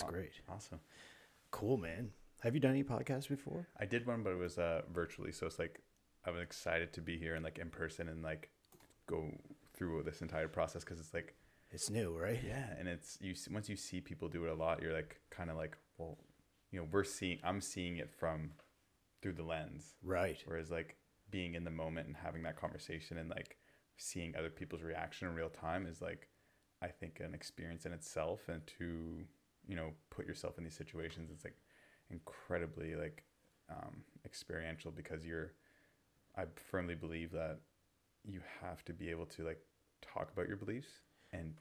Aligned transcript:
That's 0.00 0.10
great. 0.10 0.32
Awesome. 0.48 0.80
Cool, 1.50 1.76
man. 1.76 2.10
Have 2.42 2.54
you 2.54 2.60
done 2.60 2.72
any 2.72 2.82
podcasts 2.84 3.28
before? 3.28 3.68
I 3.78 3.84
did 3.84 4.06
one, 4.06 4.22
but 4.22 4.30
it 4.32 4.38
was 4.38 4.58
uh, 4.58 4.82
virtually. 4.92 5.32
So 5.32 5.46
it's 5.46 5.58
like 5.58 5.80
I 6.24 6.30
was 6.30 6.40
excited 6.42 6.92
to 6.94 7.00
be 7.00 7.18
here 7.18 7.34
and 7.34 7.44
like 7.44 7.58
in 7.58 7.68
person 7.70 8.08
and 8.08 8.22
like 8.22 8.50
go 9.06 9.30
through 9.74 10.02
this 10.04 10.22
entire 10.22 10.48
process 10.48 10.82
because 10.84 10.98
it's 11.00 11.14
like 11.14 11.34
It's 11.70 11.90
new, 11.90 12.18
right? 12.18 12.40
yeah, 12.44 12.74
and 12.78 12.88
it's 12.88 13.18
you 13.20 13.34
once 13.50 13.68
you 13.68 13.76
see 13.76 14.00
people 14.00 14.28
do 14.28 14.44
it 14.46 14.50
a 14.50 14.54
lot, 14.54 14.80
you're 14.82 14.92
like 14.94 15.20
kind 15.30 15.50
of 15.50 15.56
like 15.56 15.76
well, 15.98 16.18
you 16.70 16.80
know, 16.80 16.86
we're 16.90 17.04
seeing 17.04 17.38
I'm 17.44 17.60
seeing 17.60 17.98
it 17.98 18.10
from 18.10 18.52
through 19.20 19.34
the 19.34 19.44
lens, 19.44 19.94
Right. 20.02 20.42
whereas 20.46 20.70
like 20.70 20.96
being 21.30 21.54
in 21.54 21.64
the 21.64 21.70
moment 21.70 22.06
and 22.08 22.16
having 22.16 22.42
that 22.42 22.56
conversation 22.56 23.18
and 23.18 23.30
like 23.30 23.56
seeing 23.96 24.34
other 24.36 24.50
people's 24.50 24.82
reaction 24.82 25.28
in 25.28 25.34
real 25.34 25.48
time 25.50 25.86
is 25.86 26.00
like 26.02 26.28
I 26.82 26.88
think 26.88 27.20
an 27.20 27.34
experience 27.34 27.86
in 27.86 27.92
itself 27.92 28.48
and 28.48 28.66
to 28.78 29.24
you 29.66 29.76
know 29.76 29.90
put 30.10 30.26
yourself 30.26 30.58
in 30.58 30.64
these 30.64 30.74
situations 30.74 31.30
it's 31.32 31.44
like 31.44 31.56
incredibly 32.10 32.94
like 32.94 33.24
um, 33.70 34.02
experiential 34.24 34.90
because 34.90 35.24
you're 35.24 35.52
I 36.36 36.44
firmly 36.70 36.94
believe 36.94 37.30
that 37.32 37.58
you 38.24 38.40
have 38.60 38.84
to 38.86 38.92
be 38.92 39.10
able 39.10 39.26
to 39.26 39.44
like 39.44 39.60
talk 40.00 40.30
about 40.32 40.48
your 40.48 40.56
beliefs 40.56 40.88
and 41.32 41.54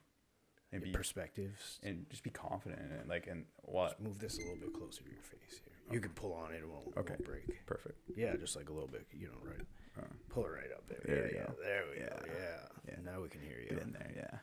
and 0.74 0.82
be 0.82 0.92
Perspectives. 0.92 1.80
and 1.84 2.06
just 2.10 2.24
be 2.24 2.30
confident 2.30 2.82
in 2.82 2.92
it 2.98 3.08
like 3.08 3.28
and 3.28 3.46
what 3.64 3.90
Just 3.90 4.00
move 4.02 4.20
this 4.20 4.38
a 4.38 4.42
little 4.42 4.56
bit 4.56 4.74
closer 4.74 5.04
to 5.04 5.10
your 5.12 5.22
face 5.22 5.60
here. 5.64 5.74
You 5.94 6.00
can 6.00 6.12
pull 6.12 6.32
on 6.34 6.54
it; 6.54 6.60
it 6.64 6.70
won't, 6.70 6.88
Okay. 6.98 7.16
won't 7.20 7.26
break. 7.26 7.66
perfect 7.66 8.00
Yeah, 8.16 8.36
just 8.38 8.56
like 8.56 8.70
a 8.70 8.74
little 8.74 8.88
bit. 8.88 9.06
You 9.12 9.28
know, 9.28 9.40
right? 9.44 9.66
Uh, 10.00 10.08
Pull 10.30 10.46
it 10.46 10.50
right 10.52 10.72
up 10.74 10.88
there. 10.88 11.02
There 11.04 11.16
yeah, 11.18 11.28
we 11.32 11.36
yeah. 11.38 11.46
go. 11.48 11.54
There 11.62 11.84
we 11.92 12.00
go. 12.00 12.16
Yeah. 12.26 12.34
Yeah. 12.40 12.68
Yeah. 12.88 13.12
Now 13.12 13.22
we 13.22 13.28
can 13.28 13.42
hear 13.42 13.58
get 13.68 13.72
you. 13.72 13.78
in 13.80 13.92
there 13.92 14.12
yeah 14.16 14.38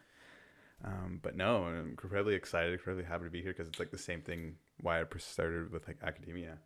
um, 0.85 1.19
but 1.23 1.37
no 1.37 1.65
i'm 1.65 1.91
incredibly 1.91 2.35
excited 2.35 2.73
incredibly 2.73 3.05
happy 3.05 3.25
to 3.25 3.31
be 3.31 3.43
here 3.43 3.53
because 3.53 3.69
it's 3.69 3.79
like 3.79 3.91
the 3.91 3.99
same 3.99 4.21
thing 4.21 4.57
why 4.81 5.01
i 5.01 5.05
started 5.19 5.73
with 5.73 5.87
like 5.87 5.99
academia 6.03 6.59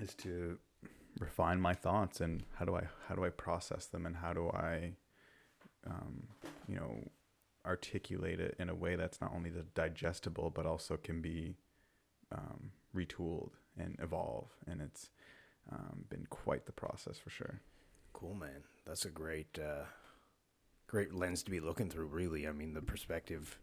is 0.00 0.14
to 0.14 0.58
refine 1.18 1.60
my 1.60 1.74
thoughts 1.74 2.20
and 2.20 2.42
how 2.58 2.64
do 2.64 2.74
i 2.74 2.82
how 3.08 3.14
do 3.14 3.24
i 3.24 3.28
process 3.28 3.86
them 3.86 4.06
and 4.06 4.16
how 4.16 4.32
do 4.32 4.48
i 4.50 4.92
um, 5.86 6.22
you 6.68 6.76
know 6.76 7.10
articulate 7.66 8.40
it 8.40 8.56
in 8.58 8.68
a 8.68 8.74
way 8.74 8.96
that's 8.96 9.20
not 9.20 9.32
only 9.34 9.50
digestible 9.74 10.50
but 10.50 10.66
also 10.66 10.96
can 10.96 11.20
be 11.20 11.54
um, 12.32 12.70
retooled 12.96 13.50
and 13.78 13.96
evolve 14.02 14.48
and 14.66 14.80
it's 14.80 15.10
um, 15.70 16.04
been 16.08 16.26
quite 16.28 16.66
the 16.66 16.72
process 16.72 17.18
for 17.18 17.30
sure 17.30 17.60
Cool, 18.12 18.34
man. 18.34 18.62
That's 18.86 19.04
a 19.04 19.10
great, 19.10 19.58
uh, 19.58 19.84
great 20.92 21.14
lens 21.14 21.42
to 21.42 21.50
be 21.50 21.58
looking 21.58 21.88
through. 21.88 22.04
Really, 22.04 22.46
I 22.46 22.52
mean, 22.52 22.74
the 22.74 22.82
perspective, 22.82 23.58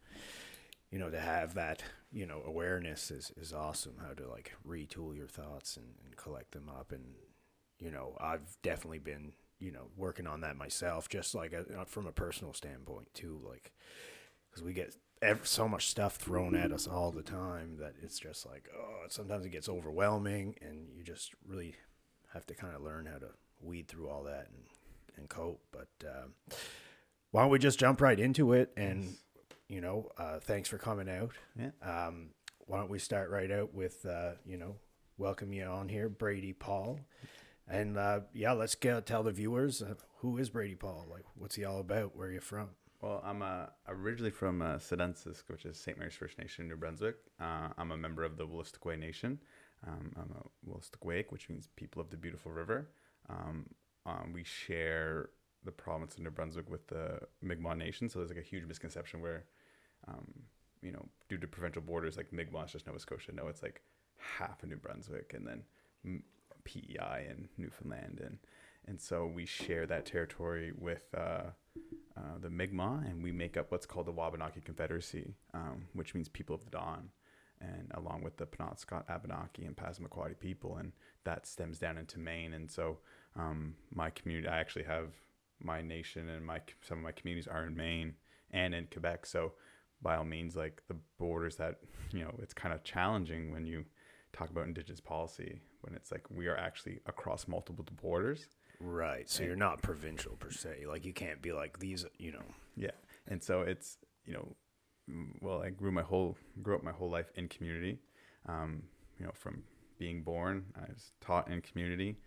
you 0.92 0.98
know, 0.98 1.12
to 1.12 1.20
have 1.20 1.54
that, 1.54 1.84
you 2.12 2.26
know, 2.26 2.42
awareness 2.44 3.12
is 3.12 3.32
is 3.40 3.54
awesome. 3.54 3.94
How 4.02 4.14
to 4.14 4.28
like 4.28 4.52
retool 4.68 5.16
your 5.16 5.28
thoughts 5.28 5.78
and, 5.78 5.94
and 6.04 6.18
collect 6.18 6.52
them 6.52 6.68
up, 6.68 6.92
and 6.92 7.04
you 7.80 7.92
know, 7.92 8.18
I've 8.20 8.58
definitely 8.64 8.98
been, 9.00 9.34
you 9.60 9.72
know, 9.72 9.90
working 9.96 10.26
on 10.26 10.42
that 10.42 10.58
myself, 10.58 11.08
just 11.08 11.36
like 11.36 11.54
uh 11.54 11.86
from 11.86 12.08
a 12.08 12.12
personal 12.12 12.54
standpoint 12.54 13.14
too, 13.14 13.40
like 13.48 13.72
because 14.50 14.64
we 14.64 14.74
get 14.74 14.96
ev- 15.22 15.48
so 15.48 15.68
much 15.68 15.88
stuff 15.88 16.16
thrown 16.16 16.56
at 16.56 16.72
us 16.72 16.88
all 16.88 17.12
the 17.12 17.22
time 17.22 17.78
that 17.80 17.94
it's 18.02 18.18
just 18.18 18.48
like, 18.48 18.68
oh, 18.76 19.04
sometimes 19.08 19.46
it 19.46 19.52
gets 19.52 19.70
overwhelming, 19.70 20.56
and 20.62 20.88
you 20.98 21.04
just 21.04 21.34
really 21.48 21.76
have 22.34 22.48
to 22.48 22.56
kind 22.56 22.76
of 22.76 22.82
learn 22.82 23.06
how 23.06 23.20
to 23.20 23.30
weed 23.62 23.88
through 23.88 24.10
all 24.10 24.24
that 24.24 24.48
and, 24.50 24.64
and 25.16 25.30
cope. 25.30 25.62
But 25.72 25.90
um, 26.08 26.34
why 27.32 27.42
don't 27.42 27.52
we 27.52 27.60
just 27.60 27.80
jump 27.80 28.02
right 28.02 28.20
into 28.20 28.54
it? 28.54 28.72
And, 28.78 29.04
Yes. 29.04 29.14
you 29.68 29.82
know, 29.82 30.10
uh, 30.18 30.40
thanks 30.40 30.70
for 30.70 30.78
coming 30.78 31.10
out. 31.10 31.32
yeah 31.56 31.72
Um, 31.82 32.32
why 32.66 32.78
don't 32.80 32.90
we 32.90 33.00
start 33.00 33.30
right 33.30 33.52
out 33.52 33.74
with, 33.74 34.06
uh, 34.06 34.34
you 34.46 34.58
know, 34.58 34.78
welcome 35.18 35.54
you 35.54 35.64
on 35.66 35.90
here, 35.90 36.10
Brady 36.10 36.54
Paul. 36.54 37.00
And 37.68 37.98
uh, 37.98 38.22
yeah, 38.34 38.54
let's 38.54 38.76
tell 38.76 39.24
the 39.24 39.32
viewers 39.32 39.82
uh, 39.82 39.96
who 40.20 40.38
is 40.38 40.50
Brady 40.50 40.76
Paul? 40.76 41.06
Like, 41.10 41.24
what's 41.36 41.56
he 41.56 41.66
all 41.66 41.80
about? 41.80 42.16
Where 42.16 42.28
are 42.28 42.32
you 42.32 42.40
from? 42.42 42.70
Well, 43.02 43.22
I'm 43.24 43.42
uh, 43.42 43.68
originally 43.88 44.32
from 44.32 44.62
uh, 44.62 44.76
Sitansisk, 44.78 45.44
which 45.48 45.66
is 45.66 45.78
St. 45.80 45.98
Mary's 45.98 46.16
First 46.16 46.38
Nation, 46.38 46.68
New 46.68 46.76
Brunswick. 46.76 47.16
Uh, 47.40 47.70
I'm 47.78 47.92
a 47.92 47.98
member 47.98 48.24
of 48.24 48.36
the 48.38 48.46
Wolastoqey 48.46 49.00
Nation. 49.00 49.40
Um, 49.88 50.12
I'm 50.18 50.32
a 50.36 50.70
Wolastoqey, 50.70 51.26
which 51.30 51.48
means 51.48 51.70
people 51.78 52.02
of 52.02 52.10
the 52.10 52.18
beautiful 52.18 52.52
river. 52.52 52.90
Um, 53.30 53.68
um, 54.06 54.32
we 54.34 54.44
share 54.44 55.30
the 55.64 55.72
province 55.72 56.16
of 56.16 56.22
New 56.22 56.32
Brunswick 56.32 56.70
with 56.70 56.88
the 56.88 57.20
Mi'kmaq 57.42 57.78
Nation, 57.78 58.10
so 58.10 58.20
there's 58.20 58.30
like 58.30 58.40
a 58.40 58.48
huge 58.48 58.66
misconception 58.66 59.22
where, 59.22 59.46
um, 60.08 60.28
you 60.82 60.92
know, 60.92 61.06
due 61.28 61.38
to 61.38 61.48
provincial 61.48 61.82
borders, 61.82 62.18
like 62.18 62.32
Mi'kmaq 62.32 62.66
is 62.66 62.72
just 62.72 62.88
Nova 62.88 63.00
Scotia. 63.00 63.32
No, 63.34 63.48
it's 63.48 63.64
like 63.64 63.82
half 64.18 64.64
of 64.64 64.70
New 64.70 64.78
Brunswick, 64.78 65.34
and 65.34 65.46
then 65.48 66.24
PEI 66.64 67.28
and 67.30 67.50
Newfoundland, 67.58 68.22
and 68.24 68.38
and 68.86 69.00
so 69.00 69.26
we 69.26 69.46
share 69.46 69.86
that 69.88 70.06
territory 70.06 70.72
with. 70.78 71.04
Uh, 71.16 71.52
uh, 72.18 72.38
the 72.42 72.50
Mi'kmaq, 72.50 73.10
and 73.10 73.24
we 73.24 73.32
make 73.32 73.56
up 73.56 73.72
what's 73.72 73.86
called 73.86 74.06
the 74.06 74.12
Wabanaki 74.12 74.62
Confederacy, 74.62 75.36
um, 75.54 75.86
which 75.94 76.14
means 76.14 76.28
people 76.28 76.54
of 76.54 76.66
the 76.66 76.70
dawn, 76.70 77.10
and 77.62 77.92
along 77.94 78.24
with 78.24 78.38
the 78.38 78.46
Penobscot, 78.46 79.04
Abenaki, 79.10 79.66
and 79.66 79.76
Passamaquoddy 79.76 80.38
people, 80.38 80.76
and 80.78 80.92
that 81.24 81.46
stems 81.46 81.80
down 81.80 81.98
into 81.98 82.20
Maine. 82.20 82.54
And 82.54 82.70
so, 82.70 82.98
um, 83.36 83.76
my 83.94 84.10
community, 84.10 84.48
I 84.48 84.60
actually 84.60 84.86
have 84.86 85.14
my 85.64 85.82
nation 85.82 86.30
and 86.30 86.46
my 86.46 86.62
some 86.82 86.98
of 87.00 87.04
my 87.04 87.12
communities 87.12 87.48
are 87.48 87.66
in 87.66 87.76
Maine 87.76 88.14
and 88.52 88.74
in 88.74 88.88
Quebec. 88.92 89.26
So, 89.26 89.54
by 90.02 90.16
all 90.16 90.24
means, 90.26 90.56
like 90.56 90.82
the 90.88 90.96
borders 91.18 91.56
that 91.58 91.80
you 92.12 92.22
know, 92.24 92.34
it's 92.40 92.54
kind 92.54 92.74
of 92.74 92.84
challenging 92.84 93.52
when 93.52 93.66
you 93.66 93.86
talk 94.34 94.50
about 94.50 94.66
Indigenous 94.68 95.00
policy 95.02 95.60
when 95.82 95.96
it's 95.96 96.12
like 96.12 96.26
we 96.30 96.48
are 96.48 96.58
actually 96.58 97.00
across 97.06 97.48
multiple 97.48 97.86
borders. 98.02 98.48
Right. 98.82 99.30
So 99.30 99.40
And- 99.42 99.48
you're 99.48 99.58
not 99.58 99.82
provincial 99.82 100.36
per 100.38 100.52
se. 100.52 100.86
Like, 100.88 101.04
you 101.06 101.14
can't 101.14 101.42
be 101.42 101.52
like 101.52 101.80
these, 101.80 102.06
you 102.18 102.32
know. 102.32 102.44
Yeah, 102.76 102.92
and 103.28 103.42
so 103.44 103.62
it's 103.62 103.98
you 104.26 104.34
know, 104.34 104.56
well, 105.42 105.62
I 105.62 105.70
grew 105.70 105.92
my 105.92 106.04
whole 106.04 106.38
grew 106.62 106.76
up 106.76 106.84
my 106.84 106.92
whole 106.92 107.10
life 107.10 107.32
in 107.36 107.48
community. 107.48 108.00
Um, 108.48 108.84
you 109.18 109.26
know, 109.26 109.32
from 109.34 109.64
being 109.98 110.22
born, 110.24 110.66
I 110.78 110.92
was 110.92 111.12
taught 111.20 111.50
in 111.52 111.62
community. 111.62 112.18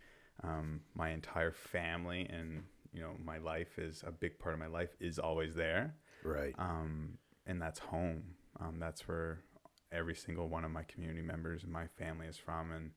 Um, 0.43 0.81
my 0.93 1.09
entire 1.11 1.51
family 1.51 2.27
and 2.29 2.63
you 2.93 3.01
know 3.01 3.11
my 3.23 3.37
life 3.37 3.79
is 3.79 4.03
a 4.05 4.11
big 4.11 4.39
part 4.39 4.53
of 4.53 4.59
my 4.59 4.67
life 4.67 4.95
is 4.99 5.19
always 5.19 5.55
there, 5.55 5.95
Right. 6.23 6.55
um, 6.57 7.17
and 7.45 7.61
that's 7.61 7.79
home. 7.79 8.23
Um, 8.59 8.77
that's 8.79 9.07
where 9.07 9.39
every 9.91 10.15
single 10.15 10.47
one 10.49 10.63
of 10.65 10.71
my 10.71 10.83
community 10.83 11.21
members 11.21 11.63
and 11.63 11.71
my 11.71 11.87
family 11.87 12.27
is 12.27 12.37
from, 12.37 12.71
and 12.71 12.91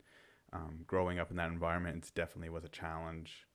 um, 0.52 0.80
growing 0.86 1.18
up 1.18 1.30
in 1.30 1.36
that 1.36 1.50
environment, 1.50 2.04
it 2.04 2.14
definitely 2.14 2.50
was 2.50 2.64
a 2.64 2.68
challenge, 2.68 3.46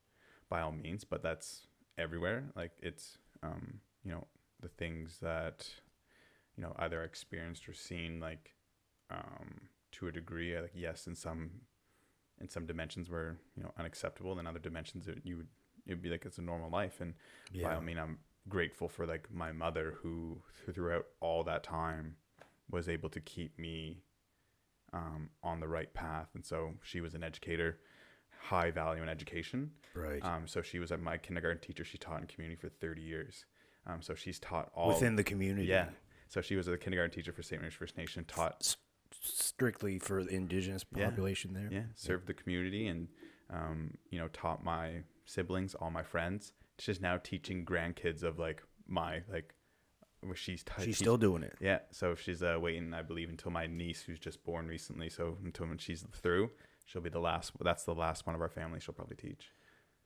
by 0.50 0.62
all 0.62 0.72
means. 0.72 1.03
But 1.03 1.24
that's 1.24 1.68
everywhere. 1.97 2.46
Like 2.56 2.72
it's, 2.81 3.18
um, 3.44 3.80
you 4.03 4.12
know, 4.12 4.28
the 4.62 4.68
things 4.69 5.18
that, 5.22 5.68
you 6.57 6.63
know, 6.63 6.74
either 6.80 7.03
experienced 7.03 7.68
or 7.69 7.74
seen, 7.74 8.19
like, 8.19 8.53
um, 9.09 9.62
to 9.94 10.07
a 10.07 10.12
degree, 10.12 10.57
like 10.59 10.72
yes, 10.75 11.07
in 11.07 11.16
some, 11.16 11.51
in 12.40 12.47
some 12.50 12.66
dimensions 12.66 13.09
were 13.09 13.38
you 13.56 13.63
know 13.63 13.72
unacceptable, 13.78 14.38
and 14.40 14.47
other 14.47 14.59
dimensions 14.59 15.06
that 15.06 15.25
you 15.25 15.38
would 15.38 15.47
it'd 15.86 16.02
be 16.02 16.09
like 16.09 16.25
it's 16.25 16.38
a 16.38 16.42
normal 16.42 16.69
life, 16.69 17.02
and 17.02 17.14
by 17.53 17.59
Yeah. 17.59 17.75
all 17.75 17.81
means, 17.81 18.00
I'm 18.00 18.19
grateful 18.50 18.88
for 18.90 19.06
like 19.06 19.31
my 19.31 19.52
mother 19.52 19.92
who 20.02 20.42
throughout 20.74 21.06
all 21.19 21.44
that 21.44 21.64
time 21.64 22.16
was 22.69 22.88
able 22.90 23.09
to 23.09 23.19
keep 23.22 23.58
me 23.59 24.03
um, 24.94 25.30
on 25.44 25.59
the 25.59 25.68
right 25.68 25.94
path. 25.94 26.28
And 26.34 26.46
so 26.46 26.74
she 26.84 27.00
was 27.02 27.14
an 27.14 27.24
educator, 27.24 27.80
high 28.40 28.72
value 28.72 29.02
in 29.02 29.09
education. 29.09 29.72
Right. 29.94 30.24
Um, 30.24 30.47
so 30.47 30.62
she 30.62 30.80
was 30.80 30.92
at 30.92 31.00
my 31.02 31.18
kindergarten 31.18 31.62
teacher. 31.62 31.86
She 31.86 31.98
taught 31.98 32.22
in 32.22 32.28
community 32.28 32.59
for 32.59 32.69
30 32.69 33.02
years. 33.02 33.46
Um, 33.88 34.02
so 34.02 34.16
she's 34.16 34.40
taught 34.40 34.69
all 34.75 34.90
Within 34.90 35.16
the 35.16 35.24
community. 35.24 35.68
yeah. 35.68 35.90
So 36.30 36.42
she 36.42 36.56
was 36.56 36.68
a 36.68 36.78
kindergarten 36.78 37.13
teacher 37.13 37.31
for 37.31 37.42
St. 37.44 37.62
Mary's 37.62 37.74
First 37.75 37.98
Nation, 37.98 38.24
taught 38.25 38.57
S- 38.62 38.77
strictly 39.22 40.00
for 40.00 40.24
the 40.24 40.34
indigenous 40.34 40.86
Yeah. 40.95 41.10
population 41.10 41.54
there. 41.54 41.69
yeah, 41.72 41.84
served 41.95 42.27
the 42.27 42.34
community 42.34 42.88
and 42.88 43.07
um, 43.50 43.98
you 44.10 44.18
know, 44.18 44.30
taught 44.30 44.63
my 44.63 45.04
siblings, 45.31 45.75
all 45.75 45.89
my 45.92 46.04
friends. 46.04 46.54
She's 46.80 47.00
now 47.01 47.18
teaching 47.18 47.66
grandkids 47.66 48.24
of 48.24 48.39
like 48.39 48.63
my 48.88 49.22
like 49.31 49.54
where 50.22 50.36
she's 50.36 50.63
t- 50.63 50.72
She's 50.78 50.86
teach- 50.86 50.95
still 50.98 51.18
doing 51.18 51.44
it. 51.44 51.56
Yeah, 51.60 51.80
so 51.92 52.13
she's 52.16 52.44
uh, 52.44 52.57
waiting, 52.62 52.94
I 52.94 53.01
believe, 53.01 53.30
until 53.30 53.51
my 53.51 53.66
niece, 53.68 54.01
who's 54.04 54.19
just 54.19 54.44
born 54.44 54.68
recently. 54.68 55.10
So 55.10 55.38
until 55.44 55.66
when 55.68 55.78
she's 55.80 56.06
through, 56.12 56.51
she'll 56.86 57.01
be 57.01 57.10
the 57.10 57.19
last. 57.19 57.54
That's 57.60 57.83
the 57.86 57.95
last 57.95 58.25
one 58.28 58.36
of 58.36 58.42
our 58.42 58.50
family 58.50 58.80
she'll 58.80 58.94
probably 58.94 59.16
teach. 59.18 59.51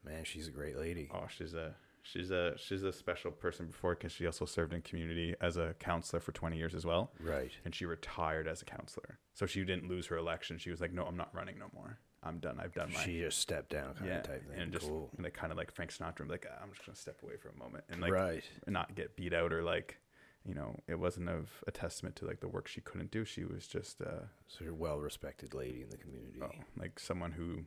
Man, 0.04 0.24
she's 0.24 0.48
a 0.48 0.51
great 0.51 0.77
lady. 0.77 1.10
Oh, 1.13 1.25
she's 1.28 1.54
a 1.54 1.75
she's 2.04 2.30
a 2.31 2.54
she's 2.57 2.83
a 2.83 2.94
special 2.94 3.31
person 3.31 3.66
before 3.68 3.95
because 3.95 4.12
she 4.12 4.25
also 4.25 4.45
served 4.45 4.74
in 4.74 4.81
community 4.83 5.33
as 5.42 5.57
a 5.57 5.74
counselor 5.80 6.19
for 6.19 6.31
20 6.31 6.56
years 6.57 6.75
as 6.75 6.86
well, 6.86 7.12
Right. 7.19 7.51
and 7.66 7.74
she 7.74 7.86
retired 7.86 8.48
as 8.48 8.62
a 8.62 8.66
counselor. 8.66 9.18
So 9.33 9.45
she 9.45 9.63
didn't 9.66 9.89
lose 9.89 10.06
her 10.07 10.18
election. 10.18 10.57
She 10.60 10.69
was 10.69 10.80
like, 10.80 10.94
no, 10.94 11.04
I'm 11.06 11.18
not 11.18 11.33
running 11.33 11.57
no 11.57 11.66
more. 11.74 12.00
I'm 12.25 12.39
done. 12.39 12.60
I've 12.60 12.74
done 12.74 12.92
my 12.94 13.04
She 13.04 13.19
just 13.19 13.39
stepped 13.39 13.69
down 13.69 13.94
kind 13.94 14.07
yeah, 14.10 14.18
of 14.18 14.24
type 14.24 14.50
thing. 14.50 14.60
and 14.60 14.72
just 14.72 14.88
cool. 14.88 15.10
like 15.19 15.33
kind 15.33 15.51
of 15.51 15.57
like 15.57 15.72
Frank 15.72 15.92
Sinatra, 15.92 16.22
I'm 16.22 16.27
like 16.27 16.45
"Ah, 16.50 16.60
I'm 16.63 16.72
just 16.72 16.86
gonna 16.86 16.95
step 16.95 17.22
away 17.24 17.38
for 17.38 17.50
a 17.50 17.56
moment 17.57 17.83
and 17.89 18.01
like 18.01 18.12
right. 18.12 18.44
not 18.68 18.95
get 18.95 19.16
beat 19.16 19.33
out 19.33 19.54
or 19.54 19.63
like 19.63 20.00
you 20.48 20.54
know, 20.54 20.80
it 20.88 21.00
wasn't 21.00 21.27
of 21.27 21.50
a 21.66 21.72
testament 21.72 22.16
to 22.18 22.25
like 22.25 22.39
the 22.39 22.48
work 22.48 22.68
she 22.68 22.80
couldn't 22.80 23.10
do. 23.10 23.25
She 23.25 23.44
was 23.44 23.66
just 23.68 24.00
uh, 24.01 24.25
So 24.48 24.63
you're 24.63 24.74
a 24.74 24.75
well 24.75 25.00
respected 25.00 25.54
lady 25.56 25.81
in 25.81 25.89
the 25.89 25.98
community. 25.98 26.39
oh, 26.42 26.50
like 26.77 27.00
someone 27.00 27.31
who, 27.31 27.62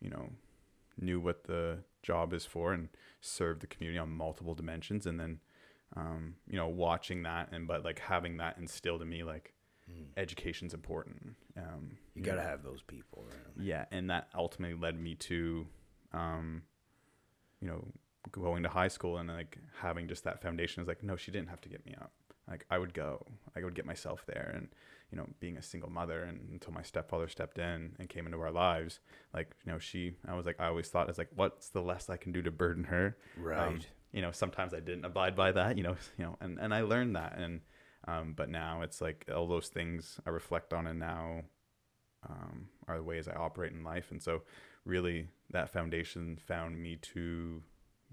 you 0.00 0.10
know, 0.10 0.28
knew 1.00 1.18
what 1.20 1.44
the 1.44 1.78
job 2.02 2.34
is 2.34 2.44
for 2.44 2.74
and 2.74 2.90
served 3.22 3.62
the 3.62 3.66
community 3.66 3.98
on 3.98 4.10
multiple 4.10 4.54
dimensions. 4.54 5.06
And 5.06 5.18
then, 5.18 5.40
um, 5.96 6.34
you 6.46 6.56
know, 6.58 6.68
watching 6.68 7.22
that 7.22 7.48
and 7.52 7.66
but 7.66 7.82
like 7.82 7.98
having 8.00 8.36
that 8.36 8.58
instilled 8.58 9.00
in 9.00 9.08
me 9.08 9.24
like 9.24 9.54
Mm. 9.90 10.06
education's 10.16 10.74
important. 10.74 11.36
Um, 11.56 11.96
You 12.14 12.22
got 12.22 12.34
to 12.36 12.42
have 12.42 12.62
those 12.64 12.82
people 12.82 13.24
around. 13.28 13.64
yeah, 13.64 13.84
and 13.92 14.10
that 14.10 14.28
ultimately 14.34 14.76
led 14.76 14.98
me 14.98 15.14
to, 15.14 15.66
um, 16.12 16.62
you 17.60 17.68
know, 17.68 17.86
going 18.32 18.64
to 18.64 18.68
high 18.68 18.88
school 18.88 19.18
and 19.18 19.28
like 19.28 19.58
having 19.80 20.08
just 20.08 20.24
that 20.24 20.42
foundation 20.42 20.82
is 20.82 20.88
like, 20.88 21.02
no, 21.04 21.14
she 21.14 21.30
didn't 21.30 21.48
have 21.50 21.60
to 21.60 21.68
get 21.68 21.86
me 21.86 21.94
up. 22.00 22.10
Like 22.48 22.66
I 22.70 22.78
would 22.78 22.94
go, 22.94 23.24
I 23.56 23.62
would 23.62 23.74
get 23.74 23.86
myself 23.86 24.24
there, 24.26 24.52
and 24.54 24.68
you 25.12 25.18
know, 25.18 25.28
being 25.40 25.56
a 25.56 25.62
single 25.62 25.90
mother, 25.90 26.22
and 26.24 26.48
until 26.50 26.72
my 26.72 26.82
stepfather 26.82 27.28
stepped 27.28 27.58
in 27.58 27.94
and 27.98 28.08
came 28.08 28.26
into 28.26 28.40
our 28.40 28.50
lives, 28.50 28.98
like 29.32 29.54
you 29.64 29.72
know, 29.72 29.78
she, 29.78 30.14
I 30.26 30.34
was 30.34 30.46
like, 30.46 30.60
I 30.60 30.66
always 30.66 30.88
thought, 30.88 31.08
as 31.08 31.18
like, 31.18 31.30
what's 31.34 31.68
the 31.68 31.80
less 31.80 32.10
I 32.10 32.16
can 32.16 32.32
do 32.32 32.42
to 32.42 32.50
burden 32.50 32.84
her? 32.84 33.16
Right. 33.36 33.58
Um, 33.68 33.80
you 34.12 34.22
know, 34.22 34.30
sometimes 34.32 34.74
I 34.74 34.80
didn't 34.80 35.04
abide 35.04 35.34
by 35.36 35.52
that, 35.52 35.76
you 35.76 35.82
know, 35.82 35.96
you 36.18 36.24
know, 36.24 36.36
and, 36.40 36.58
and 36.58 36.72
I 36.74 36.82
learned 36.82 37.14
that. 37.16 37.36
And, 37.36 37.60
um, 38.06 38.34
but 38.36 38.48
now 38.48 38.82
it's 38.82 39.00
like 39.00 39.26
all 39.34 39.46
those 39.46 39.68
things 39.68 40.20
I 40.26 40.30
reflect 40.30 40.72
on 40.72 40.86
and 40.86 40.98
now, 41.00 41.42
um, 42.28 42.68
are 42.88 42.96
the 42.96 43.02
ways 43.02 43.28
I 43.28 43.34
operate 43.34 43.72
in 43.72 43.84
life. 43.84 44.10
And 44.10 44.22
so 44.22 44.42
really 44.84 45.28
that 45.50 45.70
foundation 45.70 46.36
found 46.36 46.80
me 46.80 46.96
to 47.14 47.62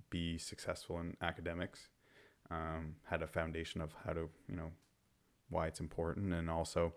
be 0.10 0.38
successful 0.38 1.00
in 1.00 1.16
academics, 1.22 1.90
um, 2.51 2.95
had 3.06 3.22
a 3.22 3.28
foundation 3.28 3.81
of 3.81 3.94
how 4.06 4.13
to, 4.13 4.30
you 4.50 4.56
know, 4.56 4.72
why 5.50 5.68
it's 5.68 5.80
important. 5.80 6.34
And 6.34 6.50
also, 6.50 6.94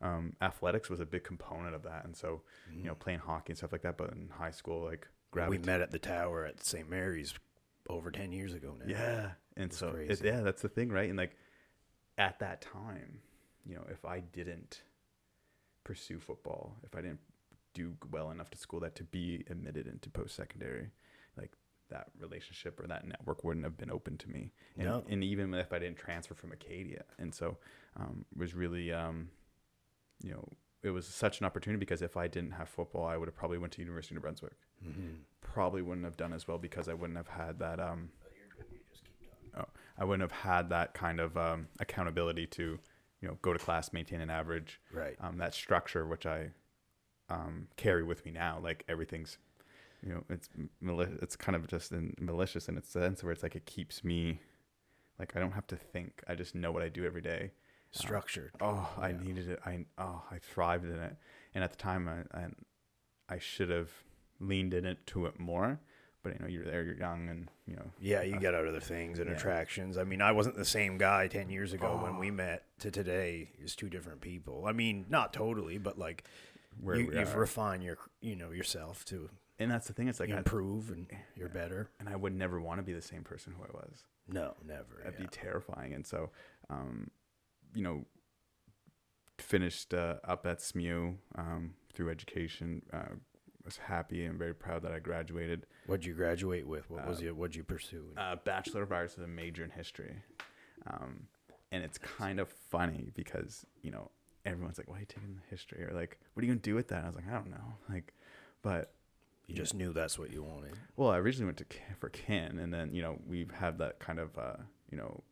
um, 0.00 0.34
athletics 0.40 0.88
was 0.88 1.00
a 1.00 1.06
big 1.06 1.24
component 1.24 1.74
of 1.74 1.82
that. 1.82 2.04
And 2.04 2.16
so, 2.16 2.42
you 2.72 2.84
know, 2.84 2.94
playing 2.94 3.18
hockey 3.20 3.52
and 3.52 3.58
stuff 3.58 3.72
like 3.72 3.82
that, 3.82 3.96
but 3.96 4.12
in 4.12 4.28
high 4.30 4.50
school, 4.52 4.84
like 4.84 5.06
Mm. 5.34 5.48
we 5.50 5.58
met 5.58 5.82
at 5.82 5.90
the 5.90 5.98
tower 5.98 6.46
at 6.46 6.64
St. 6.64 6.88
Mary's 6.88 7.34
over 7.90 8.10
10 8.10 8.32
years 8.32 8.54
ago 8.54 8.74
now. 8.78 8.86
Yeah. 8.88 9.30
And 9.58 9.70
so, 9.72 9.88
it, 9.88 10.22
yeah, 10.24 10.40
that's 10.40 10.62
the 10.62 10.70
thing, 10.70 10.88
right? 10.88 11.08
And 11.10 11.18
like 11.18 11.36
at 12.18 12.38
that 12.40 12.60
time, 12.60 13.20
you 13.64 13.74
know, 13.76 13.84
if 13.90 14.04
I 14.04 14.20
didn't 14.20 14.82
pursue 15.84 16.18
football, 16.18 16.76
if 16.84 16.94
I 16.94 17.00
didn't 17.00 17.20
do 17.74 17.94
well 18.10 18.30
enough 18.30 18.50
to 18.50 18.58
school 18.58 18.80
that 18.80 18.94
to 18.96 19.04
be 19.04 19.44
admitted 19.48 19.86
into 19.86 20.10
post 20.10 20.34
secondary, 20.34 20.90
like 21.36 21.52
that 21.90 22.08
relationship 22.18 22.78
or 22.80 22.86
that 22.88 23.06
network 23.06 23.44
wouldn't 23.44 23.64
have 23.64 23.78
been 23.78 23.90
open 23.90 24.18
to 24.18 24.28
me. 24.28 24.52
And, 24.76 24.86
No. 24.88 25.04
and 25.08 25.22
even 25.24 25.54
if 25.54 25.72
I 25.72 25.78
didn't 25.78 25.96
transfer 25.98 26.34
from 26.34 26.52
Acadia. 26.52 27.04
And 27.18 27.34
so 27.34 27.56
um, 27.96 28.24
it 28.32 28.38
was 28.38 28.54
really, 28.54 28.92
um, 28.92 29.30
you 30.22 30.32
know, 30.32 30.46
it 30.82 30.90
was 30.90 31.06
such 31.06 31.40
an 31.40 31.46
opportunity 31.46 31.78
because 31.78 32.02
if 32.02 32.16
I 32.16 32.28
didn't 32.28 32.52
have 32.52 32.68
football, 32.68 33.04
I 33.06 33.16
would 33.16 33.26
have 33.28 33.34
probably 33.36 33.58
went 33.58 33.72
to 33.74 33.80
University 33.80 34.14
of 34.14 34.18
New 34.18 34.22
Brunswick. 34.22 34.52
Mhm. 34.86 35.20
Probably 35.40 35.82
wouldn't 35.82 36.04
have 36.04 36.16
done 36.16 36.32
as 36.32 36.46
well 36.46 36.58
because 36.58 36.88
I 36.88 36.94
wouldn't 36.94 37.16
have 37.16 37.28
had 37.28 37.58
that. 37.60 37.80
Um, 37.80 38.10
I 39.98 40.04
wouldn't 40.04 40.30
have 40.30 40.40
had 40.40 40.70
that 40.70 40.94
kind 40.94 41.18
of 41.20 41.36
um, 41.36 41.68
accountability 41.80 42.46
to, 42.46 42.78
you 43.20 43.28
know, 43.28 43.36
go 43.42 43.52
to 43.52 43.58
class, 43.58 43.92
maintain 43.92 44.20
an 44.20 44.30
average, 44.30 44.80
Right. 44.92 45.16
um, 45.20 45.38
that 45.38 45.54
structure 45.54 46.06
which 46.06 46.24
I 46.24 46.50
um, 47.28 47.68
carry 47.76 48.04
with 48.04 48.24
me 48.24 48.30
now. 48.30 48.60
Like 48.62 48.84
everything's, 48.88 49.38
you 50.06 50.14
know, 50.14 50.24
it's 50.30 50.48
mali- 50.80 51.18
it's 51.20 51.36
kind 51.36 51.56
of 51.56 51.66
just 51.66 51.90
in, 51.92 52.14
malicious 52.20 52.68
in 52.68 52.76
its 52.78 52.88
sense 52.90 53.22
where 53.24 53.32
it's 53.32 53.42
like 53.42 53.56
it 53.56 53.66
keeps 53.66 54.04
me, 54.04 54.40
like 55.18 55.34
I 55.36 55.40
don't 55.40 55.52
have 55.52 55.66
to 55.68 55.76
think. 55.76 56.22
I 56.28 56.34
just 56.36 56.54
know 56.54 56.70
what 56.70 56.82
I 56.82 56.88
do 56.88 57.04
every 57.04 57.20
day. 57.22 57.50
Structured. 57.90 58.52
Oh, 58.60 58.88
I 58.98 59.12
needed 59.12 59.48
it. 59.48 59.60
I 59.64 59.84
oh, 59.96 60.22
I 60.30 60.38
thrived 60.38 60.84
in 60.84 60.98
it. 61.00 61.16
And 61.54 61.64
at 61.64 61.70
the 61.70 61.76
time, 61.76 62.06
I 62.08 62.38
I, 62.38 62.46
I 63.28 63.38
should 63.38 63.70
have 63.70 63.90
leaned 64.38 64.74
into 64.74 65.26
it 65.26 65.40
more. 65.40 65.80
But 66.22 66.34
you 66.34 66.38
know, 66.40 66.46
you're 66.48 66.64
there, 66.64 66.82
you're 66.82 66.96
young, 66.96 67.28
and 67.28 67.48
you 67.66 67.76
know, 67.76 67.90
Yeah, 68.00 68.22
you 68.22 68.40
got 68.40 68.54
other 68.54 68.80
things 68.80 69.18
and 69.18 69.28
Yeah. 69.30 69.36
attractions. 69.36 69.96
I 69.96 70.04
mean, 70.04 70.20
I 70.20 70.32
wasn't 70.32 70.56
the 70.56 70.64
same 70.64 70.98
guy 70.98 71.28
10 71.28 71.48
years 71.48 71.72
ago 71.72 71.96
when 72.02 72.16
Oh. 72.16 72.18
we 72.18 72.30
met 72.30 72.64
to 72.80 72.90
today. 72.90 73.52
is 73.60 73.76
two 73.76 73.88
different 73.88 74.20
people. 74.20 74.64
I 74.66 74.72
mean, 74.72 75.06
not 75.08 75.32
totally, 75.32 75.78
but 75.78 75.98
like 75.98 76.24
where 76.80 76.96
you, 76.96 77.12
you've 77.12 77.34
refined 77.36 77.82
your, 77.84 77.98
you 78.20 78.34
know, 78.36 78.50
yourself 78.50 79.04
to 79.06 79.30
and 79.60 79.68
that's 79.70 79.88
the 79.88 79.92
thing. 79.92 80.06
It's 80.06 80.20
like, 80.20 80.30
I, 80.30 80.38
improve 80.38 80.90
and 80.90 81.06
you're 81.34 81.48
better. 81.48 81.90
and 81.98 82.08
I 82.08 82.14
would 82.14 82.32
never 82.34 82.60
want 82.60 82.78
to 82.78 82.84
be 82.84 82.92
the 82.92 83.02
same 83.02 83.24
person 83.24 83.52
who 83.56 83.64
I 83.64 83.70
was. 83.72 84.04
No, 84.28 84.54
never. 84.64 85.00
That'd 85.02 85.18
yeah. 85.18 85.26
be 85.26 85.28
terrifying. 85.32 85.94
And 85.94 86.06
so, 86.06 86.30
um, 86.70 87.10
you 87.74 87.82
know, 87.82 88.04
finished 89.38 89.94
uh, 89.94 90.16
up 90.24 90.46
at 90.46 90.60
SMU 90.60 91.14
um, 91.36 91.74
through 91.92 92.10
education. 92.10 92.82
Uh, 92.92 93.16
was 93.68 93.76
happy 93.76 94.24
and 94.24 94.38
very 94.38 94.54
proud 94.54 94.82
that 94.82 94.92
I 94.92 94.98
graduated. 94.98 95.66
What'd 95.86 96.06
you 96.06 96.14
graduate 96.14 96.66
with? 96.66 96.88
What 96.90 97.06
was 97.06 97.18
Uh, 97.20 97.24
you? 97.24 97.34
What'd 97.34 97.54
you 97.54 97.64
pursue? 97.64 98.04
uh, 98.16 98.36
bachelor 98.36 98.82
of 98.82 98.92
arts 98.92 99.14
with 99.16 99.24
a 99.26 99.28
major 99.28 99.62
in 99.62 99.70
history 99.70 100.14
um, 100.86 101.26
and 101.70 101.84
it's 101.84 101.98
kind 101.98 102.40
of 102.40 102.48
funny 102.48 103.10
because 103.14 103.66
you 103.82 103.90
know 103.90 104.10
everyone's 104.46 104.78
like 104.78 104.88
why 104.88 104.96
are 104.96 105.00
you 105.00 105.06
taking 105.06 105.38
history 105.50 105.84
or 105.84 105.92
like 105.92 106.18
what 106.32 106.42
are 106.42 106.46
you 106.46 106.52
gonna 106.52 106.60
do 106.62 106.74
with 106.74 106.88
that 106.88 106.98
and 106.98 107.04
i 107.04 107.08
was 107.08 107.16
like 107.16 107.28
i 107.28 107.34
don't 107.34 107.50
know 107.50 107.74
like 107.90 108.14
but 108.62 108.92
you 109.46 109.54
just 109.54 109.74
knew 109.74 109.92
that's 109.92 110.18
what 110.18 110.30
you 110.30 110.42
wanted. 110.42 110.72
well 110.96 111.10
i 111.10 111.18
originally 111.18 111.46
went 111.46 111.58
to 111.58 111.66
for 111.98 112.08
kin 112.08 112.58
and 112.58 112.72
then 112.72 112.94
you 112.94 113.02
know 113.02 113.18
we've 113.26 113.50
had 113.50 113.76
that 113.78 113.98
kind 113.98 114.18
of 114.18 114.36
uh, 114.38 114.56
you 114.90 114.96
know 114.96 115.22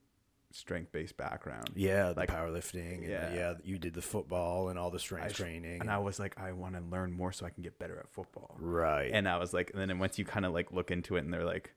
strength 0.57 0.91
based 0.93 1.17
background 1.17 1.71
Yeah, 1.75 2.09
the 2.13 2.21
Like- 2.21 2.31
powerlifting. 2.31 2.95
And 2.99 3.05
Yeah. 3.05 3.29
yeah. 3.31 3.35
yeah, 3.35 3.55
you 3.65 3.79
did 3.79 3.95
the 3.95 4.03
football 4.03 4.69
and 4.71 4.79
all 4.79 4.91
the 4.91 4.99
strength 4.99 5.33
sh- 5.35 5.37
training. 5.39 5.81
and 5.81 5.91
i 5.91 5.99
was 5.99 6.19
like 6.19 6.39
i 6.39 6.53
want 6.53 6.75
to 6.75 6.81
learn 6.81 7.13
more 7.13 7.33
so 7.33 7.45
i 7.47 7.51
can 7.51 7.63
get 7.63 7.79
better 7.79 7.99
at 7.99 8.09
football 8.09 8.57
right. 8.59 9.11
and 9.13 9.29
i 9.29 9.37
was 9.39 9.53
like 9.53 9.71
and 9.75 9.81
then 9.91 9.99
once 9.99 10.19
you 10.19 10.25
kind 10.25 10.47
of 10.47 10.53
like 10.53 10.73
look 10.73 10.91
into 10.91 11.17
it 11.17 11.25
and 11.25 11.33
they're 11.33 11.45
like 11.45 11.75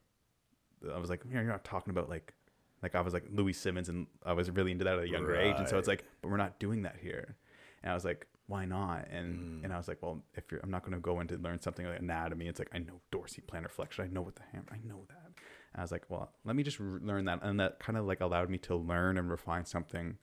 i 0.93 0.97
was 0.97 1.09
like 1.09 1.21
you're 1.29 1.43
not 1.43 1.63
talking 1.63 1.91
about 1.91 2.09
like 2.09 2.33
like 2.81 2.95
i 2.95 3.01
was 3.01 3.13
like 3.13 3.25
Louie 3.31 3.53
Simmons 3.53 3.89
and 3.89 4.07
i 4.25 4.31
was 4.33 4.49
really 4.49 4.71
into 4.71 4.85
that 4.85 4.97
at 4.97 5.03
a 5.03 5.09
younger 5.09 5.35
age 5.35 5.55
and 5.57 5.67
so 5.67 5.77
it's 5.77 5.87
like 5.87 6.03
but 6.21 6.29
we're 6.31 6.37
not 6.37 6.57
doing 6.59 6.83
that 6.83 6.97
here 7.01 7.35
and 7.83 7.91
i 7.91 7.93
was 7.95 8.05
like 8.05 8.27
why 8.47 8.65
not 8.65 9.07
and 9.11 9.39
Mm. 9.61 9.63
and 9.65 9.73
i 9.73 9.77
was 9.77 9.87
like 9.87 10.01
well 10.01 10.23
if 10.35 10.45
you're 10.51 10.61
i'm 10.63 10.71
not 10.71 10.83
going 10.83 10.93
to 10.93 10.99
go 11.01 11.19
into 11.19 11.35
learn 11.37 11.59
something 11.61 11.85
like 11.85 11.99
anatomy 11.99 12.47
it's 12.47 12.59
like 12.59 12.69
i 12.73 12.77
know 12.79 13.01
dorsi 13.11 13.41
plantar 13.45 13.69
flexion 13.69 14.05
i 14.05 14.07
know 14.07 14.21
what 14.21 14.35
the 14.35 14.41
ham 14.53 14.65
i 14.71 14.77
know 14.87 15.03
that 15.09 15.31
and 15.73 15.79
i 15.79 15.83
was 15.83 15.91
like 15.91 16.05
well 16.09 16.31
let 16.45 16.55
me 16.55 16.63
just 16.63 16.79
re- 16.79 16.99
learn 17.01 17.25
that. 17.25 17.39
And 17.43 17.59
that 17.59 17.79
kind 17.79 17.97
of 17.97 18.05
like 18.05 18.21
allowed 18.21 18.49
me 18.49 18.57
to 18.59 18.75
learn 18.75 19.17
and 19.17 19.29
refine 19.29 19.65
something 19.65 20.17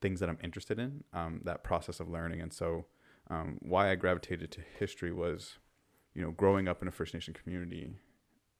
things 0.00 0.20
that 0.20 0.28
i'm 0.28 0.38
interested 0.42 0.78
in 0.78 1.04
um, 1.12 1.40
that 1.44 1.62
process 1.64 2.00
of 2.00 2.08
learning. 2.08 2.40
And 2.40 2.52
so 2.52 2.86
um, 3.28 3.58
why 3.60 3.90
i 3.90 3.94
gravitated 3.94 4.50
to 4.52 4.60
history 4.78 5.12
was 5.12 5.58
you 6.14 6.22
know 6.22 6.30
growing 6.30 6.68
up 6.68 6.82
in 6.82 6.88
a 6.88 6.92
first 6.92 7.14
nation 7.14 7.34
community 7.34 7.92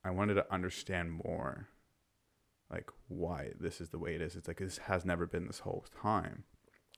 i 0.04 0.10
wanted 0.10 0.34
to 0.34 0.52
understand 0.52 1.20
more 1.24 1.68
like 2.70 2.88
why 3.08 3.50
this 3.58 3.80
is 3.80 3.88
the 3.88 3.98
way 3.98 4.14
it 4.14 4.20
is. 4.20 4.36
It's 4.36 4.46
like 4.46 4.58
this 4.58 4.78
has 4.78 5.04
never 5.04 5.26
been 5.26 5.48
this 5.48 5.58
whole 5.58 5.84
time. 6.00 6.44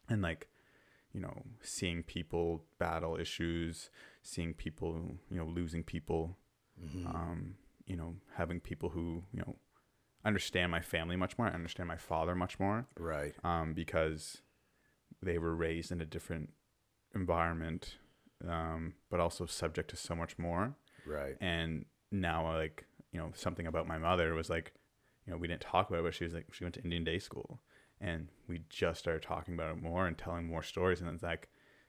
And 0.07 0.21
like 0.21 0.49
you 1.15 1.21
know 1.21 1.45
seeing 1.63 2.03
people 2.03 2.65
battle 2.79 3.17
issues 3.19 3.89
seeing 4.23 4.53
people 4.55 5.17
you 5.31 5.39
know 5.39 5.47
losing 5.47 5.83
people 5.83 6.37
Mhm. 6.83 7.07
um 7.15 7.55
you 7.87 7.97
know 7.97 8.15
having 8.37 8.61
people 8.61 8.91
who 8.91 9.25
you 9.33 9.41
know 9.41 9.57
understand 10.25 10.71
my 10.71 10.81
family 10.81 11.17
much 11.17 11.37
more 11.37 11.49
I 11.49 11.53
understand 11.53 11.89
my 11.89 11.97
father 11.97 12.35
much 12.35 12.61
more 12.61 12.87
right. 12.97 13.35
um, 13.45 13.75
because 13.75 14.41
they 15.21 15.39
were 15.39 15.55
raised 15.55 15.93
in 15.93 16.01
a 16.01 16.07
different 16.07 16.51
environment, 17.15 17.97
um, 18.49 18.95
but 19.11 19.21
also 19.21 19.47
subject 19.47 19.91
to 19.91 19.97
so 19.97 20.15
much 20.15 20.39
more. 20.39 20.75
Right. 21.07 21.37
And 21.41 21.85
now, 22.11 22.53
like 22.55 22.85
you 23.13 23.19
know, 23.19 23.31
something 23.35 23.67
about 23.67 23.87
my 23.87 23.99
mother 23.99 24.35
was 24.35 24.49
like, 24.49 24.73
you 25.27 25.33
know, 25.33 25.39
we 25.39 25.47
didn't 25.49 25.61
talk 25.61 25.89
about 25.89 26.01
it, 26.01 26.05
but 26.05 26.15
she 26.15 26.25
was 26.25 26.33
like, 26.33 26.47
she 26.53 26.65
went 26.65 26.75
to 26.75 26.83
Indian 26.83 27.05
day 27.05 27.19
school, 27.19 27.61
and 28.01 28.29
we 28.49 28.63
just 28.69 29.01
started 29.01 29.23
talking 29.23 29.55
about 29.55 29.71
it 29.71 29.83
more 29.83 30.07
and 30.07 30.17
telling 30.17 30.47
more 30.47 30.63
stories, 30.63 31.01
and 31.01 31.11
it's 31.11 31.23
like, 31.23 31.49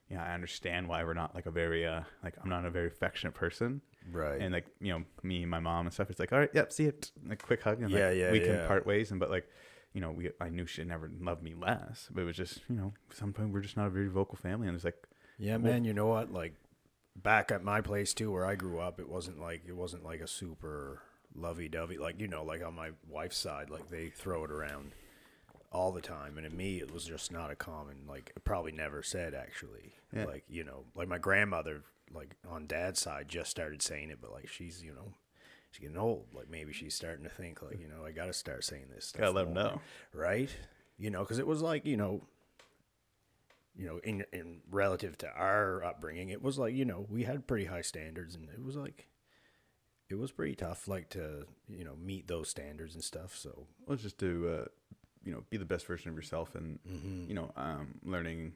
yeah, 0.09 0.23
I 0.23 0.33
understand 0.33 0.87
why 0.87 1.03
we're 1.03 1.13
not 1.13 1.33
like 1.33 1.45
a 1.45 1.51
very 1.51 1.85
uh 1.85 2.01
like 2.23 2.35
I'm 2.41 2.49
not 2.49 2.65
a 2.65 2.71
very 2.71 2.87
affectionate 2.87 3.33
person, 3.33 3.81
Right. 4.11 4.41
and 4.41 4.53
like 4.53 4.65
you 4.81 4.91
know 4.93 5.03
me 5.23 5.41
and 5.43 5.51
my 5.51 5.59
mom 5.59 5.85
and 5.85 5.93
stuff 5.93 6.09
it's 6.09 6.19
like 6.19 6.33
all 6.33 6.39
right 6.39 6.49
yep 6.53 6.71
see 6.73 6.85
it 6.85 7.11
like 7.27 7.41
quick 7.41 7.61
hug 7.63 7.81
and 7.81 7.91
like, 7.91 7.99
Yeah, 7.99 8.11
yeah, 8.11 8.31
we 8.31 8.39
can 8.41 8.67
part 8.67 8.85
ways 8.85 9.11
and 9.11 9.19
but 9.19 9.29
like 9.29 9.47
you 9.93 10.01
know 10.01 10.11
we 10.11 10.29
i 10.41 10.49
knew 10.49 10.65
she'd 10.65 10.87
never 10.87 11.09
loved 11.19 11.41
me 11.43 11.53
less 11.53 12.09
but 12.11 12.21
it 12.21 12.25
was 12.25 12.35
just 12.35 12.59
you 12.69 12.75
know 12.75 12.93
sometimes 13.13 13.53
we're 13.53 13.61
just 13.61 13.77
not 13.77 13.87
a 13.87 13.89
very 13.91 14.07
vocal 14.09 14.35
family 14.35 14.67
and 14.67 14.75
it's 14.75 14.83
like 14.85 14.97
Yeah, 15.37 15.53
Well- 15.57 15.71
man. 15.73 15.83
You 15.85 15.93
know 15.93 16.07
what? 16.07 16.31
Like 16.31 16.53
back 17.15 17.51
at 17.51 17.63
my 17.63 17.81
place 17.81 18.13
too, 18.13 18.31
where 18.31 18.45
I 18.45 18.55
grew 18.55 18.79
up, 18.79 18.99
it 18.99 19.07
wasn't 19.07 19.39
like 19.39 19.61
it 19.67 19.75
wasn't 19.75 20.03
like 20.03 20.19
a 20.21 20.27
super 20.27 21.01
lovey-dovey. 21.35 21.97
Like 21.97 22.19
you 22.19 22.27
know, 22.27 22.43
like 22.43 22.63
on 22.63 22.75
my 22.75 22.91
wife's 23.09 23.37
side, 23.37 23.69
like 23.69 23.89
they 23.89 24.09
throw 24.09 24.43
it 24.43 24.51
around 24.51 24.91
all 25.71 25.91
the 25.91 26.01
time, 26.01 26.37
and 26.37 26.45
in 26.45 26.55
me, 26.55 26.77
it 26.79 26.91
was 26.91 27.05
just 27.05 27.31
not 27.31 27.49
a 27.51 27.55
common. 27.55 28.05
Like 28.07 28.31
probably 28.43 28.71
never 28.71 29.01
said 29.03 29.33
actually. 29.33 29.93
Yeah. 30.15 30.25
Like 30.25 30.43
you 30.49 30.63
know, 30.63 30.85
like 30.95 31.07
my 31.07 31.17
grandmother, 31.19 31.83
like 32.13 32.35
on 32.49 32.67
dad's 32.67 32.99
side, 33.01 33.27
just 33.29 33.49
started 33.51 33.81
saying 33.81 34.09
it, 34.09 34.19
but 34.21 34.31
like 34.31 34.47
she's 34.47 34.83
you 34.83 34.93
know. 34.93 35.13
she's 35.71 35.81
getting 35.81 35.97
old. 35.97 36.27
Like 36.33 36.49
maybe 36.49 36.71
she's 36.73 36.93
starting 36.95 37.23
to 37.23 37.29
think 37.29 37.61
like, 37.61 37.79
you 37.79 37.87
know, 37.87 38.05
I 38.05 38.11
got 38.11 38.25
to 38.27 38.33
start 38.33 38.63
saying 38.63 38.85
this. 38.93 39.05
Stuff 39.07 39.19
Gotta 39.21 39.31
let 39.31 39.45
more," 39.45 39.53
know. 39.55 39.81
right? 40.13 40.49
You 40.97 41.09
know, 41.09 41.21
because 41.21 41.39
it 41.39 41.47
was 41.47 41.61
like, 41.61 41.85
you 41.85 41.97
know, 41.97 42.21
you 43.75 43.87
know, 43.87 43.97
in 44.03 44.23
in 44.31 44.61
relative 44.69 45.17
to 45.19 45.27
our 45.35 45.83
upbringing, 45.83 46.29
it 46.29 46.41
was 46.43 46.59
like, 46.59 46.75
you 46.75 46.85
know, 46.85 47.07
we 47.09 47.23
had 47.23 47.47
pretty 47.47 47.65
high 47.65 47.81
standards, 47.81 48.35
and 48.35 48.47
it 48.49 48.63
was 48.63 48.75
like, 48.75 49.07
it 50.09 50.15
was 50.15 50.31
pretty 50.31 50.53
tough, 50.55 50.87
like 50.87 51.09
to 51.09 51.47
you 51.67 51.83
know 51.83 51.95
meet 51.95 52.27
those 52.27 52.49
standards 52.49 52.93
and 52.93 53.03
stuff. 53.03 53.35
So 53.35 53.65
Let's 53.87 54.03
just 54.03 54.19
do, 54.19 54.47
uh, 54.47 54.65
you 55.25 55.31
know, 55.31 55.43
be 55.49 55.57
the 55.57 55.65
best 55.65 55.87
version 55.87 56.09
of 56.11 56.15
yourself, 56.15 56.53
and 56.53 56.77
you 57.27 57.33
know, 57.33 57.51
um, 57.57 57.95
learning. 58.03 58.53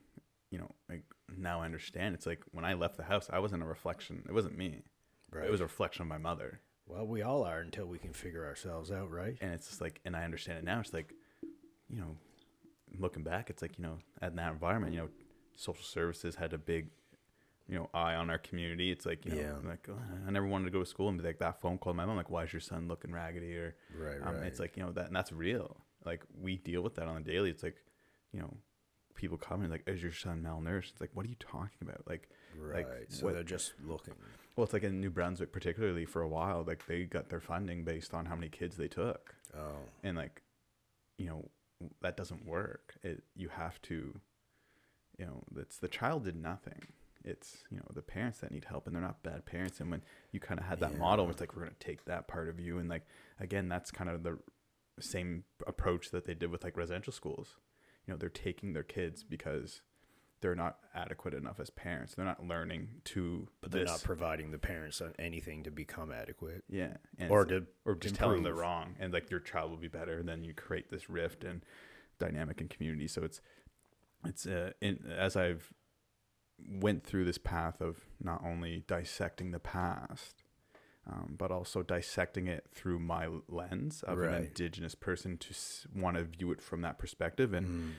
You 0.52 0.60
know, 0.60 0.72
like 0.90 1.04
now 1.38 1.62
I 1.62 1.66
understand. 1.66 2.16
It's 2.16 2.26
like 2.26 2.42
when 2.52 2.64
I 2.66 2.74
left 2.74 2.96
the 2.98 3.04
house, 3.04 3.30
I 3.32 3.40
wasn't 3.40 3.64
a 3.64 3.66
reflection. 3.66 4.24
It 4.30 4.34
wasn't 4.34 4.58
me. 4.58 4.84
right. 5.32 5.46
It 5.46 5.52
was 5.52 5.60
a 5.60 5.66
reflection 5.66 6.04
of 6.04 6.08
my 6.08 6.18
mother. 6.18 6.62
well, 6.86 7.06
we 7.06 7.22
all 7.22 7.44
are 7.44 7.60
until 7.60 7.86
we 7.86 7.98
can 7.98 8.14
figure 8.14 8.46
ourselves 8.46 8.92
out, 8.92 9.12
right? 9.12 9.38
and 9.42 9.52
it's 9.54 9.68
just 9.68 9.82
like 9.82 10.00
and 10.06 10.16
i 10.16 10.24
understand 10.24 10.58
it 10.60 10.64
now 10.64 10.80
it's 10.80 10.94
like 10.94 11.14
you 11.90 11.98
know 12.00 12.16
looking 12.98 13.24
back 13.24 13.50
it's 13.50 13.62
like 13.62 13.78
you 13.78 13.84
know 13.84 13.98
in 14.22 14.36
that 14.38 14.52
environment 14.54 14.94
you 14.94 15.00
know 15.02 15.10
social 15.56 15.84
services 15.84 16.36
had 16.36 16.54
a 16.54 16.58
big 16.58 16.88
you 17.68 17.76
know 17.76 17.90
eye 17.94 18.16
on 18.16 18.30
our 18.30 18.38
community 18.38 18.90
it's 18.92 19.06
like 19.06 19.26
you 19.26 19.32
know 19.36 19.42
Yeah. 19.42 19.70
like 19.70 19.86
oh, 19.90 20.00
i 20.26 20.32
never 20.32 20.48
wanted 20.48 20.66
to 20.66 20.72
go 20.72 20.80
to 20.80 20.86
school 20.86 21.10
and 21.10 21.18
be 21.18 21.26
like 21.28 21.40
that 21.40 21.60
phone 21.62 21.78
call 21.78 21.92
to 21.92 21.98
my 21.98 22.06
mom 22.06 22.16
like 22.16 22.30
why 22.30 22.44
is 22.46 22.54
your 22.54 22.62
son 22.62 22.88
looking 22.88 23.12
raggedy 23.12 23.54
or 23.58 23.76
Right, 23.94 24.22
um, 24.26 24.36
it's 24.44 24.60
like 24.60 24.78
you 24.78 24.84
know 24.84 24.92
that 24.94 25.08
and 25.08 25.16
that's 25.16 25.34
real 25.34 25.78
like 26.06 26.22
we 26.42 26.56
deal 26.56 26.82
with 26.82 26.96
that 26.96 27.08
on 27.08 27.18
a 27.18 27.22
daily 27.22 27.50
it's 27.50 27.64
like 27.64 27.76
you 28.32 28.40
know 28.40 28.54
people 29.18 29.38
come 29.38 29.62
and 29.62 29.70
like 29.72 29.84
is 29.86 30.02
your 30.02 30.14
son 30.14 30.42
malnourished? 30.48 30.92
It's 30.92 31.02
like 31.02 31.10
what 31.14 31.26
are 31.26 31.30
you 31.30 31.36
talking 31.40 31.78
about? 31.82 32.04
Like 32.08 32.30
right. 32.58 32.88
like, 32.88 33.06
so 33.10 33.26
what- 33.26 33.34
they're 33.36 33.44
just 33.44 33.74
looking. 33.86 34.14
well 34.56 34.64
it's 34.64 34.74
like 34.74 34.84
in 34.84 35.02
new 35.02 35.10
brunswick 35.10 35.52
particularly 35.52 36.06
for 36.06 36.22
a 36.22 36.28
while 36.28 36.64
like 36.66 36.86
they 36.88 37.04
got 37.04 37.28
their 37.30 37.42
funding 37.42 37.84
based 37.84 38.14
on 38.14 38.26
how 38.28 38.36
many 38.36 38.48
kids 38.50 38.78
they 38.78 38.88
took. 38.88 39.36
Oh, 39.58 39.80
and 40.04 40.16
like 40.16 40.42
you 41.18 41.26
know 41.28 41.50
that 42.02 42.16
doesn't 42.16 42.46
work. 42.46 42.96
It 43.04 43.24
you 43.36 43.50
have 43.50 43.82
to 43.84 44.20
you 45.18 45.26
know 45.26 45.44
it's 45.58 45.78
the 45.78 45.88
child 45.90 46.24
did 46.24 46.36
nothing. 46.36 46.88
It's 47.24 47.58
you 47.70 47.78
know 47.78 47.86
the 47.94 48.02
parents 48.02 48.40
that 48.40 48.52
need 48.52 48.66
help 48.66 48.88
and 48.88 48.96
they're 48.96 49.02
not 49.02 49.22
bad 49.24 49.46
parents. 49.46 49.80
And 49.82 49.92
when 49.92 50.04
you 50.32 50.40
kind 50.40 50.60
of 50.60 50.66
had 50.66 50.80
that 50.80 50.98
model 50.98 51.26
Yeah. 51.26 51.32
it's 51.32 51.40
like 51.42 51.56
we're 51.56 51.64
going 51.64 51.76
to 51.78 51.86
take 51.86 52.06
that 52.06 52.28
part 52.28 52.48
of 52.48 52.60
you 52.60 52.78
and 52.78 52.88
like 52.88 53.04
again 53.40 53.68
that's 53.68 53.92
kind 53.92 54.10
of 54.10 54.24
the 54.24 54.38
same 55.00 55.44
approach 55.68 56.10
that 56.12 56.26
they 56.26 56.34
did 56.34 56.50
with 56.52 56.64
like 56.64 56.76
residential 56.78 57.14
schools 57.14 57.58
you 58.08 58.14
know 58.14 58.18
they're 58.18 58.30
taking 58.30 58.74
their 58.74 58.84
kids 58.84 59.24
because 59.24 59.82
they're 60.40 60.56
not 60.56 60.78
adequate 60.94 61.34
enough 61.34 61.60
as 61.60 61.70
parents. 61.72 62.14
They're 62.16 62.26
not 62.26 62.46
learning 62.46 62.90
to 63.06 63.48
but 63.62 63.72
they're 63.72 63.82
this. 63.82 63.92
not 63.92 64.04
providing 64.04 64.52
the 64.52 64.60
parents 64.60 65.02
anything 65.20 65.64
to 65.64 65.72
become 65.72 66.12
adequate, 66.12 66.64
yeah 66.70 66.98
and 67.18 67.32
or 67.32 67.46
to 67.46 67.66
or 67.86 67.96
just 67.96 68.16
tell 68.16 68.30
them 68.30 68.44
they're 68.44 68.54
wrong 68.54 68.96
and 69.00 69.12
like 69.14 69.30
your 69.30 69.40
child 69.40 69.72
will 69.72 69.78
be 69.78 69.88
better 69.88 70.24
then 70.24 70.44
you 70.44 70.54
create 70.54 70.90
this 70.90 71.10
rift 71.10 71.44
and 71.44 71.64
dynamic 72.20 72.62
in 72.62 72.68
community. 72.68 73.08
So 73.08 73.24
it's 73.24 73.42
it's 74.26 74.46
uh 74.48 74.72
in 74.82 75.00
as 75.16 75.36
i've 75.36 75.72
went 76.68 77.04
through 77.04 77.24
this 77.24 77.38
path 77.38 77.82
of 77.82 77.98
not 78.20 78.42
only 78.44 78.84
dissecting 78.88 79.52
the 79.52 79.60
past 79.60 80.44
um, 81.10 81.36
but 81.38 81.52
also 81.52 81.84
dissecting 81.84 82.48
it 82.48 82.66
through 82.74 83.00
my 83.00 83.28
lens 83.48 84.04
of 84.04 84.18
an 84.20 84.34
indigenous 84.48 84.94
person 84.96 85.38
to 85.38 85.50
s- 85.52 85.88
want 85.96 86.18
to 86.18 86.24
view 86.24 86.52
it 86.52 86.62
from 86.62 86.82
that 86.82 86.98
perspective 87.00 87.54
and 87.54 87.68
Mm. 87.68 87.94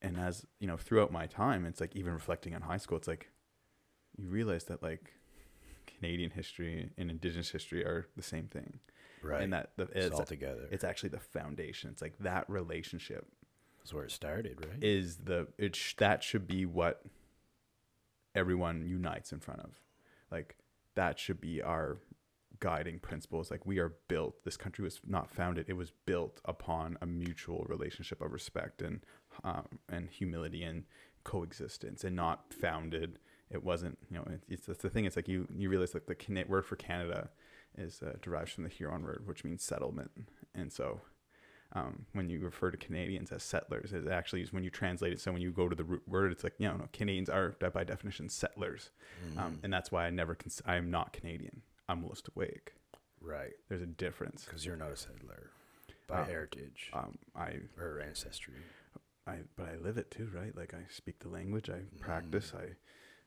and 0.00 0.16
as 0.16 0.46
you 0.60 0.66
know 0.66 0.76
throughout 0.76 1.10
my 1.12 1.26
time 1.26 1.64
it's 1.64 1.80
like 1.80 1.94
even 1.96 2.12
reflecting 2.12 2.54
on 2.54 2.62
high 2.62 2.76
school 2.76 2.96
it's 2.98 3.08
like 3.08 3.30
you 4.16 4.28
realize 4.28 4.64
that 4.64 4.82
like 4.82 5.12
canadian 5.86 6.30
history 6.30 6.90
and 6.98 7.10
indigenous 7.10 7.50
history 7.50 7.84
are 7.84 8.06
the 8.16 8.22
same 8.22 8.46
thing 8.46 8.78
right, 9.22 9.42
and 9.42 9.52
that 9.52 9.70
the, 9.76 9.84
it's, 9.84 10.06
it's, 10.06 10.18
all 10.18 10.24
together. 10.24 10.68
it's 10.70 10.84
actually 10.84 11.08
the 11.08 11.20
foundation 11.20 11.90
it's 11.90 12.02
like 12.02 12.16
that 12.18 12.48
relationship 12.48 13.26
That's 13.78 13.92
where 13.94 14.04
it 14.04 14.10
started, 14.12 14.64
right? 14.66 14.82
is 14.82 15.16
the 15.18 15.48
it 15.58 15.74
sh- 15.76 15.94
that 15.98 16.22
should 16.22 16.46
be 16.46 16.64
what 16.66 17.02
everyone 18.34 18.86
unites 18.86 19.32
in 19.32 19.40
front 19.40 19.60
of 19.60 19.70
like 20.30 20.56
that 20.94 21.18
should 21.18 21.40
be 21.40 21.60
our 21.62 21.98
guiding 22.62 23.00
principles 23.00 23.50
like 23.50 23.66
we 23.66 23.80
are 23.80 23.94
built 24.06 24.44
this 24.44 24.56
country 24.56 24.84
was 24.84 25.00
not 25.04 25.28
founded 25.28 25.68
it 25.68 25.72
was 25.72 25.90
built 26.06 26.40
upon 26.44 26.96
a 27.02 27.06
mutual 27.06 27.66
relationship 27.68 28.20
of 28.20 28.30
respect 28.32 28.80
and 28.80 29.00
um, 29.42 29.66
and 29.88 30.08
humility 30.08 30.62
and 30.62 30.84
coexistence 31.24 32.04
and 32.04 32.14
not 32.14 32.54
founded 32.54 33.18
it 33.50 33.64
wasn't 33.64 33.98
you 34.08 34.16
know 34.16 34.24
it, 34.30 34.44
it's 34.48 34.66
the 34.66 34.88
thing 34.88 35.04
it's 35.04 35.16
like 35.16 35.26
you 35.26 35.48
you 35.52 35.68
realize 35.68 35.90
that 35.90 36.06
the 36.06 36.14
Cana- 36.14 36.44
word 36.46 36.64
for 36.64 36.76
canada 36.76 37.30
is 37.76 38.00
uh, 38.00 38.12
derives 38.22 38.52
from 38.52 38.62
the 38.62 38.70
huron 38.70 39.02
word 39.02 39.24
which 39.24 39.42
means 39.42 39.64
settlement 39.64 40.12
and 40.54 40.72
so 40.72 41.00
um, 41.72 42.06
when 42.12 42.28
you 42.28 42.38
refer 42.38 42.70
to 42.70 42.76
Canadians 42.76 43.32
as 43.32 43.42
settlers, 43.42 43.94
it 43.94 44.06
actually 44.06 44.42
is 44.42 44.52
when 44.52 44.62
you 44.62 44.68
translate 44.68 45.10
it. 45.10 45.20
So 45.22 45.32
when 45.32 45.40
you 45.40 45.50
go 45.50 45.70
to 45.70 45.74
the 45.74 45.84
root 45.84 46.02
word, 46.06 46.30
it's 46.30 46.44
like, 46.44 46.52
you 46.58 46.68
know, 46.68 46.76
no, 46.76 46.88
Canadians 46.92 47.30
are 47.30 47.56
by 47.72 47.82
definition 47.82 48.28
settlers. 48.28 48.90
Mm-hmm. 49.26 49.38
Um, 49.38 49.58
and 49.62 49.72
that's 49.72 49.90
why 49.90 50.04
I 50.06 50.10
never, 50.10 50.34
cons- 50.34 50.60
I 50.66 50.76
am 50.76 50.90
not 50.90 51.14
Canadian. 51.14 51.62
I'm 51.88 52.02
Wolastoqey. 52.02 52.58
right, 53.20 53.52
There's 53.68 53.82
a 53.82 53.86
difference. 53.86 54.44
because 54.44 54.64
you're 54.64 54.76
not 54.76 54.90
a 54.92 54.96
settler 54.96 55.50
by 56.06 56.18
Um, 56.18 56.24
heritage 56.26 56.90
Um, 56.92 57.18
I, 57.34 57.60
or 57.80 58.00
ancestry. 58.00 58.54
I, 59.26 59.38
but 59.56 59.66
I 59.68 59.76
live 59.76 59.98
it 59.98 60.10
too, 60.10 60.28
right? 60.34 60.54
Like 60.56 60.74
I 60.74 60.84
speak 60.90 61.20
the 61.20 61.28
language, 61.28 61.70
I 61.70 61.74
Mm-hmm. 61.74 62.00
practice, 62.00 62.52
I, 62.56 62.74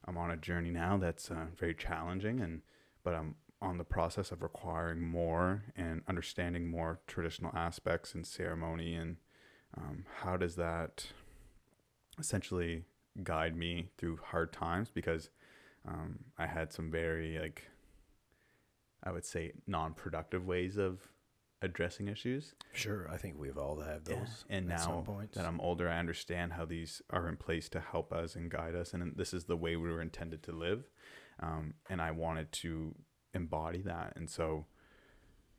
I'm 0.08 0.18
on 0.18 0.32
a 0.32 0.38
journey 0.38 0.72
now 0.72 0.98
that's 0.98 1.32
uh, 1.32 1.48
very 1.58 1.74
challenging 1.74 2.42
and, 2.42 2.62
but 3.04 3.16
I'm 3.16 3.36
on 3.62 3.78
the 3.78 3.84
process 3.86 4.32
of 4.32 4.44
requiring 4.44 5.02
more 5.02 5.64
and 5.76 6.02
understanding 6.08 6.70
more 6.70 7.00
traditional 7.08 7.52
aspects 7.56 8.14
and 8.14 8.26
ceremony 8.28 8.94
and 8.96 9.18
um, 9.78 10.06
how 10.22 10.38
does 10.38 10.56
that 10.56 11.08
essentially 12.20 12.84
guide 13.24 13.56
me 13.56 13.90
through 13.98 14.20
hard 14.24 14.52
times 14.52 14.90
because 14.94 15.30
um, 15.88 16.20
I 16.38 16.48
had 16.48 16.74
some 16.74 16.92
very 16.92 17.40
like 17.40 17.64
I 19.06 19.12
would 19.12 19.26
say 19.26 19.54
non-productive 19.68 20.46
ways 20.46 20.78
of 20.78 21.00
addressing 21.62 22.08
issues. 22.08 22.54
Sure, 22.74 23.10
I 23.12 23.18
think 23.18 23.38
we've 23.38 23.58
all 23.58 23.80
had 23.80 24.02
Yeah, 24.08 24.16
those. 24.16 24.46
And 24.50 24.72
at 24.72 24.80
some 24.80 25.04
now 25.06 25.28
that 25.34 25.46
I'm 25.46 25.60
older, 25.60 25.90
I 25.90 26.00
understand 26.00 26.54
how 26.54 26.66
these 26.66 27.02
are 27.10 27.28
in 27.28 27.38
place 27.38 27.70
to 27.70 27.80
help 27.80 28.14
us 28.14 28.36
and 28.36 28.50
guide 28.50 28.76
us, 28.76 28.94
and 28.94 29.16
this 29.16 29.34
is 29.34 29.46
the 29.46 29.58
way 29.58 29.76
we 29.76 29.90
were 29.90 30.02
intended 30.02 30.44
to 30.44 30.52
live. 30.52 30.90
Um, 31.40 31.74
and 31.90 32.02
I 32.02 32.12
wanted 32.12 32.52
to 32.54 32.96
embody 33.34 33.82
that, 33.82 34.14
and 34.16 34.30
so 34.30 34.66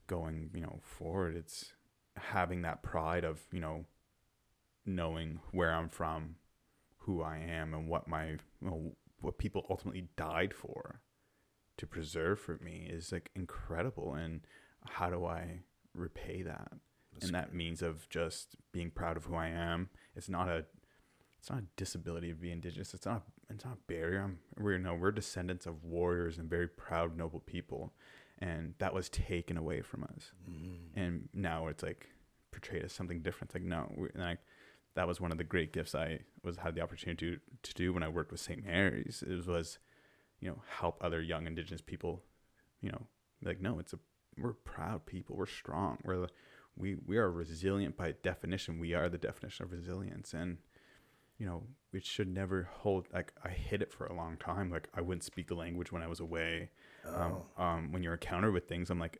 going, 0.07 0.50
you 0.55 0.61
know, 0.61 0.79
forward, 0.83 1.37
it's 1.37 1.73
having 2.17 2.62
that 2.62 2.83
pride 2.83 3.25
of 3.25 3.43
you 3.53 3.61
know 3.61 3.85
knowing 4.87 5.41
where 5.50 5.75
I'm 5.75 5.88
from, 5.88 6.37
who 6.99 7.23
I 7.23 7.38
am, 7.38 7.75
and 7.75 7.88
what 7.88 8.09
my 8.09 8.29
you 8.29 8.38
know, 8.62 8.97
what 9.21 9.38
people 9.38 9.67
ultimately 9.69 10.09
died 10.17 10.55
for 10.55 11.00
to 11.78 11.87
preserve 11.87 12.40
for 12.40 12.59
me 12.62 12.88
is 12.90 13.12
like 13.12 13.30
incredible. 13.35 14.14
And 14.14 14.40
how 14.85 15.11
do 15.11 15.25
I 15.25 15.61
repay 15.95 16.42
that? 16.42 16.73
That's 17.12 17.26
and 17.26 17.35
that 17.35 17.54
means 17.54 17.83
of 17.83 18.09
just 18.09 18.56
being 18.73 18.90
proud 18.90 19.16
of 19.16 19.25
who 19.25 19.35
I 19.35 19.49
am. 19.49 19.88
It's 20.14 20.28
not 20.28 20.49
a 20.49 20.64
it's 21.38 21.50
not 21.50 21.61
a 21.61 21.66
disability 21.76 22.30
of 22.30 22.40
being 22.40 22.54
indigenous. 22.54 22.95
It's 22.95 23.06
not 23.06 23.23
it's 23.49 23.64
not 23.64 23.75
a 23.75 23.92
barrier. 23.92 24.23
I'm, 24.23 24.38
we're 24.59 24.73
you 24.73 24.78
know 24.78 24.95
we're 24.95 25.12
descendants 25.12 25.66
of 25.66 25.85
warriors 25.85 26.38
and 26.38 26.50
very 26.50 26.68
proud 26.68 27.16
noble 27.16 27.40
people, 27.40 27.92
and 28.38 28.75
that 28.78 28.92
was 28.92 29.09
taken 29.09 29.56
away 29.56 29.80
from 29.80 30.04
us. 30.04 30.33
Mm-hmm. 30.50 30.99
And 30.99 31.28
now 31.33 31.68
it's 31.68 31.83
like 31.83 32.09
portrayed 32.50 32.85
as 32.85 32.92
something 32.92 33.23
different. 33.23 33.50
It's 33.50 33.54
like 33.54 33.64
no, 33.64 33.92
we, 33.97 34.09
like 34.14 34.38
that 34.97 35.06
was 35.06 35.21
one 35.21 35.30
of 35.30 35.38
the 35.38 35.45
great 35.45 35.73
gifts 35.73 35.95
I 35.95 36.21
was 36.42 36.56
had 36.56 36.75
the 36.75 36.80
opportunity 36.80 37.37
to, 37.37 37.38
to 37.62 37.75
do 37.75 37.92
when 37.92 38.02
I 38.02 38.09
worked 38.09 38.33
with 38.33 38.40
St. 38.40 38.64
Mary's. 38.64 39.23
It 39.26 39.47
was, 39.47 39.78
you 40.40 40.49
know, 40.49 40.62
help 40.69 40.99
other 41.02 41.21
young 41.23 41.47
Indigenous 41.47 41.81
people. 41.81 42.23
You 42.81 42.93
know, 42.93 43.07
like 43.43 43.61
no, 43.61 43.78
it's 43.78 43.93
a 43.93 43.99
we're 44.38 44.52
proud 44.52 45.07
people. 45.07 45.37
We're 45.37 45.47
strong. 45.47 45.99
We're 46.05 46.19
the, 46.23 46.28
we 46.76 46.97
we 47.07 47.16
are 47.16 47.31
resilient 47.31 47.97
by 47.97 48.12
definition. 48.23 48.78
We 48.78 48.95
are 48.95 49.09
the 49.09 49.19
definition 49.19 49.64
of 49.64 49.73
resilience, 49.73 50.35
and 50.35 50.59
you 51.38 51.47
know 51.47 51.64
we 51.93 52.00
should 52.00 52.28
never 52.28 52.69
hold. 52.71 53.07
Like 53.12 53.33
I 53.45 53.49
hid 53.49 53.83
it 53.83 53.93
for 53.93 54.07
a 54.07 54.14
long 54.14 54.37
time. 54.37 54.71
Like 54.71 54.88
I 54.95 55.00
wouldn't 55.00 55.25
speak 55.25 55.49
the 55.49 55.55
language 55.55 55.90
when 55.93 56.02
I 56.02 56.07
was 56.07 56.21
away. 56.21 56.71
Um, 57.07 57.43
Oh. 57.59 57.62
um, 57.62 57.93
when 57.93 58.02
you're 58.02 58.12
encountered 58.14 58.52
with 58.52 58.69
things, 58.69 58.90
I'm 58.90 58.99
like, 58.99 59.19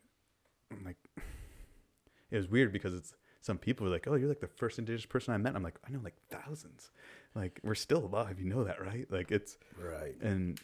I'm 0.73 0.85
like, 0.85 0.96
it 2.30 2.37
was 2.37 2.49
weird 2.49 2.73
because 2.73 2.94
it's 2.94 3.14
some 3.40 3.58
people 3.58 3.87
are 3.87 3.90
like, 3.90 4.06
oh, 4.08 4.16
you're 4.16 4.28
like 4.28 4.40
the 4.40 4.49
first 4.49 4.78
indigenous 4.78 5.06
person 5.06 5.32
I 5.32 5.37
met. 5.38 5.54
I'm 5.54 5.62
like, 5.62 5.78
I 5.87 5.90
know 5.92 6.00
like 6.02 6.16
thousands. 6.30 6.90
Like 7.35 7.61
we're 7.62 7.75
still 7.76 8.04
alive. 8.04 8.40
You 8.40 8.46
know 8.46 8.64
that, 8.64 8.82
right? 8.82 9.06
Like 9.11 9.30
it's 9.30 9.56
right. 9.80 10.16
and 10.20 10.61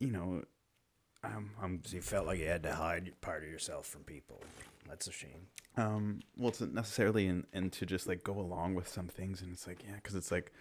you 0.00 0.10
know, 0.10 0.42
I'm 1.24 1.50
I'm 1.62 1.80
So 1.84 1.96
you 1.96 2.02
felt 2.02 2.26
like 2.26 2.38
you 2.38 2.46
had 2.46 2.62
to 2.64 2.74
hide 2.74 3.12
part 3.20 3.42
of 3.42 3.48
yourself 3.50 3.86
from 3.86 4.02
people. 4.04 4.40
That's 4.88 5.06
a 5.08 5.12
shame. 5.12 5.48
um 5.76 6.20
well, 6.36 6.48
it's 6.48 6.60
not 6.60 6.72
necessarily 6.72 7.26
in 7.26 7.46
and 7.52 7.72
to 7.74 7.86
just 7.86 8.06
like 8.06 8.22
go 8.24 8.38
along 8.38 8.74
with 8.74 8.88
some 8.88 9.08
things, 9.08 9.42
and 9.42 9.52
it's 9.52 9.66
like 9.66 9.82
yeah, 9.86 9.94
because 9.96 10.14
it's 10.14 10.30
like 10.30 10.52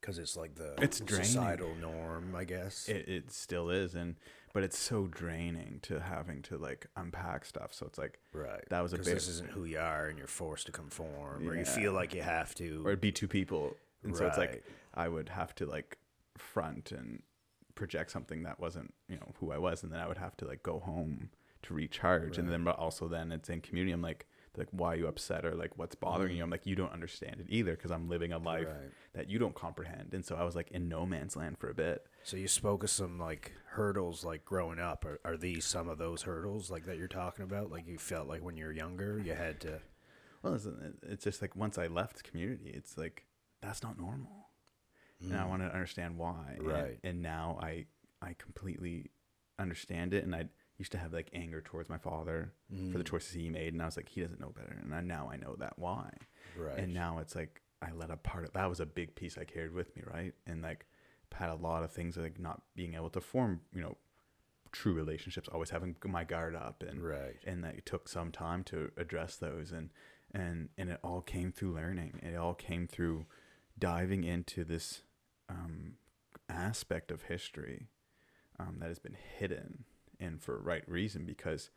because 0.00 0.18
it's 0.18 0.36
like 0.36 0.54
the 0.54 0.74
It's 0.80 1.00
draining. 1.00 1.26
societal 1.26 1.74
norm, 1.80 2.34
I 2.36 2.44
guess. 2.44 2.88
it, 2.88 3.08
it 3.08 3.32
still 3.32 3.70
is 3.70 3.94
and 3.94 4.16
but 4.52 4.62
it's 4.62 4.78
so 4.78 5.06
draining 5.06 5.80
to 5.82 6.00
having 6.00 6.40
to 6.42 6.56
like 6.56 6.86
unpack 6.96 7.44
stuff 7.44 7.74
so 7.74 7.84
it's 7.86 7.98
like 7.98 8.18
right. 8.32 8.62
that 8.70 8.82
was 8.82 8.92
a 8.92 8.96
big 8.98 9.06
this 9.06 9.28
isn't 9.28 9.50
who 9.50 9.64
you 9.64 9.78
are, 9.78 10.06
and 10.06 10.16
you're 10.18 10.26
forced 10.28 10.66
to 10.66 10.72
conform, 10.72 11.48
or 11.48 11.54
you 11.56 11.64
feel 11.64 11.92
like 11.92 12.14
you 12.14 12.22
have 12.22 12.54
to. 12.56 12.82
or 12.84 12.90
it'd 12.90 13.00
be 13.00 13.12
two 13.12 13.28
people 13.28 13.74
and 14.04 14.16
so 14.16 14.26
it's 14.26 14.38
like 14.38 14.62
i 14.94 15.08
would 15.08 15.28
have 15.30 15.54
to 15.54 15.66
like 15.66 15.98
front 16.38 16.92
and 16.92 17.22
project 17.76 18.10
something 18.10 18.42
that 18.42 18.58
wasn't 18.58 18.92
you 19.08 19.14
know 19.16 19.32
who 19.38 19.52
i 19.52 19.58
was 19.58 19.82
and 19.84 19.92
then 19.92 20.00
i 20.00 20.08
would 20.08 20.18
have 20.18 20.36
to 20.36 20.44
like 20.46 20.62
go 20.64 20.80
home 20.80 21.30
to 21.62 21.74
recharge 21.74 22.38
and 22.38 22.48
then 22.50 22.64
but 22.64 22.76
also 22.78 23.06
then 23.08 23.30
it's 23.32 23.48
in 23.48 23.60
community 23.60 23.92
i'm 23.92 24.02
like 24.02 24.26
like 24.56 24.68
why 24.70 24.92
are 24.94 24.96
you 24.96 25.06
upset 25.06 25.44
or 25.44 25.54
like 25.54 25.76
what's 25.76 25.94
bothering 25.94 26.30
mm-hmm. 26.30 26.38
you 26.38 26.42
i'm 26.42 26.50
like 26.50 26.64
you 26.64 26.74
don't 26.74 26.92
understand 26.92 27.36
it 27.40 27.46
either 27.50 27.72
because 27.72 27.90
i'm 27.90 28.08
living 28.08 28.32
a 28.32 28.38
life 28.38 28.66
Right. 28.66 28.90
that 29.12 29.28
you 29.28 29.38
don't 29.38 29.54
comprehend 29.54 30.14
and 30.14 30.24
so 30.24 30.34
i 30.36 30.42
was 30.44 30.56
like 30.56 30.70
in 30.70 30.88
no 30.88 31.04
man's 31.04 31.36
land 31.36 31.58
for 31.58 31.68
a 31.68 31.74
bit 31.74 32.06
So 32.24 32.36
you 32.38 32.48
spoke 32.48 32.82
of 32.82 32.90
some 32.90 33.18
like 33.20 33.52
hurdles, 33.76 34.24
like 34.24 34.44
growing 34.44 34.80
up. 34.80 35.04
Are, 35.04 35.20
are 35.24 35.36
these 35.36 35.64
some 35.64 35.88
of 35.88 35.98
those 35.98 36.22
hurdles, 36.22 36.70
like 36.70 36.86
that 36.86 36.96
you're 36.98 37.06
talking 37.06 37.44
about? 37.44 37.70
Like 37.70 37.86
you 37.86 37.98
felt 37.98 38.26
like 38.26 38.42
when 38.42 38.56
you 38.56 38.64
were 38.64 38.72
younger, 38.72 39.20
you 39.24 39.34
had 39.34 39.60
to. 39.60 39.80
well 40.42 40.54
it's, 40.54 40.66
it's 41.02 41.24
just 41.24 41.40
like 41.42 41.54
once 41.54 41.76
i 41.78 41.86
left 41.86 42.24
community 42.24 42.70
it's 42.74 42.96
like 42.98 43.26
that's 43.60 43.82
not 43.82 43.98
normal 43.98 44.45
and 45.20 45.34
I 45.36 45.44
wanted 45.46 45.68
to 45.68 45.74
understand 45.74 46.16
why. 46.16 46.54
And- 46.58 46.66
Right. 46.66 46.98
And, 47.02 47.22
now 47.22 47.58
I 47.60 47.86
I 48.22 48.34
completely 48.34 49.10
understand 49.58 50.12
it, 50.14 50.24
and 50.24 50.34
I 50.34 50.48
used 50.78 50.92
to 50.92 50.98
have 50.98 51.12
like 51.12 51.30
anger 51.32 51.60
towards 51.60 51.88
my 51.88 51.98
father 51.98 52.52
for 52.92 52.98
the 52.98 53.04
Mm. 53.04 53.06
choices 53.06 53.32
he 53.32 53.48
made, 53.48 53.72
and 53.72 53.82
I 53.82 53.86
was 53.86 53.96
like, 53.96 54.08
he 54.08 54.20
doesn't 54.20 54.40
know 54.40 54.50
better, 54.50 54.76
and 54.82 54.94
I, 54.94 55.00
now 55.00 55.28
I 55.30 55.36
know 55.36 55.54
that 55.56 55.78
why. 55.78 56.12
Right. 56.56 56.78
And 56.78 56.92
now 56.94 57.18
it's 57.18 57.34
like 57.34 57.62
I 57.82 57.92
let 57.92 58.10
a 58.10 58.16
part 58.16 58.44
of 58.44 58.52
that 58.54 58.68
was 58.68 58.80
a 58.80 58.86
big 58.86 59.14
piece 59.14 59.36
I 59.38 59.44
carried 59.44 59.72
with 59.72 59.94
me, 59.96 60.02
right? 60.06 60.34
And 60.46 60.62
like 60.62 60.86
had 61.32 61.50
a 61.50 61.54
lot 61.54 61.82
of 61.82 61.92
things 61.92 62.16
like 62.16 62.38
not 62.38 62.62
being 62.74 62.94
able 62.94 63.10
to 63.10 63.20
form, 63.20 63.60
you 63.74 63.82
know, 63.82 63.96
true 64.72 64.94
relationships, 64.94 65.48
always 65.48 65.68
having 65.70 65.94
my 66.04 66.24
guard 66.24 66.54
up, 66.54 66.82
and 66.82 67.02
right. 67.02 67.36
and 67.46 67.62
that 67.64 67.74
it 67.76 67.84
took 67.86 68.08
some 68.08 68.32
time 68.32 68.64
to 68.64 68.90
address 68.96 69.36
those 69.36 69.70
and 69.72 69.90
and 70.32 70.70
and 70.78 70.88
it 70.90 70.98
all 71.04 71.20
came 71.20 71.52
through 71.52 71.72
learning 71.74 72.18
it 72.22 72.34
all 72.36 72.54
came 72.54 72.86
through 72.88 73.26
diving 73.78 74.24
into 74.24 74.64
this 74.64 75.02
um, 75.48 75.94
aspect 76.48 77.10
of 77.10 77.22
history 77.22 77.88
um, 78.58 78.76
that 78.78 78.88
has 78.88 78.98
been 78.98 79.16
hidden 79.38 79.84
and 80.18 80.42
for 80.42 80.58
right 80.58 80.84
reason 80.88 81.24
because 81.24 81.70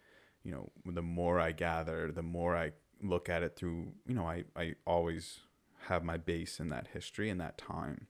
you 0.43 0.51
know 0.51 0.69
the 0.85 1.01
more 1.01 1.39
i 1.39 1.51
gather 1.51 2.11
the 2.11 2.23
more 2.23 2.55
i 2.55 2.71
look 3.01 3.27
at 3.29 3.43
it 3.43 3.55
through 3.55 3.91
you 4.07 4.13
know 4.13 4.25
i, 4.25 4.43
I 4.55 4.75
always 4.85 5.39
have 5.87 6.03
my 6.03 6.17
base 6.17 6.59
in 6.59 6.69
that 6.69 6.87
history 6.93 7.29
and 7.29 7.39
that 7.41 7.57
time 7.57 8.07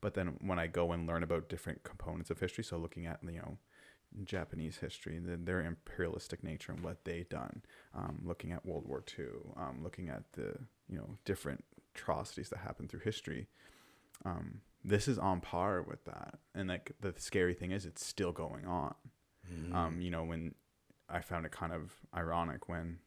but 0.00 0.14
then 0.14 0.38
when 0.40 0.58
i 0.58 0.66
go 0.66 0.92
and 0.92 1.06
learn 1.06 1.22
about 1.22 1.48
different 1.48 1.82
components 1.84 2.30
of 2.30 2.40
history 2.40 2.64
so 2.64 2.76
looking 2.76 3.06
at 3.06 3.20
you 3.22 3.38
know 3.38 3.58
Japanese 4.24 4.78
history, 4.78 5.18
the, 5.18 5.36
their 5.36 5.60
imperialistic 5.60 6.42
nature 6.42 6.72
and 6.72 6.82
what 6.82 7.04
they 7.04 7.26
done. 7.30 7.62
Um, 7.94 8.20
looking 8.24 8.52
at 8.52 8.66
World 8.66 8.86
War 8.86 9.04
II, 9.18 9.26
um, 9.56 9.80
looking 9.82 10.08
at 10.08 10.24
the 10.32 10.56
you 10.88 10.96
know 10.96 11.16
different 11.24 11.64
atrocities 11.94 12.48
that 12.50 12.58
happened 12.58 12.90
through 12.90 13.00
history. 13.00 13.46
Um, 14.24 14.60
this 14.84 15.08
is 15.08 15.18
on 15.18 15.40
par 15.40 15.82
with 15.82 16.04
that, 16.04 16.38
and 16.54 16.68
like 16.68 16.92
the 17.00 17.14
scary 17.18 17.54
thing 17.54 17.72
is, 17.72 17.84
it's 17.84 18.04
still 18.04 18.32
going 18.32 18.66
on. 18.66 18.94
Mm. 19.52 19.74
Um, 19.74 20.00
you 20.00 20.10
know, 20.10 20.24
when 20.24 20.54
I 21.08 21.20
found 21.20 21.44
it 21.46 21.52
kind 21.52 21.72
of 21.72 21.92
ironic 22.14 22.68
when 22.68 22.98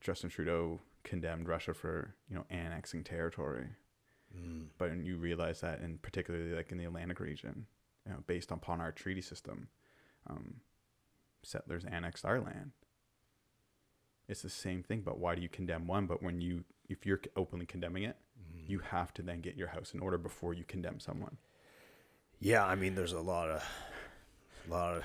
Justin 0.00 0.30
Trudeau 0.30 0.80
condemned 1.04 1.48
Russia 1.48 1.74
for 1.74 2.14
you 2.28 2.36
know 2.36 2.44
annexing 2.50 3.04
territory, 3.04 3.68
Mm. 4.36 4.66
but 4.76 4.94
you 5.04 5.16
realize 5.16 5.62
that, 5.62 5.80
and 5.80 6.02
particularly 6.02 6.54
like 6.54 6.70
in 6.70 6.76
the 6.76 6.84
Atlantic 6.84 7.18
region, 7.18 7.66
you 8.04 8.12
know, 8.12 8.18
based 8.26 8.50
upon 8.50 8.80
our 8.80 8.92
treaty 8.92 9.22
system, 9.22 9.68
um, 10.26 10.56
settlers 11.42 11.84
annexed 11.84 12.26
our 12.26 12.38
land. 12.40 12.72
It's 14.28 14.42
the 14.42 14.50
same 14.50 14.82
thing, 14.82 15.00
but 15.00 15.18
why 15.18 15.34
do 15.34 15.40
you 15.40 15.48
condemn 15.48 15.86
one? 15.86 16.06
But 16.06 16.22
when 16.22 16.42
you, 16.42 16.64
if 16.90 17.06
you're 17.06 17.20
openly 17.36 17.64
condemning 17.64 18.02
it. 18.02 18.16
You 18.68 18.78
have 18.80 19.12
to 19.14 19.22
then 19.22 19.40
get 19.40 19.56
your 19.56 19.68
house 19.68 19.92
in 19.94 20.00
order 20.00 20.18
before 20.18 20.54
you 20.54 20.64
condemn 20.64 21.00
someone. 21.00 21.38
Yeah, 22.40 22.64
I 22.64 22.74
mean, 22.76 22.94
there's 22.94 23.12
a 23.12 23.20
lot 23.20 23.48
of, 23.50 23.64
a 24.68 24.70
lot 24.70 24.94
of 24.96 25.02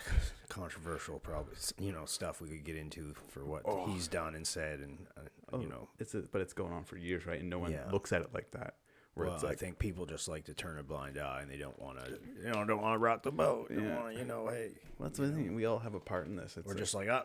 controversial, 0.50 1.20
probably 1.20 1.56
you 1.80 1.92
know 1.92 2.06
stuff 2.06 2.42
we 2.42 2.50
could 2.50 2.64
get 2.64 2.76
into 2.76 3.14
for 3.30 3.44
what 3.46 3.64
Oh. 3.66 3.88
he's 3.88 4.08
done 4.08 4.36
and 4.36 4.46
said, 4.46 4.80
and 4.82 5.08
uh, 5.18 5.58
you 5.58 5.68
know, 5.68 5.90
it's 6.00 6.14
a, 6.14 6.20
but 6.20 6.42
it's 6.42 6.54
going 6.54 6.74
on 6.74 6.84
for 6.84 6.98
years, 6.98 7.26
right? 7.26 7.40
And 7.40 7.50
no 7.50 7.60
one 7.60 7.72
Yeah. 7.72 7.90
looks 7.92 8.12
at 8.12 8.22
it 8.22 8.34
like 8.34 8.52
that. 8.52 8.76
Where 9.16 9.28
well, 9.28 9.36
it's 9.36 9.44
I 9.44 9.54
think 9.54 9.78
people 9.78 10.08
just 10.08 10.28
like 10.28 10.46
to 10.46 10.56
turn 10.56 10.80
a 10.80 10.84
blind 10.84 11.20
eye, 11.20 11.42
and 11.44 11.50
they 11.52 11.58
don't 11.58 11.80
want 11.80 12.00
to, 12.04 12.18
you 12.44 12.52
know, 12.52 12.66
don't 12.66 12.82
want 12.82 12.96
to 12.96 12.98
rock 13.00 13.22
the 13.24 13.32
boat. 13.32 13.68
Yeah. 13.72 14.00
want 14.00 14.14
to, 14.14 14.20
you 14.20 14.26
know, 14.26 14.48
hey, 14.48 14.72
well, 14.98 15.08
that's 15.10 15.20
what 15.20 15.30
I 15.30 15.32
think. 15.34 15.56
We 15.56 15.66
all 15.66 15.78
have 15.80 15.94
a 15.94 16.00
part 16.00 16.26
in 16.28 16.36
this. 16.36 16.58
It's 16.58 16.66
we're 16.66 16.74
like- 16.74 16.80
just 16.80 16.96
like, 16.96 17.08
oh, 17.10 17.24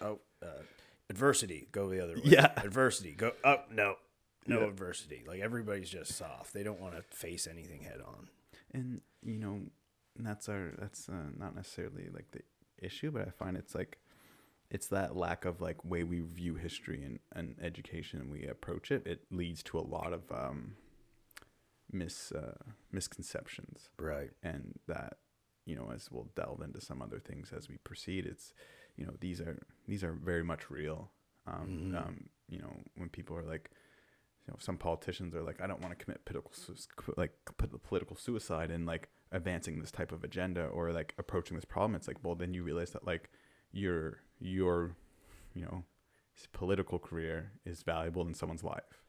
oh, 0.00 0.18
uh, 0.42 0.62
adversity, 1.10 1.68
go 1.70 1.88
the 1.90 2.02
other 2.02 2.14
way. 2.14 2.22
Yeah. 2.24 2.50
adversity, 2.56 3.12
go 3.12 3.32
up, 3.44 3.70
no, 3.70 3.96
no 4.48 4.60
Yeah. 4.62 4.66
adversity. 4.68 5.22
Like 5.26 5.40
everybody's 5.40 5.90
just 5.90 6.14
soft. 6.16 6.52
They 6.54 6.62
don't 6.62 6.80
want 6.80 6.94
to 6.96 7.02
face 7.16 7.46
anything 7.46 7.82
head 7.82 8.00
on. 8.06 8.28
and 8.72 9.00
you 9.22 9.38
know 9.38 9.60
that's 10.16 10.48
our 10.48 10.72
that's 10.78 11.08
uh, 11.08 11.30
not 11.38 11.54
necessarily 11.54 12.08
like 12.12 12.30
the 12.32 12.40
issue 12.80 13.10
but 13.10 13.26
i 13.26 13.30
find 13.30 13.56
it's 13.56 13.74
like 13.74 13.98
it's 14.70 14.88
that 14.88 15.16
lack 15.16 15.44
of 15.44 15.60
like 15.60 15.84
way 15.84 16.02
we 16.04 16.20
view 16.20 16.54
history 16.56 17.02
and, 17.04 17.18
and 17.34 17.54
education 17.62 18.20
and 18.20 18.30
we 18.30 18.44
approach 18.46 18.90
it 18.90 19.06
it 19.06 19.20
leads 19.30 19.62
to 19.62 19.78
a 19.78 19.86
lot 19.96 20.12
of 20.12 20.22
um 20.30 20.74
mis 21.92 22.32
uh, 22.32 22.52
misconceptions 22.92 23.88
Right. 23.98 24.30
and 24.42 24.78
that 24.86 25.14
you 25.64 25.74
know 25.74 25.90
as 25.94 26.10
we'll 26.10 26.28
delve 26.36 26.60
into 26.62 26.80
some 26.80 27.00
other 27.02 27.18
things 27.18 27.52
as 27.56 27.68
we 27.68 27.76
proceed 27.78 28.26
it's 28.26 28.52
you 28.96 29.06
know 29.06 29.14
these 29.20 29.40
are 29.40 29.58
these 29.86 30.04
are 30.04 30.12
very 30.12 30.44
much 30.44 30.70
real 30.70 31.10
um, 31.46 31.68
Mhm. 31.92 31.96
um 31.96 32.28
you 32.48 32.58
know 32.58 32.72
when 32.96 33.08
people 33.08 33.36
are 33.36 33.44
like 33.44 33.70
you 34.48 34.52
know 34.52 34.56
some 34.58 34.78
politicians 34.78 35.34
are 35.34 35.42
like 35.42 35.60
i 35.60 35.66
don't 35.66 35.82
want 35.82 35.96
to 35.96 36.02
commit 36.04 36.24
political 36.24 36.50
like 37.18 37.32
political 37.82 38.16
suicide 38.16 38.70
in 38.70 38.86
like 38.86 39.10
advancing 39.30 39.78
this 39.78 39.90
type 39.90 40.10
of 40.10 40.24
agenda 40.24 40.64
or 40.68 40.90
like 40.90 41.12
approaching 41.18 41.54
this 41.54 41.66
problem 41.66 41.94
it's 41.94 42.08
like 42.08 42.16
well 42.24 42.34
then 42.34 42.54
you 42.54 42.62
realize 42.62 42.90
that 42.92 43.06
like 43.06 43.28
your 43.72 44.20
your 44.40 44.96
you 45.54 45.62
know 45.66 45.84
political 46.52 46.98
career 46.98 47.52
is 47.66 47.82
valuable 47.82 48.26
in 48.26 48.32
someone's 48.32 48.64
life 48.64 49.02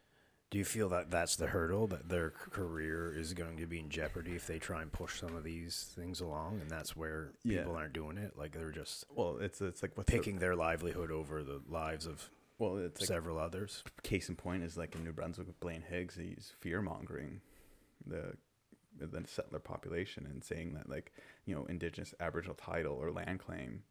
Do 0.52 0.58
you 0.58 0.65
feel 0.65 0.89
that 0.89 1.10
that's 1.12 1.36
the 1.38 1.47
hurdle 1.47 1.88
that 1.88 2.10
their 2.10 2.32
career 2.32 3.13
is 3.15 3.34
going 3.34 3.56
to 3.58 3.67
be 3.67 3.80
in 3.80 3.89
jeopardy 3.89 4.32
if 4.36 4.45
they 4.47 4.58
try 4.60 4.82
and 4.82 4.91
push 4.91 5.19
some 5.19 5.36
of 5.36 5.43
these 5.43 5.93
things 5.95 6.21
along, 6.21 6.60
and 6.60 6.69
that's 6.71 6.95
where 6.97 7.34
Yeah. 7.43 7.60
people 7.60 7.75
aren't 7.75 7.93
doing 7.93 8.17
it? 8.17 8.36
Like 8.36 8.52
they're 8.54 8.71
just 8.71 9.06
well 9.15 9.38
it's 9.39 9.62
it's 9.62 9.82
like 9.84 9.95
what's 9.95 10.12
the- 10.12 10.32
their 10.39 10.56
livelihood 10.56 11.12
over 11.12 11.43
the 11.43 11.62
lives 11.69 12.06
of 12.08 12.30
well 12.60 12.78
it's 12.78 13.02
like 13.02 13.08
several 13.08 13.39
others. 13.39 13.84
case 14.04 14.30
in 14.30 14.36
point 14.36 14.63
is 14.63 14.78
like 14.78 14.93
in 14.95 15.04
New 15.04 15.13
Brunswick 15.13 15.48
with 15.48 15.60
Blaine 15.60 15.84
Higgs, 15.89 16.15
he's 16.15 16.54
fear 16.60 16.82
mongering 16.82 17.41
the 18.06 18.34
the 18.98 19.24
settler 19.28 19.60
population 19.60 20.26
and 20.30 20.43
saying 20.43 20.74
that 20.74 20.89
like 20.89 21.12
you 21.45 21.56
know 21.56 21.65
indigenous 21.65 22.13
Aboriginal 22.19 22.56
title 22.56 22.93
or 22.95 23.12
land 23.12 23.39
claim 23.39 23.84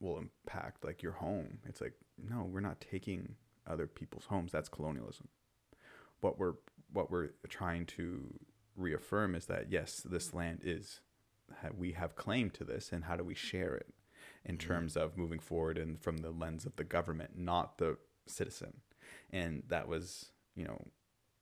will 0.00 0.18
impact 0.18 0.84
like 0.84 1.02
your 1.02 1.12
home. 1.12 1.58
It's 1.64 1.80
like 1.80 1.94
no, 2.18 2.42
we're 2.50 2.60
not 2.60 2.80
taking 2.80 3.36
other 3.66 3.86
people's 3.86 4.26
homes. 4.26 4.52
That's 4.52 4.68
colonialism. 4.68 5.28
What 6.20 6.38
we're 6.38 6.54
what 6.92 7.10
we're 7.10 7.30
trying 7.48 7.86
to 7.86 8.34
reaffirm 8.76 9.34
is 9.34 9.46
that 9.46 9.70
yes, 9.70 10.00
this 10.00 10.32
land 10.34 10.60
is 10.64 11.00
we 11.76 11.92
have 11.92 12.16
claim 12.16 12.50
to 12.50 12.64
this, 12.64 12.90
and 12.92 13.04
how 13.04 13.16
do 13.16 13.24
we 13.24 13.34
share 13.34 13.74
it 13.74 13.92
in 14.44 14.56
Mhm. 14.56 14.60
terms 14.60 14.96
of 14.96 15.16
moving 15.16 15.38
forward 15.38 15.76
and 15.78 16.00
from 16.00 16.18
the 16.18 16.30
lens 16.30 16.64
of 16.64 16.76
the 16.76 16.84
government, 16.84 17.36
not 17.38 17.78
the 17.78 17.98
citizen 18.26 18.72
and 19.30 19.62
that 19.68 19.88
was 19.88 20.30
you 20.54 20.64
know 20.64 20.78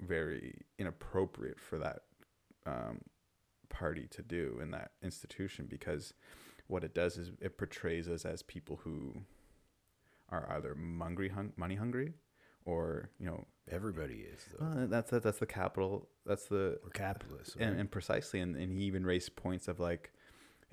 very 0.01 0.61
inappropriate 0.79 1.61
for 1.61 1.79
that 1.79 2.01
um, 2.66 3.01
party 3.68 4.07
to 4.11 4.23
do 4.23 4.59
in 4.61 4.71
that 4.71 4.92
institution 5.03 5.66
because 5.68 6.14
what 6.66 6.85
it 6.85 6.95
does 6.95 7.16
is 7.16 7.33
it 7.40 7.59
portrays 7.59 8.09
us 8.09 8.25
as 8.25 8.42
people 8.42 8.81
who 8.85 9.14
are 10.31 10.49
either 10.53 10.77
hungry, 10.99 11.29
hung- 11.29 11.53
money 11.57 11.75
hungry, 11.75 12.14
or 12.64 13.11
you 13.18 13.27
know 13.27 13.45
Everybody 13.71 14.27
is 14.35 14.40
well, 14.59 14.88
that's 14.88 15.11
that, 15.11 15.23
that's 15.23 15.38
the 15.38 15.47
capital. 15.47 16.09
That's 16.27 16.47
the 16.47 16.81
We're 16.83 16.90
capitalists, 16.90 17.57
and, 17.59 17.79
and 17.79 17.88
precisely, 17.88 18.40
and, 18.40 18.57
and 18.57 18.73
he 18.73 18.81
even 18.85 19.07
raised 19.07 19.37
points 19.37 19.68
of 19.68 19.79
like, 19.79 20.12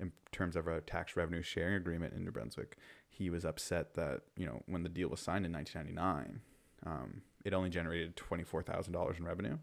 in 0.00 0.12
terms 0.32 0.56
of 0.56 0.66
a 0.66 0.80
tax 0.80 1.16
revenue 1.16 1.42
sharing 1.42 1.74
agreement 1.74 2.14
in 2.14 2.24
New 2.24 2.30
Brunswick, 2.32 2.76
he 3.08 3.30
was 3.30 3.44
upset 3.44 3.94
that 3.94 4.22
you 4.36 4.46
know 4.46 4.62
when 4.66 4.82
the 4.82 4.88
deal 4.88 5.08
was 5.08 5.20
signed 5.20 5.44
in 5.46 5.52
1999, 5.52 6.40
um, 6.86 7.22
it 7.44 7.52
only 7.54 7.70
generated 7.70 8.16
twenty 8.16 8.44
four 8.44 8.62
thousand 8.62 8.92
dollars 8.92 9.18
in 9.18 9.24
revenue, 9.24 9.58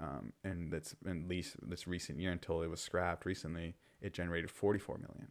um, 0.00 0.32
and 0.42 0.72
that's 0.72 0.94
at 1.06 1.28
least 1.28 1.56
this 1.62 1.86
recent 1.86 2.18
year 2.18 2.32
until 2.32 2.62
it 2.62 2.70
was 2.70 2.80
scrapped 2.80 3.24
recently, 3.26 3.74
it 4.00 4.12
generated 4.14 4.50
forty 4.50 4.78
four 4.78 4.98
million. 4.98 5.28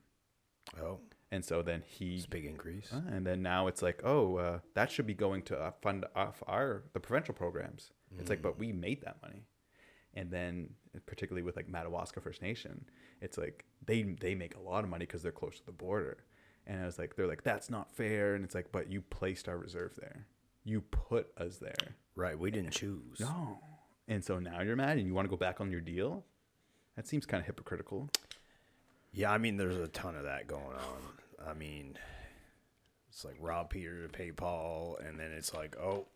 oh, 0.81 0.99
And 1.31 1.43
so 1.43 1.61
then 1.61 1.81
he 1.87 2.15
it's 2.17 2.25
a 2.25 2.29
big 2.29 2.45
increase. 2.45 2.89
uh, 2.93 3.01
and 3.09 3.25
then 3.25 3.41
now 3.41 3.67
it's 3.67 3.81
like, 3.81 4.01
oh, 4.03 4.35
uh, 4.37 4.59
that 4.75 4.91
should 4.91 5.07
be 5.07 5.13
going 5.13 5.41
to 5.43 5.57
uh, 5.59 5.71
fund 5.81 6.05
off 6.15 6.43
our 6.47 6.83
the 6.93 6.99
provincial 6.99 7.33
programs. 7.33 7.91
It's 8.19 8.29
like, 8.29 8.39
Mm. 8.39 8.43
but 8.43 8.59
we 8.59 8.71
made 8.73 9.01
that 9.03 9.17
money, 9.21 9.45
and 10.13 10.31
then 10.31 10.71
particularly 11.05 11.43
with 11.43 11.55
like 11.55 11.69
Madawaska 11.69 12.21
First 12.21 12.41
Nation, 12.41 12.85
it's 13.21 13.37
like 13.37 13.65
they 13.85 14.03
they 14.03 14.35
make 14.35 14.55
a 14.55 14.59
lot 14.59 14.83
of 14.83 14.89
money 14.89 15.05
because 15.05 15.21
they're 15.23 15.31
close 15.31 15.57
to 15.59 15.65
the 15.65 15.71
border, 15.71 16.17
and 16.67 16.81
I 16.81 16.85
was 16.85 16.99
like, 16.99 17.15
they're 17.15 17.27
like 17.27 17.43
that's 17.43 17.69
not 17.69 17.91
fair, 17.95 18.35
and 18.35 18.43
it's 18.43 18.55
like, 18.55 18.71
but 18.71 18.91
you 18.91 19.01
placed 19.01 19.47
our 19.47 19.57
reserve 19.57 19.95
there, 19.99 20.27
you 20.63 20.81
put 20.81 21.31
us 21.37 21.57
there, 21.57 21.95
Right. 22.15 22.37
We 22.37 22.51
didn't 22.51 22.71
choose. 22.71 23.19
no, 23.19 23.59
and 24.07 24.23
so 24.23 24.39
now 24.39 24.61
you're 24.61 24.75
mad 24.75 24.97
and 24.97 25.07
you 25.07 25.13
want 25.13 25.25
to 25.25 25.29
go 25.29 25.37
back 25.37 25.61
on 25.61 25.71
your 25.71 25.81
deal. 25.81 26.23
That 26.97 27.07
seems 27.07 27.25
kind 27.25 27.39
of 27.39 27.45
hypocritical. 27.47 28.09
Yeah, 29.13 29.31
I 29.31 29.37
mean, 29.37 29.57
there's 29.57 29.77
a 29.77 29.87
ton 29.87 30.15
of 30.15 30.23
that 30.23 30.47
going 30.47 30.63
on. 30.75 31.47
I 31.49 31.53
mean, 31.53 31.97
it's 33.09 33.23
like 33.25 33.37
rob 33.39 33.69
Peter 33.69 34.03
to 34.03 34.09
pay 34.09 34.31
Paul, 34.31 34.97
and 35.05 35.19
then 35.19 35.31
it's 35.31 35.53
like, 35.53 35.77
oh, 35.77 36.07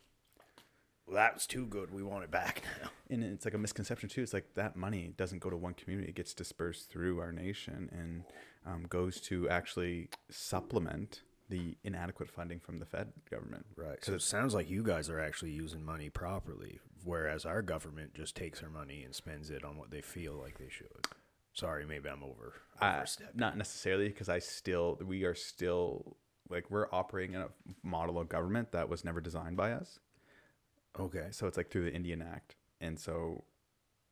well, 1.08 1.16
that 1.16 1.34
was 1.36 1.46
too 1.46 1.66
good. 1.66 1.92
We 1.92 2.04
want 2.04 2.24
it 2.24 2.32
back 2.32 2.64
now. 2.82 2.90
and 3.10 3.24
it's 3.24 3.46
like 3.46 3.54
a 3.54 3.58
misconception 3.60 4.10
too. 4.10 4.22
It's 4.22 4.34
like 4.34 4.54
that 4.56 4.76
money 4.76 5.14
doesn't 5.18 5.40
go 5.40 5.50
to 5.50 5.58
one 5.58 5.74
community; 5.74 6.10
it 6.10 6.16
gets 6.16 6.34
dispersed 6.34 6.90
through 6.90 7.20
our 7.20 7.32
nation 7.32 7.90
and 7.92 8.24
um, 8.66 8.86
goes 8.90 9.20
to 9.22 9.48
actually 9.50 10.10
supplement 10.30 11.22
the 11.50 11.78
inadequate 11.84 12.30
funding 12.30 12.60
from 12.60 12.80
the 12.80 12.86
Fed 12.86 13.14
government. 13.30 13.66
Right. 13.76 14.04
So 14.04 14.14
it 14.14 14.22
sounds 14.24 14.56
like 14.56 14.70
you 14.70 14.82
guys 14.84 15.10
are 15.10 15.20
actually 15.20 15.52
using 15.52 15.84
money 15.86 16.10
properly, 16.10 16.80
whereas 17.04 17.46
our 17.46 17.62
government 17.62 18.16
just 18.16 18.36
takes 18.36 18.64
our 18.64 18.70
money 18.70 19.04
and 19.04 19.14
spends 19.14 19.52
it 19.52 19.64
on 19.64 19.78
what 19.78 19.92
they 19.92 20.02
feel 20.02 20.34
like 20.34 20.58
they 20.58 20.70
should. 20.70 21.08
Sorry, 21.54 21.86
maybe 21.86 22.10
I'm 22.10 22.24
over. 22.24 22.54
Uh, 22.82 23.06
not 23.36 23.58
necessarily, 23.58 24.08
because 24.10 24.28
I 24.28 24.40
still 24.40 25.00
we 25.06 25.24
are 25.24 25.36
still 25.36 26.18
like 26.50 26.70
we're 26.70 26.88
operating 26.92 27.36
in 27.36 27.42
a 27.42 27.50
model 27.84 28.20
of 28.20 28.28
government 28.28 28.72
that 28.72 28.90
was 28.90 29.06
never 29.06 29.22
designed 29.22 29.56
by 29.56 29.72
us. 29.72 30.00
Okay. 31.00 31.28
So 31.32 31.48
it's 31.48 31.58
like 31.58 31.70
through 31.70 31.86
the 31.86 31.94
Indian 31.94 32.22
Act, 32.22 32.56
and 32.82 33.00
so 33.00 33.44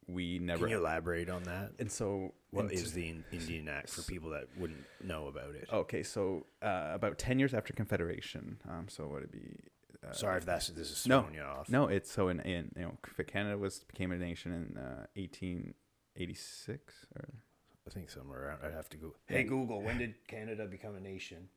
we 0.07 0.39
never. 0.39 0.65
Can 0.65 0.69
you 0.69 0.77
elaborate 0.79 1.29
on 1.29 1.43
that? 1.43 1.71
and 1.79 1.91
so 1.91 2.33
What 2.51 2.65
and 2.65 2.71
is 2.71 2.93
the 2.93 3.09
In- 3.09 3.23
Indian 3.31 3.67
Act 3.69 3.89
for 3.89 4.01
people 4.03 4.29
that 4.31 4.47
wouldn't 4.57 4.83
know 5.03 5.27
about 5.27 5.55
it? 5.55 5.67
Okay, 5.71 6.03
so 6.03 6.45
uh, 6.61 6.91
about 6.93 7.17
ten 7.17 7.39
years 7.39 7.53
after 7.53 7.73
Confederation, 7.73 8.57
um, 8.69 8.87
so 8.89 9.03
what 9.03 9.13
would 9.13 9.23
it 9.23 9.31
be? 9.31 9.55
Uh, 10.05 10.11
Sorry 10.11 10.37
if 10.37 10.45
that's 10.45 10.67
this 10.69 10.91
is 10.91 11.07
no, 11.07 11.21
throwing 11.21 11.35
you 11.35 11.41
off. 11.41 11.69
No, 11.69 11.87
it's 11.87 12.11
so 12.11 12.27
in, 12.27 12.41
in 12.41 12.71
you 12.75 12.81
know 12.83 12.97
Canada 13.25 13.57
was 13.57 13.79
became 13.85 14.11
a 14.11 14.17
nation 14.17 14.51
in 14.51 14.77
uh, 14.77 15.05
1886 15.15 17.05
or 17.15 17.29
I 17.87 17.89
think 17.89 18.09
somewhere 18.09 18.47
around. 18.47 18.59
I'd 18.65 18.73
have 18.73 18.89
to 18.89 18.97
go. 18.97 19.13
Hey 19.27 19.43
Google, 19.43 19.81
when 19.81 19.97
did 19.99 20.15
Canada 20.27 20.65
become 20.65 20.95
a 20.95 20.99
nation? 20.99 21.47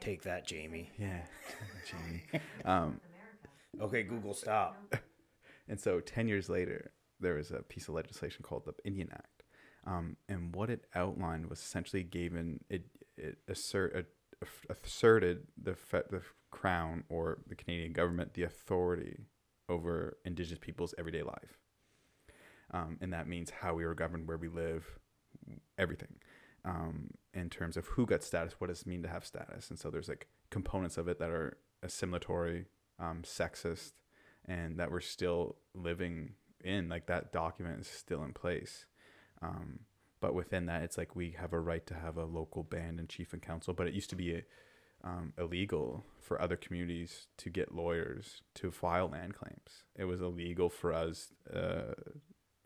Take 0.00 0.22
that, 0.22 0.46
Jamie. 0.46 0.90
Yeah, 0.98 1.22
Jamie. 1.84 2.24
Um, 2.64 3.00
Okay, 3.80 4.04
Google, 4.04 4.34
stop. 4.34 4.82
and 5.68 5.80
so 5.80 6.00
ten 6.00 6.28
years 6.28 6.48
later, 6.48 6.92
there 7.20 7.34
was 7.34 7.50
a 7.52 7.62
piece 7.62 7.88
of 7.88 7.94
legislation 7.94 8.42
called 8.42 8.64
the 8.66 8.74
Indian 8.84 9.08
Act, 9.12 9.44
um, 9.86 10.16
and 10.28 10.54
what 10.54 10.70
it 10.70 10.86
outlined 10.94 11.48
was 11.50 11.60
essentially 11.60 12.02
given 12.04 12.60
it 12.70 12.86
it 13.16 13.38
assert, 13.48 14.08
uh, 14.42 14.46
asserted 14.70 15.46
the 15.62 15.74
fe- 15.74 16.04
the 16.10 16.22
crown 16.50 17.04
or 17.08 17.38
the 17.48 17.54
Canadian 17.56 17.92
government 17.92 18.34
the 18.34 18.44
authority 18.44 19.26
over 19.68 20.18
Indigenous 20.24 20.58
people's 20.60 20.94
everyday 20.98 21.22
life, 21.22 21.58
um, 22.72 22.98
and 23.00 23.12
that 23.12 23.28
means 23.28 23.50
how 23.50 23.74
we 23.74 23.84
are 23.84 23.94
governed, 23.94 24.26
where 24.28 24.36
we 24.36 24.48
live, 24.48 24.84
everything. 25.78 26.16
Um, 26.66 27.10
in 27.32 27.48
terms 27.48 27.76
of 27.76 27.86
who 27.86 28.06
got 28.06 28.24
status, 28.24 28.54
what 28.58 28.68
does 28.68 28.82
it 28.82 28.86
mean 28.88 29.02
to 29.02 29.08
have 29.08 29.24
status, 29.24 29.70
and 29.70 29.78
so 29.78 29.88
there's 29.88 30.08
like 30.08 30.26
components 30.50 30.98
of 30.98 31.06
it 31.06 31.18
that 31.20 31.30
are 31.30 31.58
assimilatory, 31.84 32.64
um, 32.98 33.22
sexist, 33.22 33.92
and 34.44 34.78
that 34.78 34.90
we're 34.90 35.00
still 35.00 35.56
living 35.74 36.32
in. 36.64 36.88
Like 36.88 37.06
that 37.06 37.32
document 37.32 37.80
is 37.80 37.86
still 37.86 38.24
in 38.24 38.32
place. 38.32 38.86
Um, 39.42 39.80
but 40.20 40.34
within 40.34 40.66
that, 40.66 40.82
it's 40.82 40.98
like 40.98 41.14
we 41.14 41.36
have 41.38 41.52
a 41.52 41.60
right 41.60 41.86
to 41.86 41.94
have 41.94 42.16
a 42.16 42.24
local 42.24 42.62
band 42.62 42.98
and 42.98 43.08
chief 43.08 43.32
and 43.32 43.42
council. 43.42 43.74
But 43.74 43.86
it 43.86 43.94
used 43.94 44.10
to 44.10 44.16
be 44.16 44.42
um, 45.04 45.32
illegal 45.38 46.04
for 46.20 46.40
other 46.40 46.56
communities 46.56 47.26
to 47.38 47.50
get 47.50 47.74
lawyers 47.74 48.42
to 48.54 48.70
file 48.70 49.08
land 49.08 49.34
claims. 49.34 49.84
It 49.94 50.04
was 50.04 50.20
illegal 50.20 50.68
for 50.68 50.92
us, 50.92 51.32
uh, 51.52 51.92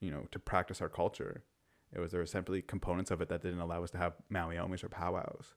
you 0.00 0.10
know, 0.10 0.26
to 0.30 0.38
practice 0.38 0.80
our 0.80 0.88
culture. 0.88 1.42
It 1.94 1.98
was 2.00 2.12
there 2.12 2.20
were 2.20 2.26
simply 2.26 2.62
components 2.62 3.10
of 3.10 3.20
it 3.20 3.28
that 3.28 3.42
didn't 3.42 3.60
allow 3.60 3.82
us 3.82 3.90
to 3.92 3.98
have 3.98 4.14
Mawiomis 4.32 4.84
or 4.84 4.88
powwows. 4.88 5.54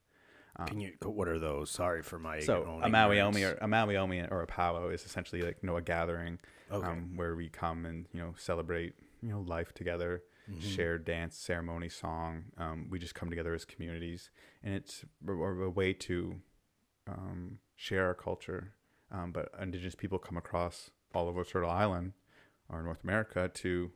Can 0.68 0.80
you? 0.80 0.94
What 1.04 1.28
are 1.28 1.40
those? 1.40 1.72
Sorry 1.72 2.04
for 2.04 2.20
my. 2.20 2.40
So 2.42 2.64
a 2.84 2.86
or 2.86 2.86
a 2.86 4.28
or 4.32 4.42
a 4.44 4.48
powwow 4.48 4.90
is 4.90 5.04
essentially 5.06 5.42
like 5.42 5.58
you 5.62 5.68
know 5.68 5.78
a 5.78 5.82
gathering 5.82 6.40
Okay. 6.72 6.88
um, 6.88 7.16
where 7.16 7.36
we 7.36 7.50
come 7.50 7.86
and 7.86 8.06
you 8.14 8.20
know 8.20 8.34
celebrate 8.38 8.94
you 9.22 9.30
know 9.30 9.42
life 9.42 9.74
together, 9.74 10.24
Mm-hmm. 10.52 10.60
share 10.76 10.98
dance, 10.98 11.38
ceremony, 11.38 11.88
song. 11.90 12.46
Um, 12.58 12.88
we 12.90 13.00
just 13.00 13.16
come 13.16 13.30
together 13.30 13.54
as 13.54 13.64
communities, 13.66 14.30
and 14.64 14.74
it's 14.76 15.06
a, 15.28 15.32
a 15.32 15.70
way 15.70 15.94
to 15.94 16.36
um, 17.08 17.60
share 17.76 18.06
our 18.08 18.14
culture. 18.14 18.74
Um, 19.12 19.32
but 19.32 19.50
Indigenous 19.62 19.96
people 19.96 20.20
come 20.20 20.38
across 20.38 20.90
all 21.16 21.28
over 21.28 21.44
Turtle 21.44 21.70
Island 21.70 22.14
or 22.70 22.82
North 22.84 23.04
America 23.04 23.50
to 23.54 23.92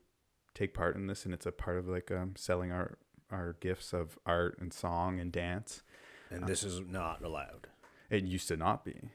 take 0.58 0.74
part 0.74 0.96
in 0.96 1.08
this, 1.08 1.26
and 1.26 1.34
it's 1.34 1.46
a 1.46 1.52
part 1.52 1.78
of 1.78 1.88
like 1.88 2.12
um, 2.12 2.34
selling 2.36 2.72
our 2.72 2.98
our 3.32 3.56
gifts 3.60 3.94
of 3.94 4.18
art 4.26 4.58
and 4.60 4.72
song 4.74 5.20
and 5.20 5.32
dance. 5.32 5.84
and 6.32 6.48
this 6.48 6.64
is 6.64 6.80
not 6.82 7.24
allowed. 7.24 7.68
It 8.10 8.24
used 8.24 8.48
to 8.48 8.58
not 8.58 8.86
be, 8.86 9.10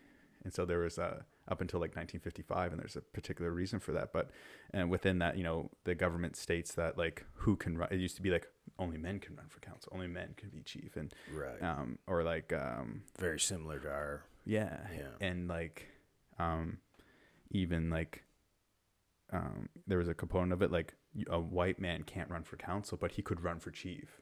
and 0.45 0.53
so 0.53 0.65
there 0.65 0.79
was 0.81 0.99
a 0.99 1.25
up 1.49 1.61
until 1.61 1.81
like 1.81 1.97
1955, 1.97 2.73
and 2.73 2.81
there's 2.81 2.95
a 2.95 3.01
particular 3.01 3.51
reason 3.51 3.81
for 3.81 3.93
that. 3.93 4.13
But 4.13 4.31
and 4.73 4.91
within 4.91 5.19
that, 5.19 5.37
you 5.37 5.43
know, 5.43 5.71
the 5.85 5.95
government 5.95 6.37
states 6.37 6.73
that 6.75 6.97
like 6.97 7.25
who 7.35 7.57
can 7.57 7.77
run. 7.77 7.89
It 7.91 7.99
used 7.99 8.17
to 8.17 8.23
be 8.23 8.31
like 8.31 8.47
only 8.79 8.97
men 8.99 9.19
can 9.19 9.35
run 9.37 9.47
for 9.49 9.61
council, 9.61 9.91
only 9.95 10.07
men 10.09 10.35
can 10.37 10.51
be 10.51 10.63
chief, 10.63 10.97
and 10.97 11.13
Right. 11.35 11.61
um, 11.63 11.99
or 12.07 12.23
like 12.23 12.53
um, 12.53 13.03
Very 13.19 13.41
similar 13.41 13.79
to 13.81 13.89
our. 13.91 14.23
yeah, 14.45 14.79
Yeah. 14.97 15.09
and 15.29 15.49
like 15.49 15.89
um, 16.39 16.79
even 17.51 17.91
like 17.91 18.25
um, 19.33 19.69
there 19.87 19.99
was 19.99 20.09
a 20.09 20.15
component 20.15 20.53
of 20.53 20.63
it 20.63 20.71
like 20.71 20.95
a 21.31 21.39
white 21.39 21.79
man 21.79 22.03
can't 22.03 22.31
run 22.31 22.43
for 22.43 22.57
council, 22.57 22.99
but 23.01 23.13
he 23.13 23.23
could 23.23 23.43
run 23.43 23.59
for 23.61 23.71
chief 23.71 24.21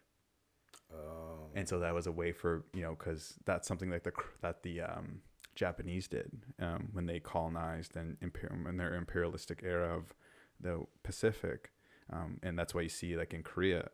Oh. 0.93 1.51
and 1.55 1.69
so 1.69 1.79
that 1.79 1.95
was 1.95 2.07
a 2.09 2.13
way 2.13 2.33
for 2.33 2.65
you 2.75 2.83
know 2.83 2.97
because 2.99 3.35
that's 3.45 3.69
something 3.69 3.91
like 3.91 4.03
the 4.03 4.13
that 4.41 4.63
the 4.63 4.81
um, 4.81 5.21
Japanese 5.55 6.09
did 6.09 6.31
um, 6.61 6.89
when 6.93 7.07
they 7.07 7.21
colonized 7.21 7.97
and 7.97 8.17
imperial 8.21 8.67
in 8.69 8.77
their 8.77 8.95
imperialistic 8.95 9.63
era 9.65 9.97
of 9.97 10.15
the 10.61 10.85
Pacific, 11.05 11.71
um, 12.13 12.39
and 12.43 12.59
that's 12.59 12.75
why 12.75 12.81
you 12.81 12.89
see 12.89 13.17
like 13.17 13.33
in 13.33 13.43
Korea, 13.45 13.89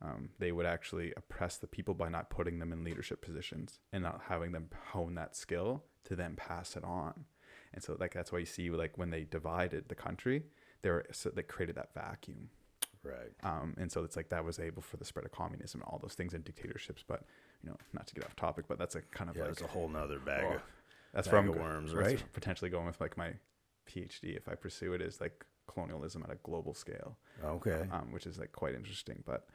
um, 0.00 0.30
they 0.38 0.50
would 0.50 0.66
actually 0.66 1.12
oppress 1.16 1.58
the 1.58 1.66
people 1.66 1.92
by 1.94 2.08
not 2.08 2.30
putting 2.30 2.58
them 2.60 2.72
in 2.72 2.82
leadership 2.82 3.20
positions 3.20 3.78
and 3.92 4.02
not 4.02 4.22
having 4.28 4.52
them 4.52 4.68
hone 4.92 5.14
that 5.16 5.36
skill 5.36 5.84
to 6.04 6.16
then 6.16 6.34
pass 6.34 6.76
it 6.76 6.84
on, 6.84 7.26
and 7.74 7.82
so 7.82 7.94
like 8.00 8.14
that's 8.14 8.32
why 8.32 8.38
you 8.38 8.46
see 8.46 8.70
like 8.70 8.96
when 8.96 9.10
they 9.10 9.24
divided 9.24 9.88
the 9.88 9.94
country, 9.94 10.44
they 10.82 10.90
were 10.90 11.04
so 11.12 11.30
they 11.30 11.42
created 11.42 11.76
that 11.76 11.92
vacuum 11.94 12.50
right. 13.02 13.32
um, 13.42 13.74
and 13.78 13.90
so 13.90 14.04
it's 14.04 14.16
like 14.16 14.28
that 14.30 14.44
was 14.44 14.58
able 14.58 14.82
for 14.82 14.96
the 14.96 15.04
spread 15.04 15.24
of 15.24 15.32
communism 15.32 15.80
and 15.80 15.88
all 15.88 15.98
those 16.00 16.14
things 16.14 16.34
and 16.34 16.44
dictatorships. 16.44 17.04
But 17.06 17.24
you 17.62 17.70
know, 17.70 17.76
not 17.92 18.06
to 18.08 18.14
get 18.14 18.24
off 18.24 18.36
topic, 18.36 18.66
but 18.68 18.78
that's 18.78 18.94
a 18.94 19.02
kind 19.02 19.30
of 19.30 19.36
Yeah, 19.36 19.44
like 19.44 19.52
it's 19.52 19.62
a 19.62 19.66
whole 19.66 19.88
nother 19.88 20.18
bag. 20.18 20.44
oh, 20.46 20.54
of, 20.54 20.62
that's 21.12 21.28
bag 21.28 21.32
where 21.32 21.42
I'm 21.42 21.48
of 21.48 21.54
go- 21.56 21.62
worms, 21.62 21.94
right? 21.94 22.22
Potentially 22.32 22.70
going 22.70 22.86
with 22.86 23.00
like 23.00 23.16
my 23.16 23.32
PhD 23.88 24.36
if 24.36 24.48
I 24.48 24.54
pursue 24.54 24.92
it 24.92 25.00
is 25.00 25.20
like 25.20 25.44
colonialism 25.66 26.22
at 26.22 26.30
a 26.30 26.38
global 26.42 26.74
scale, 26.74 27.16
okay. 27.44 27.86
um, 27.92 28.12
which 28.12 28.26
is 28.26 28.38
like 28.38 28.52
quite 28.52 28.74
interesting. 28.74 29.22
But 29.26 29.46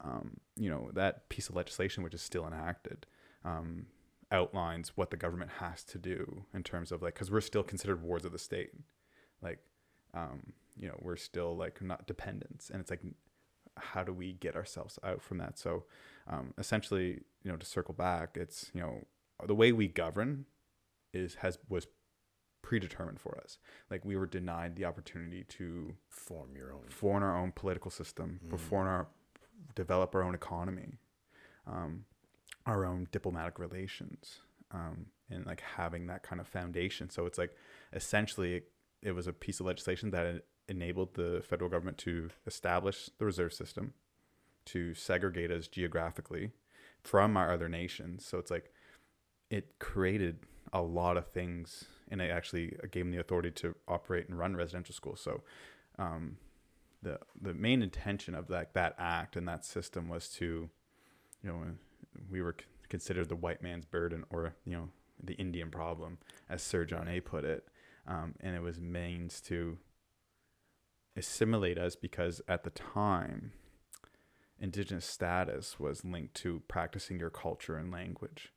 um, 0.00 0.38
you 0.56 0.70
know, 0.70 0.90
that 0.94 1.28
piece 1.28 1.48
of 1.48 1.56
legislation, 1.56 2.02
which 2.02 2.14
is 2.14 2.22
still 2.22 2.46
enacted. 2.46 3.06
Um, 3.44 3.86
outlines 4.30 4.92
what 4.94 5.10
the 5.10 5.16
government 5.16 5.50
has 5.58 5.82
to 5.82 5.96
do 5.96 6.44
in 6.52 6.62
terms 6.62 6.92
of 6.92 7.00
like 7.00 7.14
because 7.14 7.30
we're 7.30 7.40
still 7.40 7.62
considered 7.62 8.02
wards 8.02 8.26
of 8.26 8.32
the 8.32 8.38
state 8.38 8.72
like 9.40 9.58
um 10.12 10.52
you 10.78 10.88
know 10.88 10.96
we're 11.00 11.16
still 11.16 11.56
like 11.56 11.80
not 11.82 12.06
dependents 12.06 12.70
and 12.70 12.80
it's 12.80 12.90
like 12.90 13.00
how 13.76 14.02
do 14.02 14.12
we 14.12 14.32
get 14.32 14.56
ourselves 14.56 14.98
out 15.04 15.22
from 15.22 15.38
that 15.38 15.58
so 15.58 15.84
um 16.28 16.52
essentially 16.58 17.20
you 17.42 17.50
know 17.50 17.56
to 17.56 17.66
circle 17.66 17.94
back 17.94 18.36
it's 18.36 18.70
you 18.74 18.80
know 18.80 19.04
the 19.46 19.54
way 19.54 19.72
we 19.72 19.86
govern 19.88 20.44
is 21.12 21.36
has 21.36 21.58
was 21.68 21.86
predetermined 22.62 23.20
for 23.20 23.38
us 23.42 23.58
like 23.90 24.04
we 24.04 24.16
were 24.16 24.26
denied 24.26 24.76
the 24.76 24.84
opportunity 24.84 25.44
to 25.44 25.94
Form 26.08 26.54
your 26.56 26.72
own. 26.72 26.82
form 26.88 27.22
our 27.22 27.36
own 27.36 27.52
political 27.52 27.90
system, 27.90 28.40
Mm. 28.46 28.58
form 28.58 28.86
our 28.88 29.06
develop 29.74 30.14
our 30.14 30.22
own 30.22 30.34
economy, 30.34 30.98
um, 31.66 32.04
our 32.66 32.84
own 32.84 33.08
diplomatic 33.10 33.58
relations, 33.58 34.40
um, 34.70 35.06
and 35.30 35.46
like 35.46 35.60
having 35.60 36.06
that 36.06 36.22
kind 36.22 36.40
of 36.40 36.46
foundation. 36.46 37.08
So 37.10 37.26
it's 37.26 37.38
like 37.38 37.56
essentially 37.92 38.54
it, 38.56 38.70
it 39.02 39.12
was 39.12 39.26
a 39.26 39.32
piece 39.32 39.60
of 39.60 39.66
legislation 39.66 40.10
that 40.10 40.44
enabled 40.68 41.14
the 41.14 41.42
federal 41.48 41.70
government 41.70 41.98
to 41.98 42.30
establish 42.46 43.10
the 43.18 43.24
reserve 43.24 43.52
system, 43.52 43.94
to 44.66 44.94
segregate 44.94 45.50
us 45.50 45.66
geographically 45.66 46.50
from 47.02 47.36
our 47.36 47.52
other 47.52 47.68
nations. 47.68 48.24
So 48.24 48.38
it's 48.38 48.50
like 48.50 48.72
it 49.50 49.78
created 49.78 50.40
a 50.72 50.82
lot 50.82 51.16
of 51.16 51.28
things 51.28 51.84
and 52.10 52.20
it 52.20 52.30
actually 52.30 52.76
gave 52.90 53.04
them 53.04 53.12
the 53.12 53.20
authority 53.20 53.50
to 53.50 53.74
operate 53.86 54.28
and 54.28 54.38
run 54.38 54.56
residential 54.56 54.94
schools. 54.94 55.20
So, 55.20 55.42
um, 55.98 56.36
the 57.02 57.18
the 57.40 57.54
main 57.54 57.82
intention 57.82 58.34
of 58.34 58.48
that 58.48 58.74
that 58.74 58.94
act 58.98 59.36
and 59.36 59.46
that 59.46 59.64
system 59.64 60.08
was 60.08 60.28
to, 60.30 60.68
you 61.42 61.48
know, 61.48 61.64
we 62.30 62.42
were 62.42 62.56
considered 62.88 63.28
the 63.28 63.36
white 63.36 63.62
man's 63.62 63.84
burden 63.84 64.24
or 64.30 64.54
you 64.64 64.72
know 64.72 64.88
the 65.22 65.34
Indian 65.34 65.70
problem, 65.70 66.18
as 66.48 66.62
Sir 66.62 66.84
John 66.84 67.08
A. 67.08 67.20
put 67.20 67.44
it, 67.44 67.68
um, 68.06 68.34
and 68.40 68.56
it 68.56 68.62
was 68.62 68.80
means 68.80 69.40
to 69.42 69.78
assimilate 71.18 71.78
us 71.78 71.96
because 71.96 72.40
at 72.48 72.64
the 72.64 72.70
time, 72.70 73.52
indigenous 74.60 75.04
status 75.04 75.78
was 75.78 76.04
linked 76.04 76.34
to 76.34 76.62
practicing 76.68 77.18
your 77.18 77.30
culture 77.30 77.76
and 77.76 77.92
language, 77.92 78.52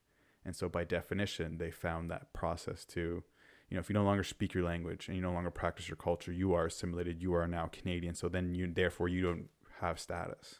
and 0.45 0.55
so 0.55 0.69
by 0.69 0.83
definition, 0.83 1.57
they 1.57 1.71
found 1.71 2.09
that 2.09 2.33
process 2.33 2.85
to 2.85 3.23
you 3.71 3.75
know, 3.75 3.79
if 3.79 3.89
you 3.89 3.93
no 3.93 4.03
longer 4.03 4.23
speak 4.23 4.53
your 4.53 4.65
language 4.65 5.07
and 5.07 5.15
you 5.15 5.23
no 5.23 5.31
longer 5.31 5.49
practice 5.49 5.87
your 5.87 5.95
culture, 5.95 6.33
you 6.33 6.53
are 6.53 6.65
assimilated. 6.65 7.21
You 7.21 7.33
are 7.35 7.47
now 7.47 7.67
Canadian. 7.71 8.13
So 8.15 8.27
then 8.27 8.53
you, 8.53 8.67
therefore, 8.67 9.07
you 9.07 9.21
don't 9.21 9.47
have 9.79 9.97
status. 9.97 10.59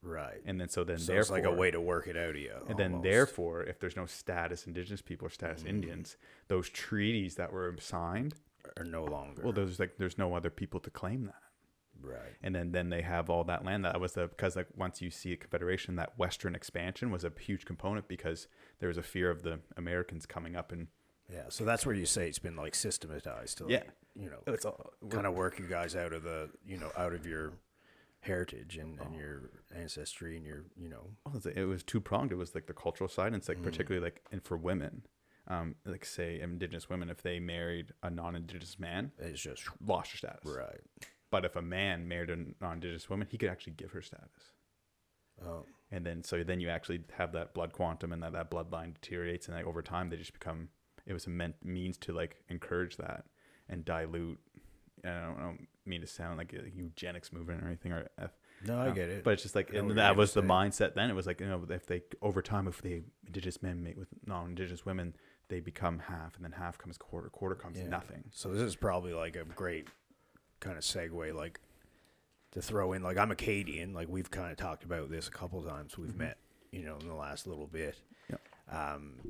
Right. 0.00 0.40
And 0.46 0.60
then, 0.60 0.68
so 0.68 0.84
then, 0.84 0.98
so 0.98 1.12
therefore, 1.12 1.38
it's 1.38 1.44
like 1.46 1.52
a 1.52 1.56
way 1.56 1.72
to 1.72 1.80
work 1.80 2.06
it 2.06 2.16
out 2.16 2.30
of 2.30 2.36
you. 2.36 2.54
and 2.68 2.78
then, 2.78 3.02
therefore, 3.02 3.64
if 3.64 3.80
there's 3.80 3.96
no 3.96 4.06
status 4.06 4.68
Indigenous 4.68 5.02
people 5.02 5.26
or 5.26 5.30
status 5.30 5.64
Mm. 5.64 5.70
Indians, 5.70 6.16
those 6.46 6.68
treaties 6.68 7.34
that 7.34 7.52
were 7.52 7.74
signed, 7.80 8.36
are 8.76 8.84
no 8.84 9.04
longer. 9.04 9.42
well, 9.42 9.52
there's 9.52 9.78
like 9.78 9.96
there's 9.98 10.18
no 10.18 10.34
other 10.34 10.50
people 10.50 10.80
to 10.80 10.90
claim 10.90 11.24
that. 11.26 11.42
right. 12.02 12.34
And 12.42 12.54
then, 12.54 12.72
then 12.72 12.88
they 12.90 13.02
have 13.02 13.28
all 13.28 13.44
that 13.44 13.64
land. 13.64 13.84
That 13.84 14.00
was 14.00 14.12
the 14.14 14.28
because 14.28 14.56
like 14.56 14.68
once 14.76 15.00
you 15.02 15.10
see 15.10 15.32
a 15.32 15.36
confederation, 15.36 15.96
that 15.96 16.18
western 16.18 16.54
expansion 16.54 17.10
was 17.10 17.24
a 17.24 17.32
huge 17.38 17.64
component 17.64 18.08
because 18.08 18.48
there 18.78 18.88
was 18.88 18.96
a 18.98 19.02
fear 19.02 19.30
of 19.30 19.42
the 19.42 19.60
Americans 19.76 20.26
coming 20.26 20.56
up 20.56 20.72
and 20.72 20.88
Yeah. 21.30 21.44
So 21.48 21.64
that's 21.64 21.84
where 21.86 21.94
you 21.94 22.06
say 22.06 22.28
it's 22.28 22.38
been 22.38 22.56
like 22.56 22.74
systematized 22.74 23.58
to, 23.58 23.64
like, 23.64 23.72
Yeah. 23.72 23.82
you 24.22 24.30
know, 24.30 24.40
it's 24.46 24.64
all 24.64 24.92
kind 25.10 25.26
of 25.26 25.34
work 25.34 25.58
you 25.58 25.66
guys 25.66 25.94
out 25.94 26.12
of 26.12 26.22
the, 26.22 26.50
you 26.66 26.76
know, 26.78 26.90
out 26.96 27.12
of 27.12 27.26
your 27.26 27.52
heritage 28.20 28.76
and, 28.76 28.98
and 29.00 29.14
Oh. 29.14 29.18
your 29.18 29.50
ancestry 29.74 30.36
and 30.36 30.44
your, 30.46 30.64
you 30.76 30.88
know, 30.88 31.10
Well, 31.24 31.40
it 31.54 31.64
was 31.64 31.82
two 31.82 32.00
pronged. 32.00 32.32
It 32.32 32.36
was 32.36 32.54
like 32.54 32.66
the 32.66 32.74
cultural 32.74 33.08
side, 33.08 33.28
and 33.28 33.36
it's 33.36 33.48
like 33.48 33.58
Mm. 33.58 33.62
particularly 33.64 34.04
like 34.04 34.22
and 34.32 34.42
for 34.42 34.56
women, 34.56 35.06
um, 35.50 35.74
like 35.84 36.04
say 36.04 36.40
indigenous 36.40 36.88
women, 36.88 37.10
if 37.10 37.22
they 37.22 37.40
married 37.40 37.92
a 38.02 38.08
non-indigenous 38.08 38.78
man, 38.78 39.10
it's 39.18 39.40
just 39.40 39.64
lost 39.84 40.12
her 40.12 40.18
status. 40.18 40.44
right. 40.44 40.80
But 41.30 41.44
if 41.44 41.56
a 41.56 41.62
man 41.62 42.08
married 42.08 42.30
a 42.30 42.36
non-indigenous 42.60 43.10
woman, 43.10 43.26
he 43.30 43.36
could 43.36 43.50
actually 43.50 43.74
give 43.74 43.90
her 43.92 44.02
status. 44.02 44.52
Oh, 45.44 45.64
And 45.90 46.04
then 46.06 46.22
so 46.22 46.42
then 46.44 46.60
you 46.60 46.68
actually 46.68 47.00
have 47.16 47.32
that 47.32 47.52
blood 47.54 47.72
quantum, 47.72 48.12
and 48.12 48.22
that 48.22 48.32
that 48.32 48.50
bloodline 48.50 48.94
deteriorates, 48.94 49.48
and 49.48 49.56
like 49.56 49.66
over 49.66 49.82
time 49.82 50.08
they 50.08 50.16
just 50.16 50.32
become. 50.32 50.68
It 51.06 51.12
was 51.12 51.26
a 51.26 51.30
meant 51.30 51.56
means 51.64 51.96
to 51.98 52.12
like 52.12 52.36
encourage 52.48 52.96
that 52.98 53.24
and 53.68 53.84
dilute. 53.84 54.38
I 55.04 55.08
don't, 55.08 55.36
I 55.38 55.42
don't 55.42 55.66
mean 55.86 56.02
to 56.02 56.06
sound 56.06 56.36
like 56.38 56.52
a 56.52 56.68
eugenics 56.70 57.32
movement 57.32 57.62
or 57.62 57.66
anything, 57.66 57.92
or 57.92 58.06
F, 58.18 58.32
no, 58.66 58.78
I 58.78 58.88
um, 58.88 58.94
get 58.94 59.08
it. 59.08 59.24
But 59.24 59.32
it's 59.32 59.42
just 59.42 59.54
like, 59.54 59.72
and 59.72 59.96
that 59.98 60.16
was 60.16 60.34
the 60.34 60.42
mindset 60.42 60.94
then. 60.94 61.10
It 61.10 61.14
was 61.14 61.26
like, 61.26 61.40
you 61.40 61.46
know, 61.46 61.64
if 61.70 61.86
they, 61.86 62.02
over 62.20 62.42
time, 62.42 62.68
if 62.68 62.82
the 62.82 63.02
indigenous 63.26 63.62
men 63.62 63.82
mate 63.82 63.96
with 63.96 64.08
non 64.26 64.50
indigenous 64.50 64.84
women, 64.84 65.14
they 65.50 65.60
become 65.60 65.98
half, 65.98 66.36
and 66.36 66.44
then 66.44 66.52
half 66.52 66.78
comes 66.78 66.96
quarter, 66.96 67.28
quarter 67.28 67.54
comes 67.54 67.78
Yeah. 67.78 67.88
nothing. 67.88 68.24
So 68.32 68.52
this 68.52 68.62
is 68.62 68.76
probably 68.76 69.12
like 69.12 69.36
a 69.36 69.44
great 69.44 69.88
kind 70.60 70.78
of 70.78 70.82
segue, 70.84 71.34
like 71.34 71.60
to 72.52 72.62
throw 72.62 72.92
in. 72.94 73.02
Like 73.02 73.18
I'm 73.18 73.30
Acadian. 73.30 73.92
Like 73.92 74.08
we've 74.08 74.30
kind 74.30 74.50
of 74.50 74.56
talked 74.56 74.84
about 74.84 75.10
this 75.10 75.28
a 75.28 75.30
couple 75.30 75.62
times. 75.62 75.98
We've 75.98 76.10
Mhm. 76.12 76.16
met, 76.18 76.38
you 76.72 76.84
know, 76.84 76.96
in 76.98 77.06
the 77.08 77.14
last 77.14 77.46
little 77.46 77.66
bit. 77.66 78.00
Yep. 78.30 78.40
Um, 78.68 79.20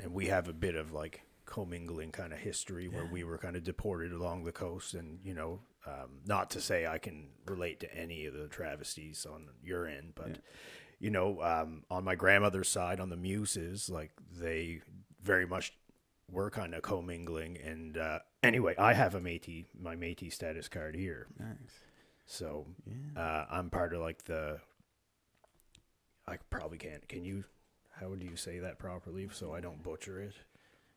and 0.00 0.12
we 0.12 0.26
have 0.26 0.48
a 0.48 0.52
bit 0.52 0.74
of 0.74 0.92
like 0.92 1.22
commingling 1.44 2.10
kind 2.10 2.32
of 2.32 2.38
history 2.40 2.88
where 2.88 3.04
Yeah. 3.04 3.10
we 3.12 3.22
were 3.24 3.38
kind 3.38 3.54
of 3.56 3.62
deported 3.62 4.12
along 4.12 4.44
the 4.44 4.52
coast, 4.52 4.94
and 4.94 5.20
you 5.24 5.34
know, 5.34 5.60
um, 5.86 6.20
not 6.24 6.50
to 6.50 6.60
say 6.60 6.86
I 6.86 6.98
can 6.98 7.30
relate 7.46 7.78
to 7.80 7.94
any 7.94 8.26
of 8.26 8.34
the 8.34 8.48
travesties 8.48 9.24
on 9.26 9.50
your 9.62 9.86
end, 9.86 10.14
but. 10.16 10.30
Yeah. 10.30 10.36
You 10.98 11.10
know, 11.10 11.42
um, 11.42 11.84
on 11.90 12.04
my 12.04 12.14
grandmother's 12.14 12.70
side, 12.70 13.00
on 13.00 13.10
the 13.10 13.18
Muses, 13.18 13.90
like 13.90 14.12
they 14.32 14.80
very 15.26 15.46
much 15.46 15.72
were 16.30 16.50
kind 16.50 16.74
of 16.74 16.82
commingling. 16.82 17.58
And 17.58 17.98
uh, 17.98 18.20
anyway, 18.42 18.74
I 18.78 18.94
have 18.94 19.14
a 19.14 19.20
Métis, 19.20 19.66
my 19.78 19.96
Métis 19.96 20.32
status 20.32 20.68
card 20.68 20.94
here. 20.94 21.26
Nice. 21.38 21.56
So 22.26 22.66
Yeah. 22.86 23.20
uh, 23.22 23.46
I'm 23.50 23.68
part 23.70 23.92
of 23.92 24.00
like 24.00 24.24
the. 24.24 24.60
I 26.26 26.38
probably 26.50 26.78
can't. 26.78 27.06
Can 27.08 27.24
you? 27.24 27.44
How 28.00 28.08
would 28.08 28.22
you 28.22 28.36
say 28.36 28.58
that 28.60 28.78
properly 28.78 29.28
so 29.32 29.54
I 29.54 29.60
don't 29.60 29.82
butcher 29.82 30.20
it 30.20 30.34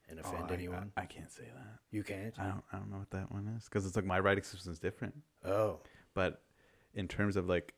and 0.10 0.20
Oh, 0.24 0.28
offend 0.28 0.52
I- 0.52 0.54
anyone? 0.54 0.92
I, 0.98 1.02
I 1.02 1.06
can't 1.06 1.32
say 1.32 1.44
that. 1.54 1.80
you 1.92 2.04
can't. 2.04 2.34
I 2.40 2.46
don't. 2.48 2.64
I 2.72 2.78
don't 2.78 2.90
know 2.92 2.98
what 2.98 3.12
that 3.12 3.32
one 3.32 3.48
is 3.58 3.66
because 3.66 3.86
it's 3.86 3.96
like 3.96 4.06
my 4.06 4.20
writing 4.20 4.44
system 4.44 4.72
is 4.72 4.80
different. 4.80 5.16
Oh, 5.46 5.80
But 6.14 6.42
in 6.96 7.08
terms 7.08 7.36
of 7.36 7.48
like, 7.48 7.74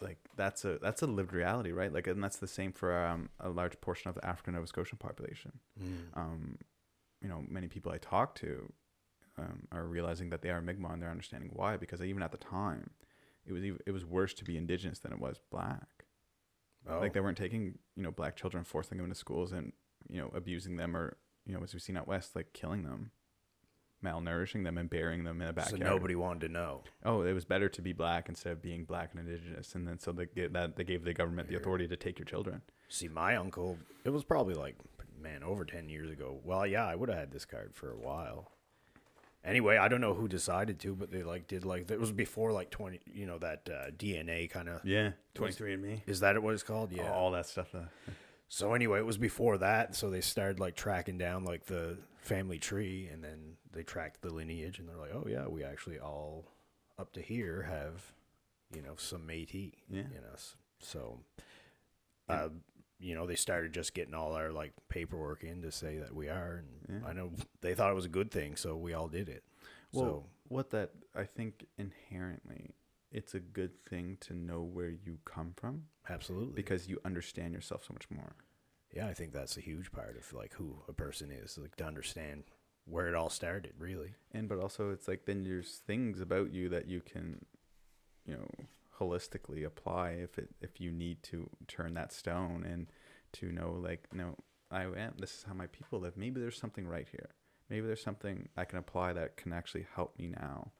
like 0.00 0.18
that's 0.36 0.64
a 0.64 0.78
that's 0.78 1.02
a 1.02 1.06
lived 1.06 1.32
reality, 1.32 1.72
right? 1.72 1.92
Like, 1.92 2.06
and 2.06 2.22
that's 2.22 2.36
the 2.36 2.46
same 2.48 2.72
for 2.72 3.04
um, 3.04 3.30
a 3.40 3.48
large 3.48 3.80
portion 3.80 4.08
of 4.08 4.14
the 4.14 4.26
African 4.26 4.54
Nova 4.54 4.66
Scotian 4.66 4.98
population. 4.98 5.52
mm. 5.80 6.16
um, 6.16 6.58
you 7.22 7.28
know, 7.28 7.42
many 7.48 7.68
people 7.68 7.90
I 7.90 7.98
talk 7.98 8.34
to 8.36 8.70
um, 9.38 9.66
are 9.72 9.84
realizing 9.84 10.28
that 10.30 10.42
they 10.42 10.50
are 10.50 10.60
Mi'kmaq 10.60 10.92
and 10.92 11.02
they're 11.02 11.10
understanding 11.10 11.50
why. 11.52 11.76
Because 11.76 12.02
even 12.02 12.22
at 12.22 12.32
the 12.32 12.38
time, 12.38 12.90
it 13.46 13.52
was 13.52 13.64
even, 13.64 13.78
it 13.86 13.92
was 13.92 14.04
worse 14.04 14.34
to 14.34 14.44
be 14.44 14.56
indigenous 14.56 14.98
than 14.98 15.12
it 15.12 15.18
was 15.18 15.40
black. 15.50 16.04
oh. 16.88 16.98
Like 16.98 17.12
they 17.12 17.20
weren't 17.20 17.38
taking 17.38 17.78
you 17.96 18.02
know 18.02 18.10
black 18.10 18.36
children, 18.36 18.64
forcing 18.64 18.98
them 18.98 19.06
into 19.06 19.16
schools, 19.16 19.52
and 19.52 19.72
you 20.08 20.20
know 20.20 20.30
abusing 20.34 20.76
them, 20.76 20.96
or 20.96 21.16
you 21.46 21.54
know 21.54 21.62
as 21.62 21.72
we've 21.72 21.82
seen 21.82 21.96
out 21.96 22.08
west, 22.08 22.36
like 22.36 22.52
killing 22.52 22.82
them, 22.82 23.10
malnourishing 24.04 24.62
them, 24.64 24.76
and 24.78 24.88
burying 24.90 25.24
them 25.24 25.40
in 25.42 25.48
a 25.48 25.52
backyard. 25.52 25.80
so 25.82 25.88
nobody 25.88 26.14
wanted 26.14 26.46
to 26.46 26.52
know. 26.52 26.82
Oh, 27.04 27.22
it 27.22 27.32
was 27.32 27.44
better 27.44 27.68
to 27.70 27.82
be 27.82 27.92
black 27.92 28.28
instead 28.28 28.52
of 28.52 28.62
being 28.62 28.84
black 28.84 29.10
and 29.14 29.26
indigenous, 29.26 29.74
and 29.74 29.88
then 29.88 29.98
so 29.98 30.12
they 30.12 30.26
get 30.26 30.52
that 30.52 30.76
they 30.76 30.84
gave 30.84 31.04
the 31.04 31.14
government 31.14 31.48
the 31.48 31.56
authority 31.56 31.88
to 31.88 31.96
take 31.96 32.18
your 32.18 32.26
children. 32.26 32.60
See, 32.88 33.08
my 33.08 33.34
uncle, 33.36 33.78
it 34.04 34.10
was 34.10 34.22
probably 34.24 34.54
like, 34.54 34.76
man, 35.20 35.42
over 35.42 35.64
10 35.64 35.88
years 35.88 36.10
ago. 36.10 36.38
Well, 36.44 36.66
yeah, 36.66 36.86
I 36.86 36.94
would 36.94 37.08
have 37.08 37.18
had 37.18 37.32
this 37.32 37.44
card 37.46 37.74
for 37.74 37.90
a 37.90 37.96
while. 37.96 38.50
Anyway, 39.44 39.76
I 39.76 39.88
don't 39.88 40.00
know 40.00 40.14
who 40.14 40.26
decided 40.26 40.78
to, 40.80 40.94
but 40.94 41.10
they 41.10 41.22
like 41.22 41.46
did 41.48 41.64
like, 41.66 41.90
it 41.90 42.00
was 42.00 42.12
before 42.12 42.52
like 42.52 42.70
20, 42.70 43.00
you 43.12 43.26
know, 43.26 43.38
that 43.38 43.68
uh, 43.70 43.90
DNA 43.90 44.48
kind 44.50 44.68
of, 44.70 44.82
Yeah, 44.84 45.12
twenty 45.34 45.52
three 45.52 45.74
and 45.74 45.82
me. 45.82 46.02
is 46.06 46.20
that 46.20 46.42
what 46.42 46.54
it's 46.54 46.62
called? 46.62 46.92
Yeah. 46.92 47.12
all 47.12 47.30
that 47.32 47.46
stuff. 47.46 47.74
Uh, 47.74 47.80
So 48.48 48.72
anyway, 48.74 49.00
it 49.00 49.06
was 49.06 49.18
before 49.18 49.58
that. 49.58 49.96
So 49.96 50.08
they 50.10 50.20
started 50.22 50.60
like 50.60 50.76
tracking 50.76 51.18
down 51.18 51.44
like 51.44 51.64
the 51.66 51.98
family 52.24 52.58
tree 52.58 53.08
and 53.12 53.22
then 53.22 53.56
they 53.72 53.82
tracked 53.82 54.22
the 54.22 54.32
lineage 54.32 54.78
and 54.78 54.88
they're 54.88 54.96
like, 54.96 55.12
oh, 55.14 55.26
yeah, 55.28 55.46
we 55.46 55.62
actually 55.62 55.98
all 55.98 56.46
up 56.98 57.12
to 57.12 57.20
here 57.20 57.62
have, 57.62 58.12
you 58.74 58.80
know, 58.82 58.94
some 58.96 59.26
Métis 59.26 59.74
Yeah. 59.90 60.02
in 60.16 60.24
us. 60.32 60.56
So, 60.80 61.20
Yeah. 62.28 62.44
uh, 62.44 62.48
you 62.98 63.14
know, 63.14 63.26
they 63.26 63.34
started 63.34 63.74
just 63.74 63.92
getting 63.94 64.14
all 64.14 64.32
our 64.32 64.50
like 64.50 64.72
paperwork 64.88 65.44
in 65.44 65.60
to 65.62 65.70
say 65.70 65.98
that 65.98 66.14
we 66.14 66.28
are. 66.28 66.56
And 66.88 67.02
Yeah. 67.02 67.08
I 67.08 67.12
know 67.12 67.32
they 67.60 67.74
thought 67.74 67.90
it 67.90 67.94
was 67.94 68.06
a 68.06 68.08
good 68.20 68.30
thing. 68.30 68.56
So 68.56 68.76
we 68.76 68.94
all 68.94 69.08
did 69.08 69.28
it. 69.28 69.44
Well, 69.92 70.04
so, 70.04 70.26
what 70.48 70.70
that 70.70 70.92
I 71.14 71.24
think 71.24 71.66
inherently, 71.76 72.74
it's 73.10 73.34
a 73.34 73.40
good 73.40 73.84
thing 73.84 74.16
to 74.20 74.34
know 74.34 74.62
where 74.62 74.88
you 74.90 75.18
come 75.24 75.52
from 75.56 75.88
absolutely. 76.08 76.54
because 76.54 76.88
you 76.88 77.00
understand 77.04 77.52
yourself 77.52 77.84
so 77.84 77.92
much 77.92 78.10
more. 78.10 78.34
Yeah, 78.94 79.08
I 79.08 79.14
think 79.14 79.32
that's 79.32 79.56
a 79.56 79.60
huge 79.60 79.90
part 79.90 80.16
of 80.16 80.32
like 80.32 80.54
who 80.54 80.76
a 80.88 80.92
person 80.92 81.30
is, 81.30 81.58
like 81.58 81.76
to 81.76 81.84
understand 81.84 82.44
where 82.84 83.08
it 83.08 83.14
all 83.14 83.30
started, 83.30 83.72
really. 83.78 84.14
And 84.32 84.48
but 84.48 84.60
also, 84.60 84.90
it's 84.90 85.08
like 85.08 85.26
then 85.26 85.42
there's 85.42 85.82
things 85.86 86.20
about 86.20 86.52
you 86.52 86.68
that 86.68 86.86
you 86.86 87.00
can, 87.00 87.44
you 88.24 88.34
know, 88.34 88.48
holistically 89.00 89.64
apply 89.64 90.10
if 90.10 90.38
it 90.38 90.50
if 90.60 90.80
you 90.80 90.92
need 90.92 91.22
to 91.24 91.50
turn 91.66 91.94
that 91.94 92.12
stone 92.12 92.64
and 92.64 92.86
to 93.32 93.50
know 93.50 93.72
like 93.72 94.06
no, 94.14 94.36
I 94.70 94.84
am. 94.84 95.14
This 95.18 95.38
is 95.38 95.44
how 95.46 95.54
my 95.54 95.66
people 95.66 95.98
live. 95.98 96.16
Maybe 96.16 96.40
there's 96.40 96.58
something 96.58 96.86
right 96.86 97.08
here. 97.10 97.30
Maybe 97.68 97.86
there's 97.86 98.02
something 98.02 98.48
I 98.56 98.64
can 98.64 98.78
apply 98.78 99.14
that 99.14 99.36
can 99.36 99.52
actually 99.52 99.86
help 99.94 100.16
me 100.18 100.28
now. 100.28 100.70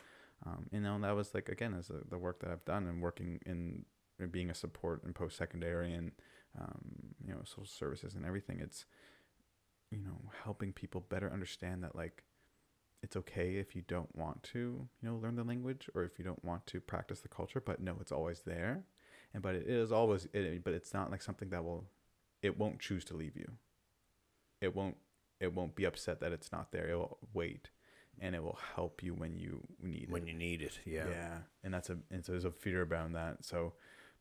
Um, 0.47 0.67
you 0.71 0.81
know, 0.81 0.99
that 1.01 1.17
was 1.17 1.35
like 1.35 1.49
again 1.49 1.75
as 1.77 1.89
the, 1.89 2.03
the 2.09 2.19
work 2.19 2.41
that 2.41 2.51
I've 2.51 2.65
done 2.65 2.87
and 2.87 3.03
working 3.03 3.41
in, 3.45 3.87
in 4.21 4.29
being 4.29 4.51
a 4.51 4.55
support 4.55 5.03
in 5.05 5.15
post 5.15 5.37
secondary 5.37 5.93
and 5.95 6.13
um, 6.61 7.15
you 7.27 7.33
know 7.33 7.41
social 7.45 7.67
services 7.67 8.15
and 8.15 8.25
everything. 8.25 8.61
It's 8.61 8.85
you 9.91 9.99
know 9.99 10.31
helping 10.45 10.73
people 10.73 11.05
better 11.09 11.33
understand 11.33 11.83
that 11.85 11.95
like 11.97 12.25
it's 13.03 13.17
okay 13.17 13.57
if 13.57 13.77
you 13.77 13.83
don't 13.87 14.15
want 14.17 14.43
to 14.43 14.89
you 15.03 15.09
know 15.09 15.17
learn 15.17 15.37
the 15.37 15.45
language 15.45 15.91
or 15.95 16.05
if 16.05 16.19
you 16.19 16.25
don't 16.25 16.45
want 16.45 16.67
to 16.69 16.81
practice 16.81 17.21
the 17.21 17.29
culture, 17.29 17.61
but 17.61 17.81
no, 17.81 17.97
it's 18.01 18.13
always 18.13 18.41
there, 18.47 18.85
and 19.33 19.43
but 19.43 19.55
it 19.55 19.67
is 19.69 19.93
always 19.93 20.27
it, 20.33 20.65
but 20.65 20.75
it's 20.75 20.95
not 20.95 21.11
like 21.11 21.23
something 21.23 21.51
that 21.51 21.65
will 21.65 21.85
it 22.43 22.59
won't 22.59 22.81
choose 22.81 23.05
to 23.07 23.17
leave 23.17 23.37
you. 23.37 23.51
It 24.61 24.75
won't 24.75 24.97
it 25.41 25.53
won't 25.55 25.75
be 25.75 25.85
upset 25.85 26.21
that 26.21 26.33
it's 26.33 26.53
not 26.53 26.73
there. 26.73 26.89
It 26.89 26.97
will 26.97 27.19
wait 27.33 27.71
and 28.21 28.35
it 28.35 28.43
will 28.43 28.59
help 28.77 29.03
you 29.03 29.13
when 29.13 29.37
you 29.37 29.61
need 29.83 30.09
When 30.09 30.23
it. 30.23 30.29
you 30.29 30.35
need 30.35 30.63
it. 30.63 30.79
Yeah. 30.85 31.09
Yeah. 31.11 31.39
And 31.65 31.75
that's 31.75 31.91
a 31.91 31.99
and 32.11 32.25
so 32.25 32.33
there's 32.33 32.45
a 32.45 32.51
fear 32.51 32.85
around 32.85 33.13
that. 33.15 33.45
So 33.45 33.75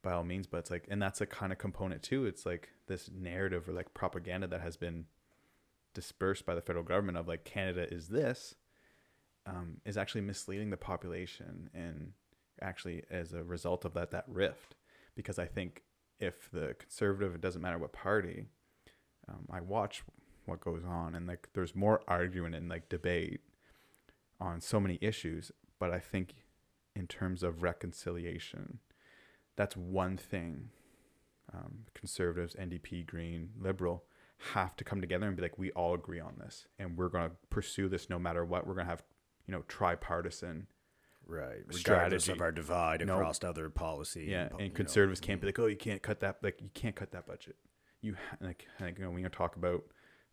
by 0.03 0.11
all 0.11 0.23
means, 0.23 0.45
but 0.45 0.57
it's 0.57 0.71
like 0.71 0.85
and 0.89 1.01
that's 1.01 1.21
a 1.21 1.25
kind 1.25 1.51
of 1.51 1.57
component 1.57 2.03
too. 2.03 2.25
It's 2.25 2.45
like 2.45 2.69
this 2.87 3.09
narrative 3.11 3.67
or 3.67 3.73
like 3.73 3.93
propaganda 3.93 4.47
that 4.47 4.61
has 4.61 4.77
been 4.77 5.05
dispersed 5.93 6.45
by 6.45 6.55
the 6.55 6.61
federal 6.61 6.83
government 6.83 7.17
of 7.17 7.27
like 7.27 7.45
Canada 7.45 7.91
is 7.91 8.09
this 8.09 8.55
um, 9.45 9.77
is 9.85 9.97
actually 9.97 10.21
misleading 10.21 10.69
the 10.69 10.77
population 10.77 11.69
and 11.73 12.11
actually 12.61 13.03
as 13.09 13.33
a 13.33 13.43
result 13.43 13.85
of 13.85 13.93
that 13.93 14.11
that 14.11 14.25
rift 14.27 14.75
because 15.15 15.39
I 15.39 15.45
think 15.45 15.83
if 16.19 16.49
the 16.51 16.75
conservative 16.79 17.35
it 17.35 17.41
doesn't 17.41 17.61
matter 17.61 17.77
what 17.77 17.93
party 17.93 18.45
um, 19.27 19.45
I 19.51 19.61
watch 19.61 20.03
what 20.45 20.61
goes 20.61 20.83
on 20.83 21.15
and 21.15 21.27
like 21.27 21.49
there's 21.53 21.75
more 21.75 22.01
argument 22.07 22.55
and 22.55 22.69
like 22.69 22.89
debate 22.89 23.41
on 24.39 24.61
so 24.61 24.79
many 24.79 24.97
issues 25.01 25.51
but 25.79 25.91
I 25.91 25.99
think 25.99 26.35
in 26.95 27.07
terms 27.07 27.43
of 27.43 27.63
reconciliation 27.63 28.79
that's 29.55 29.75
one 29.77 30.17
thing 30.17 30.69
um, 31.53 31.85
conservatives 31.93 32.55
NDP 32.55 33.05
Green 33.05 33.49
Liberal 33.59 34.03
have 34.53 34.75
to 34.77 34.83
come 34.83 34.99
together 35.01 35.27
and 35.27 35.35
be 35.35 35.41
like 35.41 35.57
we 35.57 35.71
all 35.71 35.93
agree 35.93 36.19
on 36.19 36.33
this 36.39 36.67
and 36.79 36.97
we're 36.97 37.09
going 37.09 37.29
to 37.29 37.35
pursue 37.49 37.87
this 37.87 38.09
no 38.09 38.17
matter 38.19 38.43
what 38.43 38.65
we're 38.67 38.73
going 38.73 38.85
to 38.85 38.89
have 38.89 39.03
you 39.47 39.51
know 39.51 39.63
tripartisan 39.67 40.67
Right. 41.25 41.59
Regardless 41.67 41.79
strategy. 42.25 42.31
of 42.33 42.41
our 42.41 42.51
divide 42.51 43.05
No. 43.05 43.15
across 43.15 43.41
other 43.45 43.69
policy. 43.69 44.25
yeah 44.29 44.49
po- 44.49 44.57
and 44.57 44.63
you 44.65 44.69
know, 44.69 44.75
conservatives 44.75 45.21
can't 45.21 45.39
be 45.39 45.47
like 45.47 45.59
oh 45.59 45.67
you 45.67 45.77
can't 45.77 46.01
cut 46.01 46.19
that 46.19 46.37
like 46.43 46.59
you 46.61 46.69
can't 46.73 46.95
cut 46.95 47.11
that 47.11 47.25
budget 47.25 47.55
you 48.01 48.15
ha- 48.15 48.37
like, 48.41 48.67
like 48.81 48.97
you 48.97 49.05
know 49.05 49.11
when 49.11 49.21
you 49.23 49.29
talk 49.29 49.55
about 49.55 49.83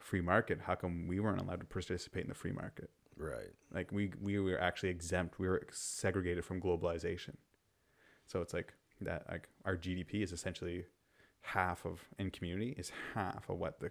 free 0.00 0.20
market 0.20 0.58
how 0.64 0.74
come 0.74 1.06
we 1.06 1.20
weren't 1.20 1.40
allowed 1.40 1.60
to 1.60 1.66
participate 1.66 2.22
in 2.24 2.28
the 2.28 2.34
free 2.34 2.50
market 2.52 2.90
Right. 3.16 3.52
like 3.72 3.92
we 3.92 4.12
we 4.20 4.40
were 4.40 4.58
actually 4.60 4.88
exempt 4.88 5.38
we 5.38 5.46
were 5.46 5.62
segregated 5.70 6.44
from 6.44 6.60
globalization 6.60 7.36
so 8.26 8.40
it's 8.40 8.52
like 8.54 8.72
that 9.00 9.24
like 9.30 9.48
our 9.64 9.76
gdp 9.76 10.22
is 10.22 10.32
essentially 10.32 10.84
half 11.42 11.84
of 11.86 12.00
in 12.18 12.30
community 12.30 12.74
is 12.76 12.92
half 13.14 13.48
of 13.48 13.58
what 13.58 13.80
the 13.80 13.90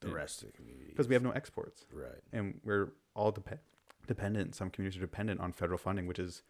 The 0.00 0.08
rest 0.12 0.42
of 0.42 0.50
the 0.52 0.56
community. 0.56 0.88
because 0.90 1.08
we 1.08 1.14
have 1.14 1.22
no 1.22 1.30
exports 1.32 1.84
Right. 1.92 2.20
and 2.32 2.60
we're 2.64 2.92
all 3.14 3.32
dep- 3.32 3.62
dependent 4.06 4.54
some 4.54 4.70
communities 4.70 4.96
are 4.98 5.06
dependent 5.06 5.40
on 5.40 5.52
federal 5.52 5.78
funding 5.78 6.06
which 6.06 6.18
is 6.18 6.42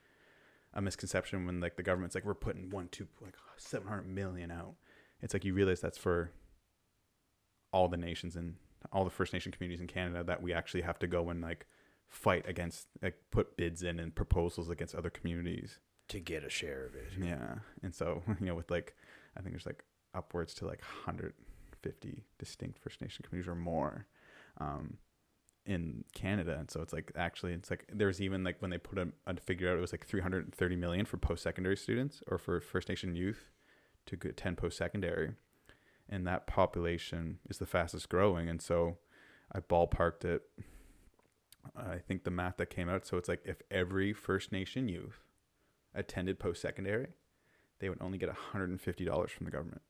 a 0.73 0.81
misconception 0.81 1.47
when 1.47 1.61
like 1.61 1.77
the 1.77 1.83
government's 1.83 2.15
like 2.15 2.25
we're 2.25 2.35
putting 2.35 2.71
one 2.71 2.89
two 2.93 3.09
like 3.21 3.35
700 3.57 4.07
million 4.07 4.51
out 4.53 4.75
it's 5.21 5.35
like 5.35 5.45
you 5.45 5.53
realize 5.53 5.81
that's 5.81 5.99
for 5.99 6.31
all 7.73 7.89
the 7.89 7.97
nations 7.97 8.37
and 8.37 8.55
all 8.93 9.05
the 9.05 9.11
first 9.11 9.33
nation 9.33 9.53
communities 9.53 9.81
in 9.81 9.87
canada 9.87 10.23
that 10.25 10.41
we 10.43 10.53
actually 10.53 10.81
have 10.83 10.99
to 10.99 11.07
go 11.07 11.29
and 11.31 11.41
like 11.41 11.67
fight 12.09 12.45
against 12.49 12.87
like 13.03 13.17
put 13.31 13.57
bids 13.57 13.83
in 13.83 13.99
and 14.01 14.15
proposals 14.15 14.71
against 14.71 14.95
other 14.95 15.11
communities 15.11 15.79
To 16.11 16.21
get 16.21 16.45
a 16.45 16.51
share 16.51 16.87
of 16.87 16.95
it. 16.95 17.13
yeah. 17.21 17.57
And 17.83 17.95
so 17.95 18.23
you 18.41 18.47
know 18.47 18.55
with 18.55 18.71
like 18.71 18.95
i 19.37 19.41
think 19.41 19.53
there's 19.53 19.67
like 19.67 19.85
upwards 20.15 20.55
to 20.55 20.67
like 20.67 20.81
150 20.81 22.25
distinct 22.39 22.79
first 22.79 23.01
nation 23.01 23.25
communities 23.27 23.49
or 23.49 23.55
more 23.55 24.07
um 24.61 24.99
in 25.67 26.05
canada. 26.15 26.57
And 26.59 26.71
so 26.71 26.81
it's 26.81 26.93
like 26.93 27.13
actually 27.17 27.53
it's 27.53 27.71
like 27.71 27.87
there's 27.93 28.21
even 28.21 28.43
like 28.43 28.61
when 28.61 28.71
they 28.71 28.79
put 28.79 28.99
a, 28.99 29.09
a 29.27 29.37
figure 29.37 29.71
out 29.71 29.77
it 29.77 29.81
was 29.81 29.93
like 29.93 30.07
330 30.07 30.77
million 30.77 31.07
for 31.07 31.17
post-secondary 31.17 31.77
students 31.77 32.23
or 32.27 32.39
for 32.39 32.61
first 32.61 32.89
nation 32.89 33.15
youth 33.15 33.51
to 34.07 34.17
attend 34.29 34.57
post-secondary. 34.59 35.33
And 36.09 36.27
that 36.27 36.47
population 36.47 37.39
is 37.49 37.59
the 37.59 37.67
fastest 37.67 38.09
growing. 38.09 38.49
And 38.49 38.61
so 38.61 38.99
i 39.53 39.61
ballparked 39.61 40.25
it 40.25 40.43
i 41.77 41.99
think 41.99 42.25
the 42.25 42.31
math 42.31 42.57
that 42.57 42.71
came 42.71 42.89
out. 42.89 43.07
So 43.07 43.17
it's 43.17 43.29
like 43.29 43.43
if 43.45 43.63
every 43.71 44.13
first 44.13 44.51
nation 44.51 44.89
youth 44.89 45.21
attended 45.95 46.39
post-secondary 46.39 47.09
they 47.79 47.89
would 47.89 48.01
only 48.03 48.19
get 48.19 48.29
$150 48.29 49.31
from 49.31 49.45
the 49.47 49.51
government 49.51 49.83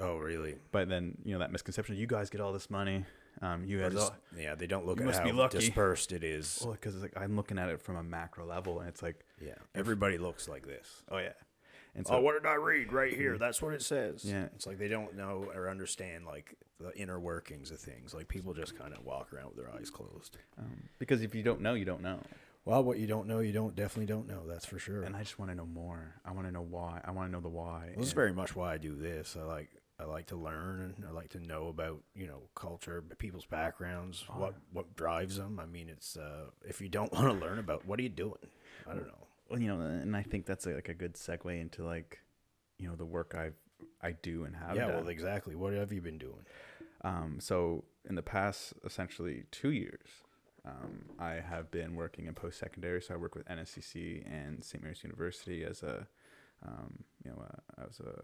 Oh, 0.00 0.16
really? 0.16 0.56
but 0.72 0.88
then 0.88 1.16
you 1.24 1.32
know 1.32 1.38
that 1.38 1.52
misconception 1.52 1.96
you 1.96 2.06
guys 2.06 2.30
get 2.30 2.40
all 2.40 2.52
this 2.52 2.68
money 2.70 3.04
um, 3.42 3.64
you 3.64 3.80
guys 3.80 3.92
just- 3.92 4.12
all, 4.12 4.16
yeah, 4.38 4.54
they 4.54 4.66
don't 4.66 4.86
look 4.86 5.00
at 5.00 5.06
must 5.06 5.18
how 5.20 5.24
be 5.24 5.32
lucky. 5.32 5.58
dispersed 5.58 6.12
it 6.12 6.22
is. 6.24 6.60
well 6.64 6.72
because 6.72 6.94
it's 6.94 7.02
like 7.02 7.16
i'm 7.16 7.36
looking 7.36 7.58
at 7.58 7.68
it 7.68 7.80
from 7.80 7.96
a 7.96 8.02
macro 8.02 8.44
level 8.46 8.80
and 8.80 8.88
it's 8.88 9.02
like 9.02 9.24
yeah, 9.44 9.54
everybody 9.74 10.18
looks 10.18 10.48
like 10.48 10.66
this. 10.66 11.02
oh 11.10 11.18
yeah 11.18 11.32
and 11.96 12.04
oh, 12.10 12.20
what 12.20 12.32
did 12.32 12.44
I 12.44 12.54
read 12.56 12.92
right 12.92 13.14
here? 13.14 13.38
That's 13.38 13.62
what 13.62 13.72
it 13.72 13.80
says. 13.80 14.24
Yeah. 14.24 14.46
It's 14.56 14.66
like 14.66 14.78
they 14.80 14.88
don't 14.88 15.16
know 15.16 15.46
or 15.54 15.70
understand 15.70 16.26
like 16.26 16.56
the 16.80 16.92
inner 16.98 17.20
workings 17.20 17.70
of 17.70 17.78
things. 17.78 18.12
Like 18.12 18.26
people 18.26 18.52
just 18.52 18.76
kind 18.76 18.92
of 18.92 19.04
walk 19.04 19.32
around 19.32 19.46
with 19.54 19.58
their 19.58 19.72
eyes 19.72 19.90
closed. 19.90 20.36
um, 20.58 20.88
because 20.98 21.22
if 21.22 21.36
you 21.36 21.44
don't 21.44 21.60
know 21.60 21.74
you 21.74 21.84
don't 21.84 22.02
know 22.02 22.18
Well, 22.64 22.82
what 22.82 22.98
you 22.98 23.06
don't 23.06 23.26
know, 23.26 23.40
you 23.40 23.52
don't 23.52 23.74
definitely 23.76 24.06
don't 24.06 24.26
know. 24.26 24.42
That's 24.46 24.64
for 24.66 24.78
sure. 24.78 25.02
and 25.02 25.14
i 25.14 25.20
just 25.20 25.38
want 25.38 25.50
to 25.50 25.54
know 25.54 25.66
more 25.66 26.14
i 26.24 26.32
want 26.32 26.46
to 26.46 26.52
know 26.52 26.62
why 26.62 27.00
i 27.04 27.10
want 27.10 27.28
to 27.28 27.32
know 27.32 27.40
the 27.40 27.48
why 27.48 27.88
Well, 27.90 27.98
this 27.98 28.08
is 28.08 28.12
very 28.14 28.32
much 28.32 28.56
why 28.56 28.72
I 28.74 28.78
do 28.78 28.94
this. 28.94 29.36
I 29.40 29.44
like 29.44 29.68
I 30.00 30.04
like 30.04 30.26
to 30.26 30.36
learn 30.36 30.92
and 30.96 31.04
I 31.06 31.12
like 31.12 31.28
to 31.30 31.38
know 31.40 31.68
about 31.68 32.02
you 32.16 32.26
know 32.26 32.42
culture, 32.56 33.02
people's 33.18 33.46
backgrounds, 33.46 34.24
Oh, 34.28 34.40
what 34.40 34.54
what 34.72 34.96
drives 34.96 35.36
them. 35.36 35.60
I 35.60 35.66
mean, 35.66 35.88
it's 35.88 36.16
uh, 36.16 36.46
if 36.66 36.80
you 36.80 36.88
don't 36.88 37.12
want 37.16 37.26
to 37.26 37.32
learn 37.46 37.58
about, 37.58 37.86
what 37.86 37.98
are 38.00 38.02
you 38.02 38.08
doing? 38.08 38.46
I 38.88 38.94
don't 38.94 39.06
know. 39.06 39.26
well, 39.50 39.60
you 39.60 39.68
know 39.68 39.80
and 39.80 40.16
i 40.16 40.22
think 40.22 40.46
that's 40.46 40.66
like 40.66 40.88
a 40.88 40.94
good 40.94 41.14
segue 41.14 41.60
into 41.60 41.84
like 41.84 42.18
you 42.78 42.88
know 42.88 42.96
the 42.96 43.04
work 43.04 43.34
i 43.36 43.50
i 44.02 44.12
do 44.12 44.44
and 44.44 44.56
have 44.56 44.74
yeah, 44.76 44.86
done. 44.86 44.96
well, 44.96 45.08
exactly. 45.08 45.54
What 45.54 45.74
have 45.74 45.92
you 45.92 46.00
been 46.00 46.18
doing? 46.18 46.44
Um, 47.02 47.36
so 47.40 47.84
in 48.08 48.14
the 48.14 48.22
past, 48.22 48.72
essentially 48.84 49.44
two 49.50 49.70
years, 49.70 50.08
um, 50.66 51.04
I 51.18 51.34
have 51.34 51.70
been 51.70 51.94
working 51.94 52.26
in 52.26 52.34
post 52.34 52.58
secondary. 52.58 53.02
So 53.02 53.14
I 53.14 53.16
work 53.16 53.34
with 53.34 53.46
NSCC 53.46 54.24
and 54.30 54.64
St. 54.64 54.82
Mary's 54.82 55.02
University 55.04 55.64
as 55.64 55.82
a, 55.82 56.06
um, 56.66 57.04
you 57.24 57.30
know, 57.30 57.42
uh, 57.42 57.84
as 57.86 58.00
a 58.00 58.14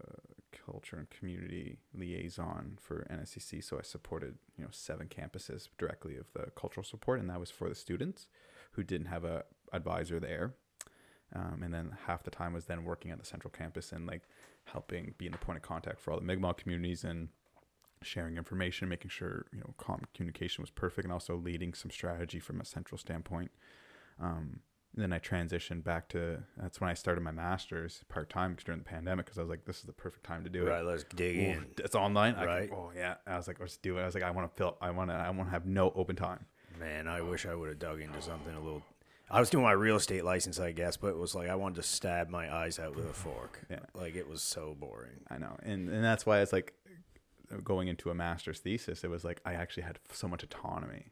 culture 0.65 0.97
and 0.97 1.09
community 1.09 1.77
liaison 1.93 2.77
for 2.81 3.07
NSCC. 3.11 3.63
So 3.63 3.77
I 3.77 3.83
supported, 3.83 4.35
you 4.57 4.63
know, 4.63 4.71
seven 4.71 5.07
campuses 5.07 5.67
directly 5.77 6.17
of 6.17 6.25
the 6.33 6.51
cultural 6.55 6.83
support, 6.83 7.19
and 7.19 7.29
that 7.29 7.39
was 7.39 7.51
for 7.51 7.69
the 7.69 7.75
students 7.75 8.25
who 8.71 8.83
didn't 8.83 9.07
have 9.07 9.23
a 9.23 9.43
advisor 9.71 10.19
there. 10.19 10.53
Um, 11.33 11.61
and 11.63 11.73
then 11.73 11.95
half 12.07 12.23
the 12.23 12.31
time 12.31 12.53
was 12.53 12.65
then 12.65 12.83
working 12.83 13.11
at 13.11 13.19
the 13.19 13.25
central 13.25 13.51
campus 13.51 13.91
and 13.91 14.05
like 14.05 14.23
helping 14.65 15.13
being 15.17 15.31
the 15.31 15.37
point 15.37 15.57
of 15.57 15.63
contact 15.63 15.99
for 15.99 16.11
all 16.11 16.19
the 16.19 16.25
Mi'kmaq 16.25 16.57
communities 16.57 17.03
and 17.03 17.29
sharing 18.01 18.37
information, 18.37 18.89
making 18.89 19.09
sure 19.09 19.45
you 19.53 19.59
know 19.59 19.73
communication 20.13 20.61
was 20.61 20.69
perfect, 20.69 21.05
and 21.05 21.13
also 21.13 21.35
leading 21.35 21.73
some 21.73 21.91
strategy 21.91 22.39
from 22.39 22.61
a 22.61 22.65
central 22.65 22.97
standpoint. 22.97 23.51
Um, 24.19 24.59
and 24.93 25.03
then 25.03 25.13
I 25.13 25.19
transitioned 25.19 25.83
back 25.85 26.09
to 26.09 26.43
that's 26.57 26.81
when 26.81 26.89
I 26.89 26.93
started 26.95 27.21
my 27.21 27.31
master's 27.31 28.03
part 28.09 28.29
time 28.29 28.57
during 28.63 28.79
the 28.79 28.85
pandemic 28.85 29.25
because 29.25 29.37
I 29.37 29.41
was 29.41 29.49
like, 29.49 29.63
this 29.63 29.77
is 29.77 29.83
the 29.83 29.93
perfect 29.93 30.25
time 30.25 30.43
to 30.43 30.49
do 30.49 30.65
Right, 30.65 30.67
it. 30.67 30.71
Right, 30.71 30.85
let's 30.85 31.05
dig 31.15 31.37
Ooh, 31.37 31.41
in. 31.41 31.65
It's 31.77 31.95
online, 31.95 32.35
I 32.35 32.45
Right. 32.45 32.69
Can, 32.69 32.77
oh 32.77 32.91
yeah, 32.95 33.15
I 33.25 33.37
was 33.37 33.47
like, 33.47 33.59
let's 33.59 33.77
do 33.77 33.97
it. 33.97 34.01
I 34.01 34.05
was 34.05 34.15
like, 34.15 34.23
I 34.23 34.31
want 34.31 34.51
to 34.51 34.57
fill. 34.57 34.77
I 34.81 34.91
want 34.91 35.09
to. 35.09 35.15
I 35.15 35.29
want 35.29 35.47
to 35.47 35.51
have 35.51 35.65
no 35.65 35.91
open 35.95 36.15
time. 36.17 36.45
Man, 36.77 37.07
I 37.07 37.21
wish 37.21 37.45
I 37.45 37.55
would 37.55 37.69
have 37.69 37.79
dug 37.79 38.01
into 38.01 38.21
something 38.21 38.53
a 38.53 38.59
little. 38.59 38.81
I 39.29 39.39
was 39.39 39.49
doing 39.49 39.63
my 39.63 39.71
real 39.71 39.95
estate 39.95 40.25
license, 40.25 40.59
I 40.59 40.73
guess, 40.73 40.97
but 40.97 41.07
it 41.07 41.17
was 41.17 41.33
like 41.35 41.47
I 41.49 41.55
wanted 41.55 41.75
to 41.75 41.83
stab 41.83 42.27
my 42.27 42.53
eyes 42.53 42.77
out 42.79 42.95
with 42.97 43.09
a 43.09 43.13
fork. 43.13 43.61
Yeah. 43.69 43.79
Like 43.93 44.15
it 44.15 44.27
was 44.27 44.41
so 44.41 44.75
boring. 44.77 45.21
I 45.29 45.37
know, 45.37 45.55
and 45.63 45.89
and 45.89 46.03
that's 46.03 46.25
why 46.25 46.41
it's 46.41 46.51
like 46.51 46.73
going 47.63 47.87
into 47.87 48.09
a 48.09 48.13
master's 48.15 48.59
thesis. 48.59 49.03
It 49.03 49.09
was 49.09 49.23
like 49.23 49.41
I 49.45 49.53
actually 49.53 49.83
had 49.83 49.99
so 50.11 50.27
much 50.27 50.43
autonomy. 50.43 51.11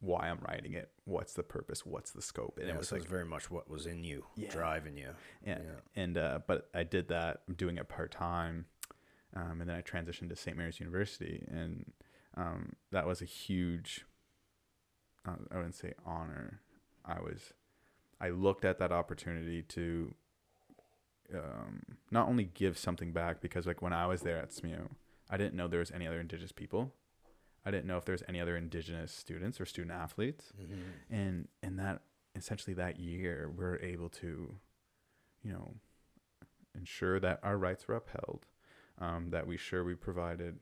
Why 0.00 0.28
I'm 0.28 0.38
writing 0.48 0.74
it? 0.74 0.90
What's 1.04 1.32
the 1.32 1.42
purpose? 1.42 1.84
What's 1.84 2.12
the 2.12 2.22
scope? 2.22 2.56
And 2.58 2.68
Yeah, 2.68 2.74
it 2.74 2.78
was 2.78 2.88
so 2.88 2.94
like 2.96 3.02
it's 3.02 3.10
very 3.10 3.24
much 3.24 3.50
what 3.50 3.68
was 3.68 3.84
in 3.86 4.04
you, 4.04 4.24
Yeah. 4.36 4.50
driving 4.50 4.96
you. 4.96 5.10
yeah. 5.44 5.58
Yeah. 5.62 5.80
And 6.02 6.16
uh, 6.16 6.38
but 6.46 6.68
I 6.74 6.84
did 6.84 7.08
that. 7.08 7.42
I'm 7.48 7.54
doing 7.54 7.78
it 7.78 7.88
part 7.88 8.12
time, 8.12 8.66
um, 9.34 9.60
and 9.60 9.68
then 9.68 9.76
I 9.76 9.82
transitioned 9.82 10.28
to 10.28 10.36
St. 10.36 10.56
Mary's 10.56 10.78
University, 10.78 11.44
and 11.50 11.92
um, 12.36 12.74
that 12.92 13.06
was 13.06 13.20
a 13.22 13.24
huge. 13.24 14.04
Uh, 15.26 15.34
I 15.50 15.56
wouldn't 15.56 15.74
say 15.74 15.94
honor. 16.06 16.60
I 17.04 17.20
was, 17.20 17.52
I 18.20 18.28
looked 18.28 18.64
at 18.64 18.78
that 18.78 18.92
opportunity 18.92 19.62
to. 19.62 20.14
Um, 21.34 21.82
not 22.10 22.26
only 22.28 22.44
give 22.44 22.78
something 22.78 23.12
back 23.12 23.42
because 23.42 23.66
like 23.66 23.82
when 23.82 23.92
I 23.92 24.06
was 24.06 24.22
there 24.22 24.38
at 24.38 24.50
SMU, 24.52 24.88
I 25.30 25.36
didn't 25.36 25.54
know 25.54 25.68
there 25.68 25.80
was 25.80 25.90
any 25.90 26.06
other 26.06 26.20
Indigenous 26.20 26.52
people. 26.52 26.94
I 27.66 27.70
didn't 27.70 27.86
know 27.86 27.96
if 27.98 28.04
there's 28.04 28.22
any 28.28 28.40
other 28.40 28.56
Indigenous 28.56 29.12
students 29.12 29.60
or 29.60 29.66
student 29.66 29.92
athletes 29.92 30.52
Mm-hmm. 30.60 31.14
and 31.14 31.48
and 31.62 31.78
that 31.78 32.02
essentially 32.34 32.74
that 32.74 32.98
year 33.00 33.50
we're 33.54 33.76
able 33.78 34.08
to 34.08 34.54
you 35.42 35.52
know 35.52 35.74
ensure 36.74 37.18
that 37.20 37.40
our 37.42 37.58
rights 37.58 37.88
were 37.88 37.96
upheld 37.96 38.46
um, 39.00 39.30
that 39.30 39.46
we 39.46 39.56
sure 39.56 39.82
we 39.84 39.94
provided 39.94 40.58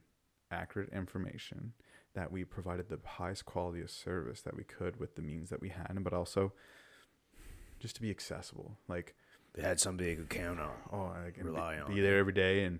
accurate 0.51 0.89
information 0.93 1.73
that 2.13 2.31
we 2.31 2.43
provided 2.43 2.89
the 2.89 2.99
highest 3.05 3.45
quality 3.45 3.79
of 3.81 3.91
service 3.91 4.41
that 4.41 4.55
we 4.55 4.63
could 4.63 4.99
with 4.99 5.15
the 5.15 5.21
means 5.21 5.49
that 5.49 5.61
we 5.61 5.69
had 5.69 5.95
but 6.03 6.13
also 6.13 6.51
just 7.79 7.95
to 7.95 8.01
be 8.01 8.09
accessible 8.09 8.77
like 8.87 9.13
They 9.53 9.61
had 9.61 9.79
somebody 9.79 10.09
they 10.09 10.15
could 10.15 10.29
count 10.29 10.59
on. 10.59 10.71
oh 10.91 11.11
I 11.27 11.31
can 11.31 11.45
Rely 11.45 11.75
be, 11.75 11.81
on 11.81 11.93
be 11.95 12.01
there 12.01 12.17
every 12.17 12.33
day 12.33 12.63
and 12.63 12.79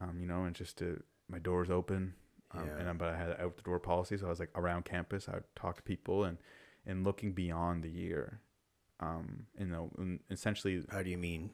um, 0.00 0.18
you 0.20 0.26
know 0.26 0.44
and 0.44 0.54
just 0.54 0.78
to 0.78 1.02
my 1.28 1.38
doors 1.38 1.70
open 1.70 2.14
um, 2.52 2.66
Yeah. 2.66 2.78
and 2.78 2.88
I- 2.88 2.92
but 2.92 3.08
I 3.08 3.16
had 3.16 3.30
out 3.40 3.56
the 3.56 3.62
door 3.62 3.78
policy 3.80 4.16
so 4.16 4.26
I 4.26 4.28
was 4.30 4.40
like 4.40 4.50
around 4.54 4.84
campus 4.84 5.28
I 5.28 5.34
would 5.34 5.56
talk 5.56 5.76
to 5.76 5.82
people 5.82 6.24
and 6.24 6.38
and 6.86 7.04
looking 7.04 7.32
beyond 7.32 7.82
the 7.82 7.90
year 7.90 8.40
um 9.00 9.46
you 9.58 9.66
know 9.66 9.90
essentially 10.30 10.84
How 10.90 11.02
do 11.02 11.10
you 11.10 11.18
mean? 11.18 11.50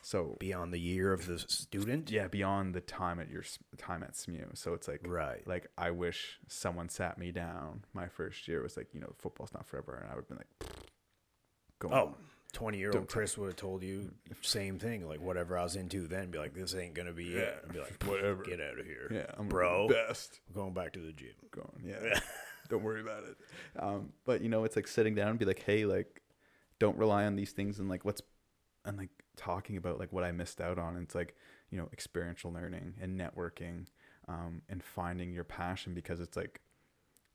So 0.00 0.36
Beyond 0.38 0.72
the 0.72 0.78
year 0.80 1.12
of 1.12 1.26
the 1.26 1.38
student. 1.40 2.08
yeah, 2.10 2.28
beyond 2.28 2.72
the 2.74 2.80
time 2.80 3.18
at 3.18 3.28
your 3.28 3.42
time 3.76 4.02
at 4.04 4.14
SMU. 4.16 4.46
So 4.54 4.72
it's 4.72 4.86
like 4.88 5.00
Right. 5.04 5.46
like 5.46 5.66
I 5.76 5.90
wish 5.90 6.38
someone 6.46 6.88
sat 6.88 7.18
me 7.18 7.32
down. 7.32 7.84
My 7.92 8.06
first 8.06 8.46
year 8.48 8.62
was 8.62 8.76
like, 8.76 8.94
you 8.94 9.00
know, 9.00 9.12
football's 9.18 9.52
not 9.52 9.66
forever, 9.66 9.94
and 9.96 10.10
I 10.10 10.14
would 10.14 10.24
have 10.24 10.28
been 10.28 10.38
like, 10.38 10.70
go 11.80 11.88
Oh, 11.92 12.06
on. 12.06 12.14
20 12.54 12.78
year 12.78 12.90
old 12.94 13.08
Chris 13.08 13.36
would 13.36 13.46
have 13.48 13.56
told 13.56 13.82
you 13.82 14.10
same 14.40 14.78
thing. 14.78 15.06
Like 15.06 15.20
whatever 15.20 15.58
I 15.58 15.62
was 15.64 15.76
into 15.76 16.06
then, 16.08 16.30
be 16.30 16.38
like, 16.38 16.54
this 16.54 16.74
ain't 16.74 16.94
gonna 16.94 17.12
be 17.12 17.24
Yeah. 17.26 17.40
it. 17.40 17.64
I'd 17.66 17.72
be 17.72 17.78
like, 17.80 18.02
Whatever. 18.06 18.42
get 18.42 18.60
out 18.60 18.78
of 18.78 18.86
here. 18.86 19.08
yeah, 19.10 19.26
I'm 19.38 19.48
bro. 19.48 19.88
best. 19.88 20.40
I'm 20.48 20.54
going 20.54 20.72
back 20.74 20.92
to 20.94 21.00
the 21.00 21.12
gym. 21.12 21.34
Going, 21.50 21.82
yeah, 21.84 22.18
don't 22.68 22.82
worry 22.82 23.00
about 23.02 23.24
it. 23.24 23.36
Um, 23.78 24.12
but 24.24 24.40
you 24.40 24.48
know, 24.48 24.64
it's 24.64 24.76
like 24.76 24.88
sitting 24.88 25.14
down 25.14 25.28
and 25.28 25.38
be 25.38 25.44
like, 25.44 25.62
hey, 25.62 25.84
like, 25.84 26.22
don't 26.78 26.96
rely 26.96 27.24
on 27.26 27.36
these 27.36 27.52
things 27.52 27.78
and 27.78 27.88
like 27.88 28.04
what's 28.04 28.22
and 28.84 28.96
like 28.96 29.10
talking 29.36 29.76
about 29.76 29.98
like 29.98 30.12
what 30.12 30.24
I 30.24 30.32
missed 30.32 30.60
out 30.60 30.78
on. 30.78 30.96
And 30.96 31.04
it's 31.04 31.14
like 31.14 31.34
you 31.70 31.76
know, 31.76 31.88
experiential 31.92 32.50
learning 32.50 32.94
and 32.98 33.20
networking, 33.20 33.86
um, 34.26 34.62
and 34.70 34.82
finding 34.82 35.34
your 35.34 35.44
passion 35.44 35.92
because 35.92 36.18
it's 36.18 36.34
like 36.36 36.62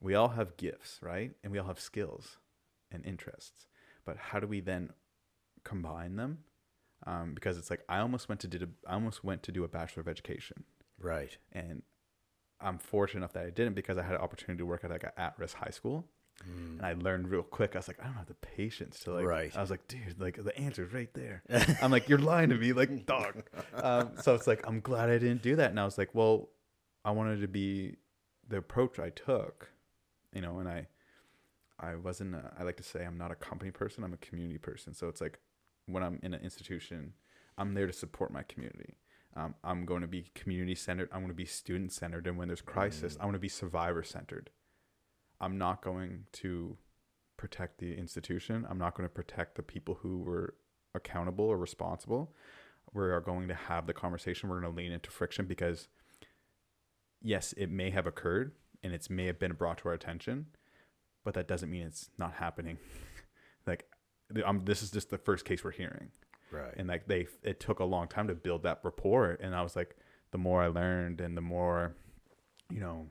we 0.02 0.16
all 0.16 0.30
have 0.30 0.58
gifts, 0.58 0.98
right? 1.04 1.32
And 1.44 1.54
we 1.54 1.60
all 1.60 1.68
have 1.68 1.80
skills 1.80 2.38
and 2.92 3.06
interests. 3.06 3.68
But 4.06 4.18
how 4.18 4.40
do 4.40 4.48
we 4.48 4.60
then 4.60 4.90
combine 5.64 6.16
them? 6.16 6.40
Um, 7.06 7.34
because 7.34 7.58
it's 7.58 7.70
like 7.70 7.82
I 7.90 8.00
almost 8.00 8.30
went 8.30 8.42
to 8.42 8.48
did 8.48 8.64
a, 8.64 8.70
I 8.88 8.94
almost 8.94 9.24
went 9.24 9.44
to 9.44 9.52
do 9.52 9.64
a 9.64 9.68
bachelor 9.68 10.02
of 10.02 10.08
education, 10.08 10.64
Right. 11.00 11.38
and 11.52 11.82
I'm 12.62 12.78
fortunate 12.78 13.20
enough 13.20 13.34
that 13.34 13.46
I 13.46 13.50
didn't 13.50 13.74
because 13.74 13.98
I 13.98 14.04
had 14.04 14.16
an 14.16 14.22
opportunity 14.22 14.60
to 14.60 14.66
work 14.66 14.86
at 14.86 14.90
like 14.90 15.04
an 15.04 15.12
at-risk 15.18 15.58
high 15.58 15.72
school, 15.72 16.06
and 16.46 16.82
I 16.82 16.94
learned 16.94 17.28
real 17.30 17.44
quick. 17.44 17.76
I 17.76 17.80
was 17.80 17.90
like, 17.90 18.00
I 18.02 18.06
don't 18.06 18.14
have 18.14 18.28
the 18.28 18.36
patience 18.36 19.00
to 19.02 19.12
like. 19.14 19.26
Right. 19.26 19.56
I 19.56 19.60
was 19.60 19.70
like, 19.70 19.86
dude, 19.90 20.20
like 20.20 20.42
the 20.42 20.58
answer's 20.58 20.94
right 20.94 21.14
there. 21.14 21.44
I'm 21.82 21.92
like, 21.92 22.08
you're 22.08 22.20
lying 22.20 22.50
to 22.50 22.56
me, 22.56 22.72
like 22.72 23.06
dog. 23.16 23.44
Um, 23.76 24.12
so 24.22 24.34
it's 24.34 24.48
like 24.48 24.66
I'm 24.66 24.80
glad 24.80 25.10
I 25.10 25.18
didn't 25.18 25.42
do 25.42 25.58
that, 25.58 25.72
and 25.72 25.80
I 25.80 25.84
was 25.86 25.98
like, 25.98 26.10
well, 26.14 26.50
I 27.04 27.12
wanted 27.12 27.42
to 27.42 27.48
be 27.50 27.98
the 28.48 28.58
approach 28.58 28.98
I 28.98 29.10
took, 29.10 29.70
you 30.34 30.40
know, 30.42 30.60
and 30.60 30.70
I, 30.70 30.88
I 31.82 31.96
wasn't. 31.96 32.36
A, 32.36 32.52
I 32.58 32.64
like 32.64 32.78
to 32.78 32.84
say 32.84 33.04
I'm 33.06 33.18
not 33.18 33.32
a 33.32 33.36
company 33.36 33.72
person. 33.72 34.06
I'm 34.06 34.14
a 34.14 34.18
community 34.18 34.58
person. 34.58 34.94
So 34.94 35.10
it's 35.10 35.20
like 35.20 35.38
when 35.86 36.04
I'm 36.04 36.20
in 36.24 36.34
an 36.34 36.42
institution, 36.42 37.14
I'm 37.58 37.74
there 37.74 37.88
to 37.88 37.94
support 37.94 38.32
my 38.32 38.44
community. 38.44 38.96
Um, 39.36 39.56
I'm 39.64 39.86
going 39.86 40.02
to 40.02 40.08
be 40.08 40.30
community 40.36 40.76
centered. 40.76 41.10
I'm 41.12 41.20
going 41.20 41.30
to 41.30 41.34
be 41.34 41.46
student 41.46 41.92
centered. 41.92 42.28
And 42.28 42.38
when 42.38 42.48
there's 42.48 42.62
crisis, 42.62 43.18
I 43.20 43.26
want 43.26 43.36
to 43.36 43.40
be 43.40 43.50
survivor 43.50 44.04
centered. 44.04 44.52
I'm 45.42 45.58
not 45.58 45.82
going 45.82 46.26
to 46.34 46.78
protect 47.38 47.80
the 47.80 47.96
institution. 47.96 48.66
I'm 48.70 48.78
not 48.78 48.96
going 48.96 49.08
to 49.08 49.14
protect 49.14 49.56
the 49.56 49.64
people 49.64 49.96
who 50.02 50.20
were 50.20 50.56
accountable 50.94 51.46
or 51.46 51.58
responsible. 51.58 52.34
We 52.94 53.04
are 53.04 53.22
going 53.22 53.48
to 53.48 53.56
have 53.56 53.88
the 53.88 53.94
conversation. 53.94 54.50
We're 54.50 54.62
going 54.62 54.72
to 54.72 54.78
lean 54.78 54.92
into 54.92 55.10
friction 55.10 55.46
because, 55.46 55.88
yes, 57.22 57.54
it 57.58 57.72
may 57.72 57.90
have 57.90 58.06
occurred 58.06 58.52
and 58.84 58.94
it 58.94 59.10
may 59.10 59.26
have 59.26 59.40
been 59.40 59.54
brought 59.54 59.80
to 59.80 59.88
our 59.90 59.96
attention, 59.96 60.48
but 61.24 61.34
that 61.34 61.48
doesn't 61.48 61.72
mean 61.72 61.84
it's 61.84 62.12
not 62.20 62.34
happening. 62.34 62.78
like, 63.66 63.86
the- 64.34 64.48
um, 64.48 64.66
this 64.66 64.82
is 64.84 64.92
just 64.92 65.10
the 65.10 65.18
first 65.18 65.46
case 65.46 65.64
we're 65.64 65.72
hearing. 65.72 66.12
Right. 66.52 66.74
and 66.78 66.88
like 66.88 67.08
they 67.08 67.26
it 67.42 67.60
took 67.60 67.80
a 67.80 67.84
long 67.84 68.08
time 68.08 68.28
to 68.28 68.36
build 68.36 68.62
that 68.62 68.80
rapport 68.84 69.40
and 69.42 69.56
i 69.56 69.64
was 69.64 69.76
like 69.76 69.96
the 70.30 70.38
more 70.38 70.62
i 70.62 70.68
learned 70.68 71.20
and 71.20 71.36
the 71.36 71.42
more 71.42 71.96
you 72.70 72.80
know 72.80 73.08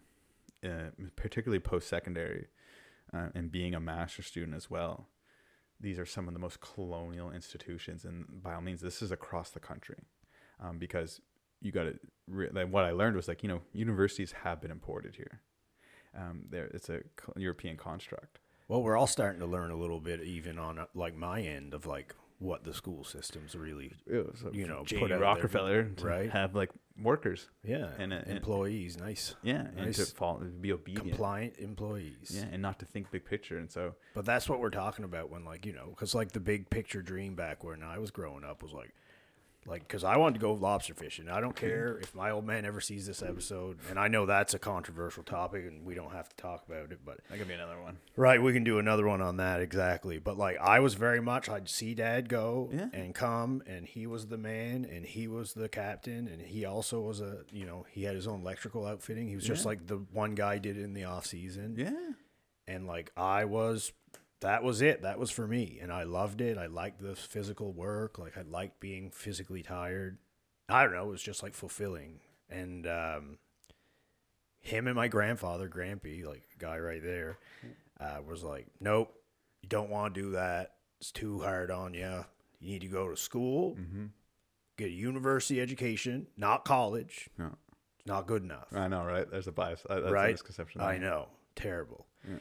uh, 0.65 0.91
particularly 1.17 1.59
post-secondary 1.59 2.47
uh, 3.13 3.31
and 3.35 3.51
being 3.51 3.75
a 3.75 3.81
master 3.81 4.23
student 4.23 4.55
as 4.55 4.71
well 4.71 5.09
these 5.81 5.99
are 5.99 6.07
some 6.07 6.29
of 6.29 6.35
the 6.35 6.39
most 6.39 6.61
colonial 6.61 7.33
institutions 7.33 8.05
and 8.05 8.27
by 8.45 8.55
all 8.55 8.61
means 8.61 8.81
this 8.81 9.03
is 9.03 9.11
across 9.11 9.51
the 9.51 9.59
country 9.59 9.99
um, 10.61 10.79
because 10.79 11.21
you 11.61 11.73
got 11.73 11.83
to 11.83 11.99
re- 12.29 12.51
like 12.53 12.69
what 12.69 12.85
i 12.85 12.93
learned 12.93 13.17
was 13.17 13.27
like 13.27 13.43
you 13.43 13.49
know 13.49 13.61
universities 13.73 14.31
have 14.45 14.61
been 14.61 14.71
imported 14.71 15.17
here. 15.17 15.41
Um, 16.17 16.45
there 16.49 16.67
it's 16.67 16.89
a 16.89 17.01
european 17.37 17.77
construct 17.77 18.39
Well, 18.69 18.83
we're 18.83 18.97
all 18.97 19.07
starting 19.07 19.41
to 19.41 19.47
learn 19.47 19.71
a 19.71 19.77
little 19.77 20.01
bit, 20.01 20.23
even 20.23 20.59
on 20.59 20.79
uh, 20.79 20.87
like 20.95 21.17
my 21.17 21.41
end 21.43 21.75
of 21.75 21.87
like 21.87 22.15
what 22.39 22.65
the 22.65 22.75
school 22.75 23.05
systems 23.05 23.55
really, 23.55 23.93
it 24.07 24.27
was, 24.27 24.43
uh, 24.45 24.51
You 24.53 24.67
know, 24.67 24.83
J.D. 24.85 25.01
put 25.01 25.13
out 25.13 25.17
there, 25.17 25.21
rockefeller 25.21 25.85
to 25.85 26.05
right? 26.07 26.31
have 26.31 26.57
like 26.57 26.71
workers 27.01 27.49
yeah, 27.63 27.91
And, 27.99 28.13
uh, 28.13 28.17
and- 28.17 28.37
employees, 28.39 28.99
nice, 28.99 29.37
Yeah, 29.43 29.61
and 29.77 29.95
to 29.95 30.01
Nice. 30.03 30.13
be 30.61 30.73
obedient. 30.73 31.09
compliant 31.11 31.59
employees. 31.59 32.33
Yeah, 32.35 32.47
and 32.51 32.61
not 32.61 32.81
to 32.81 32.85
think 32.87 33.11
big 33.13 33.25
picture. 33.25 33.59
And 33.59 33.71
so, 33.71 33.95
But 34.15 34.25
that's 34.25 34.49
what 34.49 34.59
we're 34.59 34.71
talking 34.71 35.05
about 35.05 35.31
when, 35.31 35.45
like, 35.45 35.65
you 35.65 35.73
know, 35.73 35.87
because 35.91 36.15
like 36.17 36.33
the 36.33 36.41
big 36.41 36.69
picture 36.69 37.01
dream 37.01 37.37
back 37.37 37.63
when 37.63 37.83
I 37.83 37.99
was 37.99 38.11
growing 38.11 38.43
up 38.45 38.63
was 38.63 38.73
like, 38.73 38.93
like, 39.67 39.87
because 39.87 40.03
I 40.05 40.17
wanted 40.17 40.35
to 40.35 40.41
go 40.41 40.55
lobster 40.55 40.93
fishing. 40.95 41.29
I 41.29 41.41
don't 41.41 41.55
care 41.55 41.99
if 41.99 42.15
my 42.15 42.31
old 42.31 42.45
man 42.45 42.65
ever 42.65 42.81
sees 42.81 43.07
this 43.07 43.23
episode, 43.23 43.79
and 43.89 43.99
I 43.99 44.09
know 44.09 44.27
that's 44.27 44.55
a 44.55 44.59
controversial 44.59 45.23
topic, 45.23 45.65
and 45.67 45.85
we 45.85 45.95
don't 45.95 46.13
have 46.13 46.29
to 46.29 46.37
talk 46.37 46.65
about 46.67 46.91
it. 46.91 47.01
But 47.05 47.21
that 47.31 47.39
could 47.39 47.47
be 47.49 47.55
another 47.55 47.81
one. 47.81 47.99
right, 48.17 48.43
we 48.43 48.53
can 48.53 48.65
do 48.65 48.79
another 48.79 49.07
one 49.07 49.21
on 49.23 49.37
that 49.37 49.61
exactly. 49.61 50.19
But 50.19 50.37
like, 50.37 50.59
I 50.59 50.81
was 50.81 50.95
very 50.95 51.21
much 51.21 51.49
I'd 51.49 51.69
see 51.69 51.95
Dad 51.95 52.29
go 52.29 52.71
Yeah. 52.73 52.89
and 52.93 53.15
come, 53.15 53.63
and 53.67 53.87
he 53.87 54.07
was 54.07 54.27
the 54.27 54.39
man, 54.39 54.85
and 54.85 55.05
he 55.07 55.29
was 55.29 55.55
the 55.55 55.69
captain, 55.69 56.27
and 56.29 56.43
he 56.43 56.65
also 56.65 57.01
was 57.01 57.21
a, 57.21 57.43
you 57.53 57.65
know, 57.65 57.87
he 57.91 58.03
had 58.05 58.17
his 58.17 58.27
own 58.27 58.41
electrical 58.41 58.85
outfitting. 58.87 59.29
He 59.29 59.37
was 59.37 59.45
just 59.45 59.63
Yeah. 59.65 59.69
like 59.69 59.87
the 59.87 59.99
one 60.13 60.35
guy 60.35 60.59
did 60.59 60.77
in 60.77 60.93
the 60.95 61.05
off 61.05 61.27
season 61.27 61.77
Yeah. 61.79 61.93
and 62.67 62.87
like 62.87 63.13
I 63.17 63.45
was 63.45 63.93
that 64.43 64.63
was 64.63 64.81
it 64.83 65.03
that 65.03 65.19
was 65.19 65.31
for 65.31 65.47
me 65.47 65.79
and 65.83 65.91
I 65.93 66.03
loved 66.05 66.41
it 66.41 66.59
I 66.59 66.67
liked 66.67 67.01
the 67.03 67.17
physical 67.17 67.73
work 67.73 68.19
like 68.19 68.37
I 68.37 68.43
liked 68.43 68.79
being 68.81 69.11
physically 69.11 69.63
tired 69.63 70.19
I 70.69 70.83
don't 70.85 70.93
know 70.95 71.05
it 71.09 71.11
was 71.11 71.23
just 71.23 71.43
like 71.43 71.55
fulfilling 71.55 72.21
and 72.51 72.87
um 72.87 73.39
him 74.61 74.87
and 74.87 74.97
my 74.97 75.09
grandfather 75.09 75.69
Grampy 75.69 76.25
like 76.25 76.43
guy 76.59 76.79
right 76.79 77.03
there 77.03 77.39
uh, 78.01 78.19
was 78.27 78.43
like 78.45 78.67
nope 78.81 79.13
you 79.63 79.69
don't 79.69 79.91
want 79.91 80.15
to 80.15 80.21
do 80.23 80.31
that 80.33 80.75
it's 81.01 81.11
too 81.13 81.41
hard 81.41 81.71
on 81.71 81.95
you 81.95 82.25
you 82.61 82.73
need 82.73 82.81
to 82.83 82.89
go 82.89 83.09
to 83.09 83.17
school 83.17 83.77
Mm-hmm. 83.77 84.07
get 84.77 84.89
a 84.89 84.93
university 84.93 85.61
education 85.61 86.27
not 86.37 86.65
college 86.65 87.29
No. 87.39 87.47
it's 87.99 88.07
not 88.07 88.27
good 88.27 88.43
enough 88.43 88.69
I 88.75 88.89
know, 88.89 89.05
right? 89.05 89.29
There's 89.31 89.47
a 89.49 89.53
bias. 89.53 89.83
Uh, 89.89 89.97
That's 89.97 90.07
a 90.09 90.13
right? 90.13 90.31
misconception. 90.33 90.81
I 90.81 90.99
know, 90.99 91.29
terrible. 91.57 92.07
Yeah. 92.29 92.37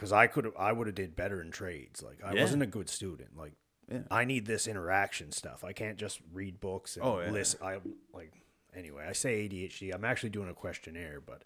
Because 0.00 0.12
I 0.12 0.26
could 0.28 0.46
have, 0.46 0.54
I 0.58 0.72
would 0.72 0.86
have 0.86 0.94
did 0.96 1.14
better 1.14 1.42
in 1.42 1.50
trades. 1.50 2.02
Like 2.02 2.24
I 2.24 2.32
Yeah. 2.32 2.40
wasn't 2.40 2.62
a 2.62 2.66
good 2.66 2.88
student. 2.88 3.36
Like 3.36 3.52
Yeah. 3.86 4.04
I 4.10 4.24
need 4.24 4.46
this 4.46 4.66
interaction 4.66 5.30
stuff. 5.30 5.62
I 5.62 5.74
can't 5.74 5.98
just 5.98 6.20
read 6.32 6.58
books 6.58 6.96
and 6.96 7.04
Oh, 7.04 7.20
yeah. 7.20 7.30
listen. 7.30 7.60
I 7.62 7.80
like 8.14 8.32
anyway. 8.74 9.04
I 9.06 9.12
say 9.12 9.44
ADHD. 9.46 9.92
I'm 9.92 10.04
actually 10.06 10.30
doing 10.30 10.48
a 10.48 10.54
questionnaire, 10.54 11.20
but 11.20 11.44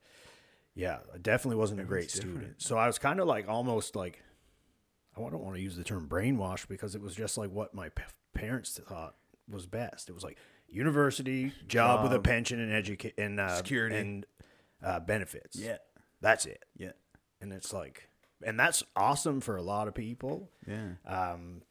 yeah, 0.75 1.01
I 1.13 1.19
definitely 1.19 1.57
wasn't 1.57 1.81
a 1.81 1.85
great 1.85 2.13
different. 2.13 2.37
student. 2.37 2.63
So 2.63 2.79
I 2.79 2.87
was 2.87 2.99
kind 2.99 3.19
of 3.19 3.27
like 3.27 3.49
almost 3.49 3.97
like 3.97 4.23
I 5.17 5.21
don't 5.21 5.43
want 5.43 5.57
to 5.57 5.63
use 5.63 5.75
the 5.77 5.85
term 5.85 6.09
brainwashed 6.09 6.69
because 6.69 6.95
it 6.95 7.01
was 7.03 7.15
just 7.17 7.37
like 7.39 7.51
what 7.51 7.75
my 7.75 7.89
p- 7.89 8.03
parents 8.35 8.79
thought 8.79 9.17
was 9.49 9.67
best. 9.67 10.09
It 10.09 10.13
was 10.13 10.23
like 10.25 10.39
university 10.69 11.53
job, 11.69 12.03
with 12.03 12.13
a 12.13 12.19
pension 12.21 12.61
and 12.61 12.73
educate 12.73 13.15
and 13.19 13.39
uh, 13.41 13.57
Security. 13.57 13.97
and 13.97 14.27
uh, 14.83 15.01
benefits. 15.01 15.57
Yeah. 15.57 15.79
That's 16.21 16.47
it. 16.47 16.65
Yeah. 16.77 16.93
And 17.41 17.53
it's 17.53 17.73
like, 17.73 18.09
and 18.43 18.59
that's 18.59 18.83
awesome 18.97 19.41
for 19.41 19.57
a 19.57 19.63
lot 19.63 19.89
of 19.89 19.95
people. 19.95 20.51
Yeah. 20.67 20.93
Um, 21.07 21.63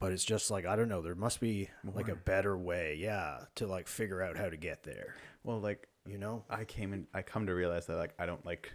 but 0.00 0.12
it's 0.12 0.24
just 0.24 0.50
like, 0.50 0.64
I 0.64 0.76
don't 0.76 0.88
know, 0.88 1.02
there 1.02 1.14
must 1.16 1.40
be 1.40 1.70
like 1.94 2.08
a 2.08 2.14
better 2.14 2.56
way, 2.56 2.96
yeah, 3.00 3.38
to 3.56 3.66
like 3.66 3.88
figure 3.88 4.22
out 4.22 4.36
how 4.36 4.48
to 4.48 4.56
get 4.56 4.84
there, 4.84 5.14
Well, 5.42 5.60
like 5.60 5.88
you 6.06 6.18
know? 6.18 6.44
I 6.48 6.64
came 6.64 6.92
in, 6.92 7.06
I 7.12 7.22
come 7.22 7.46
to 7.46 7.54
realize 7.54 7.86
that 7.86 7.96
like 7.96 8.14
I 8.18 8.24
don't 8.26 8.44
like, 8.46 8.72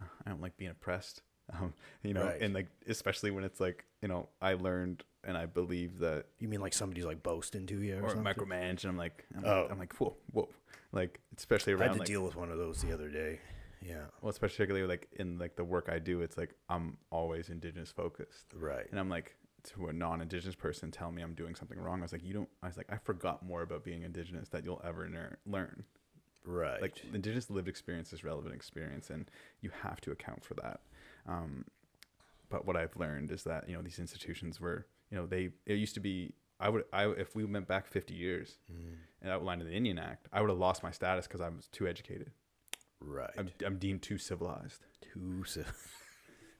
I 0.00 0.30
don't 0.30 0.40
like 0.40 0.56
being 0.56 0.70
oppressed. 0.70 1.22
Um, 1.52 1.74
you 2.02 2.14
know, 2.14 2.24
Right. 2.24 2.40
and 2.40 2.54
like 2.54 2.68
especially 2.88 3.30
when 3.30 3.44
it's 3.44 3.60
like 3.60 3.84
you 4.00 4.08
know 4.08 4.30
I 4.40 4.54
learned 4.54 5.04
and 5.24 5.36
I 5.36 5.44
believe 5.44 5.98
that 5.98 6.24
You 6.38 6.48
mean 6.48 6.62
like 6.62 6.72
somebody's 6.72 7.04
like 7.04 7.22
boasting 7.22 7.66
to 7.66 7.78
you 7.82 7.98
or, 7.98 8.04
or 8.12 8.14
micromanage, 8.16 8.84
and 8.84 8.86
I'm 8.86 8.96
like, 8.96 9.26
I'm, 9.36 9.44
Oh. 9.44 9.62
like, 9.64 9.70
I'm 9.72 9.78
like, 9.78 9.92
whoa, 9.96 10.16
whoa, 10.32 10.48
like 10.92 11.20
especially 11.36 11.74
around. 11.74 11.82
I 11.82 11.86
had 11.88 11.92
to 11.92 11.98
like, 11.98 12.06
deal 12.08 12.24
with 12.24 12.34
one 12.34 12.50
of 12.50 12.56
those 12.56 12.80
the 12.80 12.94
other 12.94 13.10
day. 13.10 13.40
Yeah. 13.84 14.06
well, 14.22 14.30
especially 14.30 14.56
particularly 14.56 14.86
like 14.86 15.08
in 15.12 15.38
like 15.38 15.56
the 15.56 15.64
work 15.64 15.88
I 15.92 15.98
do, 15.98 16.22
it's 16.22 16.36
like 16.36 16.54
I'm 16.68 16.96
always 17.10 17.48
indigenous 17.50 17.92
focused. 17.92 18.46
Right. 18.54 18.86
And 18.90 18.98
I'm 18.98 19.08
like, 19.10 19.36
to 19.74 19.88
a 19.88 19.92
non-indigenous 19.92 20.54
person 20.54 20.90
telling 20.90 21.14
me 21.14 21.22
I'm 21.22 21.34
doing 21.34 21.54
something 21.54 21.78
wrong, 21.78 22.00
I 22.00 22.02
was 22.02 22.12
like, 22.12 22.24
you 22.24 22.34
don't. 22.34 22.48
I 22.62 22.66
was 22.66 22.76
like, 22.76 22.92
I 22.92 22.98
forgot 22.98 23.42
more 23.44 23.62
about 23.62 23.84
being 23.84 24.02
indigenous 24.02 24.48
that 24.50 24.64
you'll 24.64 24.82
ever 24.84 25.08
ner- 25.08 25.38
learn. 25.46 25.84
Right. 26.44 26.80
Like 26.82 27.02
indigenous 27.12 27.48
lived 27.50 27.68
experience 27.68 28.12
is 28.12 28.22
relevant 28.24 28.54
experience, 28.54 29.08
and 29.10 29.30
you 29.60 29.70
have 29.82 30.00
to 30.02 30.10
account 30.12 30.44
for 30.44 30.54
that. 30.54 30.80
Um, 31.26 31.64
but 32.50 32.66
what 32.66 32.76
I've 32.76 32.94
learned 32.96 33.30
is 33.30 33.44
that 33.44 33.68
you 33.68 33.74
know 33.74 33.82
these 33.82 33.98
institutions 33.98 34.60
were, 34.60 34.86
you 35.10 35.16
know, 35.16 35.26
they 35.26 35.50
it 35.66 35.74
used 35.74 35.94
to 35.94 36.00
be. 36.00 36.34
I 36.60 36.68
would, 36.68 36.84
I 36.92 37.06
if 37.08 37.34
we 37.34 37.44
went 37.44 37.66
back 37.66 37.86
50 37.86 38.14
years 38.14 38.58
Mm, 38.72 38.94
and 39.22 39.30
outlined 39.30 39.60
in 39.62 39.66
the 39.66 39.74
Indian 39.74 39.98
Act, 39.98 40.28
I 40.32 40.40
would 40.40 40.50
have 40.50 40.58
lost 40.58 40.82
my 40.82 40.90
status 40.90 41.26
because 41.26 41.40
I 41.40 41.48
was 41.48 41.66
too 41.68 41.86
educated. 41.88 42.30
Right. 43.06 43.30
I'm, 43.38 43.48
I'm 43.64 43.78
deemed 43.78 44.02
too 44.02 44.18
civilized. 44.18 44.84
Too 45.12 45.44
si- 45.44 45.62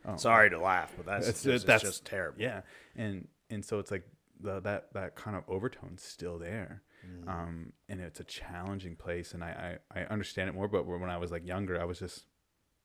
Oh. 0.06 0.16
Sorry 0.16 0.50
to 0.50 0.60
laugh, 0.60 0.92
but 0.98 1.06
that's 1.06 1.28
It's- 1.28 1.42
that's, 1.42 1.64
that's- 1.64 1.82
just 1.82 2.04
terrible. 2.04 2.38
Yeah, 2.40 2.60
and 2.94 3.26
and 3.48 3.64
so 3.64 3.78
it's 3.78 3.90
like 3.90 4.06
the, 4.38 4.60
that 4.60 4.92
that 4.92 5.14
kind 5.14 5.34
of 5.36 5.48
overtone's 5.48 6.02
still 6.02 6.38
there 6.38 6.82
Mm. 7.06 7.28
um, 7.28 7.72
and 7.90 8.00
it's 8.00 8.18
a 8.18 8.24
challenging 8.24 8.96
place 8.96 9.34
and 9.34 9.44
I, 9.44 9.76
I 9.92 10.00
i 10.00 10.04
understand 10.06 10.48
it 10.48 10.54
more 10.54 10.68
but 10.68 10.86
when 10.86 11.10
i 11.10 11.18
was 11.18 11.30
like 11.30 11.46
younger 11.46 11.78
i 11.78 11.84
was 11.84 11.98
just 11.98 12.24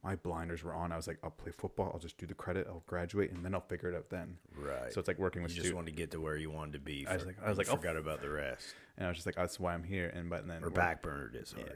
my 0.03 0.17
blinders 0.17 0.61
were 0.61 0.73
on 0.73 0.91
i 0.91 0.97
was 0.97 1.07
like 1.07 1.19
i'll 1.23 1.29
play 1.31 1.53
football 1.53 1.89
i'll 1.93 1.99
just 2.01 2.17
do 2.17 2.25
the 2.25 2.33
credit 2.33 2.67
i'll 2.67 2.83
graduate 2.85 3.31
and 3.31 3.45
then 3.45 3.53
i'll 3.55 3.61
figure 3.61 3.89
it 3.89 3.95
out 3.95 4.09
then 4.09 4.35
right. 4.57 4.91
so 4.91 4.99
it's 4.99 5.07
like 5.07 5.17
working 5.19 5.39
you 5.41 5.43
with 5.43 5.51
just 5.53 5.61
students 5.61 5.73
wanted 5.77 5.91
to 5.91 5.95
get 5.95 6.11
to 6.11 6.19
where 6.19 6.35
you 6.35 6.51
wanted 6.51 6.73
to 6.73 6.79
be. 6.79 7.07
I 7.07 7.13
was 7.13 7.25
like- 7.25 7.37
I 7.41 7.47
was 7.47 7.57
like, 7.57 7.69
oh, 7.69 7.77
forgot 7.77 7.95
about 7.95 8.21
the 8.21 8.29
rest, 8.29 8.75
and 8.97 9.05
i 9.05 9.09
was 9.09 9.15
just 9.15 9.25
like 9.25 9.35
that's 9.35 9.57
why 9.57 9.73
i'm 9.73 9.83
here 9.85 10.11
and 10.13 10.29
but 10.29 10.45
then 10.49 10.65
or 10.65 10.69
back 10.69 11.01
burnered 11.01 11.35
it. 11.35 11.47
Sorry. 11.47 11.63
yeah 11.65 11.73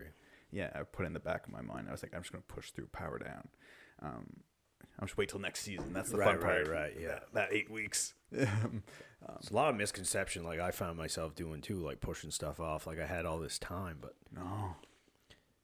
i 0.76 0.84
put 0.84 1.04
it 1.04 1.08
in 1.08 1.14
the 1.14 1.20
back 1.20 1.46
of 1.46 1.52
my 1.54 1.62
mind 1.62 1.88
i 1.88 1.92
was 1.92 2.04
like 2.04 2.14
i'm 2.16 2.22
just 2.22 2.32
gonna 2.32 2.44
push 2.48 2.72
through 2.72 2.88
power 2.88 3.18
down 3.20 3.48
um 4.02 4.26
i'll 5.00 5.08
just 5.08 5.18
wait 5.18 5.30
till 5.30 5.40
next 5.40 5.62
season 5.62 5.92
that's 5.94 6.10
the 6.12 6.18
Right, 6.18 6.28
fun 6.28 6.36
right, 6.48 6.66
part 6.66 6.68
right, 6.68 6.94
yeah. 7.00 7.08
that, 7.08 7.24
that 7.34 7.50
eight 7.54 7.70
weeks 7.72 8.14
It's 9.40 9.52
a 9.52 9.54
lot 9.54 9.70
of 9.70 9.78
misconception. 9.78 10.44
Like 10.44 10.60
I 10.60 10.72
found 10.72 10.98
myself 10.98 11.34
doing 11.34 11.62
too, 11.62 11.78
like 11.80 12.02
pushing 12.02 12.30
stuff 12.30 12.60
off. 12.60 12.86
Like 12.86 13.00
I 13.00 13.06
had 13.06 13.26
all 13.26 13.40
this 13.40 13.58
time, 13.58 14.00
but 14.02 14.16
no 14.36 14.76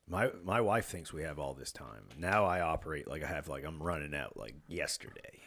my 0.08 0.30
my 0.46 0.62
wife 0.62 0.86
thinks 0.86 1.12
we 1.12 1.24
have 1.24 1.40
all 1.40 1.54
this 1.54 1.72
time. 1.74 2.06
Now 2.18 2.46
I 2.46 2.62
operate 2.62 3.08
like 3.08 3.22
I 3.24 3.28
have 3.28 3.48
like 3.50 3.66
I'm 3.66 3.82
running 3.84 4.16
out 4.16 4.38
like 4.38 4.56
yesterday. 4.68 5.40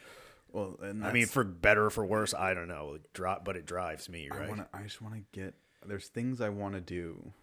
well 0.51 0.77
and 0.81 1.03
I 1.03 1.11
mean, 1.11 1.25
for 1.25 1.43
better 1.43 1.85
or 1.85 1.89
for 1.89 2.05
worse, 2.05 2.33
I 2.35 2.53
don't 2.53 2.67
know. 2.67 2.93
It 2.95 3.13
dri- 3.13 3.41
but 3.43 3.55
it 3.57 3.65
drives 3.65 4.07
me 4.09 4.29
I 4.31 4.37
right. 4.37 4.49
want 4.49 4.61
to. 4.61 4.67
I 4.77 4.83
just 4.83 5.01
want 5.01 5.15
to 5.15 5.21
get. 5.31 5.55
There's 5.85 6.07
things 6.07 6.39
I 6.39 6.49
want 6.49 6.75
to 6.75 6.81
do 6.81 7.33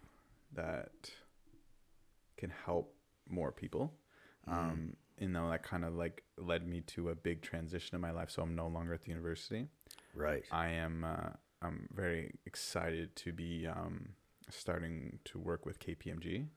that 0.53 0.89
can 2.41 2.51
help 2.65 2.93
more 3.29 3.51
people. 3.51 3.93
Mm-hmm. 4.49 4.59
Um, 4.59 4.93
you 5.19 5.29
know, 5.29 5.49
that 5.51 5.61
kind 5.61 5.85
of 5.85 5.93
like 5.93 6.23
led 6.37 6.67
me 6.67 6.81
to 6.87 7.09
a 7.09 7.15
big 7.15 7.43
transition 7.43 7.95
in 7.95 8.01
my 8.01 8.09
life. 8.11 8.31
So 8.31 8.41
I'm 8.41 8.55
no 8.55 8.67
longer 8.67 8.93
at 8.93 9.03
the 9.03 9.09
university. 9.09 9.67
right. 10.15 10.43
I 10.51 10.69
am. 10.69 11.05
Uh, 11.05 11.29
I'm 11.61 11.87
very 11.93 12.33
excited 12.47 13.15
to 13.17 13.31
be 13.31 13.67
um, 13.67 14.09
starting 14.49 15.19
to 15.25 15.37
work 15.37 15.63
with 15.63 15.79
KPMG. 15.79 16.47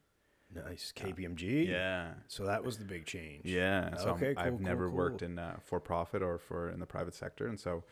Nice 0.54 0.94
KPMG. 0.96 1.68
Yeah. 1.68 2.12
So 2.26 2.46
that 2.46 2.64
was 2.64 2.78
the 2.78 2.86
big 2.86 3.04
change. 3.04 3.44
Yeah. 3.44 3.96
So 3.96 4.10
Okay, 4.10 4.34
cool, 4.34 4.44
I've 4.44 4.52
cool, 4.52 4.60
never 4.60 4.90
worked 4.90 5.20
in 5.20 5.38
uh, 5.38 5.56
for 5.62 5.78
profit 5.78 6.22
or 6.22 6.38
for 6.38 6.70
in 6.70 6.80
the 6.80 6.86
private 6.86 7.14
sector, 7.14 7.46
and 7.46 7.60
so 7.60 7.84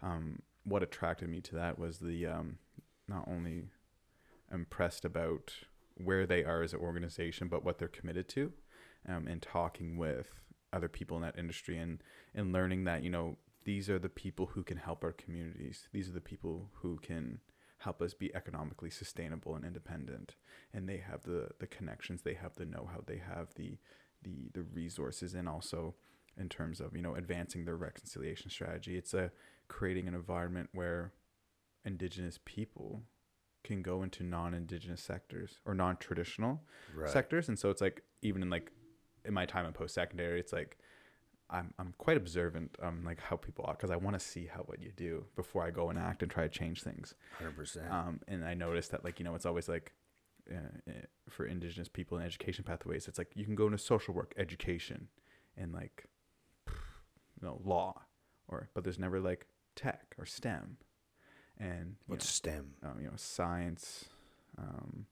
um, 0.00 0.40
what 0.64 0.82
attracted 0.84 1.28
me 1.28 1.40
to 1.40 1.56
that 1.56 1.78
was 1.78 1.98
the 1.98 2.26
um, 2.26 2.58
not 3.08 3.26
only 3.26 3.64
impressed 4.52 5.04
about 5.04 5.54
where 6.04 6.26
they 6.26 6.44
are 6.44 6.62
as 6.62 6.72
an 6.72 6.80
organization, 6.80 7.48
but 7.48 7.64
what 7.64 7.78
they're 7.78 7.88
committed 7.88 8.28
to, 8.28 8.52
um, 9.08 9.26
and 9.26 9.40
talking 9.42 9.96
with 9.96 10.28
other 10.72 10.88
people 10.88 11.16
in 11.16 11.22
that 11.22 11.38
industry 11.38 11.76
and 11.78 12.02
and 12.34 12.52
learning 12.52 12.84
that 12.84 13.02
you 13.02 13.10
know 13.10 13.36
these 13.64 13.90
are 13.90 13.98
the 13.98 14.08
people 14.08 14.46
who 14.46 14.62
can 14.62 14.76
help 14.76 15.04
our 15.04 15.12
communities. 15.12 15.88
These 15.92 16.08
are 16.08 16.12
the 16.12 16.20
people 16.20 16.70
who 16.80 16.96
can 16.98 17.40
help 17.80 18.02
us 18.02 18.14
be 18.14 18.34
economically 18.34 18.90
sustainable 18.90 19.54
and 19.54 19.64
independent 19.64 20.34
and 20.72 20.88
they 20.88 20.98
have 20.98 21.22
the 21.22 21.48
the 21.58 21.66
connections 21.66 22.22
they 22.22 22.34
have 22.34 22.54
the 22.56 22.64
know-how 22.64 23.02
they 23.06 23.16
have 23.16 23.54
the 23.54 23.78
the 24.22 24.50
the 24.52 24.62
resources 24.62 25.34
and 25.34 25.48
also 25.48 25.94
in 26.36 26.48
terms 26.48 26.80
of 26.80 26.94
you 26.94 27.00
know 27.00 27.14
advancing 27.14 27.64
their 27.64 27.76
reconciliation 27.76 28.50
strategy 28.50 28.96
it's 28.96 29.14
a 29.14 29.30
creating 29.68 30.06
an 30.06 30.14
environment 30.14 30.68
where 30.72 31.12
indigenous 31.84 32.38
people 32.44 33.02
can 33.62 33.82
go 33.82 34.02
into 34.02 34.22
non-indigenous 34.22 35.02
sectors 35.02 35.58
or 35.66 35.74
non-traditional 35.74 36.62
Right. 36.94 37.08
sectors 37.10 37.48
and 37.48 37.58
so 37.58 37.70
it's 37.70 37.80
like 37.80 38.02
even 38.22 38.42
in 38.42 38.50
like 38.50 38.70
in 39.24 39.34
my 39.34 39.44
time 39.46 39.66
in 39.66 39.72
post-secondary 39.72 40.40
it's 40.40 40.52
like 40.52 40.78
i'm, 41.50 41.72
I'm 41.78 41.94
quite 41.98 42.16
observant 42.16 42.76
um 42.82 43.02
like 43.04 43.20
how 43.20 43.36
people 43.36 43.64
are 43.68 43.74
because 43.74 43.90
i 43.90 43.96
want 43.96 44.14
to 44.18 44.20
see 44.20 44.46
how 44.46 44.60
what 44.62 44.80
you 44.82 44.92
do 44.96 45.24
before 45.36 45.62
i 45.64 45.70
go 45.70 45.90
and 45.90 45.98
act 45.98 46.22
and 46.22 46.30
try 46.30 46.44
to 46.44 46.48
change 46.48 46.82
things 46.82 47.14
Hundred 47.38 47.56
percent. 47.56 47.90
um, 47.92 48.20
and 48.28 48.44
I 48.44 48.54
noticed 48.54 48.90
that 48.92 49.04
like 49.04 49.18
you 49.18 49.24
know 49.24 49.34
it's 49.34 49.46
always 49.46 49.68
like 49.68 49.92
uh, 50.50 50.54
uh, 50.88 50.92
for 51.28 51.44
indigenous 51.46 51.88
people 51.88 52.16
in 52.18 52.24
education 52.24 52.64
pathways 52.64 53.06
it's 53.08 53.18
like 53.18 53.30
you 53.34 53.44
can 53.44 53.54
go 53.54 53.66
into 53.66 53.78
social 53.78 54.14
work 54.14 54.32
education 54.38 55.08
and 55.56 55.72
like 55.72 56.06
you 56.68 57.46
know 57.46 57.60
law 57.64 58.02
or 58.48 58.68
but 58.74 58.84
there's 58.84 58.98
never 58.98 59.20
like 59.20 59.46
tech 59.76 60.14
or 60.18 60.26
STEM 60.26 60.76
and 61.60 61.96
What's 62.06 62.28
STEM? 62.28 62.72
um, 62.82 62.94
you 63.00 63.06
know 63.06 63.12
science 63.16 64.06
um, 64.58 65.06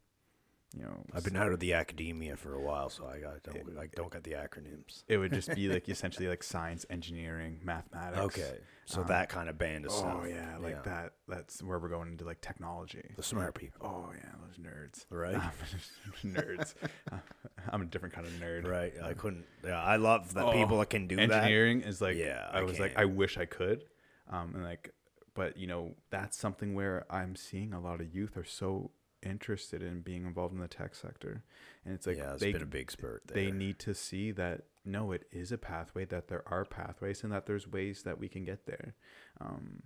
you 0.77 0.83
know 0.83 1.05
I've 1.15 1.25
been 1.25 1.37
out 1.37 1.51
of 1.53 1.61
the 1.61 1.73
academia 1.75 2.37
for 2.37 2.53
a 2.55 2.61
while, 2.61 2.91
so 2.91 3.07
I 3.07 3.19
got 3.21 3.43
don't 3.43 3.79
I 3.79 3.87
don't 3.95 4.11
got 4.11 4.23
the 4.25 4.33
acronyms. 4.33 5.03
it 5.09 5.17
would 5.19 5.33
just 5.33 5.55
be 5.55 5.69
like 5.69 5.89
essentially 5.95 6.29
like 6.29 6.43
science 6.43 6.85
engineering 6.91 7.61
mathematics 7.65 8.21
Okay, 8.39 8.59
so 8.85 9.01
Um, 9.01 9.07
that 9.09 9.29
kind 9.31 9.49
of 9.49 9.57
band 9.57 9.87
of 9.87 9.93
stuff. 9.93 10.19
oh 10.23 10.27
yeah 10.27 10.57
like 10.61 10.85
that 10.85 11.13
that's 11.27 11.63
where 11.63 11.79
we're 11.79 11.89
going 11.89 12.09
into 12.09 12.25
like 12.27 12.41
technology 12.43 13.15
The 13.17 13.23
smart 13.23 13.55
people, 13.55 13.87
oh 13.87 14.13
yeah 14.15 14.31
those 14.47 14.59
nerds 14.59 15.07
right? 15.11 15.41
nerds. 16.25 16.75
I'm 17.71 17.83
a 17.83 17.87
different 17.87 18.15
kind 18.15 18.27
of 18.27 18.33
nerd. 18.35 18.67
right. 18.67 18.93
I 19.03 19.15
couldn't. 19.15 19.45
Yeah, 19.65 19.83
I 19.83 19.97
love 19.97 20.35
that 20.35 20.45
Oh, 20.45 20.53
people 20.53 20.79
that 20.79 20.91
can 20.91 21.07
do 21.07 21.17
that. 21.17 21.31
Engineering 21.31 21.81
is 21.83 22.01
like, 22.01 22.17
Yeah, 22.17 22.47
I, 22.51 22.59
I 22.59 22.63
was 22.63 22.79
like. 22.79 22.93
I 22.97 23.05
wish 23.07 23.37
I 23.39 23.45
could, 23.47 23.85
um, 24.31 24.53
and 24.55 24.65
like, 24.65 24.91
but 25.39 25.57
you 25.57 25.69
know, 25.69 25.95
that's 26.11 26.37
something 26.37 26.75
where 26.75 27.07
I'm 27.09 27.37
seeing 27.37 27.73
a 27.73 27.81
lot 27.81 28.01
of 28.01 28.13
youth 28.13 28.37
are 28.37 28.45
so 28.45 28.91
interested 29.23 29.83
in 29.83 30.01
being 30.01 30.27
involved 30.27 30.53
in 30.53 30.59
the 30.59 30.67
tech 30.67 30.97
sector, 30.97 31.45
and 31.85 31.95
it's 31.95 32.09
like 32.09 32.17
yeah, 32.17 32.33
it's 32.33 32.41
they 32.41 32.51
been 32.51 32.63
a 32.63 32.67
big 32.67 32.91
spurt. 32.91 33.23
There. 33.25 33.45
they 33.45 33.53
need 33.53 33.79
to 33.79 33.95
see 33.95 34.33
that 34.33 34.63
no, 34.85 35.13
it 35.13 35.29
is 35.31 35.53
a 35.53 35.57
pathway, 35.57 36.07
that 36.07 36.27
there 36.27 36.43
are 36.49 36.65
pathways, 36.65 37.23
and 37.23 37.33
that 37.33 37.47
there's 37.47 37.69
ways 37.69 38.03
that 38.03 38.19
we 38.19 38.29
can 38.29 38.45
get 38.45 38.67
there. 38.67 38.97
Um, 39.41 39.85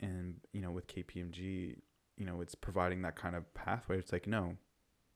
and 0.00 0.40
you 0.52 0.60
know, 0.60 0.72
with 0.72 0.88
KPMG, 0.88 1.76
you 2.16 2.26
know, 2.26 2.40
it's 2.40 2.56
providing 2.56 3.02
that 3.02 3.14
kind 3.14 3.36
of 3.36 3.54
pathway. 3.54 3.98
It's 3.98 4.12
like 4.12 4.26
no, 4.26 4.56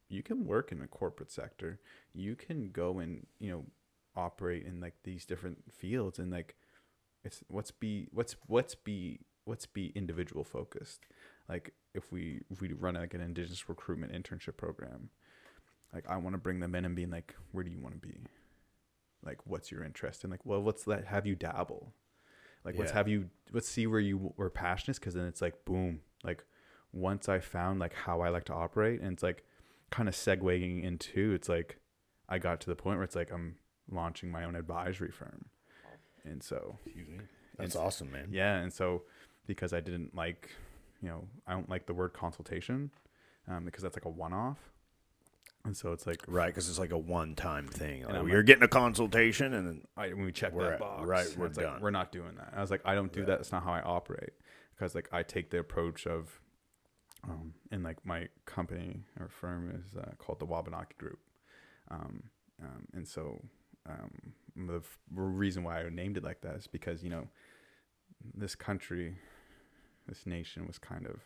you 0.09 0.23
can 0.23 0.47
work 0.47 0.71
in 0.71 0.79
the 0.79 0.87
corporate 0.87 1.33
sector. 1.33 1.81
You 2.15 2.37
can 2.37 2.71
go 2.71 3.01
and 3.01 3.27
you 3.41 3.51
know 3.51 3.65
operate 4.15 4.65
in 4.65 4.81
like 4.81 4.95
these 5.03 5.27
different 5.27 5.73
fields, 5.73 6.21
and 6.21 6.31
like 6.31 6.55
it's 7.25 7.43
what's 7.49 7.73
be 7.73 8.07
what's 8.13 8.37
what's 8.47 8.77
be 8.77 9.19
what's 9.47 9.65
be 9.65 9.93
individual 9.95 10.45
focused. 10.45 11.01
Like 11.49 11.73
if 11.95 12.13
we 12.13 12.43
if 12.51 12.61
we 12.61 12.73
run 12.73 12.95
like 12.95 13.15
an 13.15 13.21
indigenous 13.21 13.69
recruitment 13.69 14.13
internship 14.13 14.57
program, 14.57 15.09
like 15.95 16.05
I 16.09 16.19
want 16.19 16.35
to 16.35 16.39
bring 16.39 16.61
them 16.61 16.75
in 16.75 16.85
and 16.85 16.95
being 16.95 17.11
like, 17.11 17.35
where 17.53 17.65
do 17.65 17.71
you 17.71 17.81
want 17.81 18.01
to 18.01 18.07
be? 18.07 18.19
Like, 19.25 19.39
what's 19.47 19.71
your 19.71 19.83
interest? 19.83 20.25
And 20.25 20.31
like, 20.31 20.45
well, 20.45 20.63
let's 20.63 20.87
let 20.87 21.07
have 21.07 21.27
you 21.27 21.35
dabble. 21.35 21.93
Like, 22.65 22.77
let's 22.77 22.91
have 22.91 23.09
you 23.09 23.31
let's 23.53 23.69
see 23.69 23.87
where 23.87 24.01
you 24.01 24.35
were 24.37 24.51
passionate, 24.51 24.99
because 24.99 25.15
then 25.15 25.27
it's 25.27 25.41
like, 25.41 25.65
boom. 25.65 26.01
Like, 26.25 26.45
once 26.93 27.29
I 27.29 27.39
found 27.39 27.79
like 27.79 27.95
how 27.95 28.21
I 28.21 28.29
like 28.29 28.45
to 28.45 28.55
operate, 28.55 29.01
and 29.01 29.13
it's 29.13 29.23
like 29.23 29.45
kind 29.91 30.09
of 30.09 30.15
segueing 30.17 30.83
into, 30.83 31.33
it's 31.33 31.49
like 31.49 31.79
I 32.29 32.39
got 32.39 32.61
to 32.63 32.67
the 32.67 32.75
point 32.75 32.99
where 32.99 33.05
it's 33.05 33.15
like 33.15 33.31
I'm 33.33 33.57
launching 33.91 34.31
my 34.33 34.45
own 34.45 34.57
advisory 34.57 35.13
firm, 35.13 35.47
and 36.25 36.43
so 36.43 36.79
Excuse 36.85 37.09
me. 37.09 37.25
That's 37.57 37.77
awesome, 37.77 38.11
man. 38.11 38.29
yeah, 38.33 38.57
and 38.57 38.73
so 38.73 39.03
because 39.47 39.73
I 39.73 39.81
didn't 39.81 40.15
like, 40.15 40.51
you 41.03 41.09
know, 41.09 41.25
I 41.47 41.53
don't 41.53 41.69
like 41.69 41.87
the 41.87 41.95
word 41.95 42.13
consultation, 42.13 42.91
um, 43.49 43.65
because 43.65 43.83
that's 43.83 43.97
like 43.97 44.05
a 44.05 44.11
one-off, 44.11 44.59
and 45.65 45.77
so 45.77 45.93
it's 45.93 46.07
like 46.07 46.23
Right, 46.29 46.47
because 46.47 46.69
it's 46.69 46.79
like 46.79 46.93
a 46.93 46.99
one-time 46.99 47.67
thing. 47.69 48.05
Like, 48.05 48.27
you're 48.29 48.43
getting 48.43 48.63
a 48.65 48.69
consultation, 48.69 49.55
and 49.55 49.67
then 49.67 49.81
I, 49.97 50.09
when 50.09 50.25
we 50.25 50.33
check 50.33 50.53
We're 50.53 50.65
that 50.65 50.73
at- 50.75 50.79
box, 50.81 51.07
right, 51.09 51.35
we're 51.37 51.47
it's 51.47 51.59
like, 51.59 51.81
we're 51.81 51.91
not 51.91 52.13
doing 52.13 52.35
that. 52.37 52.53
I 52.57 52.61
was 52.61 52.71
like, 52.71 52.83
I 52.85 52.95
don't 52.95 53.13
do 53.13 53.21
Right. 53.21 53.27
that. 53.29 53.39
That's 53.39 53.53
not 53.53 53.63
how 53.65 53.73
I 53.73 53.83
operate. 53.83 54.31
Because 54.75 54.95
like 54.95 55.09
I 55.13 55.23
take 55.23 55.51
the 55.51 55.59
approach 55.59 56.07
of, 56.07 56.39
um, 57.25 57.55
and 57.71 57.83
like 57.83 58.05
my 58.05 58.29
company 58.45 59.01
or 59.19 59.29
firm 59.29 59.71
is 59.71 59.97
uh, 59.97 60.11
called 60.19 60.39
the 60.39 60.45
Wabanaki 60.45 60.95
Group, 60.99 61.19
um, 61.91 62.23
um, 62.63 62.87
and 62.93 63.07
so 63.09 63.43
um, 63.89 64.11
the 64.55 64.77
f- 64.79 64.99
reason 65.15 65.63
why 65.65 65.81
I 65.81 65.89
named 65.89 66.17
it 66.19 66.25
like 66.25 66.41
that 66.43 66.57
is 66.57 66.67
because 66.67 67.03
you 67.03 67.09
know, 67.11 67.27
this 68.35 68.55
country, 68.55 69.17
this 70.07 70.27
nation 70.27 70.67
was 70.67 70.79
kind 70.79 71.07
of 71.07 71.21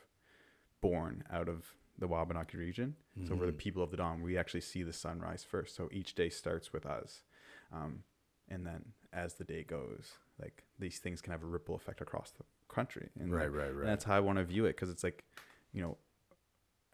born 0.81 1.25
out 1.31 1.49
of 1.49 1.75
the 1.99 2.09
Wabanaki 2.09 2.57
region. 2.57 2.97
So 3.27 3.35
we're 3.35 3.47
the 3.47 3.53
Mhm. 3.53 3.59
people 3.59 3.83
of 3.83 3.91
the 3.91 3.99
dawn. 3.99 4.23
We 4.23 4.39
actually 4.39 4.63
see 4.63 4.83
the 4.83 4.93
sunrise 4.93 5.45
first. 5.45 5.75
So 5.75 5.89
each 5.93 6.15
day 6.15 6.31
starts 6.31 6.73
with 6.73 6.87
us. 6.87 7.25
Um, 7.71 8.05
and 8.49 8.67
then 8.67 8.95
as 9.13 9.35
the 9.35 9.45
day 9.45 9.63
goes, 9.65 10.15
like 10.41 10.65
these 10.79 10.99
things 10.99 11.21
can 11.21 11.33
have 11.33 11.43
a 11.43 11.47
ripple 11.47 11.75
effect 11.75 12.01
across 12.01 12.31
the 12.31 12.45
country. 12.69 13.11
And 13.19 13.33
right, 13.33 13.45
like, 13.51 13.55
right, 13.55 13.75
right. 13.75 13.85
that's 13.85 14.05
how 14.05 14.17
I 14.17 14.21
want 14.21 14.39
to 14.39 14.45
view 14.45 14.65
it 14.65 14.71
because 14.77 14.89
it's 14.89 15.05
like, 15.05 15.25
you 15.73 15.83
know, 15.83 15.99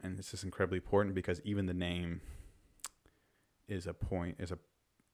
and 0.02 0.18
it's 0.18 0.32
just 0.32 0.42
incredibly 0.44 0.78
important 0.78 1.14
because 1.14 1.40
even 1.44 1.66
the 1.66 1.74
name 1.74 2.20
is 3.68 3.86
a 3.86 3.94
point, 3.94 4.36
is 4.40 4.50
a 4.50 4.58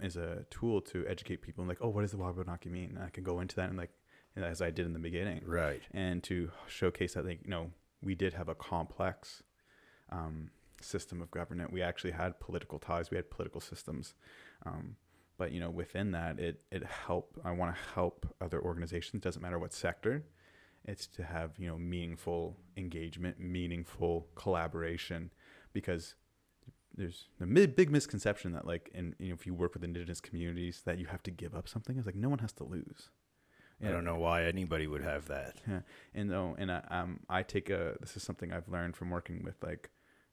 is 0.01 0.17
a 0.17 0.45
tool 0.51 0.81
to 0.81 1.07
educate 1.07 1.43
people. 1.43 1.63
And 1.63 1.69
like, 1.69 1.79
oh, 1.81 1.89
what 1.89 2.01
does 2.01 2.11
the 2.11 2.17
Wabanaki 2.17 2.69
mean? 2.69 2.91
And 2.97 2.99
I 3.05 3.11
can 3.11 3.23
go 3.23 3.39
into 3.39 3.55
that 3.57 3.69
and 3.69 3.79
like, 3.79 3.93
as 4.37 4.63
I 4.63 4.71
did 4.71 4.87
in 4.87 4.93
the 4.93 4.99
beginning, 4.99 5.43
right. 5.47 5.83
and 5.93 6.23
to 6.25 6.51
showcase 6.67 7.15
that, 7.15 7.27
like, 7.27 7.41
you 7.45 7.51
know, 7.51 7.71
we 8.03 8.15
did 8.15 8.35
have 8.35 8.49
a 8.49 8.55
complex 8.55 9.43
um, 10.11 10.51
system 10.81 11.23
of 11.23 11.31
government. 11.31 11.73
We 11.73 11.83
actually 11.83 12.13
had 12.13 12.41
political 12.41 12.79
ties. 12.79 13.11
We 13.11 13.17
had 13.17 13.31
political 13.31 13.61
systems. 13.61 14.15
Um, 14.65 14.97
but 15.39 15.53
you 15.53 15.61
know, 15.61 15.71
within 15.71 16.13
that, 16.13 16.39
it 16.39 16.61
it 16.71 16.85
help. 16.85 17.41
I 17.45 17.53
want 17.53 17.75
to 17.75 17.81
help 17.95 18.33
other 18.41 18.61
organizations. 18.61 19.23
Doesn't 19.23 19.43
matter 19.43 19.59
what 19.59 19.73
sector, 19.73 20.25
It's 20.85 21.07
to 21.09 21.25
have 21.25 21.59
you 21.59 21.69
know 21.69 21.79
meaningful 21.79 22.57
engagement, 22.77 23.41
meaningful 23.41 24.29
collaboration, 24.35 25.31
because 25.73 26.15
there's 26.95 27.29
a 27.41 27.47
big 27.47 27.91
misconception 27.91 28.53
that 28.53 28.67
like 28.67 28.91
in 28.95 29.15
you 29.19 29.29
know 29.29 29.35
if 29.35 29.47
you 29.47 29.55
work 29.55 29.75
with 29.75 29.83
indigenous 29.83 30.21
communities 30.21 30.83
that 30.85 30.99
you 30.99 31.07
have 31.07 31.23
to 31.25 31.31
give 31.31 31.55
up 31.55 31.69
something. 31.69 31.97
It's 31.97 32.07
like 32.07 32.15
no 32.15 32.29
one 32.29 32.41
has 32.41 32.53
to 32.55 32.65
lose. 32.65 33.11
I 33.83 33.91
don't 33.91 34.05
know 34.05 34.17
why 34.19 34.45
anybody 34.45 34.87
would 34.87 35.03
have 35.03 35.27
that. 35.29 35.57
Yeah, 35.69 35.81
and 36.15 36.31
though, 36.31 36.55
and 36.59 36.71
I, 36.71 36.83
um, 36.91 37.21
I 37.29 37.43
take 37.43 37.69
a. 37.71 37.97
This 38.01 38.17
is 38.17 38.23
something 38.23 38.53
I've 38.53 38.69
learned 38.69 38.97
from 38.97 39.11
working 39.11 39.43
with 39.43 39.63
like, 39.63 39.91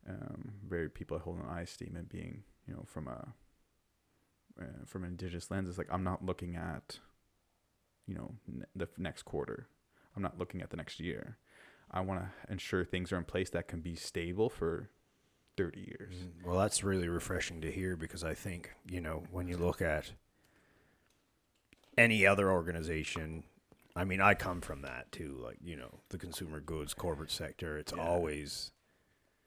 um, 0.07 0.51
very 0.67 0.89
people 0.89 1.17
I 1.17 1.21
hold 1.21 1.39
in 1.39 1.45
high 1.45 1.61
esteem 1.61 1.95
and 1.95 2.07
being, 2.07 2.43
you 2.67 2.73
know, 2.73 2.83
from 2.85 3.07
a, 3.07 3.33
uh, 4.61 4.85
from 4.85 5.03
an 5.03 5.09
indigenous 5.11 5.49
lens. 5.49 5.67
It's 5.69 5.77
like 5.77 5.91
I'm 5.91 6.03
not 6.03 6.23
looking 6.25 6.55
at, 6.55 6.99
you 8.07 8.15
know, 8.15 8.35
n- 8.47 8.65
the 8.75 8.85
f- 8.91 8.97
next 8.99 9.23
quarter. 9.23 9.67
I'm 10.15 10.21
not 10.21 10.37
looking 10.37 10.61
at 10.61 10.69
the 10.69 10.77
next 10.77 10.99
year. 10.99 11.37
I 11.91 12.01
want 12.01 12.21
to 12.21 12.51
ensure 12.51 12.85
things 12.85 13.11
are 13.11 13.17
in 13.17 13.23
place 13.23 13.49
that 13.51 13.67
can 13.67 13.81
be 13.81 13.95
stable 13.95 14.49
for 14.49 14.89
thirty 15.57 15.81
years. 15.81 16.13
Well, 16.45 16.57
that's 16.57 16.83
really 16.83 17.07
refreshing 17.07 17.61
to 17.61 17.71
hear 17.71 17.95
because 17.95 18.23
I 18.23 18.33
think, 18.35 18.73
you 18.87 19.01
know, 19.01 19.23
when 19.31 19.47
you 19.47 19.57
look 19.57 19.81
at 19.81 20.11
any 21.99 22.25
other 22.25 22.49
organization, 22.51 23.43
I 23.95 24.05
mean, 24.05 24.21
I 24.21 24.33
come 24.33 24.61
from 24.61 24.81
that 24.83 25.11
too, 25.11 25.37
like, 25.43 25.57
you 25.63 25.75
know, 25.75 25.99
the 26.09 26.17
consumer 26.17 26.59
goods 26.59 26.93
corporate 26.93 27.31
sector, 27.31 27.77
it's 27.77 27.93
Yeah. 27.95 28.01
always 28.03 28.71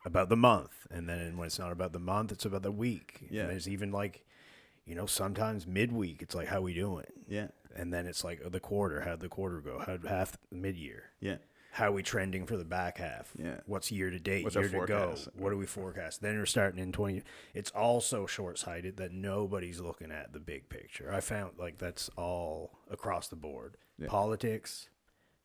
about 0.04 0.28
the 0.28 0.36
month. 0.36 0.86
And 0.90 1.08
then 1.08 1.36
when 1.38 1.46
it's 1.46 1.58
not 1.58 1.72
about 1.72 1.92
the 1.92 1.98
month, 1.98 2.30
it's 2.32 2.44
about 2.44 2.62
the 2.62 2.72
week. 2.72 3.26
Yeah. 3.30 3.42
And 3.42 3.50
there's 3.50 3.68
even 3.68 3.90
like, 3.90 4.24
you 4.84 4.94
know, 4.94 5.06
sometimes 5.06 5.66
midweek, 5.66 6.22
it's 6.22 6.34
like, 6.34 6.48
how 6.48 6.60
we 6.60 6.74
doing? 6.74 7.06
Yeah, 7.28 7.48
And 7.74 7.92
then 7.92 8.06
it's 8.06 8.24
like 8.24 8.40
oh, 8.44 8.48
the 8.48 8.60
quarter, 8.60 9.00
how'd 9.02 9.20
the 9.20 9.28
quarter 9.28 9.60
go? 9.60 9.78
How'd 9.78 10.04
half 10.04 10.36
mid 10.50 10.76
year? 10.76 11.04
yeah, 11.20 11.36
How 11.76 11.86
are 11.88 11.92
we 11.92 12.02
trending 12.02 12.44
for 12.44 12.58
the 12.58 12.66
back 12.66 12.98
half? 12.98 13.32
Yeah. 13.38 13.60
What's 13.64 13.90
year 13.90 14.10
to 14.10 14.18
date? 14.18 14.44
What's 14.44 14.56
year 14.56 14.68
to 14.68 14.86
go? 14.86 15.14
What 15.38 15.50
do 15.50 15.56
we 15.56 15.64
forecast? 15.64 16.20
Then 16.20 16.36
we're 16.36 16.44
starting 16.44 16.78
in 16.78 16.92
20. 16.92 17.22
It's 17.54 17.70
all 17.70 18.02
so 18.02 18.26
short 18.26 18.58
sighted 18.58 18.98
that 18.98 19.12
nobody's 19.12 19.80
looking 19.80 20.10
at 20.12 20.34
the 20.34 20.38
big 20.38 20.68
picture. 20.68 21.10
I 21.10 21.20
found 21.20 21.52
like 21.58 21.78
that's 21.78 22.10
all 22.16 22.78
across 22.90 23.28
the 23.28 23.36
board. 23.36 23.78
Yeah. 23.98 24.08
Politics. 24.08 24.90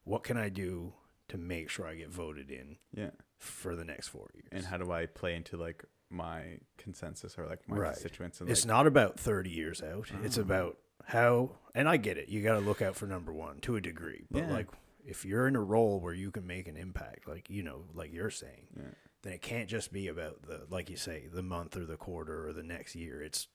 What 0.04 0.24
can 0.24 0.36
I 0.36 0.50
do 0.50 0.92
to 1.30 1.38
make 1.38 1.70
sure 1.70 1.88
I 1.88 1.96
get 1.96 2.10
voted 2.10 2.52
in 2.52 2.76
yeah. 2.94 3.12
for 3.40 3.74
the 3.78 3.86
next 3.86 4.10
four 4.10 4.30
years? 4.34 4.48
And 4.52 4.66
how 4.66 4.76
do 4.76 4.92
I 4.92 5.06
play 5.06 5.34
into 5.34 5.56
like 5.56 5.86
my 6.10 6.60
consensus 6.78 7.38
or 7.38 7.46
like 7.46 7.68
my 7.70 7.78
Right. 7.78 7.94
constituents? 7.94 8.42
And 8.42 8.50
it's 8.50 8.66
not 8.66 8.86
about 8.86 9.18
30 9.18 9.50
years 9.50 9.82
out. 9.82 10.12
It's 10.24 10.38
Oh. 10.38 10.42
about 10.42 10.78
how, 11.06 11.52
and 11.74 11.88
I 11.88 11.96
get 11.96 12.18
it. 12.18 12.28
You 12.28 12.44
got 12.44 12.56
to 12.56 12.60
look 12.66 12.82
out 12.82 12.98
for 12.98 13.06
number 13.08 13.32
one 13.32 13.60
to 13.62 13.78
a 13.78 13.82
degree. 13.82 14.26
But 14.30 14.44
Yeah. 14.44 14.52
like, 14.52 14.68
if 15.08 15.26
you're 15.26 15.48
in 15.48 15.56
a 15.56 15.62
role 15.64 16.00
where 16.00 16.14
you 16.14 16.30
can 16.32 16.46
make 16.46 16.68
an 16.68 16.76
impact, 16.78 17.28
like, 17.28 17.50
you 17.50 17.64
know, 17.64 17.86
like 17.94 18.14
you're 18.14 18.30
saying, 18.30 18.68
yeah. 18.76 18.84
then 19.24 19.34
it 19.34 19.42
can't 19.42 19.70
just 19.70 19.92
be 19.92 20.08
about 20.10 20.44
the, 20.44 20.66
like 20.70 20.90
you 20.90 20.98
say, 20.98 21.28
the 21.34 21.42
month 21.42 21.78
or 21.78 21.86
the 21.86 21.96
quarter 21.98 22.48
or 22.48 22.54
the 22.54 22.62
next 22.64 22.94
year. 22.94 23.22
It's 23.22 23.48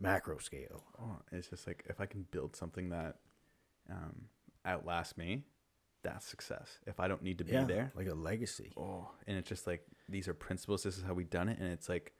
macro 0.00 0.38
scale. 0.38 0.84
Oh, 1.00 1.18
it's 1.32 1.48
just 1.48 1.66
like 1.66 1.84
if 1.88 2.00
I 2.00 2.06
can 2.06 2.24
build 2.30 2.54
something 2.54 2.90
that 2.90 3.16
um, 3.90 4.26
outlasts 4.64 5.16
me, 5.16 5.42
that's 6.02 6.24
success. 6.24 6.78
If 6.86 7.00
I 7.00 7.08
don't 7.08 7.22
need 7.22 7.38
to 7.38 7.44
be 7.44 7.52
there, 7.52 7.92
Like 7.96 8.08
a 8.08 8.14
legacy. 8.14 8.72
oh, 8.76 9.10
and 9.26 9.36
it's 9.36 9.48
just 9.48 9.66
like 9.66 9.82
these 10.08 10.28
are 10.28 10.34
principles. 10.34 10.84
This 10.84 10.96
is 10.96 11.02
how 11.02 11.14
we've 11.14 11.30
done 11.30 11.48
it, 11.48 11.58
and 11.58 11.72
it's 11.72 11.88
like 11.88 12.12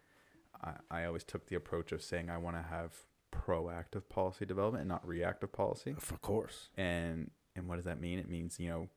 I, 0.61 0.73
I 0.91 1.05
always 1.05 1.23
took 1.23 1.47
the 1.47 1.55
approach 1.55 1.93
of 1.93 2.03
saying 2.03 2.29
I 2.31 2.39
want 2.39 2.57
to 2.57 2.63
have 2.63 2.95
proactive 3.33 4.09
policy 4.09 4.45
development 4.45 4.81
and 4.83 4.89
not 4.89 5.07
reactive 5.07 5.53
policy. 5.53 5.95
Of 5.97 6.21
course. 6.21 6.71
And 6.77 7.31
and 7.57 7.69
what 7.69 7.77
does 7.77 7.85
that 7.87 8.01
mean? 8.01 8.19
It 8.19 8.29
means 8.29 8.59
you 8.61 8.69
know, 8.69 8.89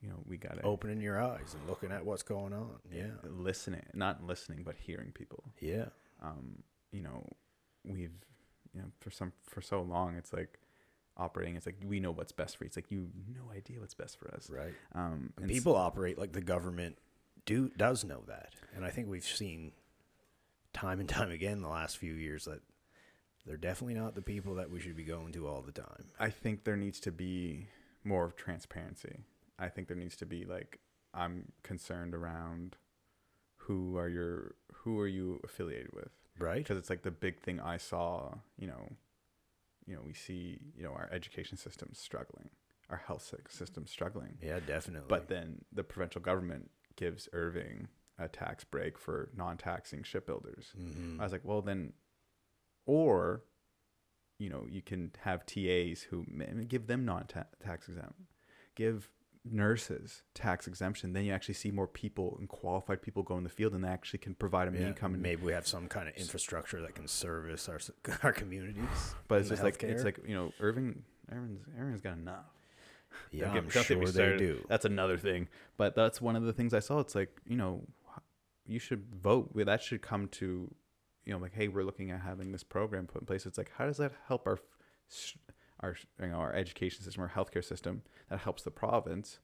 you 0.00 0.08
know, 0.08 0.20
we 0.26 0.36
gotta 0.36 0.62
Opening 0.62 1.00
your 1.00 1.20
eyes 1.20 1.54
and 1.58 1.68
looking 1.68 1.90
at 1.92 2.04
what's 2.04 2.22
going 2.22 2.52
on. 2.52 2.78
Yeah. 2.92 3.06
listening, 3.24 3.84
not 3.94 4.24
listening, 4.24 4.62
but 4.64 4.76
hearing 4.78 5.12
people. 5.12 5.44
Yeah. 5.60 5.86
um, 6.22 6.62
you 6.92 7.02
know, 7.02 7.26
we've, 7.84 8.12
you 8.74 8.80
know, 8.80 8.88
for 9.00 9.10
some, 9.10 9.32
for 9.44 9.60
so 9.60 9.82
long, 9.82 10.14
it's 10.16 10.32
like 10.32 10.58
operating. 11.16 11.56
It's 11.56 11.66
like, 11.66 11.76
we 11.84 12.00
know 12.00 12.12
what's 12.12 12.32
best 12.32 12.56
for 12.56 12.64
you. 12.64 12.68
It's 12.68 12.76
like, 12.76 12.90
you 12.90 13.00
have 13.00 13.36
no 13.44 13.50
idea 13.52 13.80
what's 13.80 13.94
best 13.94 14.18
for 14.18 14.32
us. 14.34 14.48
Right. 14.50 14.72
Um, 14.94 15.32
And 15.36 15.48
people 15.48 15.76
operate 15.76 16.16
like 16.18 16.32
the 16.32 16.40
government 16.40 16.96
do 17.44 17.70
does 17.76 18.04
know 18.04 18.22
that, 18.28 18.52
and 18.76 18.84
I 18.84 18.90
think 18.90 19.08
we've 19.08 19.24
seen 19.24 19.72
time 20.72 21.00
and 21.00 21.08
time 21.18 21.30
again 21.30 21.60
the 21.62 21.68
last 21.68 21.96
few 21.98 22.12
years 22.12 22.44
that 22.44 22.60
they're 23.46 23.56
definitely 23.56 23.94
not 23.94 24.14
the 24.14 24.22
people 24.22 24.54
that 24.56 24.70
we 24.70 24.80
should 24.80 24.96
be 24.96 25.04
going 25.04 25.32
to 25.32 25.46
all 25.48 25.62
the 25.62 25.72
time. 25.72 26.08
I 26.20 26.28
think 26.30 26.64
there 26.64 26.76
needs 26.76 27.00
to 27.00 27.12
be 27.12 27.68
more 28.04 28.24
of 28.24 28.36
transparency. 28.36 29.24
I 29.58 29.68
think 29.68 29.88
there 29.88 29.96
needs 29.96 30.16
to 30.16 30.26
be 30.26 30.44
like, 30.44 30.78
I'm 31.14 31.52
concerned 31.62 32.14
around 32.14 32.76
who 33.62 33.96
are 33.96 34.08
your, 34.08 34.54
who 34.72 34.98
are 35.00 35.08
you 35.08 35.40
affiliated 35.44 35.92
with? 35.92 36.10
Right? 36.38 36.58
Because 36.58 36.76
it's 36.78 36.90
like 36.90 37.02
the 37.02 37.10
big 37.10 37.40
thing 37.40 37.60
I 37.60 37.76
saw, 37.76 38.34
you 38.56 38.66
know, 38.68 38.92
you 39.86 39.94
know, 39.94 40.02
we 40.06 40.12
see, 40.14 40.60
you 40.76 40.82
know, 40.84 40.92
our 40.92 41.08
education 41.10 41.56
system 41.56 41.88
struggling, 41.94 42.50
our 42.90 42.98
health 42.98 43.22
sy- 43.22 43.38
system 43.48 43.86
struggling. 43.86 44.38
Yeah, 44.42 44.60
definitely. 44.60 45.06
But 45.08 45.28
then 45.28 45.64
the 45.72 45.82
provincial 45.82 46.20
government 46.20 46.70
gives 46.96 47.28
Irving 47.32 47.88
a 48.18 48.28
tax 48.28 48.64
break 48.64 48.98
for 48.98 49.30
non-taxing 49.36 50.02
shipbuilders. 50.02 50.72
Mhm. 50.78 51.18
I 51.18 51.22
was 51.24 51.32
like, 51.32 51.44
well 51.44 51.62
then, 51.62 51.94
or, 52.86 53.42
you 54.38 54.48
know, 54.48 54.66
you 54.70 54.82
can 54.82 55.12
have 55.20 55.44
TAs 55.46 56.02
who 56.02 56.24
give 56.68 56.86
them 56.86 57.04
non-tax 57.04 57.88
exempt, 57.88 58.14
give 58.74 59.10
nurses 59.44 60.22
tax 60.34 60.66
exemption. 60.66 61.12
Then 61.12 61.24
you 61.24 61.32
actually 61.32 61.54
see 61.54 61.70
more 61.70 61.86
people 61.86 62.36
and 62.38 62.48
qualified 62.48 63.02
people 63.02 63.22
go 63.22 63.36
in 63.36 63.44
the 63.44 63.50
field, 63.50 63.74
and 63.74 63.84
they 63.84 63.88
actually 63.88 64.20
can 64.20 64.34
provide 64.34 64.68
them 64.68 64.74
yeah, 64.80 64.88
income. 64.88 65.14
And, 65.14 65.22
maybe 65.22 65.42
we 65.42 65.52
have 65.52 65.66
some 65.66 65.88
kind 65.88 66.08
of 66.08 66.14
infrastructure 66.14 66.80
that 66.82 66.94
can 66.94 67.08
service 67.08 67.68
our 67.68 67.80
our 68.22 68.32
communities. 68.32 69.14
but 69.26 69.40
it's 69.40 69.48
just 69.48 69.62
like 69.62 69.82
it's 69.82 70.04
like 70.04 70.18
you 70.26 70.34
know, 70.34 70.52
Irving, 70.60 71.02
Irving's, 71.30 71.62
Irving's 71.78 72.00
got 72.00 72.14
enough. 72.14 72.44
yeah, 73.30 73.50
I'm 73.52 73.68
sure 73.68 73.82
they 74.06 74.36
do. 74.36 74.64
That's 74.68 74.84
another 74.84 75.16
thing. 75.16 75.48
But 75.76 75.94
that's 75.94 76.20
one 76.20 76.36
of 76.36 76.44
the 76.44 76.52
things 76.52 76.74
I 76.74 76.80
saw. 76.80 77.00
It's 77.00 77.14
like, 77.14 77.30
you 77.46 77.56
know, 77.56 77.82
you 78.66 78.78
should 78.78 79.04
vote. 79.14 79.50
That 79.54 79.82
should 79.82 80.02
come 80.02 80.28
to, 80.28 80.72
you 81.28 81.34
know, 81.34 81.40
like, 81.40 81.54
hey, 81.54 81.68
we're 81.68 81.84
looking 81.84 82.10
at 82.10 82.22
having 82.22 82.52
this 82.52 82.62
program 82.64 83.06
put 83.06 83.20
in 83.20 83.26
place. 83.26 83.44
It's 83.44 83.58
like, 83.58 83.70
how 83.76 83.84
does 83.84 83.98
that 83.98 84.12
help 84.26 84.46
our, 84.46 84.58
our, 85.80 85.94
you 86.20 86.28
know, 86.28 86.36
our 86.36 86.54
education 86.54 87.04
system, 87.04 87.22
our 87.22 87.28
healthcare 87.28 87.62
system? 87.62 88.00
That 88.30 88.38
helps 88.38 88.62
the 88.62 88.70
province. 88.70 89.38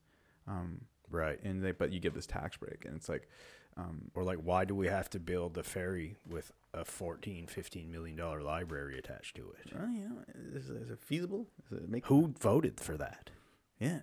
Um, 0.49 0.87
Right. 1.11 1.39
and 1.45 1.63
they, 1.63 1.73
but 1.73 1.93
you 1.93 2.01
give 2.01 2.15
this 2.15 2.27
tax 2.27 2.57
break, 2.57 2.87
and 2.87 2.97
it's 2.97 3.09
like, 3.11 3.29
um, 3.77 4.11
Or 4.15 4.25
like, 4.25 4.39
why 4.39 4.65
do 4.65 4.75
we 4.75 4.87
have 4.87 5.11
to 5.11 5.21
build 5.21 5.59
a 5.59 5.63
ferry 5.63 6.17
with 6.27 6.51
a 6.73 6.85
14, 6.87 7.47
15 7.49 7.91
million 7.91 8.17
dollar 8.17 8.41
library 8.43 8.99
attached 8.99 9.37
to 9.37 9.53
it? 9.61 9.73
well, 9.75 9.91
you 9.91 10.09
know, 10.09 10.17
is, 10.55 10.71
is 10.71 10.91
it 10.91 10.99
feasible? 11.03 11.47
Is 11.71 11.79
it 11.79 11.89
make 11.91 12.07
Who 12.07 12.29
voted 12.41 12.81
for 12.81 12.97
that? 12.97 13.31
Yeah. 13.79 14.01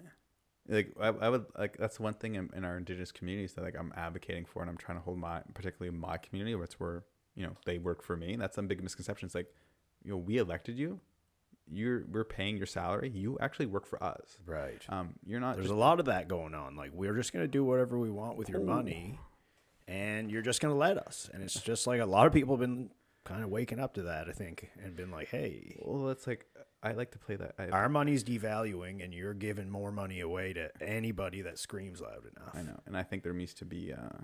Like 0.69 0.93
I, 1.01 1.07
I 1.07 1.29
would 1.29 1.45
like 1.57 1.75
that's 1.77 1.99
one 1.99 2.13
thing 2.13 2.35
in, 2.35 2.49
in 2.55 2.63
our 2.63 2.77
indigenous 2.77 3.11
communities 3.11 3.53
that 3.53 3.63
like 3.63 3.75
I'm 3.77 3.91
advocating 3.97 4.45
for 4.45 4.61
and 4.61 4.69
I'm 4.69 4.77
trying 4.77 4.99
to 4.99 5.03
hold 5.03 5.17
my 5.17 5.41
particularly 5.55 5.97
my 5.97 6.17
community 6.17 6.53
where 6.53 6.65
it's 6.65 6.79
where 6.79 7.03
you 7.35 7.45
know 7.45 7.53
they 7.65 7.77
work 7.77 8.03
for 8.03 8.15
me. 8.17 8.35
That's 8.35 8.55
some 8.55 8.67
big 8.67 8.81
misconception. 8.83 9.25
It's 9.27 9.35
like, 9.35 9.53
you 10.03 10.11
know, 10.11 10.17
we 10.17 10.37
elected 10.37 10.77
you. 10.77 10.99
You're 11.71 12.03
we're 12.11 12.25
paying 12.25 12.57
your 12.57 12.65
salary. 12.65 13.09
You 13.09 13.37
actually 13.39 13.67
work 13.67 13.85
for 13.85 14.01
us. 14.03 14.37
Right. 14.45 14.81
Um, 14.89 15.13
you're 15.25 15.39
not. 15.39 15.55
There's 15.55 15.67
just- 15.67 15.75
a 15.75 15.79
lot 15.79 15.99
of 15.99 16.05
that 16.07 16.27
going 16.27 16.53
on. 16.53 16.75
Like 16.75 16.91
we're 16.93 17.15
just 17.15 17.31
gonna 17.33 17.47
do 17.47 17.63
whatever 17.63 17.97
we 17.97 18.09
want 18.09 18.35
with 18.37 18.49
your 18.49 18.61
Oh. 18.61 18.65
money, 18.65 19.19
and 19.87 20.29
you're 20.31 20.41
just 20.41 20.61
gonna 20.61 20.75
let 20.75 20.97
us. 20.97 21.29
And 21.33 21.41
it's 21.43 21.61
just 21.61 21.87
like 21.87 22.01
a 22.01 22.05
lot 22.05 22.27
of 22.27 22.33
people 22.33 22.55
have 22.55 22.61
been 22.61 22.91
kind 23.23 23.43
of 23.43 23.49
waking 23.49 23.79
up 23.79 23.93
to 23.93 24.01
that, 24.03 24.27
I 24.27 24.31
think, 24.31 24.69
and 24.83 24.95
been 24.95 25.11
like, 25.11 25.29
"Hey, 25.29 25.77
Well, 25.85 26.05
that's 26.05 26.25
like 26.27 26.45
I 26.83 26.93
like 26.93 27.11
to 27.11 27.19
play 27.19 27.35
that. 27.35 27.53
I, 27.59 27.69
our 27.69 27.87
money's 27.89 28.23
devaluing, 28.23 29.03
and 29.03 29.13
you're 29.13 29.35
giving 29.35 29.69
more 29.69 29.91
money 29.91 30.19
away 30.19 30.51
to 30.53 30.71
anybody 30.81 31.43
that 31.43 31.59
screams 31.59 32.01
loud 32.01 32.23
enough." 32.35 32.55
I 32.55 32.63
know, 32.63 32.79
and 32.87 32.97
I 32.97 33.03
think 33.03 33.23
there 33.23 33.33
needs 33.33 33.53
to 33.55 33.65
be, 33.65 33.93
uh, 33.93 34.23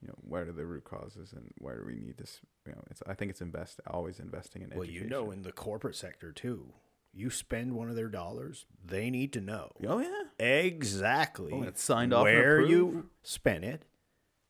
you 0.00 0.08
know, 0.08 0.14
where 0.26 0.42
are 0.48 0.52
the 0.52 0.64
root 0.66 0.84
causes 0.84 1.32
and 1.32 1.50
where 1.58 1.76
do 1.78 1.84
we 1.86 1.94
need 1.96 2.16
this? 2.18 2.40
You 2.66 2.72
know, 2.72 2.82
it's 2.90 3.02
I 3.06 3.14
think 3.14 3.30
it's 3.30 3.40
invest 3.40 3.80
always 3.86 4.18
investing 4.20 4.62
in 4.62 4.70
Well, 4.70 4.82
education. 4.84 5.04
you 5.04 5.10
know, 5.10 5.30
in 5.30 5.42
the 5.42 5.52
corporate 5.52 5.96
sector 5.96 6.30
too, 6.32 6.72
you 7.12 7.30
spend 7.30 7.72
one 7.74 7.88
of 7.90 7.96
their 7.96 8.08
dollars, 8.08 8.66
they 8.84 9.10
need 9.10 9.32
to 9.32 9.40
know 9.40 9.72
Oh 9.86 9.98
yeah. 9.98 10.24
exactly 10.38 11.52
Oh, 11.54 11.62
it's 11.62 11.82
signed 11.82 12.12
off 12.12 12.22
where 12.24 12.60
you 12.60 13.08
spent 13.22 13.64
it, 13.64 13.84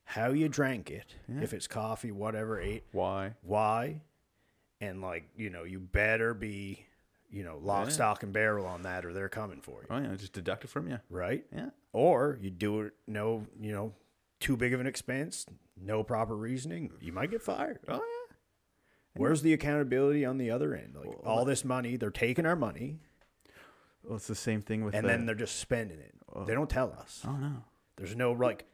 how 0.05 0.30
you 0.30 0.49
drank 0.49 0.90
it, 0.90 1.14
Yeah. 1.28 1.42
if 1.42 1.53
it's 1.55 1.66
coffee, 1.66 2.11
whatever, 2.11 2.61
ate, 2.61 2.84
Why? 2.92 3.34
why, 3.42 4.03
and 4.80 5.01
like 5.01 5.28
you 5.36 5.51
know, 5.51 5.64
you 5.64 5.78
better 5.80 6.34
be, 6.34 6.84
you 7.30 7.42
know, 7.44 7.59
lock, 7.59 7.86
Yeah. 7.88 7.92
stock, 7.94 8.22
and 8.22 8.32
barrel 8.32 8.66
on 8.66 8.82
that, 8.82 9.05
or 9.05 9.12
they're 9.12 9.28
coming 9.28 9.61
for 9.61 9.80
you, 9.82 9.86
Oh 9.90 9.99
yeah, 9.99 10.14
just 10.16 10.32
deduct 10.32 10.64
it 10.64 10.68
from 10.70 10.88
you. 10.88 10.99
right? 11.11 11.44
Yeah. 11.55 11.70
Or 11.92 12.38
you 12.40 12.51
do 12.51 12.82
it 12.82 12.92
no, 13.07 13.46
you 13.61 13.72
know, 13.72 13.94
too 14.41 14.57
big 14.57 14.72
of 14.72 14.80
an 14.80 14.86
expense, 14.86 15.47
no 15.80 16.03
proper 16.03 16.36
reasoning, 16.36 16.93
you 17.01 17.12
might 17.12 17.30
get 17.30 17.43
fired. 17.43 17.78
Oh 17.89 17.95
yeah. 17.95 18.34
Where's 19.14 19.43
the 19.43 19.53
accountability 19.53 20.24
on 20.24 20.39
the 20.39 20.51
other 20.51 20.74
end? 20.74 20.95
Like 20.95 21.07
Well, 21.09 21.20
all 21.24 21.45
this 21.45 21.64
money, 21.64 21.97
they're 21.97 22.11
taking 22.11 22.47
our 22.47 22.55
money, 22.57 23.01
Well, 24.05 24.16
it's 24.16 24.28
the 24.28 24.34
same 24.34 24.62
thing 24.62 24.84
with 24.84 24.95
and 24.95 25.05
the, 25.05 25.09
then 25.09 25.26
they're 25.26 25.34
just 25.34 25.57
spending 25.57 25.99
it. 25.99 26.14
Oh. 26.32 26.45
They 26.45 26.55
don't 26.55 26.70
tell 26.70 26.93
us. 26.93 27.22
I 27.24 27.28
don't. 27.32 27.64
There's 27.97 28.14
no 28.14 28.32
like 28.32 28.64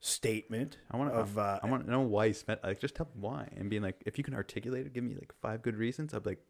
statement 0.00 0.78
I 0.90 0.96
want 0.96 1.12
to. 1.12 1.16
of 1.18 1.38
uh, 1.38 1.60
I 1.62 1.66
want 1.68 1.84
to 1.84 1.90
know 1.90 2.00
why 2.00 2.26
you 2.26 2.32
spent. 2.34 2.62
Like, 2.64 2.80
just 2.80 2.94
tell 2.94 3.06
me 3.06 3.20
why, 3.20 3.48
and 3.56 3.70
being 3.70 3.82
like, 3.82 4.02
if 4.06 4.18
you 4.18 4.24
can 4.24 4.34
articulate 4.34 4.86
it, 4.86 4.92
give 4.92 5.04
me 5.04 5.14
like 5.14 5.32
five 5.40 5.62
good 5.62 5.76
reasons. 5.76 6.12
I'd 6.14 6.22
be 6.24 6.30
like, 6.30 6.44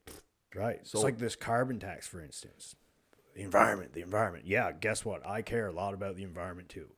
right. 0.54 0.86
So- 0.86 0.98
it's 0.98 1.04
like 1.04 1.18
this 1.18 1.36
carbon 1.36 1.78
tax, 1.78 2.06
for 2.06 2.22
instance. 2.22 2.76
The 3.34 3.42
environment, 3.42 3.92
the 3.92 4.00
environment. 4.00 4.46
Yeah, 4.46 4.72
guess 4.72 5.04
what? 5.04 5.24
I 5.26 5.42
care 5.42 5.68
a 5.68 5.72
lot 5.72 5.94
about 5.94 6.16
the 6.16 6.24
environment 6.24 6.68
too. 6.68 6.88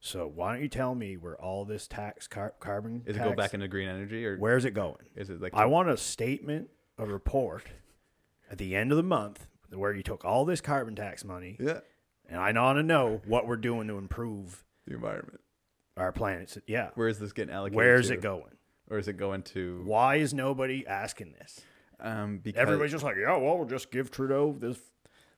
So 0.00 0.26
why 0.26 0.52
don't 0.52 0.62
you 0.62 0.68
tell 0.68 0.94
me 0.94 1.16
where 1.16 1.40
all 1.40 1.64
this 1.64 1.86
tax 1.86 2.26
car- 2.26 2.54
carbon 2.60 3.02
is 3.06 3.16
tax, 3.16 3.26
it 3.26 3.30
go 3.30 3.36
back 3.36 3.54
into 3.54 3.68
green 3.68 3.88
energy 3.88 4.26
or 4.26 4.36
where's 4.36 4.64
it 4.64 4.72
going? 4.72 4.96
is 5.16 5.30
it 5.30 5.40
like 5.40 5.54
I 5.54 5.66
want 5.66 5.88
a 5.88 5.96
statement, 5.96 6.68
a 6.98 7.06
report 7.06 7.64
at 8.50 8.58
the 8.58 8.74
end 8.76 8.90
of 8.90 8.96
the 8.96 9.02
month 9.02 9.46
where 9.70 9.94
you 9.94 10.02
took 10.02 10.24
all 10.24 10.44
this 10.44 10.60
carbon 10.60 10.94
tax 10.94 11.24
money, 11.24 11.56
yeah 11.60 11.80
and 12.28 12.40
I 12.40 12.52
want 12.52 12.78
to 12.78 12.82
know 12.82 13.20
what 13.26 13.46
we're 13.46 13.56
doing 13.56 13.88
to 13.88 13.98
improve 13.98 14.64
the 14.86 14.94
environment? 14.94 15.40
our 15.96 16.12
planet. 16.12 16.56
Yeah, 16.66 16.90
Where 16.94 17.08
is 17.08 17.18
this 17.18 17.32
getting 17.32 17.52
allocated? 17.54 17.76
where's 17.76 18.08
to? 18.08 18.14
it 18.14 18.22
going? 18.22 18.56
Or 18.90 18.98
is 18.98 19.08
it 19.08 19.16
going 19.16 19.42
to? 19.42 19.82
Why 19.84 20.16
is 20.16 20.32
nobody 20.34 20.86
asking 20.86 21.34
this? 21.38 21.60
Um, 22.00 22.38
because 22.38 22.60
Everybody's 22.60 22.92
just 22.92 23.04
like, 23.04 23.16
yeah, 23.20 23.36
well, 23.36 23.58
we'll 23.58 23.66
just 23.68 23.90
give 23.90 24.10
Trudeau 24.10 24.52
this 24.52 24.78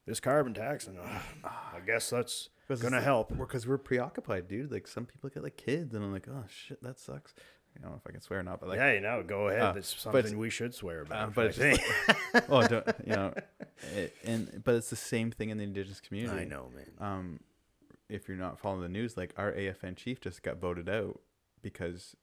this 0.05 0.19
carbon 0.19 0.53
tax, 0.53 0.87
and 0.87 0.99
uh, 0.99 1.03
I 1.43 1.79
guess 1.85 2.09
that's 2.09 2.49
Because 2.67 2.81
gonna 2.81 3.01
help. 3.01 3.37
because 3.37 3.67
we're 3.67 3.77
preoccupied, 3.77 4.47
dude. 4.47 4.71
Like 4.71 4.87
some 4.87 5.05
people 5.05 5.29
get 5.29 5.43
like 5.43 5.57
kids, 5.57 5.93
and 5.93 6.03
I'm 6.03 6.11
like, 6.11 6.27
oh 6.29 6.43
shit, 6.47 6.81
that 6.83 6.99
sucks. 6.99 7.33
I 7.77 7.81
don't 7.81 7.91
know 7.91 7.97
if 7.97 8.07
I 8.07 8.11
can 8.11 8.21
swear 8.21 8.39
or 8.39 8.43
not, 8.43 8.61
but 8.61 8.69
like, 8.69 8.77
yeah, 8.77 8.93
you 8.93 9.01
know, 9.01 9.21
go 9.21 9.49
ahead. 9.49 9.61
uh, 9.61 9.71
That's 9.73 9.99
something 9.99 10.37
we 10.37 10.49
should 10.49 10.73
swear 10.73 11.01
about. 11.01 11.27
uh, 11.27 11.31
but 11.35 11.47
it's 11.47 11.57
just 11.57 11.81
think. 12.31 12.45
oh, 12.49 12.65
don't, 12.67 12.87
you 13.05 13.13
know, 13.13 13.33
it, 13.95 14.15
and 14.23 14.61
but 14.63 14.75
it's 14.75 14.89
the 14.89 14.95
same 14.95 15.29
thing 15.31 15.49
in 15.49 15.57
the 15.57 15.63
indigenous 15.65 15.99
community. 15.99 16.41
I 16.41 16.45
know, 16.45 16.69
man. 16.73 16.91
Um, 16.99 17.39
if 18.09 18.27
you're 18.27 18.37
not 18.37 18.59
following 18.59 18.81
the 18.81 18.89
news, 18.89 19.17
like 19.17 19.33
our 19.37 19.51
AFN 19.51 19.97
chief 19.97 20.21
just 20.21 20.41
got 20.41 20.57
voted 20.57 20.87
out 20.87 21.19
because, 21.61 22.15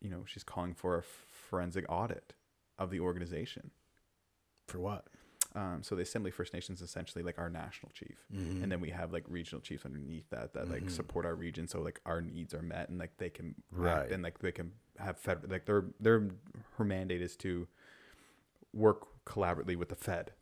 you 0.00 0.08
know, 0.10 0.22
she's 0.26 0.44
calling 0.44 0.74
for 0.74 0.96
a 0.98 1.02
forensic 1.02 1.84
audit 1.88 2.34
of 2.78 2.90
the 2.90 3.00
organization. 3.00 3.72
For 4.68 4.78
what? 4.78 5.06
Um, 5.54 5.82
so 5.82 5.96
the 5.96 6.02
Assembly 6.02 6.30
First 6.30 6.54
Nations 6.54 6.80
essentially 6.80 7.24
like 7.24 7.38
our 7.38 7.50
national 7.50 7.90
chief, 7.92 8.24
Mhm. 8.32 8.62
and 8.62 8.70
then 8.70 8.80
we 8.80 8.90
have 8.90 9.12
like 9.12 9.24
regional 9.28 9.60
chiefs 9.60 9.84
underneath 9.84 10.30
that 10.30 10.52
that 10.54 10.68
like 10.70 10.84
Mhm. 10.84 10.90
support 10.90 11.26
our 11.26 11.34
region, 11.34 11.66
so 11.66 11.80
like 11.80 12.00
our 12.06 12.20
needs 12.20 12.54
are 12.54 12.62
met 12.62 12.88
and 12.88 12.98
like 12.98 13.16
they 13.16 13.30
can 13.30 13.54
Right. 13.72 14.02
act 14.02 14.12
and 14.12 14.22
like 14.22 14.38
they 14.38 14.52
can 14.52 14.72
have 14.98 15.18
fed 15.18 15.50
like 15.50 15.66
their 15.66 15.86
their 15.98 16.28
her 16.76 16.84
mandate 16.84 17.20
is 17.20 17.36
to 17.38 17.66
work 18.72 19.06
collaboratively 19.24 19.76
with 19.76 19.88
the 19.88 19.96
Fed, 19.96 20.32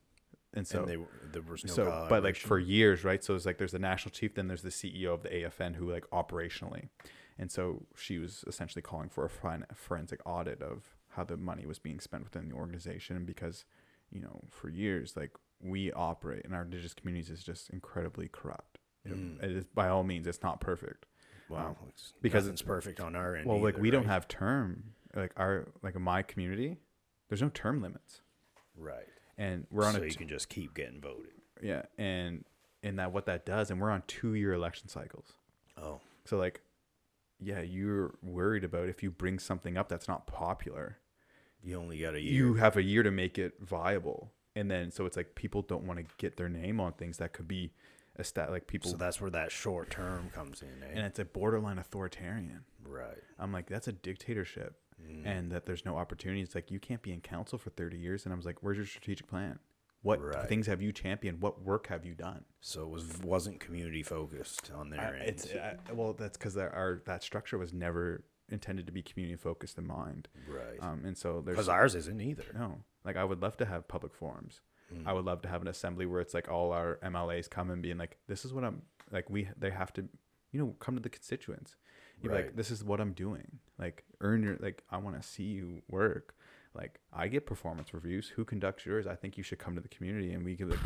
and 0.52 0.66
so 0.66 0.80
and 0.80 0.88
they, 0.88 0.96
there 1.32 1.42
was 1.42 1.64
no 1.64 1.72
so 1.72 2.06
but 2.08 2.22
like 2.22 2.36
for 2.36 2.58
years 2.58 3.04
right 3.04 3.22
so 3.24 3.34
it's 3.34 3.46
like 3.46 3.58
there's 3.58 3.72
the 3.72 3.78
national 3.78 4.10
chief 4.10 4.34
then 4.34 4.48
there's 4.48 4.62
the 4.62 4.68
ceo 4.70 5.14
of 5.14 5.22
the 5.22 5.28
afn 5.30 5.74
who 5.76 5.90
like 5.90 6.08
operationally 6.10 6.88
and 7.38 7.50
so 7.50 7.86
she 7.96 8.18
was 8.18 8.44
essentially 8.46 8.82
calling 8.82 9.08
for 9.08 9.24
a 9.24 9.30
forensic 9.74 10.20
audit 10.26 10.60
of 10.62 10.96
how 11.10 11.24
the 11.24 11.36
money 11.36 11.64
was 11.66 11.78
being 11.78 12.00
spent 12.00 12.24
within 12.24 12.48
the 12.48 12.54
organization 12.54 13.24
because 13.24 13.64
you 14.10 14.20
know 14.20 14.40
for 14.50 14.68
years 14.68 15.16
like 15.16 15.30
we 15.60 15.92
operate 15.92 16.44
in 16.44 16.52
our 16.54 16.62
indigenous 16.62 16.94
communities 16.94 17.30
is 17.30 17.42
just 17.42 17.70
incredibly 17.70 18.28
corrupt 18.28 18.78
Mm. 19.06 19.42
it 19.42 19.50
is 19.52 19.64
by 19.74 19.88
all 19.88 20.02
means 20.02 20.26
it's 20.26 20.42
not 20.42 20.60
perfect 20.60 21.06
wow, 21.48 21.76
it's, 21.88 22.12
because 22.20 22.46
it's 22.46 22.60
perfect 22.60 23.00
on 23.00 23.16
our 23.16 23.36
end. 23.36 23.46
well 23.46 23.58
like 23.62 23.74
either, 23.74 23.82
we 23.82 23.90
don't 23.90 24.04
have 24.06 24.28
term 24.28 24.82
like 25.16 25.32
our 25.36 25.68
like 25.82 25.98
my 25.98 26.20
community 26.22 26.76
there's 27.28 27.40
no 27.40 27.48
term 27.48 27.80
limits 27.80 28.20
right. 28.76 29.06
and 29.38 29.66
we're 29.70 29.84
on 29.86 29.94
so 29.94 30.00
a 30.00 30.04
you 30.04 30.10
t- 30.10 30.16
can 30.16 30.28
just 30.28 30.48
keep 30.50 30.74
getting 30.74 31.00
voted. 31.00 31.30
yeah 31.62 31.82
and 31.96 32.44
and 32.82 32.98
that 32.98 33.12
what 33.12 33.24
that 33.26 33.46
does 33.46 33.70
and 33.70 33.80
we're 33.80 33.90
on 33.90 34.02
two 34.08 34.34
year 34.34 34.52
election 34.52 34.88
cycles 34.88 35.32
Oh, 35.80 36.00
So 36.26 36.36
like, 36.36 36.60
yeah, 37.40 37.60
you're 37.60 38.14
worried 38.22 38.64
about 38.64 38.88
if 38.88 39.02
you 39.02 39.10
bring 39.12 39.38
something 39.38 39.76
up 39.78 39.88
that's 39.88 40.08
not 40.08 40.26
popular, 40.26 40.98
you 41.62 41.76
only 41.76 41.98
got 41.98 42.14
a 42.14 42.20
year. 42.20 42.32
you 42.32 42.54
have 42.54 42.76
a 42.76 42.82
year 42.82 43.02
to 43.02 43.10
make 43.10 43.38
it 43.38 43.54
viable, 43.60 44.32
and 44.56 44.70
then 44.70 44.90
so 44.90 45.06
it's 45.06 45.16
like 45.16 45.34
people 45.34 45.62
don't 45.62 45.84
want 45.84 45.98
to 45.98 46.06
get 46.18 46.36
their 46.36 46.48
name 46.48 46.80
on 46.80 46.92
things 46.92 47.18
that 47.18 47.32
could 47.32 47.48
be 47.48 47.72
a 48.16 48.24
stat 48.24 48.50
like 48.50 48.66
people, 48.66 48.90
so 48.90 48.96
that's 48.96 49.20
where 49.20 49.30
that 49.30 49.52
short 49.52 49.90
term 49.90 50.30
comes 50.34 50.62
in, 50.62 50.82
eh? 50.82 50.90
and 50.94 51.06
it's 51.06 51.18
a 51.18 51.24
borderline 51.24 51.78
authoritarian. 51.78 52.64
right. 52.84 53.18
I'm 53.38 53.52
like, 53.52 53.66
that's 53.68 53.88
a 53.88 53.92
dictatorship, 53.92 54.76
Mm. 55.00 55.24
and 55.24 55.52
that 55.52 55.64
there's 55.64 55.84
no 55.84 55.96
opportunity. 55.96 56.40
It's 56.42 56.56
like 56.56 56.72
you 56.72 56.80
can't 56.80 57.02
be 57.02 57.12
in 57.12 57.20
council 57.20 57.56
for 57.56 57.70
30 57.70 57.96
years, 57.96 58.24
and 58.24 58.32
I 58.32 58.36
was 58.36 58.44
like, 58.44 58.64
where's 58.64 58.76
your 58.78 58.86
strategic 58.86 59.28
plan? 59.28 59.60
What 60.02 60.20
Right. 60.20 60.48
things 60.48 60.66
have 60.66 60.82
you 60.82 60.90
championed? 60.92 61.40
What 61.40 61.62
work 61.62 61.86
have 61.86 62.04
you 62.04 62.14
done? 62.14 62.44
So 62.60 62.82
it 62.82 62.88
was 62.90 63.18
wasn't 63.22 63.60
community 63.60 64.02
focused 64.02 64.72
on 64.74 64.90
their 64.90 65.00
I- 65.00 65.18
end. 65.20 65.28
it's 65.28 65.54
I, 65.54 65.76
well, 65.92 66.14
that's 66.14 66.36
because 66.36 66.56
our 66.56 67.00
that 67.06 67.22
structure 67.22 67.58
was 67.58 67.72
never 67.72 68.24
intended 68.50 68.86
to 68.86 68.92
be 68.92 69.02
community 69.02 69.36
focused 69.36 69.78
in 69.78 69.86
mind. 69.86 70.28
right. 70.48 70.78
Um, 70.80 71.02
and 71.04 71.16
so 71.16 71.42
there's 71.44 71.56
Because 71.56 71.68
ours 71.68 71.94
isn't 71.94 72.20
either. 72.20 72.44
No, 72.54 72.78
like 73.04 73.16
I 73.16 73.24
would 73.24 73.42
love 73.42 73.56
to 73.58 73.66
have 73.66 73.88
public 73.88 74.14
forums. 74.14 74.60
Mm. 74.94 75.06
I 75.06 75.12
would 75.12 75.24
love 75.24 75.42
to 75.42 75.48
have 75.48 75.62
an 75.62 75.68
assembly 75.68 76.06
where 76.06 76.20
it's 76.20 76.34
like 76.34 76.48
all 76.48 76.72
our 76.72 76.98
MLAs 77.02 77.48
come 77.48 77.70
and 77.70 77.82
being 77.82 77.98
like, 77.98 78.18
"This 78.26 78.44
is 78.44 78.52
what 78.52 78.64
I'm 78.64 78.82
like." 79.10 79.28
We 79.28 79.48
they 79.58 79.70
have 79.70 79.92
to, 79.94 80.08
you 80.50 80.60
know, 80.60 80.74
come 80.78 80.94
to 80.94 81.00
the 81.02 81.10
constituents. 81.10 81.76
You're 82.22 82.32
like, 82.34 82.56
"This 82.56 82.70
is 82.70 82.82
what 82.82 83.00
I'm 83.00 83.12
doing." 83.12 83.58
Like, 83.78 84.04
earn 84.20 84.42
your 84.42 84.56
like. 84.60 84.82
I 84.90 84.96
want 84.96 85.20
to 85.20 85.26
see 85.26 85.44
you 85.44 85.82
work. 85.88 86.34
Like, 86.74 87.00
I 87.12 87.28
get 87.28 87.46
performance 87.46 87.92
reviews. 87.92 88.28
Who 88.28 88.44
conducts 88.44 88.86
yours? 88.86 89.06
I 89.06 89.14
think 89.14 89.36
you 89.36 89.42
should 89.42 89.58
come 89.58 89.74
to 89.74 89.80
the 89.80 89.88
community 89.88 90.32
and 90.32 90.44
we 90.44 90.54
give 90.54 90.68
like, 90.68 90.78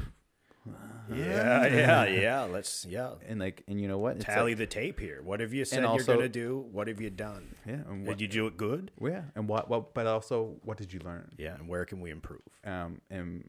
Yeah, 1.12 1.66
yeah, 1.66 2.04
yeah. 2.06 2.42
Let's 2.42 2.86
yeah. 2.88 3.14
and 3.26 3.40
like, 3.40 3.64
and 3.66 3.80
you 3.80 3.88
know 3.88 3.98
what? 3.98 4.16
It's 4.16 4.24
Tally 4.24 4.52
like- 4.52 4.58
the 4.58 4.66
tape 4.66 5.00
here. 5.00 5.20
What 5.22 5.40
have 5.40 5.52
you 5.52 5.64
said 5.64 5.84
also- 5.84 6.12
you're 6.12 6.16
gonna 6.16 6.28
do? 6.28 6.66
What 6.70 6.88
have 6.88 7.00
you 7.00 7.10
done? 7.10 7.54
yeah, 7.66 7.74
and 7.88 8.06
what, 8.06 8.18
Did 8.18 8.20
you 8.22 8.28
do 8.28 8.46
it 8.46 8.56
good? 8.56 8.90
yeah, 9.00 9.24
and 9.34 9.48
what, 9.48 9.68
what, 9.68 9.94
but 9.94 10.06
also, 10.06 10.56
what 10.62 10.78
did 10.78 10.92
you 10.92 11.00
learn? 11.00 11.32
Yeah, 11.36 11.54
and 11.54 11.68
where 11.68 11.84
can 11.84 12.00
we 12.00 12.10
improve? 12.10 12.42
Um, 12.64 13.00
and 13.10 13.48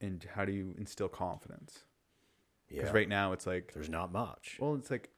and 0.00 0.26
how 0.34 0.44
do 0.44 0.52
you 0.52 0.74
instill 0.78 1.08
confidence? 1.08 1.84
Yeah. 2.70 2.80
Because 2.80 2.94
right 2.94 3.08
now 3.08 3.32
it's 3.32 3.46
like 3.46 3.72
there's 3.74 3.88
not 3.90 4.12
much. 4.12 4.56
Well, 4.60 4.74
it's 4.74 4.90
like 4.90 5.10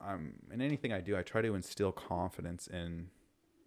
um 0.00 0.34
in 0.52 0.60
anything 0.60 0.92
I 0.92 1.00
do, 1.00 1.16
I 1.16 1.22
try 1.22 1.40
to 1.42 1.54
instill 1.54 1.92
confidence 1.92 2.66
in 2.66 3.08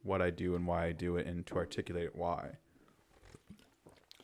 what 0.04 0.22
I 0.22 0.30
do 0.30 0.56
and 0.56 0.66
why 0.68 0.86
I 0.86 0.92
do 0.92 1.18
it 1.18 1.26
and 1.28 1.46
to 1.48 1.56
articulate 1.56 2.16
why. 2.16 2.58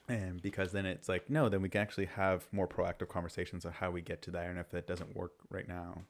And 0.09 0.41
because 0.41 0.71
then 0.73 0.85
it's 0.85 1.07
like, 1.07 1.29
no, 1.29 1.47
then 1.47 1.61
we 1.61 1.69
can 1.69 1.81
actually 1.81 2.07
have 2.07 2.47
more 2.51 2.67
proactive 2.67 3.07
conversations 3.07 3.65
on 3.65 3.71
how 3.71 3.89
we 3.89 4.01
get 4.01 4.21
to 4.23 4.31
there 4.31 4.49
and 4.49 4.59
if 4.59 4.69
that 4.71 4.85
doesn't 4.85 5.15
work 5.15 5.33
right 5.49 5.67
now, 5.67 6.01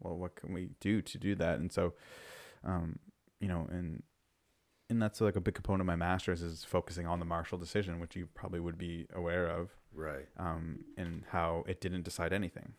well, 0.00 0.16
what 0.16 0.34
can 0.34 0.52
we 0.52 0.70
do 0.80 1.02
to 1.02 1.18
do 1.18 1.34
that? 1.34 1.58
And 1.58 1.70
so 1.70 1.92
um, 2.64 2.98
you 3.40 3.48
know, 3.48 3.66
and 3.70 4.02
and 4.88 5.00
that's 5.00 5.20
like 5.20 5.36
a 5.36 5.40
big 5.40 5.54
component 5.54 5.80
of 5.82 5.86
my 5.86 5.96
master's 5.96 6.42
is 6.42 6.64
focusing 6.64 7.06
on 7.06 7.18
the 7.18 7.24
Marshall 7.24 7.58
decision, 7.58 7.98
which 7.98 8.14
you 8.14 8.28
probably 8.34 8.60
would 8.60 8.76
be 8.78 9.06
aware 9.14 9.46
of 9.46 9.70
Right. 9.94 10.26
um, 10.38 10.84
and 10.96 11.24
how 11.30 11.64
it 11.66 11.80
didn't 11.80 12.02
decide 12.02 12.32
anything. 12.32 12.74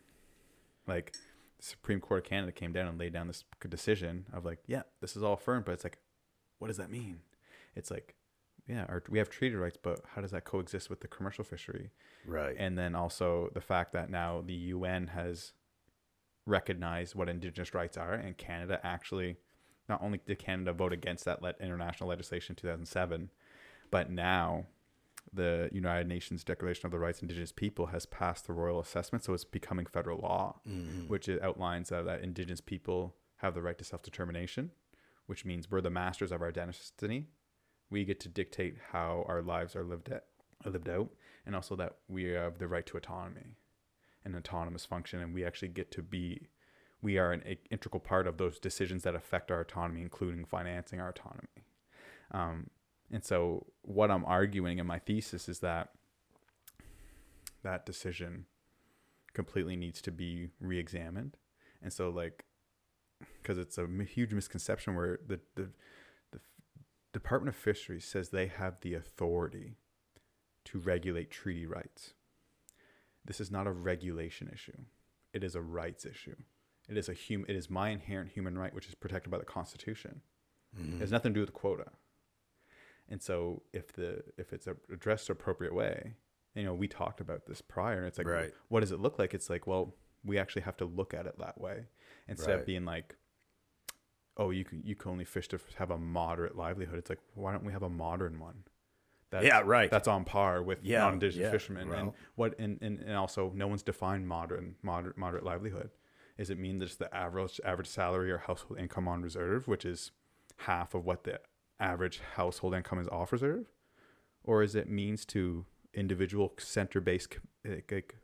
Like 0.86 1.12
the 1.58 1.64
Supreme 1.64 2.00
Court 2.00 2.24
of 2.24 2.30
Canada 2.30 2.52
came 2.52 2.72
down 2.72 2.86
and 2.86 2.98
laid 2.98 3.12
down 3.12 3.26
this 3.26 3.44
decision 3.68 4.26
of 4.32 4.44
like, 4.44 4.60
yeah, 4.66 4.82
this 5.00 5.16
is 5.16 5.22
all 5.22 5.36
firm, 5.36 5.64
but 5.66 5.72
it's 5.72 5.84
like, 5.84 5.98
what 6.58 6.68
does 6.68 6.76
that 6.76 6.90
mean? 6.90 7.20
It's 7.74 7.90
like, 7.90 8.14
yeah, 8.66 8.86
our, 8.88 9.02
we 9.08 9.18
have 9.18 9.28
treaty 9.30 9.54
rights, 9.56 9.76
but 9.80 10.00
how 10.14 10.22
does 10.22 10.30
that 10.30 10.44
coexist 10.44 10.88
with 10.90 11.00
the 11.00 11.08
commercial 11.08 11.44
fishery? 11.44 11.90
Right. 12.26 12.56
And 12.58 12.78
then 12.78 12.94
also 12.94 13.50
the 13.54 13.60
fact 13.60 13.92
that 13.92 14.10
now 14.10 14.42
the 14.44 14.54
UN 14.54 15.08
has 15.08 15.52
recognized 16.46 17.14
what 17.14 17.28
Indigenous 17.28 17.74
rights 17.74 17.96
are, 17.96 18.12
and 18.14 18.36
Canada 18.36 18.80
actually, 18.84 19.36
not 19.88 20.02
only 20.02 20.20
did 20.26 20.38
Canada 20.38 20.72
vote 20.72 20.92
against 20.92 21.24
that 21.24 21.42
le- 21.42 21.54
international 21.60 22.08
legislation 22.08 22.52
in 22.52 22.56
2007, 22.56 23.30
but 23.90 24.10
now 24.10 24.66
the 25.32 25.68
United 25.72 26.06
Nations 26.06 26.44
Declaration 26.44 26.86
of 26.86 26.92
the 26.92 26.98
Rights 26.98 27.18
of 27.18 27.24
Indigenous 27.24 27.50
People 27.52 27.86
has 27.86 28.04
passed 28.06 28.46
the 28.46 28.52
royal 28.52 28.78
assessment, 28.78 29.24
so 29.24 29.32
it's 29.32 29.44
becoming 29.44 29.86
federal 29.86 30.18
law, 30.18 30.60
Mhm. 30.68 31.08
which 31.08 31.28
it 31.28 31.42
outlines 31.42 31.90
uh, 31.90 32.02
that 32.02 32.22
Indigenous 32.22 32.60
people 32.60 33.16
have 33.36 33.54
the 33.54 33.62
right 33.62 33.76
to 33.78 33.84
self 33.84 34.02
determination, 34.02 34.70
which 35.26 35.44
means 35.44 35.70
we're 35.70 35.80
the 35.80 35.90
masters 35.90 36.30
of 36.30 36.42
our 36.42 36.52
destiny. 36.52 37.28
We 37.90 38.04
get 38.04 38.20
to 38.20 38.28
dictate 38.28 38.76
how 38.92 39.24
our 39.28 39.42
lives 39.42 39.76
are 39.76 39.84
lived 39.84 40.10
at, 40.10 40.24
lived 40.64 40.88
out, 40.88 41.10
and 41.46 41.54
also 41.54 41.76
that 41.76 41.96
we 42.08 42.24
have 42.24 42.58
the 42.58 42.68
right 42.68 42.86
to 42.86 42.96
autonomy 42.96 43.56
and 44.24 44.34
autonomous 44.34 44.84
function, 44.84 45.20
and 45.20 45.34
we 45.34 45.44
actually 45.44 45.68
get 45.68 45.90
to 45.92 46.02
be. 46.02 46.48
We 47.02 47.18
are 47.18 47.32
an 47.32 47.42
integral 47.70 48.00
part 48.00 48.26
of 48.26 48.38
those 48.38 48.58
decisions 48.58 49.02
that 49.02 49.14
affect 49.14 49.50
our 49.50 49.60
autonomy, 49.60 50.00
including 50.00 50.46
financing 50.46 51.00
our 51.00 51.10
autonomy. 51.10 51.66
Um, 52.30 52.70
and 53.12 53.22
so, 53.22 53.66
what 53.82 54.10
I'm 54.10 54.24
arguing 54.24 54.78
in 54.78 54.86
my 54.86 54.98
thesis 54.98 55.48
is 55.48 55.58
that 55.60 55.90
that 57.62 57.84
decision 57.84 58.46
completely 59.34 59.76
needs 59.76 60.00
to 60.02 60.10
be 60.10 60.48
re-examined. 60.60 61.36
And 61.82 61.92
so, 61.92 62.08
like, 62.08 62.44
because 63.42 63.58
it's 63.58 63.76
a 63.76 63.86
huge 64.04 64.32
misconception 64.32 64.94
where 64.94 65.18
the 65.26 65.40
the 65.54 65.68
Department 67.14 67.48
of 67.48 67.60
Fisheries 67.60 68.04
says 68.04 68.28
they 68.28 68.48
have 68.48 68.80
the 68.82 68.92
authority 68.94 69.76
to 70.66 70.78
regulate 70.78 71.30
treaty 71.30 71.64
rights. 71.66 72.12
this 73.26 73.40
is 73.40 73.50
not 73.50 73.66
a 73.66 73.72
regulation 73.72 74.50
issue. 74.52 74.84
It 75.32 75.42
is 75.42 75.54
a 75.54 75.62
rights 75.62 76.04
issue. 76.04 76.36
It 76.90 76.98
is 76.98 77.08
a 77.08 77.14
hum- 77.14 77.46
It 77.48 77.56
is 77.56 77.70
my 77.70 77.88
inherent 77.88 78.32
human 78.32 78.58
right, 78.58 78.74
which 78.74 78.86
is 78.86 78.94
protected 78.94 79.30
by 79.30 79.38
the 79.38 79.46
Constitution. 79.46 80.20
Mhm. 80.76 80.96
It 80.96 81.00
has 81.00 81.10
nothing 81.10 81.32
to 81.32 81.34
do 81.38 81.40
with 81.40 81.54
quota. 81.54 81.90
And 83.08 83.22
so, 83.22 83.62
if 83.72 83.92
the 83.94 84.22
if 84.36 84.52
it's 84.52 84.66
addressed 84.66 85.28
the 85.28 85.32
appropriate 85.32 85.72
way, 85.72 86.16
you 86.54 86.64
know, 86.64 86.74
we 86.74 86.86
talked 86.86 87.20
about 87.22 87.46
this 87.46 87.62
prior. 87.62 87.98
and 88.00 88.06
It's 88.08 88.18
like, 88.18 88.26
Right. 88.26 88.52
what 88.68 88.80
does 88.80 88.92
it 88.92 88.98
look 89.00 89.18
like? 89.18 89.32
It's 89.32 89.48
like, 89.48 89.66
well, 89.66 89.96
we 90.22 90.36
actually 90.38 90.62
have 90.62 90.76
to 90.78 90.84
look 90.84 91.14
at 91.14 91.26
it 91.26 91.38
that 91.38 91.58
way 91.58 91.86
instead 92.28 92.50
Right. 92.52 92.60
of 92.60 92.66
being 92.66 92.84
like, 92.84 93.16
oh, 94.36 94.50
you 94.50 94.64
can 94.64 94.82
you 94.84 94.94
can 94.94 95.10
only 95.10 95.24
fish 95.24 95.48
to 95.48 95.60
have 95.76 95.90
a 95.90 95.98
moderate 95.98 96.56
livelihood. 96.56 96.98
It's 96.98 97.10
like, 97.10 97.20
why 97.34 97.52
don't 97.52 97.64
we 97.64 97.72
have 97.72 97.82
a 97.82 97.88
modern 97.88 98.38
one? 98.38 98.64
That's, 99.30 99.46
yeah, 99.46 99.62
right. 99.64 99.90
That's 99.90 100.06
on 100.06 100.24
par 100.24 100.62
with 100.62 100.84
Yeah, 100.84 101.00
non-indigenous 101.00 101.46
yeah, 101.46 101.50
fishermen, 101.50 101.92
and 101.92 102.12
what 102.36 102.58
and, 102.58 102.78
and, 102.80 103.00
and 103.00 103.16
also 103.16 103.52
no 103.54 103.66
one's 103.66 103.82
defined 103.82 104.28
modern 104.28 104.76
moderate 104.82 105.18
moderate 105.18 105.44
livelihood. 105.44 105.90
Does 106.38 106.50
it 106.50 106.58
mean 106.58 106.80
just 106.80 106.98
the 106.98 107.14
average 107.14 107.60
average 107.64 107.88
salary 107.88 108.30
or 108.30 108.38
household 108.38 108.78
income 108.78 109.08
on 109.08 109.22
reserve, 109.22 109.66
which 109.66 109.84
is 109.84 110.12
half 110.58 110.94
of 110.94 111.04
what 111.04 111.24
the 111.24 111.40
average 111.80 112.20
household 112.36 112.74
income 112.74 113.00
is 113.00 113.08
off 113.08 113.32
reserve, 113.32 113.66
or 114.44 114.62
is 114.62 114.74
it 114.74 114.88
means 114.88 115.24
to 115.26 115.64
individual 115.92 116.52
center 116.58 117.00
based 117.00 117.38
like, 117.64 117.90
like 117.90 118.14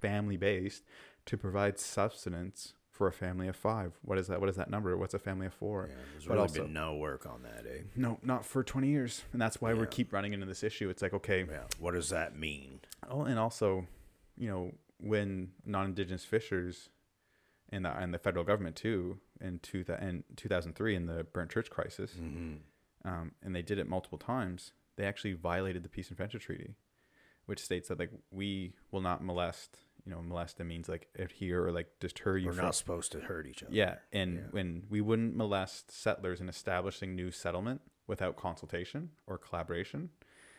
family 0.00 0.36
based 0.36 0.82
to 1.26 1.36
provide 1.36 1.78
sustenance 1.78 2.74
for 3.02 3.08
a 3.08 3.12
family 3.12 3.48
of 3.48 3.56
five? 3.56 3.98
What 4.02 4.16
is 4.16 4.28
that? 4.28 4.38
What 4.38 4.48
is 4.48 4.54
that 4.54 4.70
number? 4.70 4.96
What's 4.96 5.12
a 5.12 5.18
family 5.18 5.46
of 5.46 5.54
four? 5.54 5.88
Yeah, 5.88 5.96
there's 6.12 6.24
but 6.26 6.34
really 6.34 6.42
also- 6.42 6.62
been 6.62 6.72
no 6.72 6.94
work 6.94 7.26
on 7.26 7.42
that, 7.42 7.66
eh? 7.68 7.80
No, 7.96 8.20
not 8.22 8.46
for 8.46 8.62
20 8.62 8.86
years. 8.86 9.24
And 9.32 9.42
that's 9.42 9.60
why 9.60 9.74
we 9.74 9.80
Yeah. 9.80 9.86
keep 9.86 10.12
running 10.12 10.32
into 10.32 10.46
this 10.46 10.62
issue. 10.62 10.88
It's 10.88 11.02
like, 11.02 11.12
okay, 11.12 11.44
Yeah. 11.50 11.64
What 11.80 11.94
does 11.94 12.10
that 12.10 12.36
mean? 12.36 12.80
Oh, 13.08 13.22
and 13.24 13.40
also, 13.40 13.88
you 14.36 14.48
know, 14.48 14.72
when 14.98 15.50
non-indigenous 15.64 16.24
fishers 16.24 16.90
and 17.70 17.84
the 17.84 17.90
and 17.90 18.14
the 18.14 18.18
federal 18.20 18.44
government 18.44 18.76
too 18.76 19.18
in 19.40 19.58
two 19.58 19.84
in 20.00 20.22
2003 20.36 20.94
in 20.94 21.06
the 21.06 21.24
Burnt 21.24 21.50
Church 21.50 21.70
crisis, 21.70 22.12
Mm-hmm. 22.14 23.08
um, 23.08 23.32
and 23.42 23.52
they 23.56 23.62
did 23.62 23.78
it 23.80 23.88
multiple 23.88 24.18
times. 24.18 24.72
They 24.94 25.04
actually 25.06 25.32
violated 25.32 25.82
the 25.82 25.88
Peace 25.88 26.06
and 26.08 26.16
Friendship 26.16 26.42
Treaty, 26.42 26.76
which 27.46 27.58
states 27.58 27.88
that 27.88 27.98
like 27.98 28.12
we 28.30 28.74
will 28.92 29.00
not 29.00 29.24
molest. 29.24 29.78
You 30.04 30.10
know, 30.12 30.22
molest 30.22 30.58
it 30.60 30.64
means 30.64 30.88
like 30.88 31.08
adhere 31.16 31.64
or 31.66 31.70
like 31.72 31.88
deter 32.00 32.36
you 32.36 32.46
We're 32.48 32.54
from 32.54 32.64
not 32.64 32.74
supposed 32.74 33.12
to 33.12 33.20
hurt 33.20 33.46
each 33.46 33.62
other. 33.62 33.72
yeah, 33.72 33.96
and 34.12 34.34
Yeah. 34.36 34.42
when 34.50 34.82
we 34.90 35.00
wouldn't 35.00 35.36
molest 35.36 35.90
settlers 35.92 36.40
in 36.40 36.48
establishing 36.48 37.14
new 37.14 37.30
settlement 37.30 37.82
without 38.08 38.36
consultation 38.36 39.10
or 39.28 39.38
collaboration, 39.38 40.10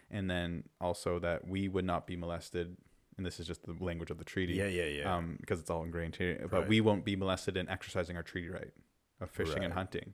and 0.09 0.29
then 0.29 0.63
also 0.79 1.19
that 1.19 1.45
we 1.47 1.67
would 1.67 1.83
not 1.83 2.07
be 2.07 2.15
molested, 2.15 2.77
and 3.17 3.25
this 3.25 3.37
is 3.39 3.45
just 3.47 3.63
the 3.65 3.73
language 3.83 4.09
of 4.11 4.17
the 4.17 4.23
treaty, 4.23 4.53
Yeah, 4.53 4.67
yeah, 4.67 4.85
yeah. 4.85 5.13
um, 5.15 5.37
because 5.41 5.59
it's 5.59 5.69
all 5.69 5.83
ingrained 5.83 6.15
here. 6.15 6.47
But 6.49 6.61
Right. 6.61 6.69
we 6.69 6.79
won't 6.81 7.03
be 7.03 7.15
molested 7.17 7.57
in 7.57 7.67
exercising 7.67 8.15
our 8.15 8.23
treaty 8.23 8.47
right 8.49 8.71
of 9.19 9.29
fishing 9.29 9.63
and 9.63 9.73
hunting. 9.73 10.13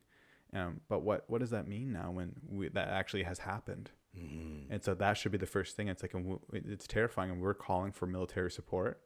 Um, 0.53 0.81
but 0.87 1.01
what 1.01 1.29
what 1.29 1.37
does 1.41 1.51
that 1.51 1.67
mean 1.67 1.91
now 1.93 2.09
when 2.09 2.33
we, 2.47 2.69
that 2.69 2.87
actually 2.87 3.23
has 3.23 3.37
happened? 3.39 3.91
mm-hmm. 4.17 4.71
And 4.71 4.83
so 4.83 4.95
that 4.95 5.17
should 5.17 5.31
be 5.31 5.37
the 5.37 5.45
first 5.45 5.75
thing. 5.75 5.87
It's 5.87 6.01
like 6.01 6.15
it's 6.53 6.87
terrifying, 6.87 7.29
and 7.29 7.39
we're 7.39 7.53
calling 7.53 7.91
for 7.91 8.07
military 8.07 8.49
support, 8.49 8.99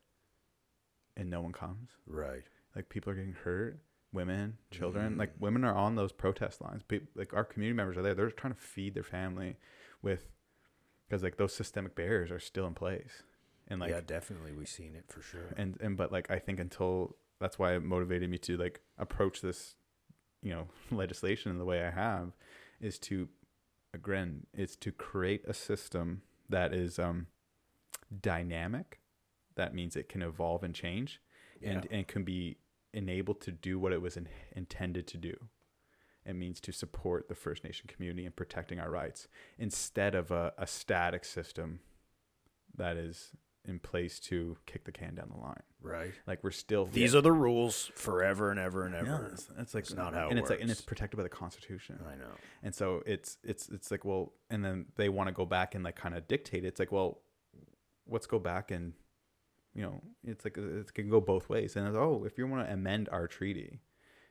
and 1.18 1.30
no 1.30 1.42
one 1.42 1.52
comes 1.52 1.90
Right. 2.08 2.44
like 2.76 2.90
people 2.90 3.12
are 3.12 3.16
getting 3.16 3.34
hurt 3.34 3.80
women 4.12 4.58
children 4.72 5.16
Mhm. 5.16 5.20
like 5.20 5.34
women 5.40 5.64
are 5.64 5.74
on 5.76 5.96
those 5.96 6.12
protest 6.12 6.62
lines 6.62 6.84
Pe- 6.84 7.08
like 7.16 7.34
our 7.34 7.44
community 7.44 7.76
members 7.76 7.98
are 7.98 8.02
there 8.04 8.14
they're 8.14 8.30
trying 8.30 8.54
to 8.54 8.60
feed 8.60 8.94
their 8.94 9.04
family 9.04 9.58
with 10.04 10.30
because 11.08 11.24
like 11.24 11.38
those 11.38 11.54
systemic 11.54 11.96
barriers 11.96 12.30
are 12.32 12.40
still 12.40 12.68
in 12.68 12.74
place 12.76 13.24
and 13.68 13.80
like 13.80 13.90
yeah, 13.92 14.02
definitely. 14.06 14.52
We've 14.52 14.68
seen 14.68 14.94
it 14.96 15.06
for 15.08 15.22
sure. 15.22 15.54
and 15.58 15.78
and 15.82 15.98
but 15.98 16.12
like 16.12 16.30
i 16.30 16.38
think 16.38 16.60
until 16.60 17.16
that's 17.40 17.58
why 17.58 17.74
it 17.76 17.84
motivated 17.84 18.30
me 18.30 18.38
to 18.40 18.56
like 18.58 18.82
approach 18.98 19.42
this 19.42 19.76
you 20.44 20.52
know 20.52 20.68
legislation 20.92 21.52
in 21.52 21.58
the 21.58 21.66
way 21.66 21.84
i 21.84 21.90
have 21.90 22.34
is 22.80 23.00
to 23.00 23.30
again 23.96 24.46
it's 24.54 24.76
to 24.76 24.92
create 24.92 25.44
a 25.48 25.54
system 25.54 26.22
that 26.50 26.74
is 26.74 27.00
um 27.00 27.28
dynamic 28.22 29.00
that 29.56 29.74
means 29.74 29.96
it 29.96 30.10
can 30.10 30.22
evolve 30.22 30.64
and 30.64 30.74
change 30.76 31.22
and 31.62 31.86
Yeah. 31.90 31.98
and 31.98 32.08
can 32.08 32.24
be 32.24 32.58
enabled 32.94 33.42
to 33.42 33.52
do 33.52 33.80
what 33.80 33.92
it 33.94 34.02
was 34.02 34.18
in, 34.18 34.28
intended 34.56 35.08
to 35.08 35.18
do 35.18 35.36
it 36.26 36.34
means 36.36 36.60
to 36.62 36.72
support 36.72 37.28
the 37.28 37.36
first 37.36 37.64
nation 37.64 37.86
community 37.88 38.26
and 38.26 38.36
protecting 38.36 38.80
our 38.80 38.90
rights 38.90 39.28
instead 39.58 40.16
of 40.16 40.32
a, 40.32 40.54
a 40.58 40.66
static 40.68 41.26
system 41.26 41.80
that 42.76 42.96
is 42.96 43.32
in 43.66 43.80
place 43.80 44.20
to 44.20 44.58
kick 44.66 44.84
the 44.84 44.92
can 44.92 45.16
down 45.16 45.30
the 45.34 45.38
line 45.40 45.64
right. 45.82 46.14
like 46.28 46.44
we're 46.44 46.52
still 46.52 46.86
These 46.86 47.16
are 47.16 47.22
the 47.22 47.32
rules 47.32 47.92
forever 47.96 48.52
and 48.52 48.60
ever 48.60 48.86
and 48.86 48.94
yeah, 48.94 49.00
ever. 49.16 49.30
it's, 49.34 49.50
it's 49.58 49.74
like 49.74 49.86
It's 49.86 49.94
not 49.96 50.14
how 50.14 50.28
it 50.28 50.32
and 50.32 50.40
it's 50.40 50.50
like 50.50 50.60
and 50.62 50.70
it's 50.70 50.82
protected 50.82 51.18
by 51.18 51.24
the 51.24 51.30
constitution 51.30 51.98
I 52.06 52.16
know. 52.16 52.32
and 52.62 52.76
so 52.76 53.02
it's 53.06 53.38
it's 53.44 53.70
it's 53.70 53.90
like 53.90 54.04
well 54.06 54.34
and 54.50 54.64
then 54.66 54.86
they 54.98 55.08
want 55.10 55.30
to 55.30 55.34
go 55.34 55.46
back 55.46 55.76
and 55.76 55.84
like 55.84 55.96
kind 55.96 56.14
of 56.16 56.28
dictate 56.28 56.64
it. 56.66 56.68
it's 56.68 56.80
like 56.80 56.92
well 56.92 57.22
let's 58.08 58.28
go 58.28 58.38
back 58.38 58.70
and 58.70 58.94
you 59.76 59.82
know 59.82 60.02
it's 60.24 60.44
like 60.46 60.58
it 60.58 60.94
can 60.94 61.10
go 61.10 61.20
both 61.20 61.50
ways 61.50 61.76
and 61.76 61.96
oh 61.98 62.24
if 62.26 62.38
you 62.38 62.46
want 62.48 62.66
to 62.68 62.74
amend 62.74 63.10
our 63.10 63.28
treaty 63.28 63.80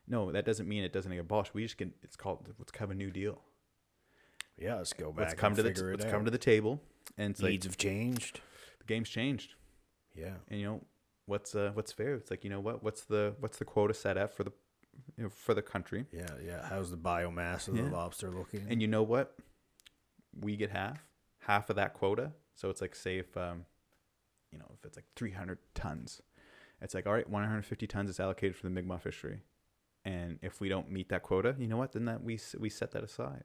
no 0.07 0.30
that 0.32 0.45
doesn't 0.45 0.68
mean 0.68 0.82
it 0.84 0.93
doesn't 0.93 1.11
get 1.12 1.20
abolished 1.20 1.53
we 1.55 1.62
just 1.62 1.76
can 1.78 1.93
it's 2.03 2.16
called 2.16 2.49
let's 2.59 2.72
have 2.78 2.90
a 2.90 2.95
new 2.95 3.11
deal 3.11 3.40
Yeah, 4.59 4.76
let's 4.76 4.93
go 4.93 5.11
back. 5.11 5.18
let's 5.28 5.34
come 5.34 5.55
to 5.57 5.62
the 5.62 5.72
let's 5.90 6.05
out. 6.05 6.11
come 6.11 6.24
to 6.24 6.30
the 6.30 6.38
table 6.38 6.80
and 7.18 7.30
it's 7.32 7.40
Needs 7.43 7.64
like 7.66 7.72
have 7.72 7.76
changed. 7.78 8.40
the 8.78 8.84
game's 8.84 9.09
changed 9.09 9.55
Yeah. 10.14 10.34
and 10.49 10.61
you 10.61 10.66
know 10.66 10.80
what's 11.26 11.55
uh 11.55 11.70
what's 11.74 11.93
fair 11.93 12.14
it's 12.14 12.30
like 12.30 12.45
you 12.45 12.51
know 12.51 12.61
what 12.61 12.82
what's 12.82 13.03
the 13.05 13.34
what's 13.40 13.59
the 13.59 13.64
quota 13.64 13.95
set 13.95 14.16
at 14.16 14.34
for 14.36 14.45
the 14.45 14.53
you 15.16 15.24
know, 15.24 15.30
for 15.30 15.55
the 15.55 15.62
country 15.62 16.05
Yeah, 16.12 16.26
yeah. 16.45 16.66
How's 16.68 16.90
the 16.90 16.97
biomass 16.99 17.66
of 17.68 17.76
Yeah. 17.76 17.82
the 17.84 17.88
lobster 17.90 18.30
looking? 18.30 18.66
And 18.68 18.82
you 18.82 18.88
know 18.88 19.03
what? 19.03 19.34
We 20.38 20.55
get 20.57 20.70
half, 20.70 21.03
half 21.40 21.70
of 21.70 21.76
that 21.76 21.95
quota. 21.95 22.32
So 22.55 22.68
it's 22.68 22.82
like, 22.82 22.95
say 22.95 23.16
if, 23.18 23.34
um, 23.36 23.64
you 24.53 24.59
know, 24.59 24.67
if 24.75 24.85
it's 24.85 24.97
like 24.97 25.07
300 25.17 25.59
tons, 25.75 26.21
it's 26.81 26.95
like, 26.95 27.07
all 27.07 27.13
right, 27.15 27.29
150 27.29 27.87
tons 27.87 28.11
is 28.11 28.21
allocated 28.21 28.57
for 28.57 28.65
the 28.65 28.71
Mi'kmaq 28.71 29.01
fishery. 29.03 29.41
And 30.05 30.39
if 30.43 30.61
we 30.61 30.69
don't 30.69 30.91
meet 30.91 31.09
that 31.11 31.23
quota, 31.23 31.55
you 31.59 31.67
know 31.69 31.77
what? 31.77 31.93
Then 31.93 32.05
that 32.07 32.23
we, 32.25 32.39
we 32.59 32.69
set 32.69 32.91
that 32.93 33.05
aside. 33.05 33.45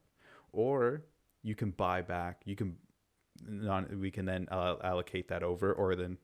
Or 0.52 1.04
you 1.44 1.54
can 1.56 1.70
buy 1.72 2.02
back, 2.02 2.42
you 2.46 2.56
can, 2.56 2.78
non, 3.48 4.00
we 4.02 4.10
can 4.12 4.26
then 4.26 4.48
uh, 4.52 4.76
allocate 4.84 5.28
that 5.28 5.44
over 5.44 5.72
or 5.72 5.96
then, 5.96 6.18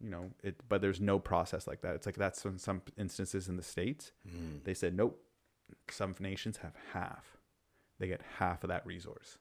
you 0.00 0.08
know, 0.08 0.30
it, 0.42 0.56
but 0.68 0.80
there's 0.80 1.00
no 1.00 1.18
process 1.18 1.66
like 1.66 1.82
that. 1.82 1.94
It's 1.94 2.06
like 2.06 2.16
that's 2.16 2.42
in 2.46 2.58
some 2.58 2.80
instances 2.96 3.48
in 3.48 3.56
the 3.56 3.62
States, 3.62 4.12
Mm. 4.26 4.64
they 4.64 4.72
said 4.74 4.96
nope. 4.96 5.22
Some 5.90 6.14
nations 6.18 6.56
have 6.58 6.72
half. 6.94 7.36
They 7.98 8.08
get 8.08 8.22
half 8.38 8.64
of 8.64 8.68
that 8.68 8.84
resource, 8.86 9.36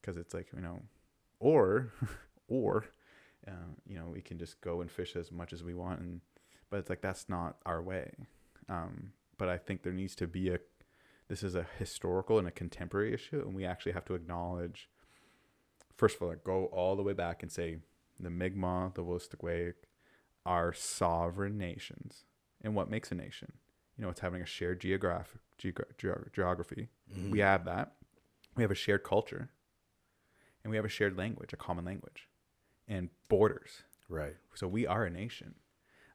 because 0.00 0.16
it's 0.16 0.32
like 0.32 0.48
you 0.54 0.62
know, 0.62 0.80
or 1.40 1.92
or 2.48 2.86
uh, 3.46 3.72
you 3.86 3.98
know 3.98 4.06
we 4.06 4.20
can 4.20 4.38
just 4.38 4.60
go 4.60 4.80
and 4.80 4.90
fish 4.90 5.16
as 5.16 5.30
much 5.32 5.52
as 5.52 5.62
we 5.62 5.74
want, 5.74 6.00
and 6.00 6.20
but 6.70 6.78
it's 6.78 6.90
like 6.90 7.00
that's 7.00 7.28
not 7.28 7.56
our 7.66 7.82
way. 7.82 8.12
Um, 8.68 9.12
but 9.38 9.48
I 9.48 9.58
think 9.58 9.82
there 9.82 9.92
needs 9.92 10.14
to 10.16 10.26
be 10.26 10.48
a. 10.50 10.58
This 11.28 11.42
is 11.42 11.54
a 11.54 11.66
historical 11.78 12.38
and 12.38 12.46
a 12.46 12.50
contemporary 12.52 13.14
issue, 13.14 13.40
and 13.40 13.54
we 13.54 13.64
actually 13.64 13.92
have 13.92 14.04
to 14.06 14.14
acknowledge. 14.14 14.88
First 15.96 16.16
of 16.16 16.22
all, 16.22 16.28
like, 16.28 16.44
go 16.44 16.66
all 16.66 16.96
the 16.96 17.02
way 17.02 17.12
back 17.12 17.42
and 17.42 17.50
say 17.52 17.78
the 18.18 18.30
Mi'kmaq, 18.30 18.94
the 18.94 19.04
Wolastoqey, 19.04 19.74
are 20.44 20.72
sovereign 20.72 21.56
nations. 21.58 22.24
And 22.62 22.74
what 22.74 22.90
makes 22.90 23.10
a 23.12 23.14
nation? 23.14 23.52
You 23.96 24.04
know, 24.04 24.10
it's 24.10 24.20
having 24.20 24.42
a 24.42 24.46
shared 24.46 24.80
geographic 24.80 25.40
geogra- 25.58 25.94
geog- 25.98 26.32
geography. 26.32 26.88
Mhm. 27.12 27.30
We 27.30 27.38
have 27.40 27.64
that. 27.66 27.96
We 28.56 28.62
have 28.62 28.70
a 28.70 28.74
shared 28.76 29.04
culture, 29.04 29.50
and 30.62 30.70
we 30.70 30.76
have 30.76 30.84
a 30.84 30.88
shared 30.90 31.16
language, 31.16 31.52
a 31.52 31.56
common 31.56 31.84
language, 31.84 32.28
and 32.92 33.08
borders. 33.28 33.82
right. 34.08 34.34
So 34.54 34.68
we 34.68 34.86
are 34.86 35.04
a 35.04 35.10
nation, 35.10 35.54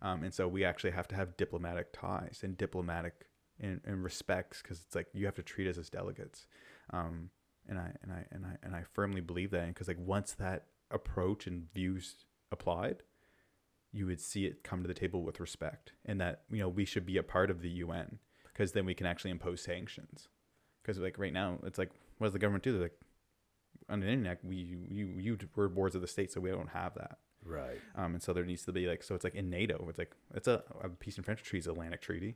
um, 0.02 0.24
and 0.24 0.34
so 0.34 0.48
we 0.48 0.64
actually 0.64 0.92
have 0.92 1.08
to 1.10 1.16
have 1.16 1.38
diplomatic 1.38 1.92
ties 1.92 2.42
and 2.44 2.58
diplomatic 2.58 3.26
and, 3.60 3.82
and 3.84 4.04
respects 4.04 4.62
because 4.62 4.84
it's 4.86 4.96
like 4.96 5.08
you 5.14 5.26
have 5.26 5.36
to 5.36 5.44
treat 5.44 5.68
us 5.68 5.78
as 5.78 5.90
delegates. 5.90 6.46
Um, 6.92 7.32
and 7.68 7.80
I 7.80 7.92
and 8.02 8.12
I 8.12 8.26
and 8.32 8.46
I 8.46 8.58
and 8.64 8.76
I 8.76 8.84
firmly 8.94 9.22
believe 9.22 9.52
that 9.52 9.68
because 9.68 9.88
like 9.88 10.00
once 10.00 10.34
that 10.34 10.68
approach 10.92 11.48
and 11.48 11.72
views 11.74 12.26
applied, 12.52 12.98
you 13.92 14.06
would 14.06 14.22
see 14.22 14.46
it 14.46 14.64
come 14.64 14.84
to 14.84 14.88
the 14.88 14.94
table 14.94 15.24
with 15.24 15.40
respect, 15.40 15.94
and 16.06 16.22
that 16.22 16.44
you 16.52 16.60
know 16.60 16.70
we 16.70 16.86
should 16.86 17.06
be 17.06 17.18
a 17.18 17.24
part 17.24 17.50
of 17.50 17.62
the 17.62 17.70
UN 17.70 18.20
because 18.54 18.72
then 18.72 18.86
we 18.86 18.94
can 18.94 19.08
actually 19.08 19.32
impose 19.32 19.62
sanctions. 19.62 20.30
Because 20.82 21.00
like 21.00 21.18
right 21.18 21.34
now, 21.34 21.60
it's 21.66 21.80
like 21.80 21.92
what 22.20 22.28
does 22.28 22.34
the 22.34 22.40
government 22.40 22.64
do? 22.64 22.74
They're 22.74 22.84
like 22.84 23.00
on 23.90 24.00
the 24.02 24.08
internet, 24.08 24.44
we 24.44 24.56
you 24.56 25.08
you 25.18 25.38
we're 25.56 25.68
boards 25.68 25.96
of 25.96 26.02
the 26.02 26.08
state, 26.08 26.32
so 26.32 26.42
we 26.42 26.50
don't 26.50 26.70
have 26.70 26.94
that. 26.96 27.18
Right. 27.46 27.80
Um, 27.96 28.14
and 28.14 28.22
so 28.22 28.34
there 28.34 28.44
needs 28.44 28.64
to 28.66 28.72
be 28.74 28.88
like, 28.88 29.04
so 29.04 29.16
it's 29.16 29.24
like 29.24 29.36
in 29.36 29.50
NATO, 29.50 29.86
it's 29.88 29.98
like, 29.98 30.12
it's 30.34 30.48
a, 30.50 30.64
a 30.84 30.90
peace 30.90 31.16
and 31.16 31.24
friendship 31.24 31.46
treaty 31.48 31.60
is 31.62 31.68
Atlantic 31.68 32.02
treaty. 32.02 32.36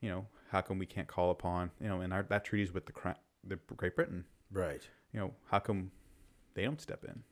You 0.00 0.10
know, 0.10 0.26
how 0.52 0.60
come 0.60 0.78
we 0.78 0.86
can't 0.86 1.08
call 1.08 1.30
upon, 1.32 1.72
you 1.80 1.88
know, 1.88 2.00
and 2.00 2.12
our, 2.12 2.22
that 2.24 2.44
treaty 2.44 2.62
is 2.62 2.72
with 2.72 2.86
the, 2.86 2.92
the 3.44 3.58
Great 3.76 3.96
Britain. 3.96 4.24
Right. 4.52 4.82
You 5.12 5.18
know, 5.20 5.34
how 5.50 5.58
come 5.58 5.90
they 6.54 6.62
don't 6.62 6.80
step 6.80 7.04
in? 7.04 7.22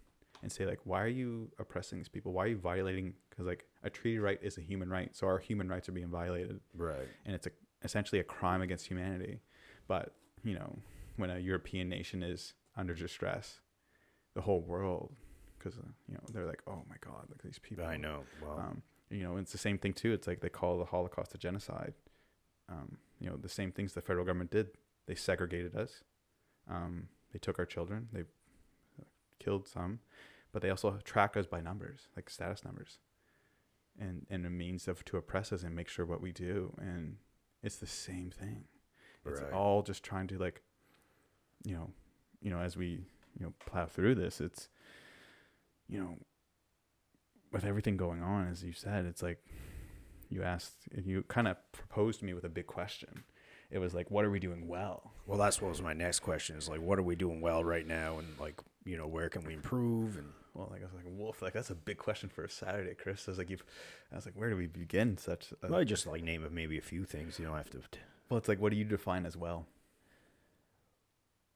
and 0.40 0.52
say 0.52 0.64
like 0.64 0.78
why 0.84 1.02
are 1.02 1.08
you 1.08 1.50
oppressing 1.58 1.98
these 1.98 2.08
people 2.08 2.32
why 2.32 2.44
are 2.44 2.46
you 2.46 2.56
violating 2.56 3.12
because 3.28 3.44
like 3.44 3.64
a 3.82 3.90
treaty 3.90 4.20
right 4.20 4.38
is 4.40 4.56
a 4.56 4.60
human 4.60 4.88
right 4.88 5.10
so 5.16 5.26
our 5.26 5.38
human 5.40 5.68
rights 5.68 5.88
are 5.88 5.92
being 5.92 6.06
violated 6.10 6.60
Right. 6.76 7.08
and 7.26 7.34
it's 7.34 7.48
a, 7.48 7.50
essentially 7.82 8.20
a 8.20 8.22
crime 8.24 8.62
against 8.62 8.86
humanity 8.86 9.40
but 9.88 10.14
you 10.44 10.54
know 10.54 10.78
when 11.16 11.30
a 11.30 11.40
european 11.40 11.88
nation 11.88 12.22
is 12.22 12.54
under 12.78 12.94
distress 12.94 13.60
the 14.34 14.40
whole 14.40 14.60
world 14.62 15.12
because 15.58 15.74
you 16.06 16.14
know 16.14 16.20
they're 16.32 16.46
like 16.46 16.62
oh 16.66 16.82
my 16.88 16.96
god 17.00 17.26
look 17.28 17.38
at 17.40 17.44
these 17.44 17.58
people 17.58 17.84
I 17.84 17.96
know. 17.96 18.22
Well, 18.42 18.58
um, 18.58 18.82
you 19.10 19.22
know, 19.22 19.36
it's 19.38 19.52
the 19.52 19.58
same 19.58 19.78
thing 19.78 19.94
too. 19.94 20.12
It's 20.12 20.26
like 20.26 20.40
they 20.40 20.48
call 20.50 20.78
the 20.78 20.84
Holocaust 20.84 21.34
a 21.34 21.38
genocide. 21.38 21.94
Um, 22.68 22.98
you 23.18 23.28
know, 23.30 23.36
the 23.36 23.48
same 23.48 23.72
things 23.72 23.94
the 23.94 24.02
federal 24.02 24.24
government 24.26 24.50
did. 24.50 24.68
They 25.06 25.14
segregated 25.14 25.74
us. 25.74 26.04
Um, 26.70 27.08
they 27.32 27.38
took 27.38 27.58
our 27.58 27.64
children. 27.64 28.08
They 28.12 28.24
killed 29.38 29.66
some, 29.66 30.00
but 30.52 30.60
they 30.62 30.68
also 30.70 30.98
track 31.04 31.36
us 31.36 31.46
by 31.46 31.60
numbers, 31.62 32.08
like 32.16 32.28
status 32.28 32.64
numbers, 32.64 32.98
and 33.98 34.26
and 34.30 34.44
a 34.46 34.50
means 34.50 34.86
of 34.88 35.04
to 35.06 35.16
oppress 35.16 35.52
us 35.52 35.62
and 35.62 35.74
make 35.74 35.88
sure 35.88 36.04
what 36.04 36.20
we 36.20 36.30
do. 36.32 36.74
And 36.78 37.16
it's 37.62 37.76
the 37.76 37.86
same 37.86 38.30
thing. 38.30 38.64
It's 39.24 39.40
Right. 39.40 39.52
all 39.52 39.82
just 39.82 40.02
trying 40.04 40.26
to 40.28 40.38
like, 40.38 40.62
you 41.64 41.74
know, 41.74 41.90
you 42.40 42.50
know, 42.50 42.60
as 42.60 42.76
we 42.76 42.86
you 43.38 43.46
know 43.46 43.52
plow 43.66 43.86
through 43.86 44.14
this, 44.16 44.40
it's, 44.40 44.68
you 45.88 45.98
know, 45.98 46.16
with 47.52 47.64
everything 47.64 47.96
going 47.96 48.22
on, 48.22 48.48
as 48.48 48.62
you 48.62 48.72
said, 48.72 49.04
it's 49.06 49.22
like 49.22 49.38
you 50.30 50.42
asked, 50.42 50.74
you 51.04 51.22
kind 51.28 51.48
of 51.48 51.56
proposed 51.72 52.20
to 52.20 52.26
me 52.26 52.34
with 52.34 52.44
a 52.44 52.48
big 52.48 52.66
question. 52.66 53.24
It 53.70 53.78
was 53.78 53.94
like, 53.94 54.10
what 54.10 54.24
are 54.24 54.30
we 54.30 54.40
doing 54.40 54.66
well? 54.66 55.12
well, 55.26 55.38
that's 55.38 55.60
what 55.60 55.68
was 55.68 55.82
my 55.82 55.92
next 55.92 56.20
question. 56.20 56.56
Is 56.56 56.68
like, 56.68 56.80
what 56.80 56.98
are 56.98 57.02
we 57.02 57.16
doing 57.16 57.40
well 57.40 57.62
right 57.64 57.86
now, 57.86 58.18
and 58.18 58.28
like, 58.40 58.60
you 58.84 58.96
know, 58.96 59.06
where 59.06 59.28
can 59.28 59.44
we 59.44 59.52
improve? 59.54 60.16
And 60.16 60.28
Well, 60.54 60.68
like 60.70 60.80
I 60.80 60.84
was 60.84 60.94
like, 60.94 61.04
wolf, 61.06 61.42
like 61.42 61.52
that's 61.52 61.70
a 61.70 61.74
big 61.74 61.98
question 61.98 62.28
for 62.30 62.44
a 62.44 62.50
Saturday, 62.50 62.94
Chris. 62.94 63.24
I 63.28 63.30
was 63.32 63.38
like, 63.38 63.50
you've, 63.50 63.64
I 64.10 64.16
was 64.16 64.24
like, 64.24 64.34
where 64.34 64.48
do 64.48 64.56
we 64.56 64.66
begin? 64.66 65.18
Such, 65.18 65.52
a, 65.62 65.68
well, 65.68 65.80
I 65.80 65.84
just 65.84 66.06
like 66.06 66.22
name 66.22 66.44
of 66.44 66.52
maybe 66.52 66.78
a 66.78 66.82
few 66.82 67.04
things. 67.04 67.38
You 67.38 67.44
don't 67.46 67.56
have 67.56 67.70
to. 67.70 67.80
well, 68.30 68.38
it's 68.38 68.48
like, 68.48 68.60
what 68.60 68.72
do 68.72 68.78
you 68.78 68.84
define 68.84 69.26
as 69.26 69.36
well? 69.36 69.66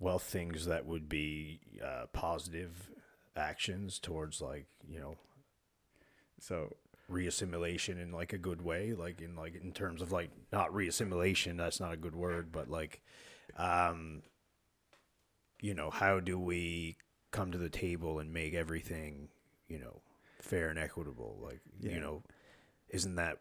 Well, 0.02 0.18
things 0.18 0.66
that 0.66 0.84
would 0.84 1.08
be 1.08 1.60
uh, 1.82 2.06
positive 2.12 2.90
actions 3.36 4.00
towards 4.00 4.40
like 4.42 4.66
you 4.86 4.98
know 4.98 5.16
So, 6.40 6.74
reassimilation 7.10 8.02
in 8.02 8.10
like 8.12 8.32
a 8.32 8.38
good 8.38 8.62
way 8.62 8.94
like 8.94 9.20
in 9.20 9.36
like 9.36 9.54
in 9.62 9.72
terms 9.72 10.02
of 10.02 10.10
like 10.12 10.30
not 10.52 10.72
reassimilation 10.72 11.56
that's 11.56 11.78
not 11.80 11.92
a 11.92 11.96
good 11.96 12.14
word 12.16 12.50
but 12.52 12.68
like 12.68 13.00
um 13.58 14.22
you 15.60 15.74
know 15.74 15.90
how 15.90 16.20
do 16.20 16.38
we 16.38 16.96
come 17.30 17.52
to 17.52 17.58
the 17.58 17.68
table 17.70 18.18
and 18.18 18.32
make 18.32 18.54
everything 18.54 19.28
you 19.68 19.78
know 19.78 20.00
fair 20.40 20.68
and 20.68 20.78
equitable 20.78 21.38
like 21.42 21.60
Yeah. 21.80 21.92
you 21.92 22.00
know 22.00 22.22
isn't 22.88 23.16
that 23.16 23.38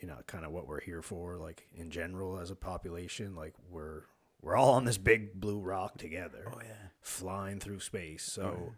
you 0.00 0.08
know 0.08 0.16
kind 0.26 0.44
of 0.44 0.52
what 0.52 0.66
we're 0.66 0.80
here 0.80 1.02
for 1.02 1.36
like 1.36 1.66
in 1.74 1.90
general 1.90 2.38
as 2.38 2.50
a 2.50 2.56
population 2.56 3.34
like 3.34 3.54
we're 3.70 4.02
we're 4.46 4.56
all 4.56 4.70
on 4.74 4.84
this 4.84 4.96
big 4.98 5.38
blue 5.40 5.58
rock 5.60 5.98
together 5.98 6.44
oh 6.46 6.58
yeah, 6.62 6.88
flying 7.00 7.58
through 7.60 7.80
space 7.80 8.22
so 8.24 8.56
yeah. 8.66 8.72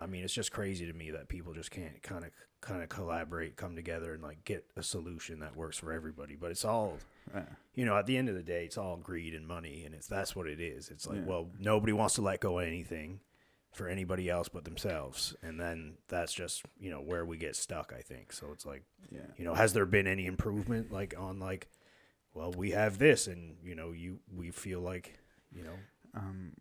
I 0.00 0.06
mean, 0.06 0.24
it's 0.24 0.34
just 0.34 0.50
crazy 0.52 0.86
to 0.86 0.92
me 0.92 1.12
that 1.12 1.28
people 1.28 1.54
just 1.54 1.70
can't 1.70 2.02
kind 2.02 2.24
of 2.24 2.30
kind 2.60 2.82
of 2.82 2.88
collaborate, 2.88 3.56
come 3.56 3.76
together, 3.76 4.12
and 4.12 4.22
like 4.22 4.44
get 4.44 4.64
a 4.76 4.82
solution 4.82 5.38
that 5.38 5.56
works 5.56 5.78
for 5.78 5.92
everybody. 5.92 6.34
But 6.34 6.50
it's 6.50 6.64
all, 6.64 6.98
Yeah. 7.32 7.44
you 7.74 7.84
know, 7.84 7.96
at 7.96 8.04
the 8.06 8.16
end 8.18 8.28
of 8.28 8.34
the 8.34 8.42
day, 8.42 8.64
it's 8.64 8.76
all 8.76 8.96
greed 8.96 9.34
and 9.34 9.46
money, 9.46 9.84
and 9.86 9.94
it's 9.94 10.08
that's 10.08 10.34
what 10.34 10.48
it 10.48 10.60
is. 10.60 10.90
It's 10.90 11.06
like, 11.06 11.18
Yeah. 11.18 11.26
well, 11.26 11.48
nobody 11.60 11.92
wants 11.92 12.16
to 12.16 12.22
let 12.22 12.40
go 12.40 12.58
of 12.58 12.66
anything 12.66 13.20
for 13.72 13.88
anybody 13.88 14.28
else 14.28 14.48
but 14.48 14.64
themselves, 14.64 15.34
and 15.42 15.60
then 15.60 15.94
that's 16.08 16.34
just 16.34 16.64
you 16.80 16.90
know 16.90 17.00
where 17.00 17.24
we 17.24 17.36
get 17.38 17.54
stuck. 17.54 17.92
I 17.96 18.02
think 18.02 18.32
so. 18.32 18.48
It's 18.52 18.66
like, 18.66 18.82
yeah, 19.10 19.20
you 19.38 19.44
know, 19.44 19.54
has 19.54 19.74
there 19.74 19.86
been 19.86 20.08
any 20.08 20.26
improvement 20.26 20.90
like 20.90 21.14
on 21.16 21.38
like, 21.38 21.68
well, 22.34 22.52
we 22.52 22.72
have 22.72 22.98
this, 22.98 23.26
and 23.26 23.56
you 23.64 23.74
know, 23.74 23.92
you 23.92 24.18
we 24.34 24.50
feel 24.50 24.80
like, 24.80 25.18
you 25.52 25.62
know, 25.62 25.74
um, 26.14 26.52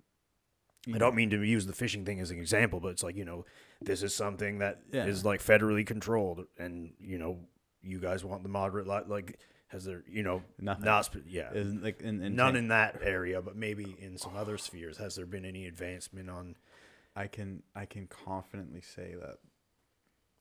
I 0.94 0.98
don't 0.98 1.16
mean 1.16 1.30
to 1.32 1.42
use 1.44 1.66
the 1.66 1.74
fishing 1.74 2.06
thing 2.06 2.20
as 2.20 2.30
an 2.32 2.38
example, 2.40 2.80
but 2.80 2.90
it's 2.90 3.04
like 3.04 3.16
you 3.16 3.26
know, 3.26 3.46
this 3.82 4.04
is 4.04 4.14
something 4.16 4.60
that 4.60 4.82
is 4.92 5.24
Yeah. 5.24 5.28
like 5.30 5.42
federally 5.42 5.86
controlled, 5.86 6.46
and 6.58 6.94
you 7.00 7.18
know, 7.18 7.40
you 7.82 8.00
guys 8.00 8.24
want 8.24 8.44
the 8.44 8.50
moderate 8.50 8.88
li 8.88 9.00
Like, 9.08 9.40
has 9.68 9.86
there, 9.86 10.04
you 10.08 10.22
know, 10.24 10.44
Nothing. 10.60 10.86
not 10.86 11.06
sp- 11.10 11.26
yeah, 11.28 11.52
Isn't 11.54 11.84
like 11.84 12.02
in, 12.02 12.22
in 12.22 12.36
none 12.36 12.56
in 12.56 12.68
that 12.68 13.00
area, 13.02 13.42
but 13.42 13.56
maybe 13.56 13.96
in 14.00 14.18
some 14.18 14.36
other 14.36 14.58
spheres, 14.58 14.98
has 14.98 15.16
there 15.16 15.26
been 15.26 15.46
any 15.46 15.66
advancement 15.68 16.30
on? 16.30 16.56
I 17.16 17.28
can 17.28 17.64
I 17.76 17.86
can 17.86 18.08
confidently 18.08 18.82
say 18.82 19.16
that 19.20 19.38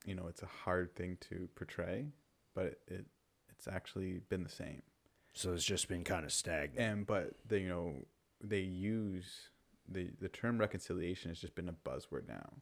you 0.05 0.15
know 0.15 0.27
it's 0.27 0.41
a 0.43 0.47
hard 0.47 0.95
thing 0.95 1.17
to 1.29 1.47
portray, 1.55 2.07
but 2.53 2.65
it, 2.65 2.81
it 2.87 3.05
it's 3.49 3.67
actually 3.67 4.19
been 4.29 4.43
the 4.43 4.49
same. 4.49 4.81
So 5.33 5.53
it's 5.53 5.65
just 5.65 5.87
been 5.87 6.03
kind 6.03 6.25
of 6.25 6.31
stagnant. 6.31 6.79
And 6.79 7.05
but 7.07 7.31
they 7.47 7.59
you 7.59 7.69
know 7.69 7.93
they 8.41 8.59
use 8.59 9.49
the 9.87 10.09
the 10.19 10.29
term 10.29 10.57
reconciliation 10.59 11.29
has 11.31 11.39
just 11.39 11.55
been 11.55 11.69
a 11.69 11.73
buzzword 11.73 12.27
now. 12.27 12.53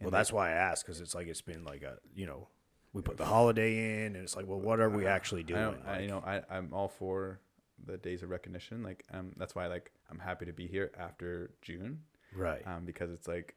well, 0.00 0.10
they- 0.10 0.16
that's 0.16 0.32
why 0.32 0.50
I 0.50 0.52
asked 0.52 0.86
because 0.86 1.00
it's 1.00 1.14
like 1.14 1.26
it's 1.26 1.42
been 1.42 1.64
like 1.64 1.82
a 1.82 1.98
you 2.14 2.26
know, 2.26 2.48
we 2.92 3.02
put 3.02 3.16
the 3.16 3.24
holiday 3.24 4.04
in, 4.06 4.14
and 4.14 4.24
it's 4.24 4.36
like, 4.36 4.46
well, 4.46 4.60
what 4.60 4.80
are 4.80 4.90
we 4.90 5.06
actually 5.06 5.40
I, 5.42 5.44
doing? 5.44 5.60
don't, 5.60 5.86
I 5.86 6.00
you 6.00 6.08
know 6.08 6.22
I 6.24 6.42
I'm 6.50 6.72
all 6.72 6.88
for 6.88 7.40
the 7.84 7.96
days 7.98 8.22
of 8.22 8.30
recognition. 8.30 8.82
Like 8.82 9.04
um 9.12 9.32
that's 9.36 9.54
why 9.54 9.66
like 9.66 9.90
I'm 10.10 10.18
happy 10.20 10.46
to 10.46 10.52
be 10.52 10.66
here 10.66 10.92
after 10.98 11.50
June. 11.62 12.00
right? 12.34 12.62
um, 12.66 12.84
because 12.84 13.10
it's 13.10 13.26
like 13.26 13.56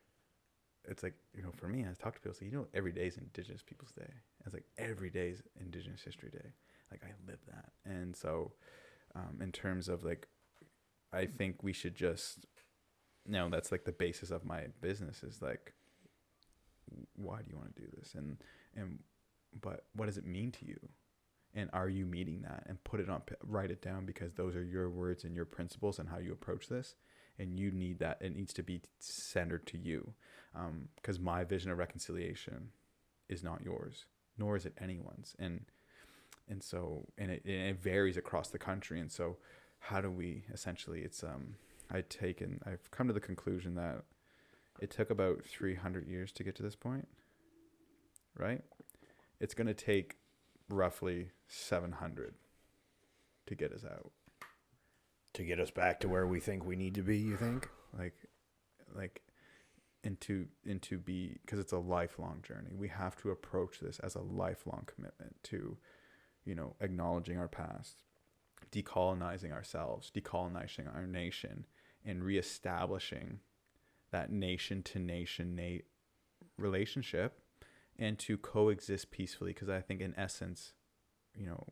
it's 0.88 1.04
like 1.04 1.14
you 1.36 1.44
know 1.44 1.52
for 1.56 1.68
me 1.68 1.82
I 1.84 1.94
talk 1.94 2.16
to 2.16 2.20
people 2.22 2.34
say 2.36 2.46
you 2.46 2.52
know 2.52 2.68
every 2.74 2.92
day 2.92 3.08
is 3.08 3.18
Indigenous 3.18 3.62
Peoples 3.64 3.92
Day 3.92 4.12
it's 4.46 4.54
like 4.54 4.66
every 4.78 5.10
day 5.10 5.30
is 5.30 5.42
Indigenous 5.60 6.02
History 6.02 6.30
Day 6.30 6.50
like 6.92 7.04
I 7.04 7.14
live 7.30 7.40
that. 7.48 7.72
And 7.86 8.16
so 8.16 8.54
um, 9.16 9.40
in 9.42 9.52
terms 9.52 9.90
of 9.90 10.04
like 10.04 10.28
I 11.14 11.26
think 11.26 11.64
we 11.64 11.74
should 11.74 11.96
just 11.96 12.46
you 13.26 13.34
know 13.34 13.50
that's 13.50 13.72
like 13.72 13.86
the 13.86 13.92
basis 13.92 14.32
of 14.32 14.46
my 14.46 14.66
business 14.82 15.24
is 15.24 15.42
like 15.42 15.74
why 17.16 17.40
do 17.40 17.46
you 17.50 17.58
want 17.58 17.76
to 17.76 17.82
do 17.82 17.88
this? 17.98 18.14
And 18.16 18.38
and 18.76 19.00
but 19.60 19.86
what 19.96 20.08
does 20.08 20.18
it 20.18 20.26
mean 20.26 20.52
to 20.54 20.66
you? 20.66 20.80
And 21.54 21.70
are 21.72 21.88
you 21.88 22.06
meeting 22.06 22.42
that? 22.42 22.64
And 22.68 22.84
put 22.84 23.00
it 23.00 23.10
on 23.10 23.22
write 23.44 23.72
it 23.72 23.82
down 23.82 24.06
because 24.06 24.34
those 24.34 24.56
are 24.56 24.64
your 24.64 24.90
words 24.90 25.24
and 25.24 25.36
your 25.36 25.46
principles 25.46 26.00
and 26.00 26.10
how 26.10 26.18
you 26.18 26.32
approach 26.32 26.68
this. 26.68 26.96
And 27.38 27.60
you 27.60 27.70
need 27.70 28.00
that. 28.00 28.20
It 28.22 28.34
needs 28.34 28.54
to 28.54 28.64
be 28.64 28.82
centered 29.00 29.66
to 29.68 29.78
you. 29.78 30.14
Because 30.96 31.20
my 31.20 31.44
vision 31.44 31.70
of 31.70 31.78
reconciliation 31.78 32.70
is 33.28 33.44
not 33.44 33.62
yours 33.62 34.06
nor 34.38 34.56
is 34.56 34.66
it 34.66 34.74
anyone's. 34.80 35.36
And 35.40 35.66
and 36.50 36.64
so 36.64 37.06
and 37.18 37.32
it, 37.32 37.44
and 37.46 37.70
it 37.70 37.82
varies 37.82 38.18
across 38.18 38.50
the 38.50 38.58
country 38.60 39.00
and 39.00 39.12
so 39.12 39.38
how 39.80 40.02
do 40.02 40.10
we 40.10 40.44
essentially 40.54 41.02
it's 41.02 41.24
um 41.24 41.56
i've 41.92 42.10
taken 42.10 42.60
i've 42.66 42.90
come 42.92 43.08
to 43.08 43.14
the 43.14 43.20
conclusion 43.20 43.76
that 43.76 44.04
it 44.82 44.90
took 44.90 45.10
about 45.10 45.44
300 45.44 46.08
years 46.08 46.32
to 46.32 46.44
get 46.44 46.56
to 46.56 46.64
this 46.64 46.76
point 46.76 47.08
right? 48.38 48.62
It's 49.40 49.54
going 49.54 49.68
to 49.68 49.74
take 49.74 50.18
roughly 50.70 51.30
700 51.48 52.36
to 53.48 53.56
get 53.56 53.72
us 53.72 53.84
out. 53.86 54.12
To 55.34 55.44
get 55.44 55.60
us 55.60 55.72
back 55.72 56.00
to 56.00 56.08
where 56.08 56.26
we 56.26 56.40
think 56.40 56.66
we 56.66 56.76
need 56.76 56.96
to 56.96 57.02
be, 57.02 57.18
you 57.18 57.36
think? 57.36 57.70
like 57.98 58.16
like 58.96 59.22
into 60.04 60.48
into 60.66 60.98
be 60.98 61.38
because 61.42 61.60
it's 61.60 61.74
a 61.74 61.78
lifelong 61.78 62.42
journey. 62.42 62.74
We 62.74 62.88
have 62.88 63.18
to 63.18 63.32
approach 63.32 63.80
this 63.82 64.00
as 64.00 64.16
a 64.16 64.22
lifelong 64.22 64.84
commitment 64.86 65.36
to 65.44 65.78
you 66.46 66.56
know 66.56 66.76
acknowledging 66.80 67.38
our 67.38 67.48
past 67.48 68.04
decolonizing 68.72 69.52
ourselves 69.52 70.12
decolonizing 70.16 70.94
our 70.94 71.08
nation 71.08 71.66
and 72.06 72.24
reestablishing 72.24 73.40
that 74.12 74.32
nation 74.32 74.84
to 74.84 75.00
nation 75.00 75.60
relationship 76.58 77.40
and 77.98 78.18
to 78.20 78.38
coexist 78.38 79.12
peacefully 79.12 79.54
because 79.54 79.70
i 79.70 79.82
think 79.82 80.02
in 80.02 80.14
essence 80.18 80.74
you 81.38 81.46
know 81.46 81.66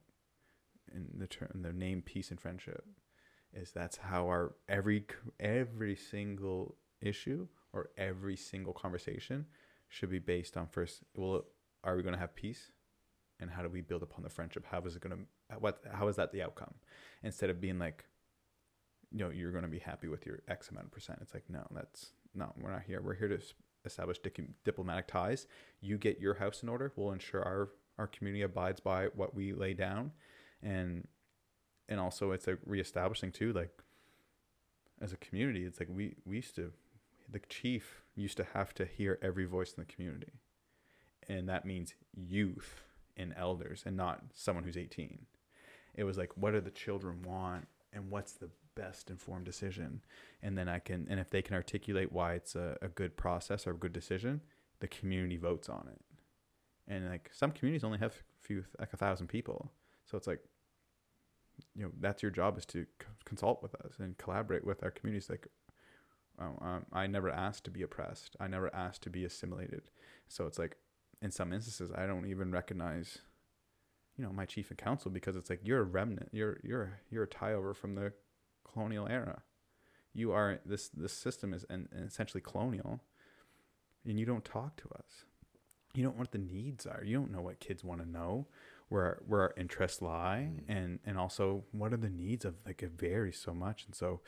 in 0.93 1.07
the 1.17 1.27
term 1.27 1.61
the 1.61 1.73
name 1.73 2.01
peace 2.01 2.31
and 2.31 2.39
friendship 2.39 2.85
is 3.53 3.71
that's 3.71 3.97
how 3.97 4.25
our 4.27 4.55
every 4.67 5.05
every 5.39 5.95
single 5.95 6.75
issue 7.01 7.47
or 7.71 7.89
every 7.97 8.35
single 8.35 8.73
conversation 8.73 9.45
should 9.89 10.09
be 10.09 10.19
based 10.19 10.57
on 10.57 10.67
first 10.67 11.01
well 11.15 11.43
are 11.83 11.95
we 11.95 12.03
going 12.03 12.13
to 12.13 12.19
have 12.19 12.35
peace 12.35 12.71
and 13.39 13.49
how 13.49 13.61
do 13.61 13.69
we 13.69 13.81
build 13.81 14.03
upon 14.03 14.23
the 14.23 14.29
friendship? 14.29 14.65
How 14.69 14.81
is 14.81 14.95
it 14.95 15.01
going 15.01 15.17
to 15.17 15.57
what 15.59 15.83
how 15.91 16.07
is 16.07 16.15
that 16.15 16.31
the 16.31 16.41
outcome? 16.41 16.73
Instead 17.23 17.49
of 17.49 17.61
being 17.61 17.79
like 17.79 18.05
you 19.11 19.19
know 19.19 19.29
you're 19.29 19.51
going 19.51 19.63
to 19.63 19.69
be 19.69 19.79
happy 19.79 20.07
with 20.07 20.25
your 20.25 20.39
x 20.47 20.69
amount 20.69 20.87
of 20.87 20.91
percent. 20.91 21.19
It's 21.21 21.33
like 21.33 21.49
no 21.49 21.65
that's 21.71 22.11
no 22.33 22.53
we're 22.59 22.71
not 22.71 22.83
here. 22.83 23.01
We're 23.01 23.15
here 23.15 23.29
to 23.29 23.39
establish 23.85 24.19
diplomatic 24.63 25.07
ties. 25.07 25.47
You 25.81 25.97
get 25.97 26.19
your 26.19 26.35
house 26.35 26.63
in 26.63 26.69
order. 26.69 26.91
We'll 26.95 27.11
ensure 27.11 27.43
our 27.43 27.69
our 27.97 28.07
community 28.07 28.43
abides 28.43 28.79
by 28.79 29.07
what 29.15 29.35
we 29.35 29.53
lay 29.53 29.73
down. 29.73 30.11
And 30.61 31.07
and 31.89 31.99
also 31.99 32.31
it's 32.31 32.47
like 32.47 32.59
reestablishing 32.65 33.31
too 33.31 33.51
like 33.51 33.71
as 35.01 35.11
a 35.11 35.17
community 35.17 35.65
it's 35.65 35.81
like 35.81 35.89
we 35.91 36.15
we 36.25 36.37
used 36.37 36.55
to 36.55 36.71
the 37.29 37.39
chief 37.49 38.03
used 38.15 38.37
to 38.37 38.45
have 38.53 38.73
to 38.75 38.85
hear 38.85 39.19
every 39.21 39.45
voice 39.45 39.73
in 39.73 39.83
the 39.83 39.91
community, 39.91 40.33
and 41.27 41.49
that 41.49 41.65
means 41.65 41.93
youth 42.13 42.83
and 43.17 43.33
elders, 43.37 43.83
and 43.85 43.95
not 43.95 44.21
someone 44.33 44.63
who's 44.63 44.77
18. 44.77 45.25
It 45.95 46.03
was 46.03 46.17
like, 46.17 46.35
what 46.35 46.51
do 46.51 46.61
the 46.61 46.71
children 46.71 47.21
want, 47.23 47.67
and 47.91 48.09
what's 48.09 48.33
the 48.33 48.49
best 48.75 49.09
informed 49.09 49.45
decision, 49.45 50.01
and 50.41 50.57
then 50.57 50.67
I 50.67 50.79
can, 50.79 51.07
and 51.09 51.19
if 51.19 51.29
they 51.29 51.41
can 51.41 51.55
articulate 51.55 52.11
why 52.11 52.33
it's 52.33 52.55
a, 52.55 52.77
a 52.81 52.87
good 52.87 53.15
process 53.15 53.67
or 53.67 53.71
a 53.71 53.77
good 53.77 53.93
decision, 53.93 54.41
the 54.79 54.87
community 54.87 55.37
votes 55.37 55.69
on 55.69 55.87
it. 55.91 56.01
And 56.87 57.09
like 57.09 57.29
some 57.33 57.51
communities 57.51 57.83
only 57.83 57.99
have 57.99 58.13
a 58.13 58.45
few 58.47 58.65
like 58.79 58.91
a 58.91 58.97
thousand 58.97 59.27
people, 59.27 59.71
so 60.05 60.17
it's 60.17 60.27
like 60.27 60.39
you 61.75 61.83
know 61.83 61.91
that's 62.01 62.21
your 62.21 62.31
job 62.31 62.57
is 62.57 62.65
to 62.65 62.83
c- 62.83 63.07
consult 63.23 63.63
with 63.63 63.73
us 63.75 63.93
and 63.99 64.17
collaborate 64.17 64.65
with 64.65 64.83
our 64.83 64.91
communities. 64.91 65.29
Like 65.29 65.47
um, 66.39 66.57
um, 66.61 66.85
i 66.91 67.05
never 67.07 67.29
asked 67.29 67.63
to 67.65 67.71
be 67.71 67.83
oppressed. 67.83 68.35
I 68.39 68.47
never 68.47 68.73
asked 68.75 69.03
to 69.03 69.09
be 69.09 69.23
assimilated. 69.23 69.83
So 70.27 70.45
it's 70.45 70.59
like 70.59 70.77
in 71.23 71.31
some 71.31 71.51
instances 71.51 71.91
i 71.95 72.05
don't 72.05 72.27
even 72.27 72.51
recognize 72.51 73.19
you 74.17 74.23
know 74.23 74.31
my 74.31 74.45
chief 74.45 74.69
and 74.69 74.77
council 74.77 75.09
because 75.09 75.35
it's 75.35 75.49
like 75.49 75.61
you're 75.63 75.79
a 75.79 75.83
remnant. 75.83 76.29
You're 76.31 76.59
you're 76.63 76.99
you're 77.09 77.23
a 77.23 77.27
tie 77.27 77.53
over 77.53 77.73
from 77.73 77.95
the 77.95 78.13
colonial 78.71 79.07
era. 79.07 79.41
You 80.13 80.31
are 80.31 80.59
this 80.65 80.89
this 80.89 81.13
system 81.13 81.53
is 81.53 81.65
an, 81.69 81.89
an 81.91 82.03
essentially 82.03 82.41
colonial 82.41 83.01
and 84.05 84.19
you 84.19 84.25
don't 84.25 84.45
talk 84.45 84.75
to 84.77 84.89
us. 84.89 85.25
You 85.95 86.03
don't 86.03 86.15
know 86.15 86.19
what 86.19 86.31
the 86.31 86.37
needs 86.37 86.85
are. 86.85 87.03
You 87.03 87.17
don't 87.17 87.31
know 87.31 87.41
what 87.41 87.59
kids 87.59 87.83
want 87.83 88.01
to 88.01 88.09
know 88.09 88.47
where 88.89 89.19
where 89.25 89.41
our 89.41 89.53
interests 89.57 90.01
lie 90.01 90.49
mm. 90.51 90.63
and 90.67 90.99
and 91.05 91.17
also 91.17 91.63
what 91.71 91.93
are 91.93 91.97
the 91.97 92.09
needs 92.09 92.45
of 92.45 92.55
like 92.65 92.83
it 92.83 92.91
varies 92.91 93.39
so 93.39 93.53
much. 93.53 93.85
And 93.85 93.95
so 93.95 94.21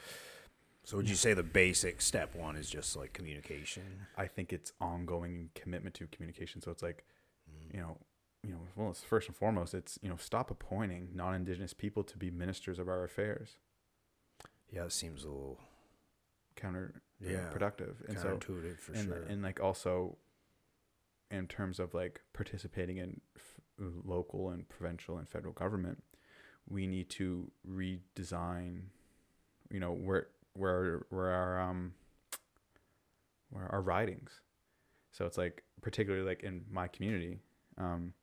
So 0.85 0.97
would 0.97 1.09
you 1.09 1.15
say 1.15 1.33
the 1.33 1.43
basic 1.43 1.99
step 2.01 2.35
one 2.35 2.55
is 2.55 2.69
just 2.69 2.95
like 2.95 3.11
communication? 3.13 3.83
i 4.17 4.27
think 4.27 4.53
it's 4.53 4.71
ongoing 4.79 5.49
commitment 5.55 5.93
to 5.95 6.07
communication 6.07 6.61
so 6.61 6.71
it's 6.71 6.83
like 6.83 7.03
you 7.73 7.79
know 7.81 7.97
you 8.43 8.51
know 8.51 8.59
well 8.75 8.89
it's 8.91 9.01
first 9.01 9.27
and 9.27 9.35
foremost 9.35 9.73
it's 9.73 9.97
you 10.01 10.07
know 10.09 10.15
stop 10.17 10.49
appointing 10.51 11.09
non-indigenous 11.13 11.73
people 11.73 12.03
to 12.03 12.17
be 12.17 12.29
ministers 12.31 12.79
of 12.79 12.87
our 12.87 13.03
affairs 13.03 13.57
Yeah, 14.71 14.85
it 14.85 14.91
seems 14.93 15.23
a 15.23 15.27
little 15.27 15.59
counter 16.55 17.01
Yeah, 17.19 17.49
productive 17.51 18.03
and 18.07 18.17
so 18.19 18.37
counterintuitive 18.37 18.77
for 18.79 18.93
and, 18.93 19.05
sure. 19.07 19.23
and 19.27 19.41
like 19.41 19.59
also 19.59 20.17
in 21.31 21.47
terms 21.47 21.79
of 21.79 21.93
like 21.93 22.21
participating 22.33 22.97
in 22.97 23.19
f- 23.35 23.59
local 24.05 24.49
and 24.51 24.69
provincial 24.69 25.17
and 25.17 25.27
federal 25.27 25.53
government 25.53 26.03
we 26.69 26.87
need 26.87 27.09
to 27.09 27.51
redesign 27.67 28.83
you 29.71 29.79
know 29.79 29.91
where 29.91 30.27
where 30.55 31.05
where 31.09 31.29
our 31.31 31.59
um 31.59 31.93
our 33.69 33.81
ridings. 33.81 34.41
So 35.11 35.25
it's 35.25 35.37
like 35.37 35.63
particularly 35.81 36.25
like 36.25 36.43
in 36.43 36.65
my 36.71 36.87
community 36.87 37.39
um 37.77 38.13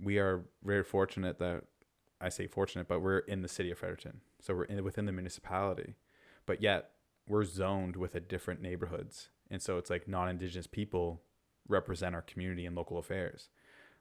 we 0.00 0.18
are 0.18 0.44
very 0.64 0.82
fortunate 0.84 1.38
that 1.38 1.64
i 2.20 2.28
say 2.28 2.46
fortunate 2.46 2.86
but 2.88 3.00
we're 3.00 3.18
in 3.18 3.42
the 3.42 3.48
city 3.48 3.70
of 3.70 3.78
fredericton. 3.78 4.20
So 4.40 4.54
we're 4.54 4.64
in, 4.64 4.82
within 4.82 5.04
the 5.06 5.12
municipality 5.12 5.94
but 6.46 6.62
yet 6.62 6.90
we're 7.28 7.44
zoned 7.44 7.96
with 7.96 8.14
a 8.14 8.20
different 8.20 8.62
neighborhoods. 8.62 9.30
And 9.50 9.60
so 9.60 9.78
it's 9.78 9.90
like 9.90 10.06
non-indigenous 10.06 10.68
people 10.68 11.22
represent 11.68 12.14
our 12.14 12.22
community 12.22 12.66
in 12.66 12.74
local 12.74 12.98
affairs. 12.98 13.48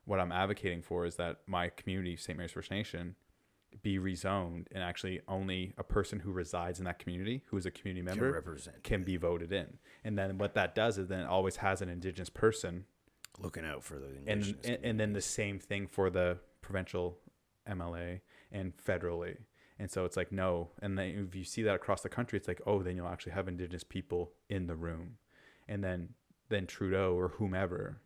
What 0.06 0.20
i'm 0.20 0.32
advocating 0.32 0.82
for 0.82 1.06
is 1.06 1.16
that 1.16 1.40
my 1.48 1.70
community 1.70 2.16
st 2.16 2.38
mary's 2.38 2.52
first 2.52 2.72
nation 2.72 3.16
be 3.82 3.98
rezoned 3.98 4.68
and 4.72 4.84
actually 4.84 5.22
only 5.28 5.74
a 5.78 5.84
person 5.84 6.20
who 6.20 6.32
resides 6.32 6.80
in 6.80 6.86
that 6.86 7.00
community 7.00 7.44
who 7.48 7.58
is 7.58 7.66
a 7.66 7.72
community 7.72 8.04
member 8.04 8.32
represent 8.32 8.84
can 8.84 9.04
be 9.04 9.18
voted 9.18 9.52
in. 9.52 9.78
And 10.04 10.18
then 10.18 10.38
what 10.38 10.54
that 10.56 10.76
does 10.76 10.98
is 10.98 11.08
then 11.08 11.22
it 11.22 11.28
always 11.28 11.58
has 11.58 11.82
an 11.82 11.90
indigenous 11.90 12.30
person 12.30 12.86
looking 13.40 13.66
out 13.66 13.84
for 13.84 14.00
the 14.00 14.08
and 14.08 14.28
indigenous 14.28 14.66
and, 14.66 14.86
and 14.86 15.00
then 15.00 15.14
the 15.14 15.22
same 15.22 15.60
thing 15.60 15.88
for 15.88 16.10
the 16.10 16.38
provincial 16.62 17.18
MLA 17.70 18.22
and 18.52 18.74
federally. 18.78 19.38
And 19.78 19.92
so 19.92 20.06
it's 20.06 20.16
like 20.16 20.32
no, 20.32 20.70
and 20.82 20.98
then 20.98 21.28
if 21.28 21.36
you 21.36 21.44
see 21.44 21.64
that 21.64 21.76
across 21.76 22.02
the 22.02 22.10
country, 22.10 22.38
it's 22.38 22.48
like 22.48 22.62
oh, 22.66 22.82
then 22.82 22.96
you'll 22.96 23.10
actually 23.10 23.34
have 23.34 23.48
indigenous 23.48 23.84
people 23.84 24.32
in 24.50 24.68
the 24.68 24.76
room, 24.76 25.18
and 25.68 25.84
then 25.84 26.10
then 26.48 26.66
Trudeau 26.66 27.14
or 27.14 27.30
whomever, 27.30 28.02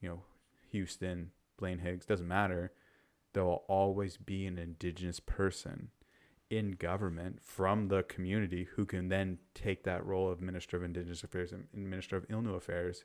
you 0.00 0.08
know, 0.08 0.22
Houston, 0.70 1.30
Blaine 1.56 1.80
Higgs 1.80 2.06
doesn't 2.06 2.28
matter. 2.28 2.72
There 3.34 3.44
will 3.44 3.64
always 3.68 4.16
be 4.16 4.46
an 4.46 4.58
indigenous 4.58 5.20
person 5.20 5.90
in 6.50 6.72
government 6.72 7.42
from 7.42 7.88
the 7.88 8.02
community 8.04 8.68
who 8.76 8.86
can 8.86 9.08
then 9.08 9.38
take 9.54 9.84
that 9.84 10.04
role 10.06 10.30
of 10.30 10.40
minister 10.40 10.76
of 10.76 10.82
indigenous 10.82 11.24
affairs 11.24 11.52
and 11.52 11.66
minister 11.74 12.16
of 12.16 12.26
Innu 12.28 12.56
affairs, 12.56 13.04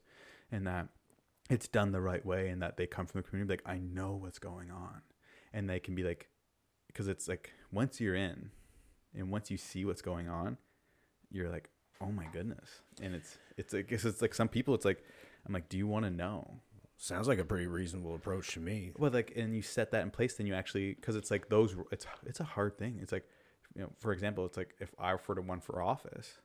and 0.52 0.66
that 0.68 0.88
it's 1.50 1.68
done 1.68 1.92
the 1.92 2.02
right 2.02 2.26
way 2.26 2.50
and 2.50 2.62
that 2.62 2.78
they 2.78 2.86
come 2.86 3.08
from 3.08 3.22
the 3.22 3.28
community 3.28 3.52
like 3.54 3.64
i 3.66 3.80
know 3.80 4.14
what's 4.14 4.40
going 4.40 4.72
on. 4.72 5.02
And 5.52 5.68
they 5.68 5.80
can 5.80 5.96
be 5.96 6.04
like 6.04 6.30
because 6.88 7.08
it's 7.08 7.28
like 7.28 7.52
once 7.72 8.00
you're 8.00 8.16
in 8.16 8.52
and 9.16 9.32
once 9.32 9.50
you 9.50 9.58
see 9.58 9.84
what's 9.84 10.02
going 10.02 10.30
on 10.30 10.58
you're 11.32 11.50
like 11.50 11.70
oh 12.02 12.12
my 12.12 12.26
goodness. 12.32 12.70
And 13.02 13.16
it's 13.16 13.38
it's 13.58 13.74
like 13.74 13.92
it's, 13.92 14.06
it's 14.06 14.22
like 14.22 14.36
some 14.36 14.48
people 14.48 14.76
it's 14.76 14.86
like 14.86 15.04
i'm 15.48 15.54
like 15.54 15.70
do 15.70 15.78
you 15.78 15.88
want 15.88 16.06
to 16.06 16.12
know 16.12 16.62
sounds 17.02 17.28
like 17.28 17.40
a 17.40 17.46
pretty 17.46 17.66
reasonable 17.66 18.14
approach 18.14 18.52
to 18.54 18.60
me. 18.60 18.92
well 18.98 19.10
like 19.12 19.32
and 19.36 19.56
you 19.56 19.62
set 19.62 19.90
that 19.92 20.02
in 20.04 20.12
place 20.12 20.34
then 20.36 20.46
you 20.46 20.54
actually 20.54 20.94
because 20.94 21.16
it's 21.16 21.32
like 21.32 21.48
those 21.50 21.76
it's 21.92 22.06
it's 22.26 22.40
a 22.42 22.44
hard 22.44 22.78
thing 22.78 23.00
it's 23.02 23.12
like 23.12 23.26
you 23.74 23.82
know 23.82 23.90
for 24.00 24.12
example 24.12 24.46
it's 24.46 24.58
like 24.58 24.74
if 24.80 24.90
i 25.00 25.14
were 25.14 25.36
to 25.36 25.42
run 25.42 25.62
for 25.62 25.82
office 25.82 26.40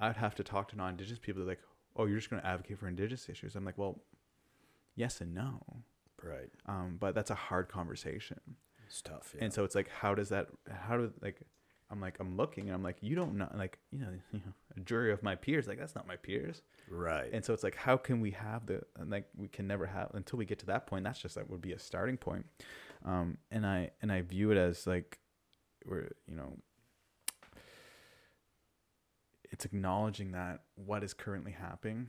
i'd 0.00 0.16
have 0.16 0.34
to 0.34 0.44
talk 0.44 0.68
to 0.68 0.76
non-indigenous 0.76 1.18
people 1.18 1.40
they're 1.40 1.48
like 1.54 1.62
oh 1.96 2.04
you're 2.06 2.18
just 2.18 2.28
going 2.30 2.40
to 2.42 2.46
advocate 2.48 2.78
for 2.78 2.88
indigenous 2.88 3.28
issues 3.28 3.56
i'm 3.56 3.64
like 3.64 3.78
well 3.78 3.98
yes 4.96 5.20
and 5.20 5.34
no 5.34 5.60
Right. 6.22 6.50
um, 6.66 6.98
but 7.00 7.14
that's 7.14 7.30
a 7.30 7.34
hard 7.34 7.68
conversation 7.70 8.38
It's 8.86 9.00
tough. 9.00 9.32
Yeah. 9.34 9.44
and 9.44 9.52
so 9.54 9.64
it's 9.64 9.74
like 9.74 9.88
how 9.88 10.14
does 10.14 10.28
that 10.28 10.48
how 10.70 10.98
do 10.98 11.10
like 11.22 11.40
i'm 11.90 12.00
like 12.00 12.16
i'm 12.20 12.36
looking 12.36 12.66
and 12.66 12.74
i'm 12.74 12.82
like 12.82 12.96
you 13.00 13.16
don't 13.16 13.34
know 13.34 13.48
like 13.56 13.78
you 13.90 13.98
know, 13.98 14.08
you 14.32 14.40
know 14.44 14.52
a 14.76 14.80
jury 14.80 15.12
of 15.12 15.22
my 15.22 15.34
peers 15.34 15.66
like 15.66 15.78
that's 15.78 15.94
not 15.94 16.06
my 16.06 16.16
peers. 16.16 16.62
Right. 16.90 17.30
and 17.32 17.44
so 17.44 17.52
it's 17.52 17.62
like 17.62 17.76
how 17.76 17.96
can 17.96 18.20
we 18.20 18.30
have 18.32 18.66
the 18.66 18.82
and 18.98 19.10
like 19.10 19.26
we 19.36 19.48
can 19.48 19.66
never 19.66 19.86
have 19.86 20.10
until 20.14 20.38
we 20.38 20.44
get 20.44 20.58
to 20.60 20.66
that 20.66 20.86
point 20.86 21.04
that's 21.04 21.20
just 21.20 21.34
that 21.34 21.50
would 21.50 21.60
be 21.60 21.72
a 21.72 21.78
starting 21.78 22.16
point. 22.16 22.46
Um 23.04 23.38
and 23.50 23.66
i 23.66 23.90
and 24.02 24.12
i 24.12 24.22
view 24.22 24.50
it 24.50 24.58
as 24.58 24.86
like 24.86 25.18
we're 25.86 26.10
you 26.26 26.36
know 26.36 26.56
it's 29.50 29.64
acknowledging 29.64 30.32
that 30.32 30.60
what 30.76 31.02
is 31.02 31.12
currently 31.12 31.52
happening 31.52 32.08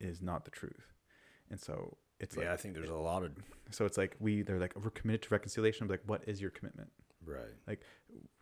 is 0.00 0.20
not 0.20 0.44
the 0.44 0.50
truth. 0.50 0.92
And 1.50 1.58
so 1.60 1.96
it's 2.20 2.36
like 2.36 2.46
yeah, 2.46 2.52
I 2.52 2.56
think 2.56 2.74
there's 2.74 2.90
a 2.90 2.94
lot 2.94 3.22
of 3.22 3.32
so 3.70 3.84
it's 3.84 3.96
like 3.96 4.16
we 4.18 4.42
they're 4.42 4.58
like 4.58 4.74
we're 4.76 4.90
committed 4.90 5.22
to 5.22 5.28
reconciliation. 5.30 5.84
I'm 5.84 5.88
like 5.88 6.02
what 6.06 6.22
is 6.26 6.40
your 6.40 6.50
commitment 6.50 6.90
right. 7.28 7.54
Like, 7.66 7.80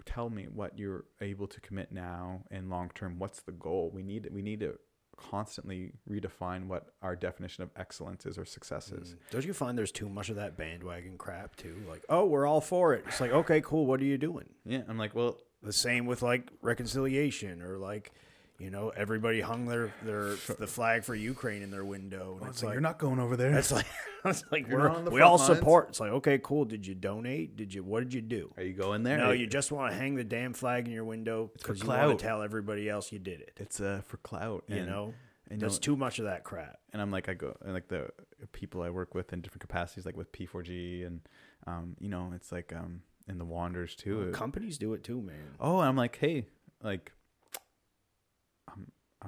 tell 0.04 0.30
me 0.30 0.44
what 0.52 0.78
you're 0.78 1.04
able 1.20 1.46
to 1.48 1.60
commit 1.60 1.90
now 1.92 2.44
and 2.50 2.70
long 2.70 2.90
term 2.94 3.18
what's 3.18 3.40
the 3.42 3.52
goal 3.52 3.90
we 3.92 4.02
need 4.02 4.28
we 4.32 4.40
need 4.42 4.60
to 4.60 4.78
constantly 5.16 5.92
redefine 6.08 6.66
what 6.66 6.88
our 7.02 7.16
definition 7.16 7.62
of 7.64 7.70
excellence 7.74 8.26
is 8.26 8.36
or 8.38 8.44
success 8.44 8.92
is 8.92 9.14
Mm. 9.14 9.16
Don't 9.30 9.44
you 9.46 9.54
find 9.54 9.76
there's 9.78 9.90
too 9.90 10.08
much 10.08 10.28
of 10.28 10.36
that 10.36 10.56
bandwagon 10.56 11.16
crap 11.18 11.56
too? 11.56 11.74
Like, 11.88 12.04
oh, 12.08 12.26
we're 12.26 12.46
all 12.46 12.60
for 12.60 12.94
it. 12.94 13.04
It's 13.08 13.20
like, 13.20 13.32
okay, 13.32 13.60
cool. 13.62 13.86
What 13.86 14.00
are 14.00 14.04
you 14.04 14.18
doing? 14.18 14.48
yeah 14.64 14.82
i'm 14.88 14.98
like 14.98 15.14
well 15.14 15.38
The 15.62 15.72
same 15.72 16.06
with 16.06 16.22
like 16.22 16.50
reconciliation 16.62 17.62
or 17.62 17.78
like, 17.78 18.12
you 18.58 18.70
know, 18.70 18.90
everybody 18.96 19.40
hung 19.40 19.66
their 19.66 19.92
their 20.02 20.34
the 20.58 20.66
flag 20.66 21.04
for 21.04 21.14
Ukraine 21.14 21.62
in 21.62 21.70
their 21.70 21.84
window, 21.84 22.38
and 22.40 22.48
it's 22.50 22.62
like, 22.62 22.72
you're 22.72 22.80
not 22.80 22.98
going 22.98 23.18
over 23.20 23.36
there 23.36 23.52
It's 23.58 23.70
like 23.72 23.86
it's 24.24 24.42
like 24.50 24.66
You're 24.68 24.78
we're, 24.80 24.88
not 24.88 24.96
on 24.96 25.04
the 25.04 25.10
we 25.10 25.20
front 25.20 25.30
all 25.32 25.38
lines. 25.38 25.58
support. 25.58 25.88
It's 25.90 26.00
like 26.00 26.10
okay, 26.12 26.40
cool. 26.42 26.64
Did 26.64 26.86
you 26.86 26.94
donate? 26.94 27.56
Did 27.56 27.74
you 27.74 27.82
what 27.84 28.00
did 28.02 28.14
you 28.14 28.22
do? 28.22 28.52
are 28.56 28.62
you 28.62 28.72
going 28.72 29.02
there 29.02 29.18
No, 29.18 29.26
Are 29.26 29.34
you 29.34 29.46
just 29.46 29.70
want 29.72 29.92
to 29.92 29.96
hang 29.98 30.14
the 30.14 30.24
damn 30.24 30.52
flag 30.54 30.86
in 30.86 30.92
your 30.92 31.04
window 31.04 31.50
for 31.54 31.58
because 31.74 31.82
you 31.82 31.88
want 31.88 32.00
clout. 32.00 32.18
to 32.18 32.24
tell 32.24 32.42
everybody 32.42 32.88
else 32.88 33.12
you 33.12 33.18
did 33.18 33.40
it. 33.40 33.52
it's 33.58 33.80
uh 33.80 34.00
for 34.06 34.16
clout 34.18 34.64
You 34.68 34.76
and, 34.76 34.86
know, 34.86 35.14
and 35.50 35.60
there's 35.60 35.74
you 35.74 35.78
know, 35.78 35.82
too 35.82 35.96
much 35.96 36.18
of 36.18 36.24
that 36.24 36.42
crap. 36.44 36.78
and 36.92 37.00
i'm 37.02 37.10
like 37.10 37.28
i 37.28 37.34
go 37.34 37.56
and 37.64 37.72
like 37.74 37.88
the 37.88 38.08
people 38.52 38.82
i 38.82 38.90
work 38.90 39.14
with 39.14 39.32
in 39.32 39.40
different 39.42 39.60
capacities 39.60 40.04
like 40.06 40.16
with 40.16 40.32
p4g 40.32 41.06
and 41.06 41.20
um 41.66 41.94
you 42.00 42.08
know 42.08 42.32
it's 42.34 42.50
like 42.52 42.72
um 42.74 43.02
in 43.28 43.38
the 43.38 43.44
wanderers 43.44 43.94
too 43.94 44.18
Well, 44.18 44.30
companies 44.30 44.78
do 44.78 44.92
it 44.94 45.02
too, 45.04 45.20
man. 45.20 45.54
Oh, 45.60 45.80
and 45.80 45.88
I'm 45.88 45.96
like, 45.96 46.16
hey, 46.20 46.46
like, 46.82 47.10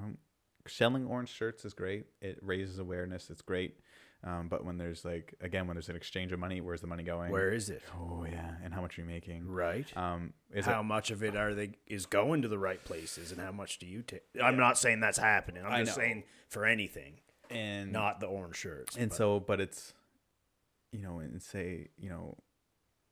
I'm 0.03 0.19
selling 0.67 1.07
orange 1.07 1.31
shirts 1.31 1.65
is 1.65 1.75
great. 1.75 2.07
It 2.21 2.39
raises 2.43 2.79
awareness. 2.79 3.31
It's 3.31 3.43
great. 3.43 3.79
Um, 4.25 4.49
but 4.49 4.65
when 4.65 4.79
there's 4.79 5.05
like, 5.05 5.35
again, 5.41 5.69
when 5.69 5.77
there's 5.77 5.89
an 5.89 5.95
exchange 5.95 6.33
of 6.33 6.41
money, 6.41 6.61
where's 6.61 6.81
the 6.81 6.89
money 6.89 7.05
going? 7.05 7.31
Where 7.31 7.51
is 7.51 7.71
it? 7.71 7.83
Oh 7.97 8.27
yeah, 8.29 8.51
and 8.65 8.75
how 8.75 8.81
much 8.81 8.99
are 8.99 9.03
you 9.03 9.07
making? 9.07 9.47
Right. 9.47 9.87
Um, 9.97 10.33
is 10.53 10.67
how 10.67 10.81
it, 10.81 10.85
much 10.85 11.13
of 11.13 11.23
it 11.23 11.37
are 11.37 11.55
they 11.55 11.71
is 11.87 12.07
going 12.07 12.43
to 12.43 12.49
the 12.49 12.59
right 12.59 12.83
places, 12.85 13.31
and 13.31 13.41
how 13.41 13.53
much 13.53 13.79
do 13.79 13.87
you 13.87 14.03
take? 14.03 14.23
I'm 14.43 14.57
not 14.57 14.77
saying 14.77 14.99
that's 15.01 15.19
happening. 15.19 15.65
I'm 15.65 15.73
I 15.73 15.85
just 15.85 15.97
know. 15.97 16.03
saying 16.03 16.25
for 16.49 16.65
anything, 16.65 17.21
and 17.49 17.93
not 17.93 18.19
the 18.19 18.27
orange 18.27 18.57
shirts. 18.57 18.97
and 18.97 19.11
but- 19.11 19.17
so, 19.17 19.39
but 19.39 19.61
it's, 19.61 19.95
you 20.91 21.01
know, 21.03 21.21
and 21.21 21.41
say, 21.41 21.91
you 21.97 22.09
know, 22.09 22.37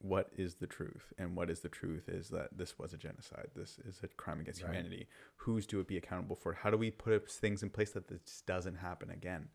what 0.07 0.31
is 0.37 0.55
the 0.57 0.67
truth? 0.67 1.13
And 1.19 1.37
what 1.37 1.51
is 1.51 1.61
the 1.61 1.69
truth 1.69 2.09
is 2.09 2.29
that 2.29 2.57
this 2.57 2.79
was 2.79 2.93
a 2.93 2.97
genocide. 2.97 3.49
This 3.55 3.79
is 3.79 4.01
a 4.03 4.09
crime 4.09 4.41
against 4.41 4.63
Right. 4.63 4.71
humanity. 4.71 5.09
Who's 5.37 5.67
do 5.67 5.81
it 5.81 5.87
be 5.89 5.97
accountable 5.97 6.37
for? 6.37 6.53
How 6.53 6.71
do 6.71 6.77
we 6.77 6.91
put 6.91 7.31
things 7.31 7.63
in 7.63 7.71
place 7.71 7.93
that 7.93 8.09
this 8.09 8.43
doesn't 8.47 8.77
happen 8.77 9.11
again? 9.11 9.49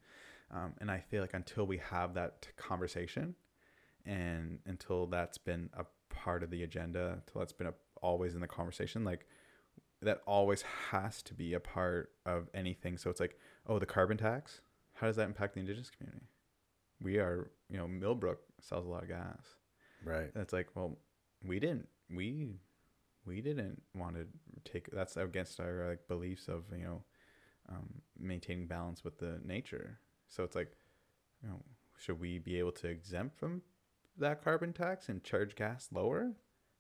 Um, 0.51 0.73
and 0.81 0.91
i 0.91 0.99
feel 0.99 1.21
like 1.21 1.33
until 1.33 1.65
we 1.65 1.77
have 1.77 2.13
that 2.15 2.49
conversation 2.57 3.35
and 4.05 4.59
until 4.65 5.07
that's 5.07 5.37
been 5.37 5.69
a 5.73 5.85
part 6.09 6.43
of 6.43 6.49
the 6.49 6.63
agenda 6.63 7.21
until 7.25 7.39
that's 7.39 7.53
been 7.53 7.67
a, 7.67 7.73
always 8.01 8.35
in 8.35 8.41
the 8.41 8.47
conversation 8.47 9.05
like 9.05 9.25
that 10.01 10.21
always 10.25 10.63
has 10.89 11.21
to 11.23 11.33
be 11.33 11.53
a 11.53 11.59
part 11.61 12.11
of 12.25 12.49
anything. 12.53 12.97
So 12.97 13.09
it's 13.09 13.21
like 13.21 13.37
oh 13.65 13.79
the 13.79 13.85
carbon 13.85 14.17
tax? 14.17 14.59
How 14.93 15.07
does 15.07 15.15
that 15.15 15.25
impact 15.27 15.53
the 15.53 15.61
indigenous 15.61 15.89
community? 15.89 16.25
We 17.01 17.17
are 17.17 17.51
you 17.69 17.77
know 17.77 17.87
millbrook 17.87 18.41
sells 18.59 18.85
a 18.85 18.89
lot 18.89 19.03
of 19.03 19.09
gas 19.09 19.55
Right. 20.03 20.31
it's 20.35 20.53
like 20.53 20.67
well 20.75 20.97
we 21.45 21.59
didn't 21.59 21.87
we 22.13 22.55
we 23.25 23.41
didn't 23.41 23.81
want 23.95 24.15
to 24.15 24.25
take 24.71 24.89
that's 24.91 25.15
against 25.17 25.59
our 25.59 25.87
like 25.89 26.07
beliefs 26.07 26.47
of 26.47 26.63
you 26.75 26.83
know 26.83 27.03
um, 27.69 28.01
maintaining 28.19 28.67
balance 28.67 29.03
with 29.03 29.17
the 29.19 29.39
nature 29.45 29.99
so 30.27 30.43
it's 30.43 30.55
like 30.55 30.71
you 31.43 31.49
know 31.49 31.61
should 31.97 32.19
we 32.19 32.39
be 32.39 32.57
able 32.57 32.71
to 32.71 32.87
exempt 32.87 33.37
from 33.37 33.61
that 34.17 34.43
carbon 34.43 34.73
tax 34.73 35.07
and 35.09 35.23
charge 35.23 35.55
gas 35.55 35.87
lower 35.93 36.31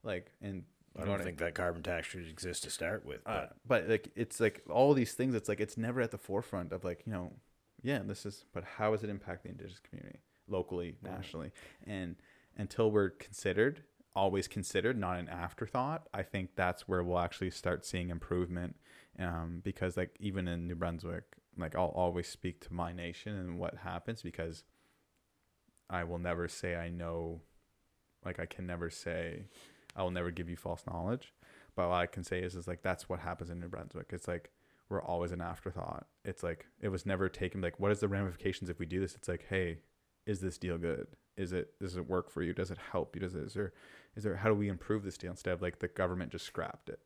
like 0.03 0.31
and 0.41 0.63
I 0.99 1.05
don't 1.05 1.23
think 1.23 1.37
that 1.37 1.53
carbon 1.55 1.83
tax 1.83 2.07
should 2.07 2.27
exist 2.27 2.63
to 2.63 2.69
start 2.69 3.05
with. 3.05 3.21
uh, 3.25 3.45
But 3.65 3.85
but 3.85 3.89
like 3.89 4.11
it's 4.15 4.39
like 4.41 4.61
all 4.69 4.93
these 4.93 5.13
things 5.13 5.35
it's 5.35 5.47
like 5.47 5.61
it's 5.61 5.77
never 5.77 6.01
at 6.01 6.11
the 6.11 6.17
forefront 6.17 6.73
of 6.73 6.83
like 6.83 7.03
you 7.05 7.13
know 7.13 7.31
yeah 7.81 7.99
this 8.03 8.25
is 8.25 8.43
but 8.53 8.63
how 8.65 8.91
does 8.91 9.03
it 9.03 9.09
impact 9.09 9.43
the 9.43 9.49
indigenous 9.49 9.79
community 9.79 10.19
locally 10.49 10.95
Right. 11.01 11.13
nationally 11.17 11.51
and 11.87 12.15
until 12.57 12.91
we're 12.91 13.09
considered 13.09 13.83
always 14.13 14.47
considered 14.47 14.97
not 14.97 15.17
an 15.17 15.29
afterthought 15.29 16.07
i 16.13 16.21
think 16.21 16.49
that's 16.55 16.87
where 16.87 17.03
we'll 17.03 17.19
actually 17.19 17.49
start 17.49 17.85
seeing 17.85 18.09
improvement 18.09 18.75
um, 19.19 19.61
because 19.63 19.95
like 19.95 20.15
even 20.19 20.47
in 20.47 20.67
new 20.67 20.75
brunswick 20.75 21.23
like 21.57 21.75
i'll 21.75 21.93
always 21.95 22.27
speak 22.27 22.59
to 22.59 22.73
my 22.73 22.91
nation 22.91 23.35
and 23.35 23.57
what 23.57 23.77
happens 23.83 24.21
because 24.21 24.63
i 25.89 26.03
will 26.03 26.19
never 26.19 26.47
say 26.47 26.75
i 26.75 26.89
know 26.89 27.41
like 28.25 28.39
i 28.39 28.45
can 28.45 28.67
never 28.67 28.89
say 28.89 29.43
i 29.95 30.03
will 30.03 30.11
never 30.11 30.31
give 30.31 30.49
you 30.49 30.57
false 30.57 30.83
knowledge 30.85 31.33
but 31.75 31.89
what 31.89 31.95
I 31.95 32.05
can 32.05 32.23
say 32.23 32.39
is, 32.41 32.55
is 32.55 32.67
like 32.67 32.81
that's 32.81 33.07
what 33.07 33.19
happens 33.19 33.49
in 33.49 33.59
New 33.59 33.67
Brunswick. 33.67 34.07
It's 34.11 34.27
like 34.27 34.51
we're 34.89 35.01
always 35.01 35.31
an 35.31 35.41
afterthought. 35.41 36.05
It's 36.25 36.43
like 36.43 36.67
it 36.81 36.89
was 36.89 37.05
never 37.05 37.29
taken. 37.29 37.61
Like, 37.61 37.79
what 37.79 37.91
is 37.91 37.99
the 37.99 38.07
ramifications 38.07 38.69
if 38.69 38.79
we 38.79 38.85
do 38.85 38.99
this? 38.99 39.15
It's 39.15 39.27
like, 39.27 39.45
hey, 39.49 39.79
is 40.25 40.41
this 40.41 40.57
deal 40.57 40.77
good? 40.77 41.07
Is 41.37 41.53
it 41.53 41.79
does 41.79 41.95
it 41.95 42.07
work 42.07 42.29
for 42.29 42.41
you? 42.41 42.53
Does 42.53 42.71
it 42.71 42.77
help 42.91 43.15
you? 43.15 43.21
Does 43.21 43.35
it 43.35 43.43
is 43.43 43.53
there 43.53 43.73
is 44.15 44.23
there 44.23 44.35
how 44.35 44.49
do 44.49 44.55
we 44.55 44.67
improve 44.67 45.03
this 45.03 45.17
deal 45.17 45.31
instead 45.31 45.53
of 45.53 45.61
like 45.61 45.79
the 45.79 45.87
government 45.87 46.31
just 46.31 46.45
scrapped 46.45 46.89
it 46.89 46.99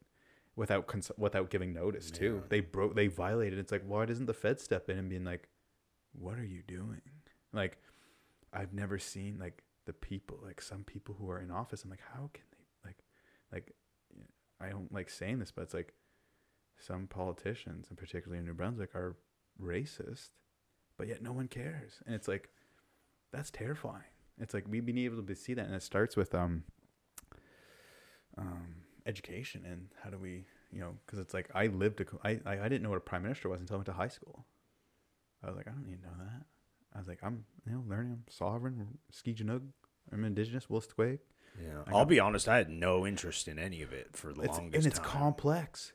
without 0.55 0.87
cons- 0.87 1.11
without 1.17 1.49
giving 1.49 1.73
notice 1.73 2.09
too? 2.11 2.43
They 2.49 2.59
broke 2.59 2.95
they 2.95 3.07
violated. 3.07 3.59
It's 3.59 3.71
like 3.71 3.83
why 3.85 4.05
doesn't 4.05 4.25
the 4.25 4.33
Fed 4.33 4.59
step 4.59 4.89
in 4.89 4.97
and 4.97 5.09
being 5.09 5.23
like, 5.23 5.47
what 6.13 6.37
are 6.37 6.45
you 6.45 6.63
doing? 6.67 7.01
Like, 7.53 7.77
I've 8.51 8.73
never 8.73 8.97
seen 8.97 9.37
like 9.39 9.63
the 9.85 9.93
people 9.93 10.39
like 10.43 10.61
some 10.61 10.83
people 10.83 11.15
who 11.17 11.29
are 11.29 11.39
in 11.39 11.51
office. 11.51 11.83
I'm 11.83 11.89
like, 11.89 11.99
how 12.13 12.29
can 12.33 12.43
they 12.51 12.89
like 12.89 12.97
like 13.51 13.75
I 14.59 14.69
don't 14.69 14.91
like 14.91 15.09
saying 15.09 15.39
this, 15.39 15.51
but 15.51 15.63
it's 15.63 15.73
like 15.73 15.93
some 16.77 17.07
politicians, 17.07 17.87
and 17.89 17.97
particularly 17.97 18.39
in 18.39 18.45
New 18.45 18.53
Brunswick, 18.53 18.95
are 18.95 19.15
racist, 19.61 20.29
but 20.97 21.07
yet 21.07 21.21
no 21.21 21.31
one 21.31 21.47
cares, 21.47 22.01
and 22.05 22.15
it's 22.15 22.27
like 22.27 22.49
that's 23.31 23.51
terrifying. 23.51 24.03
It's 24.39 24.53
like 24.53 24.65
we've 24.67 24.85
been 24.85 24.97
able 24.97 25.23
to 25.23 25.35
see 25.35 25.53
that, 25.53 25.65
and 25.65 25.75
it 25.75 25.83
starts 25.83 26.15
with 26.15 26.35
um, 26.35 26.63
um, 28.37 28.75
education 29.05 29.63
and 29.65 29.87
how 30.03 30.09
do 30.09 30.17
we, 30.17 30.45
you 30.71 30.79
know, 30.81 30.95
because 31.05 31.19
it's 31.19 31.33
like 31.33 31.49
I 31.55 31.67
lived, 31.67 32.01
a, 32.01 32.05
I, 32.23 32.39
I 32.45 32.67
didn't 32.67 32.83
know 32.83 32.89
what 32.89 32.97
a 32.97 33.01
prime 33.01 33.23
minister 33.23 33.49
was 33.49 33.61
until 33.61 33.75
I 33.75 33.77
went 33.77 33.85
to 33.87 33.93
high 33.93 34.09
school. 34.09 34.45
I 35.43 35.47
was 35.47 35.55
like, 35.55 35.67
I 35.67 35.71
don't 35.71 35.85
need 35.85 36.01
to 36.01 36.07
know 36.07 36.13
that. 36.17 36.43
I 36.93 36.99
was 36.99 37.07
like, 37.07 37.19
I'm 37.23 37.45
you 37.65 37.73
know 37.73 37.83
learning. 37.87 38.13
I'm 38.13 38.23
sovereign, 38.29 38.97
Skijinug. 39.13 39.61
I'm 40.11 40.23
indigenous, 40.23 40.67
Wolastoqey. 40.67 41.19
yeah, 41.61 41.81
I'll 41.93 42.05
be 42.05 42.19
honest. 42.19 42.47
I 42.47 42.57
had 42.57 42.69
no 42.69 43.05
interest 43.05 43.47
in 43.47 43.57
any 43.59 43.81
of 43.81 43.91
it 43.91 44.15
for 44.15 44.33
the 44.33 44.41
it's, 44.41 44.57
longest 44.57 44.75
and 44.75 44.85
it's 44.85 44.99
time. 44.99 45.07
complex. 45.07 45.93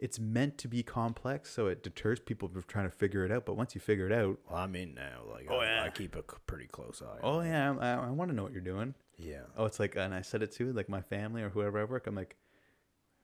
It's 0.00 0.18
meant 0.18 0.56
to 0.58 0.68
be 0.68 0.82
complex, 0.82 1.50
so 1.52 1.66
it 1.66 1.82
deters 1.82 2.18
people 2.20 2.48
from 2.48 2.64
trying 2.66 2.86
to 2.86 2.90
figure 2.96 3.24
it 3.24 3.30
out. 3.30 3.44
But 3.44 3.54
once 3.56 3.74
you 3.74 3.80
figure 3.80 4.06
it 4.06 4.12
out, 4.12 4.38
Well, 4.48 4.58
I'm 4.58 4.74
in 4.74 4.94
now. 4.94 5.20
Like, 5.30 5.46
Oh, 5.50 5.58
I, 5.58 5.64
yeah. 5.66 5.84
I 5.84 5.90
keep 5.90 6.16
a 6.16 6.22
pretty 6.22 6.66
close 6.66 7.02
eye. 7.02 7.18
oh 7.22 7.42
yeah, 7.42 7.74
I, 7.78 8.06
I 8.06 8.10
want 8.10 8.30
to 8.30 8.36
know 8.36 8.42
what 8.42 8.52
you're 8.52 8.60
doing. 8.62 8.94
yeah. 9.18 9.42
Oh, 9.56 9.66
it's 9.66 9.78
like, 9.78 9.96
and 9.96 10.14
I 10.14 10.22
said 10.22 10.42
it 10.42 10.52
to 10.52 10.72
like 10.72 10.88
my 10.88 11.02
family 11.02 11.42
or 11.42 11.50
whoever 11.50 11.78
I 11.78 11.84
work. 11.84 12.06
I'm 12.06 12.14
like, 12.14 12.36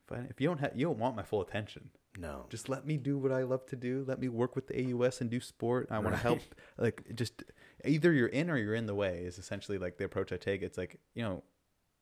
if, 0.06 0.12
I, 0.16 0.20
if 0.30 0.40
you 0.40 0.46
don't 0.48 0.60
have, 0.60 0.72
you 0.76 0.86
don't 0.86 0.98
want 0.98 1.16
my 1.16 1.22
full 1.22 1.40
attention. 1.40 1.90
No. 2.18 2.46
Just 2.48 2.68
let 2.68 2.86
me 2.86 2.96
do 2.96 3.18
what 3.18 3.32
I 3.32 3.42
love 3.42 3.66
to 3.66 3.76
do. 3.76 4.04
Let 4.06 4.18
me 4.20 4.28
work 4.28 4.54
with 4.56 4.68
the 4.68 4.92
AUS 4.94 5.20
and 5.20 5.28
do 5.30 5.40
sport. 5.40 5.88
I 5.90 5.98
want 5.98 6.14
to 6.14 6.20
help. 6.20 6.40
Like, 6.78 7.04
just 7.14 7.42
either 7.84 8.12
you're 8.12 8.28
in 8.28 8.50
or 8.50 8.56
you're 8.56 8.74
in 8.74 8.86
the 8.86 8.94
way 8.94 9.18
is 9.24 9.38
essentially 9.38 9.76
like 9.78 9.96
the 9.98 10.04
approach 10.04 10.32
I 10.32 10.36
take. 10.36 10.62
It's 10.62 10.78
like 10.78 10.98
you 11.14 11.22
know, 11.22 11.42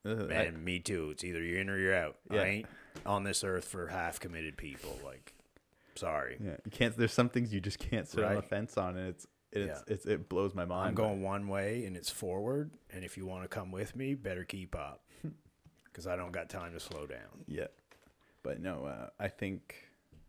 uh, 0.06 0.10
I- 0.10 0.26
Man, 0.26 0.64
me 0.64 0.78
too. 0.80 1.10
It's 1.10 1.24
either 1.24 1.42
you're 1.42 1.60
in 1.60 1.70
or 1.70 1.78
you're 1.78 1.94
out. 1.94 2.16
Yeah. 2.30 2.40
I 2.42 2.44
ain't 2.46 2.66
on 3.06 3.24
this 3.24 3.42
earth 3.44 3.64
for 3.66 3.86
half 3.88 4.20
committed 4.20 4.56
people. 4.56 4.98
Like, 5.04 5.32
sorry. 5.94 6.36
yeah, 6.40 6.56
you 6.64 6.70
can't. 6.70 6.96
There's 6.96 7.12
some 7.12 7.28
things 7.28 7.52
you 7.52 7.60
just 7.60 7.78
can't 7.78 8.06
sit 8.08 8.22
on 8.24 8.30
the 8.34 8.40
Right. 8.40 8.48
fence 8.48 8.76
on, 8.76 8.96
and 8.96 9.08
it's 9.08 9.26
it's 9.52 9.82
Yeah. 9.88 9.94
it's 9.94 10.06
it 10.06 10.28
blows 10.28 10.54
my 10.54 10.64
mind. 10.64 10.88
I'm 10.88 10.94
going 10.94 11.22
one 11.22 11.46
way 11.48 11.84
and 11.84 11.96
it's 11.96 12.10
forward. 12.10 12.70
And 12.90 13.04
if 13.04 13.16
you 13.16 13.24
want 13.26 13.42
to 13.44 13.48
come 13.48 13.70
with 13.70 13.94
me, 13.94 14.14
better 14.14 14.44
keep 14.44 14.74
up. 14.76 15.02
Because 15.84 16.08
I 16.08 16.16
don't 16.16 16.32
got 16.32 16.48
time 16.50 16.72
to 16.72 16.80
slow 16.80 17.06
down. 17.06 17.44
Yeah, 17.46 17.68
but 18.42 18.60
no, 18.60 18.84
uh, 18.84 19.10
I 19.20 19.28
think 19.28 19.76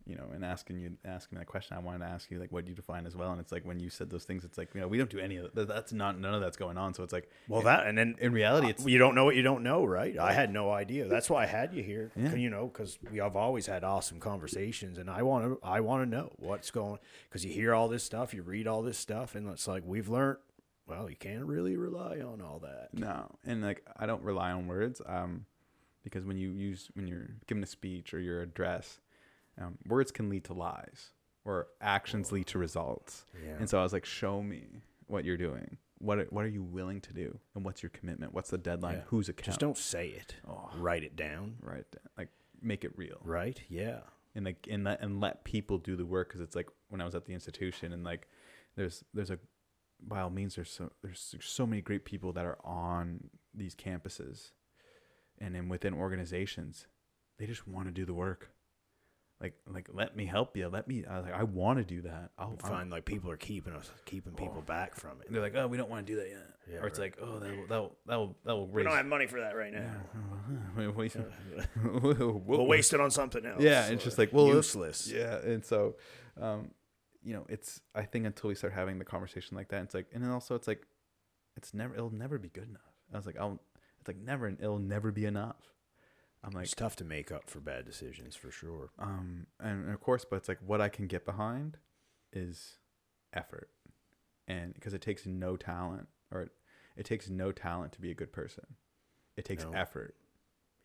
you 0.07 0.15
know, 0.15 0.25
and 0.33 0.45
asking 0.45 0.79
you 0.79 0.91
asking 1.03 1.39
that 1.39 1.47
question, 1.47 1.75
I 1.75 1.79
wanted 1.79 1.99
to 1.99 2.05
ask 2.05 2.29
you 2.29 2.39
like 2.39 2.51
what 2.51 2.67
you 2.67 2.75
define 2.75 3.07
as 3.07 3.15
well, 3.15 3.31
and 3.31 3.41
it's 3.41 3.51
like 3.51 3.65
when 3.65 3.79
you 3.79 3.89
said 3.89 4.09
those 4.09 4.23
things, 4.23 4.43
it's 4.43 4.57
like 4.57 4.69
you 4.75 4.81
know 4.81 4.87
we 4.87 4.97
don't 4.97 5.09
do 5.09 5.19
any 5.19 5.37
of 5.37 5.53
that. 5.53 5.67
That's 5.67 5.91
not 5.93 6.19
none 6.19 6.33
of 6.35 6.41
that's 6.41 6.57
going 6.57 6.77
on. 6.77 6.93
So 6.93 7.03
it's 7.03 7.13
like 7.13 7.29
Well, 7.47 7.61
that 7.63 7.87
and 7.87 7.97
then 7.97 8.15
in 8.19 8.31
reality, 8.31 8.69
it's 8.69 8.85
you 8.85 8.99
don't 8.99 9.15
know 9.15 9.25
what 9.25 9.35
you 9.35 9.41
don't 9.41 9.63
know, 9.63 9.83
right? 9.83 10.17
I 10.19 10.33
had 10.33 10.51
no 10.53 10.71
idea. 10.71 11.07
That's 11.07 11.29
why 11.29 11.43
I 11.43 11.47
had 11.47 11.73
you 11.73 11.81
here. 11.81 12.11
Yeah. 12.15 12.35
You 12.35 12.49
know, 12.49 12.67
because 12.67 12.99
we 13.11 13.17
have 13.17 13.35
always 13.35 13.65
had 13.65 13.83
awesome 13.83 14.19
conversations, 14.19 14.97
and 14.99 15.09
I 15.09 15.23
want 15.23 15.45
to 15.45 15.59
I 15.63 15.79
want 15.79 16.03
to 16.03 16.09
know 16.09 16.31
what's 16.37 16.69
going. 16.69 16.99
Because 17.27 17.43
you 17.43 17.51
hear 17.51 17.73
all 17.73 17.87
this 17.87 18.03
stuff, 18.03 18.33
you 18.33 18.43
read 18.43 18.67
all 18.67 18.83
this 18.83 18.99
stuff, 18.99 19.33
and 19.33 19.49
it's 19.49 19.67
like 19.67 19.83
we've 19.85 20.07
learned. 20.07 20.37
Well, 20.87 21.09
you 21.09 21.15
can't 21.15 21.45
really 21.45 21.75
rely 21.75 22.19
on 22.19 22.41
all 22.41 22.59
that. 22.59 22.89
No, 22.93 23.31
and 23.43 23.63
like 23.63 23.83
I 23.97 24.05
don't 24.05 24.21
rely 24.21 24.51
on 24.51 24.67
words, 24.67 25.01
um, 25.07 25.45
because 26.03 26.25
when 26.25 26.37
you 26.37 26.49
use 26.51 26.91
when 26.93 27.07
you're 27.07 27.29
giving 27.47 27.63
a 27.63 27.67
speech 27.67 28.13
or 28.13 28.19
your 28.19 28.43
address, 28.43 28.99
um, 29.59 29.77
words 29.87 30.11
can 30.11 30.29
lead 30.29 30.43
to 30.45 30.53
lies 30.53 31.11
or 31.43 31.67
actions 31.81 32.31
lead 32.31 32.47
to 32.47 32.57
results. 32.57 33.25
Yeah. 33.45 33.53
And 33.59 33.69
so 33.69 33.79
I 33.79 33.83
was 33.83 33.93
like, 33.93 34.05
show 34.05 34.41
me 34.41 34.81
what 35.07 35.25
you're 35.25 35.37
doing. 35.37 35.77
What 35.99 36.19
are, 36.19 36.25
what 36.29 36.43
are 36.43 36.49
you 36.49 36.61
willing 36.61 36.99
to 37.01 37.13
do, 37.13 37.39
and 37.55 37.63
what's 37.63 37.81
your 37.81 37.89
commitment? 37.91 38.33
What's 38.33 38.49
the 38.49 38.57
deadline? 38.57 38.95
Yeah. 38.95 39.01
Who's 39.07 39.29
account? 39.29 39.45
Just 39.45 39.59
don't 39.59 39.77
say 39.77 40.09
it. 40.09 40.35
Oh. 40.47 40.69
Write 40.77 41.03
it 41.03 41.15
down. 41.15 41.55
right, 41.61 41.85
like 42.17 42.27
make 42.61 42.83
it 42.83 42.91
real. 42.97 43.17
Right? 43.23 43.61
Yeah. 43.69 43.99
and 44.35 44.45
like 44.45 44.67
and 44.69 44.83
let 44.83 45.01
and 45.01 45.21
let 45.21 45.45
people 45.45 45.77
do 45.77 45.95
the 45.95 46.05
work 46.05 46.27
because 46.27 46.41
it's 46.41 46.55
like 46.55 46.67
when 46.89 46.99
I 46.99 47.05
was 47.05 47.15
at 47.15 47.25
the 47.25 47.33
institution 47.33 47.93
and 47.93 48.03
like 48.03 48.27
there's 48.75 49.03
there's 49.13 49.31
a 49.31 49.39
by 50.05 50.19
all 50.19 50.29
means 50.29 50.55
there's 50.55 50.69
so 50.69 50.91
there's 51.01 51.33
so 51.39 51.65
many 51.65 51.81
great 51.81 52.03
people 52.03 52.33
that 52.33 52.45
are 52.45 52.57
on 52.65 53.29
these 53.53 53.73
campuses 53.73 54.51
and 55.39 55.55
then 55.55 55.69
within 55.69 55.93
organizations 55.93 56.87
they 57.39 57.45
just 57.45 57.65
want 57.67 57.87
to 57.87 57.91
do 57.93 58.03
the 58.05 58.13
work 58.13 58.51
like 59.41 59.53
like 59.67 59.89
let 59.93 60.15
me 60.15 60.25
help 60.25 60.55
you 60.55 60.67
let 60.69 60.87
me 60.87 61.03
I, 61.05 61.19
like, 61.19 61.33
I 61.33 61.43
want 61.43 61.79
to 61.79 61.83
do 61.83 62.03
that 62.03 62.31
I'll 62.37 62.55
find 62.57 62.89
like 62.89 63.03
people 63.05 63.29
are 63.31 63.37
keeping 63.37 63.73
us 63.73 63.91
keeping 64.05 64.33
people 64.33 64.61
back 64.61 64.95
from 64.95 65.19
it. 65.21 65.27
they're 65.31 65.41
like 65.41 65.55
oh 65.55 65.67
we 65.67 65.75
don't 65.77 65.89
want 65.89 66.07
to 66.07 66.13
do 66.13 66.17
that 66.19 66.29
yet 66.29 66.47
Yeah, 66.71 66.79
or 66.79 66.87
it's 66.87 66.99
right. 66.99 67.13
like 67.19 67.19
oh 67.21 67.39
that 67.39 67.51
will 67.57 67.65
that 67.67 67.79
will 67.79 67.95
that 68.05 68.15
will, 68.17 68.35
that 68.45 68.55
will 68.55 68.67
We 68.67 68.83
don't 68.83 68.95
have 68.95 69.05
money 69.05 69.27
for 69.27 69.41
that 69.41 69.55
right 69.55 69.73
now. 69.73 69.79
yeah. 70.77 70.87
We'll 72.01 72.41
we'll 72.45 72.65
waste 72.65 72.93
it 72.93 73.01
on 73.01 73.11
something 73.11 73.45
else. 73.45 73.61
Yeah, 73.61 73.87
it's 73.87 74.03
just 74.03 74.17
like, 74.17 74.31
well, 74.31 74.47
useless. 74.47 75.11
Yeah, 75.11 75.37
and 75.39 75.63
so, 75.65 75.95
um, 76.39 76.71
you 77.23 77.33
know, 77.33 77.45
it's 77.49 77.81
I 77.93 78.03
think 78.03 78.25
until 78.25 78.47
we 78.49 78.55
start 78.55 78.73
having 78.73 78.99
the 78.99 79.05
conversation 79.05 79.57
like 79.57 79.69
that, 79.69 79.83
it's 79.83 79.93
like, 79.95 80.07
and 80.13 80.23
then 80.23 80.31
also 80.31 80.55
it's 80.55 80.67
like, 80.67 80.85
it's 81.57 81.73
never, 81.73 81.93
it'll 81.95 82.09
never 82.13 82.37
be 82.37 82.49
good 82.49 82.67
enough. 82.69 82.81
I 83.13 83.17
was 83.17 83.25
like, 83.25 83.37
I'll, 83.39 83.59
it's 83.99 84.07
like 84.07 84.17
never, 84.17 84.47
it'll 84.47 84.79
never 84.79 85.11
be 85.11 85.25
enough. 85.25 85.55
I'm 86.45 86.51
like, 86.53 86.65
It's 86.65 86.75
tough 86.75 86.95
to 86.97 87.03
make 87.03 87.31
up 87.31 87.49
for 87.49 87.59
bad 87.59 87.85
decisions 87.85 88.35
for 88.35 88.51
sure. 88.51 88.89
um, 88.99 89.47
and 89.59 89.89
of 89.91 89.99
course, 89.99 90.23
but 90.29 90.35
it's 90.37 90.47
like 90.47 90.59
what 90.65 90.79
I 90.81 90.89
can 90.89 91.07
get 91.07 91.25
behind 91.25 91.77
is 92.31 92.77
effort, 93.33 93.69
and 94.47 94.73
because 94.73 94.93
it 94.93 95.01
takes 95.01 95.25
no 95.25 95.57
talent 95.57 96.07
or 96.31 96.41
it, 96.43 96.51
it 96.95 97.05
takes 97.05 97.29
no 97.29 97.51
talent 97.51 97.93
to 97.93 98.01
be 98.01 98.11
a 98.11 98.15
good 98.15 98.31
person. 98.31 98.65
It 99.35 99.43
takes 99.45 99.63
No. 99.63 99.71
effort 99.73 100.15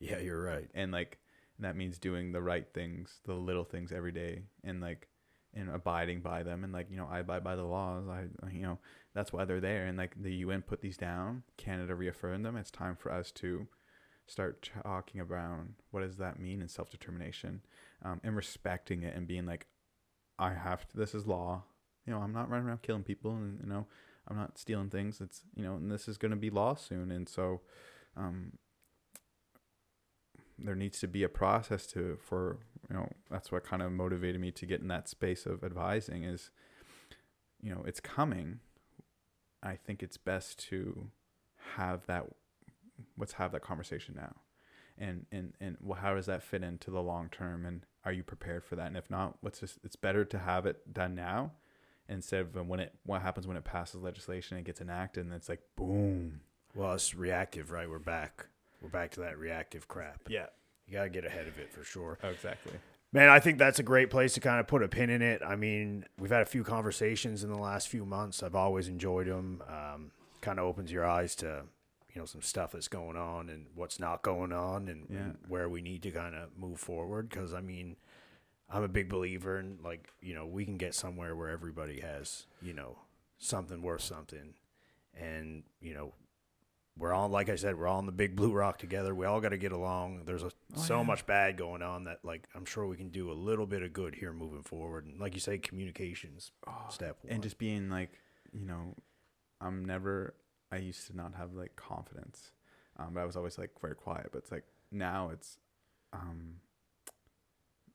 Yeah, 0.01 0.19
you're 0.19 0.43
right. 0.43 0.69
and 0.75 0.91
like 0.93 1.19
and 1.57 1.65
that 1.67 1.77
means 1.77 1.99
doing 1.99 2.33
the 2.33 2.41
right 2.43 2.67
things 2.73 3.21
the 3.25 3.35
little 3.35 3.65
things 3.65 3.93
every 3.93 4.13
day 4.13 4.45
and 4.65 4.81
like 4.81 5.09
and 5.53 5.69
abiding 5.69 6.21
by 6.21 6.43
them 6.43 6.65
and 6.65 6.73
like 6.73 6.91
you 6.91 6.97
know 6.97 7.07
i 7.11 7.19
abide 7.19 7.45
by 7.45 7.55
the 7.57 7.65
laws 7.65 8.07
i 8.09 8.23
you 8.51 8.63
know 8.63 8.79
that's 9.15 9.33
why 9.33 9.45
they're 9.45 9.61
there 9.61 9.85
and 9.87 9.99
like 9.99 10.15
the 10.23 10.33
un 10.45 10.63
put 10.63 10.81
these 10.81 10.97
down 10.97 11.43
canada 11.59 11.95
reaffirmed 11.95 12.45
them 12.47 12.57
it's 12.57 12.71
time 12.71 12.97
for 12.97 13.13
us 13.13 13.31
to 13.33 13.67
start 14.31 14.71
talking 14.85 15.21
about 15.21 15.61
what 15.91 16.03
does 16.03 16.17
that 16.19 16.39
mean 16.39 16.63
in 16.63 16.69
self-determination 16.69 17.63
um, 18.05 18.21
and 18.23 18.37
respecting 18.37 19.03
it 19.03 19.15
and 19.17 19.27
being 19.27 19.45
like 19.45 19.67
i 20.39 20.53
have 20.55 20.89
to 20.89 20.97
this 20.97 21.15
is 21.15 21.27
law. 21.27 21.65
You 22.07 22.13
know 22.13 22.21
i'm 22.21 22.33
not 22.33 22.49
running 22.49 22.67
around 22.67 22.83
killing 22.83 23.03
people 23.03 23.33
and 23.33 23.59
you 23.61 23.69
know 23.69 23.87
i'm 24.29 24.37
not 24.37 24.59
stealing 24.59 24.89
things. 24.89 25.21
It's 25.21 25.43
you 25.57 25.65
know 25.65 25.75
and 25.75 25.91
this 25.91 26.09
is 26.09 26.17
going 26.17 26.31
to 26.31 26.37
be 26.37 26.51
law 26.51 26.75
soon. 26.75 27.11
And 27.11 27.29
so 27.29 27.61
um, 28.17 28.53
there 30.59 30.75
needs 30.75 31.01
to 31.01 31.09
be 31.09 31.23
a 31.23 31.29
process 31.29 31.87
to 31.89 32.19
for 32.21 32.59
you 32.89 32.97
know 32.97 33.09
that's 33.31 33.51
what 33.51 33.65
kind 33.65 33.83
of 33.83 33.93
motivated 33.93 34.41
me 34.41 34.51
to 34.53 34.67
get 34.67 34.81
in 34.81 34.89
that 34.89 35.09
space 35.09 35.47
of 35.47 35.65
advising 35.65 36.25
is 36.25 36.51
you 37.61 37.75
know 37.75 37.83
it's 37.87 38.01
coming. 38.01 38.61
I 39.63 39.77
think 39.77 40.03
it's 40.03 40.17
best 40.17 40.59
to 40.71 41.09
have 41.77 42.07
that 42.07 42.27
let's 43.19 43.33
have 43.35 43.53
that 43.53 43.63
conversation 43.63 44.15
now 44.17 44.35
and 44.99 45.27
and 45.33 45.53
and 45.61 45.77
well, 45.81 45.99
how 46.01 46.15
does 46.15 46.27
that 46.27 46.43
fit 46.43 46.63
into 46.63 46.91
the 46.91 47.03
long 47.03 47.29
term 47.31 47.65
and 47.67 47.87
are 48.05 48.13
you 48.13 48.23
prepared 48.23 48.65
for 48.65 48.77
that 48.77 48.87
and 48.89 48.97
if 48.97 49.11
not 49.11 49.37
let's 49.43 49.61
just 49.61 49.79
it's 49.85 49.97
better 49.97 50.25
to 50.25 50.39
have 50.39 50.67
it 50.67 50.93
done 50.93 51.15
now 51.15 51.53
instead 52.09 52.41
of 52.41 52.55
when 52.69 52.81
it 52.81 52.93
what 53.05 53.23
happens 53.23 53.47
when 53.47 53.57
it 53.57 53.65
passes 53.65 54.01
legislation 54.03 54.57
and 54.57 54.67
gets 54.67 54.81
enacted 54.81 55.25
and 55.25 55.35
it's 55.35 55.49
like 55.49 55.61
boom 55.77 56.41
Well, 56.75 56.93
it's 56.95 57.15
reactive, 57.15 57.71
right? 57.71 57.89
We're 57.89 57.99
back. 57.99 58.47
We're 58.83 58.89
back 58.89 59.11
to 59.13 59.21
that 59.21 59.39
reactive 59.39 59.87
crap. 59.89 60.23
yeah 60.29 60.47
You 60.87 60.95
got 60.95 61.05
to 61.05 61.11
get 61.11 61.25
ahead 61.25 61.47
of 61.47 61.59
it 61.59 61.73
for 61.73 61.85
sure. 61.85 62.19
oh, 62.25 62.29
exactly 62.29 62.73
Man, 63.13 63.29
I 63.29 63.41
think 63.41 63.59
that's 63.59 63.81
a 63.81 63.83
great 63.83 64.09
place 64.09 64.35
to 64.35 64.41
kind 64.41 64.61
of 64.61 64.69
put 64.69 64.85
a 64.85 64.89
pin 64.89 65.11
in 65.11 65.21
it. 65.21 65.43
I 65.45 65.57
mean, 65.57 66.05
we've 66.17 66.31
had 66.31 66.43
a 66.43 66.47
few 66.47 66.63
conversations 66.63 67.43
in 67.43 67.51
the 67.51 67.59
last 67.59 67.89
few 67.89 68.07
months. 68.07 68.41
I've 68.41 68.55
always 68.55 68.87
enjoyed 68.87 69.27
them. 69.27 69.65
Um, 69.69 70.13
kind 70.43 70.61
of 70.61 70.65
opens 70.65 70.93
your 70.93 71.05
eyes 71.05 71.35
to, 71.37 71.65
you 72.13 72.21
know, 72.21 72.27
some 72.27 72.43
stuff 72.43 72.73
that's 72.73 72.89
going 72.89 73.17
on 73.17 73.49
and 73.49 73.67
what's 73.75 74.01
not 74.01 74.23
going 74.23 74.53
on 74.53 74.89
and, 74.89 75.07
Yeah. 75.11 75.19
and 75.19 75.39
where 75.49 75.69
we 75.69 75.81
need 75.81 76.03
to 76.03 76.11
kind 76.11 76.35
of 76.35 76.57
move 76.59 76.81
forward. 76.81 77.29
Because, 77.29 77.55
I 77.55 77.61
mean, 77.61 77.97
I'm 78.69 78.83
a 78.83 78.89
big 78.89 79.09
believer 79.09 79.59
in, 79.59 79.79
like, 79.83 80.09
you 80.21 80.35
know, 80.35 80.47
we 80.47 80.65
can 80.65 80.77
get 80.77 80.95
somewhere 80.95 81.35
where 81.37 81.49
everybody 81.49 82.01
has, 82.01 82.47
you 82.63 82.73
know, 82.73 82.99
something 83.39 83.81
worth 83.83 84.03
something. 84.03 84.55
And, 85.15 85.65
you 85.81 85.95
know, 85.95 86.15
we're 86.99 87.13
all 87.15 87.29
like 87.29 87.49
I 87.49 87.55
said, 87.57 87.79
we're 87.79 87.87
all 87.87 87.99
on 87.99 88.07
the 88.07 88.13
big 88.13 88.37
blue 88.37 88.53
rock 88.53 88.79
together. 88.79 89.15
We 89.15 89.25
all 89.25 89.41
got 89.41 89.51
to 89.51 89.57
get 89.57 89.73
along. 89.73 90.25
There's 90.27 90.43
a, 90.43 90.51
Oh, 90.77 90.81
so 90.81 90.99
yeah. 90.99 91.03
much 91.05 91.25
bad 91.27 91.57
going 91.57 91.83
on 91.83 92.05
that 92.05 92.19
like 92.25 92.47
I'm 92.55 92.65
sure 92.65 92.87
we 92.87 92.97
can 92.97 93.09
do 93.09 93.31
a 93.31 93.33
little 93.33 93.67
bit 93.67 93.83
of 93.83 93.93
good 93.93 94.15
here 94.17 94.33
moving 94.33 94.63
forward. 94.63 95.07
And 95.07 95.19
like 95.19 95.35
you 95.35 95.41
say, 95.41 95.57
communications 95.59 96.51
oh, 96.67 96.87
step 96.91 97.17
one. 97.23 97.33
and 97.33 97.43
just 97.43 97.57
being 97.59 97.89
like 97.89 98.11
you 98.53 98.67
know 98.67 98.95
i'm 99.61 99.85
never 99.85 100.35
i 100.73 100.77
used 100.77 101.07
to 101.07 101.17
not 101.17 101.35
have 101.35 101.53
like 101.55 101.75
confidence 101.77 102.53
um 102.99 103.11
but 103.15 103.21
i 103.21 103.25
was 103.25 103.37
always 103.37 103.59
like 103.59 103.71
very 103.81 103.95
quiet 103.95 104.29
but 104.33 104.39
it's 104.39 104.53
like 104.53 104.65
now 104.91 105.31
it's 105.33 105.59
um 106.13 106.57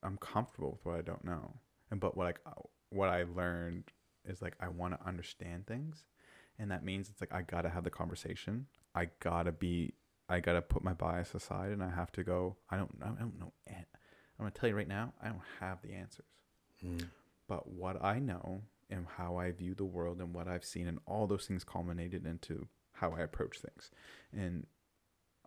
i'm 0.04 0.18
comfortable 0.18 0.72
with 0.72 0.86
what 0.86 0.96
i 0.96 1.02
don't 1.02 1.24
know 1.26 1.54
and 1.92 2.00
but 2.00 2.16
what 2.16 2.26
like 2.26 2.40
uh, 2.46 2.52
what 2.90 3.10
i 3.10 3.24
learned 3.36 3.84
is 4.28 4.42
like 4.42 4.56
i 4.60 4.68
want 4.68 4.94
to 5.00 5.08
understand 5.08 5.66
things 5.68 6.06
and 6.60 6.72
that 6.72 6.84
means 6.84 7.10
it's 7.10 7.22
like 7.22 7.34
i 7.34 7.42
gotta 7.42 7.70
have 7.70 7.84
the 7.84 7.90
conversation 7.90 8.66
i 8.94 9.08
gotta 9.20 9.52
be 9.52 9.94
i 10.30 10.40
gotta 10.40 10.62
put 10.62 10.84
my 10.84 10.94
bias 10.94 11.34
aside 11.36 11.72
and 11.72 11.84
i 11.84 11.90
have 11.90 12.12
to 12.12 12.24
go 12.24 12.56
i 12.70 12.78
don't 12.78 12.92
i 13.02 13.08
don't 13.08 13.40
know 13.40 13.52
i'm 13.68 13.86
gonna 14.40 14.52
tell 14.52 14.70
you 14.70 14.76
right 14.76 14.88
now 14.88 15.14
i 15.22 15.28
don't 15.28 15.42
have 15.60 15.82
the 15.82 15.94
answers 15.94 16.26
Mm. 16.86 17.06
but 17.48 17.70
what 17.70 18.04
I 18.04 18.20
know 18.20 18.62
and 18.90 19.06
how 19.18 19.38
I 19.38 19.52
view 19.52 19.74
the 19.74 19.86
world 19.86 20.20
and 20.20 20.34
what 20.34 20.48
I've 20.48 20.66
seen 20.66 20.88
and 20.88 21.00
all 21.06 21.28
those 21.28 21.46
things 21.46 21.64
culminated 21.64 22.26
into 22.26 22.68
how 22.94 23.12
I 23.12 23.22
approach 23.22 23.60
things. 23.60 23.92
And 24.34 24.66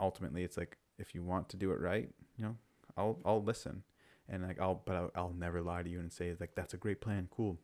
ultimately 0.00 0.42
it's 0.44 0.56
like 0.56 0.76
if 0.98 1.14
you 1.14 1.22
want 1.22 1.48
to 1.50 1.56
do 1.56 1.70
it 1.70 1.80
right, 1.80 2.08
you 2.36 2.44
know, 2.44 2.56
I'll 2.96 3.18
I'll 3.24 3.42
listen. 3.42 3.82
And 4.28 4.42
like 4.42 4.60
I'll 4.60 4.82
but 4.84 4.96
I'll, 4.96 5.10
I'll 5.14 5.34
never 5.36 5.62
lie 5.62 5.82
to 5.82 5.88
you 5.88 6.00
and 6.00 6.12
say 6.12 6.34
like 6.38 6.54
that's 6.54 6.74
a 6.74 6.78
great 6.78 7.00
plan, 7.00 7.28
cool. 7.30 7.58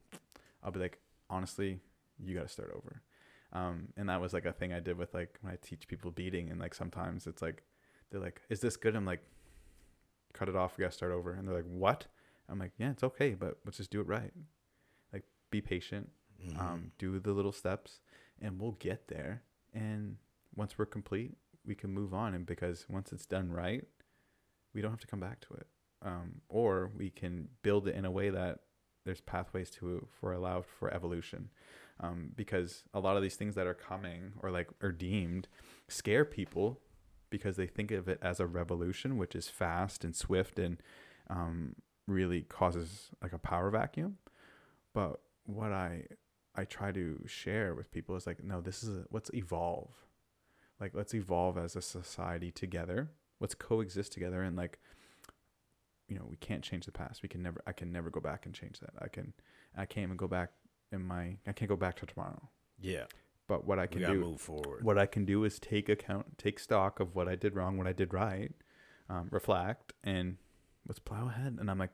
I'll 0.63 0.73
be 0.73 0.81
like 0.81 0.99
honestly, 1.29 1.81
you 2.23 2.35
got 2.35 2.43
to 2.43 2.49
start 2.49 2.73
over. 2.75 3.03
Um 3.53 3.89
and 3.97 4.09
that 4.09 4.21
was 4.21 4.33
like 4.33 4.47
a 4.47 4.53
thing 4.53 4.73
I 4.73 4.81
did 4.81 4.97
with 4.97 5.13
like 5.15 5.39
when 5.41 5.53
I 5.53 5.57
teach 5.61 5.89
people 5.89 6.11
beading 6.11 6.51
and 6.51 6.61
like 6.61 6.75
sometimes 6.75 7.27
it's 7.27 7.43
like 7.43 7.63
they're 8.11 8.21
like 8.21 8.41
is 8.49 8.61
this 8.61 8.77
good? 8.77 8.97
I'm 8.97 9.05
like 9.05 9.23
cut 10.35 10.49
it 10.49 10.57
off, 10.57 10.77
we 10.77 10.83
got 10.83 10.91
to 10.91 10.97
start 10.97 11.13
over. 11.13 11.33
And 11.33 11.49
they're 11.49 11.55
like 11.55 11.65
what? 11.65 12.07
I'm 12.49 12.59
like, 12.59 12.73
yeah, 12.77 12.91
it's 12.91 13.05
okay, 13.05 13.33
but 13.33 13.59
let's 13.65 13.79
just 13.79 13.91
do 13.91 14.01
it 14.01 14.07
right. 14.07 14.33
Be 15.55 15.61
patient, 15.61 16.11
Mhm. 16.43 16.59
um, 16.59 16.93
do 16.99 17.21
the 17.21 17.33
little 17.33 17.53
steps, 17.53 18.01
and 18.41 18.61
we'll 18.61 18.73
get 18.73 19.07
there. 19.07 19.45
And 19.73 20.17
once 20.57 20.77
we're 20.77 20.85
complete, 20.87 21.37
we 21.65 21.77
can 21.77 21.91
move 21.95 22.13
on. 22.13 22.35
And 22.35 22.45
because 22.45 22.89
once 22.89 23.13
it's 23.13 23.25
done 23.25 23.53
right, 23.53 23.87
we 24.73 24.81
don't 24.83 24.91
have 24.91 24.99
to 25.01 25.07
come 25.07 25.21
back 25.21 25.41
to 25.43 25.55
it. 25.55 25.69
Um, 26.03 26.41
or 26.49 26.89
we 26.89 27.09
can 27.09 27.51
build 27.63 27.87
it 27.87 27.95
in 27.95 28.05
a 28.05 28.11
way 28.11 28.31
that 28.31 28.65
there's 29.05 29.21
pathways 29.21 29.71
to 29.71 30.09
for 30.11 30.33
allowed 30.33 30.67
for 30.67 30.93
evolution. 30.93 31.51
Um, 32.01 32.33
because 32.35 32.83
a 32.93 32.99
lot 32.99 33.17
of 33.17 33.23
these 33.23 33.37
things 33.37 33.55
that 33.55 33.69
are 33.69 33.75
coming 33.75 34.33
or 34.43 34.51
like 34.51 34.69
are 34.83 34.91
deemed 34.91 35.47
scare 35.87 36.25
people 36.25 36.81
because 37.31 37.55
they 37.55 37.69
think 37.69 37.93
of 37.93 38.09
it 38.09 38.19
as 38.21 38.41
a 38.41 38.47
revolution, 38.49 39.19
which 39.19 39.37
is 39.37 39.49
fast 39.49 40.05
and 40.05 40.17
swift 40.17 40.59
and 40.59 40.83
um, 41.31 41.77
really 42.09 42.43
causes 42.43 43.11
like 43.23 43.33
a 43.33 43.39
power 43.39 43.71
vacuum. 43.71 44.19
But 44.93 45.21
what 45.47 45.73
I 45.73 46.07
I 46.55 46.65
try 46.65 46.93
to 46.93 47.21
share 47.27 47.75
with 47.75 47.91
people 47.91 48.15
is 48.17 48.27
like, 48.27 48.43
no, 48.43 48.61
this 48.61 48.83
is 48.83 48.89
a, 48.91 49.05
let's 49.11 49.31
evolve. 49.35 49.91
Like 50.81 50.93
let's 50.95 51.15
evolve 51.15 51.59
as 51.59 51.77
a 51.77 51.83
society 51.83 52.51
together. 52.51 53.11
Let's 53.41 53.55
coexist 53.55 54.13
together 54.13 54.43
and 54.43 54.57
like 54.57 54.79
you 56.07 56.17
know, 56.17 56.27
we 56.29 56.37
can't 56.37 56.63
change 56.63 56.85
the 56.85 56.93
past. 56.93 57.23
We 57.23 57.29
can 57.29 57.43
never 57.43 57.63
I 57.67 57.73
can 57.73 57.91
never 57.93 58.11
go 58.11 58.21
back 58.21 58.47
and 58.47 58.55
change 58.55 58.81
that. 58.81 58.91
I 59.01 59.09
can 59.09 59.33
I 59.77 59.87
can't 59.87 60.05
even 60.05 60.17
go 60.17 60.29
back 60.29 60.51
in 60.93 61.03
my 61.05 61.37
I 61.47 61.53
can't 61.53 61.69
go 61.69 61.77
back 61.77 61.97
to 61.97 62.07
tomorrow. 62.07 62.51
yeah, 62.81 63.05
But 63.49 63.67
what 63.67 63.79
I 63.79 63.87
can 63.87 64.03
do 64.03 64.21
move 64.21 64.41
forward. 64.41 64.85
what 64.85 64.99
I 64.99 65.07
can 65.07 65.25
do 65.25 65.45
is 65.45 65.59
take 65.59 65.89
account, 65.89 66.39
take 66.39 66.59
stock 66.59 67.01
of 67.01 67.15
what 67.15 67.29
I 67.29 67.37
did 67.37 67.55
wrong, 67.55 67.79
what 67.79 67.87
I 67.87 67.93
did 67.93 68.13
right, 68.13 68.53
um, 69.09 69.29
reflect, 69.31 69.93
and 70.03 70.37
let's 70.87 70.99
plow 70.99 71.29
ahead. 71.29 71.57
And 71.59 71.71
I'm 71.71 71.79
like, 71.79 71.93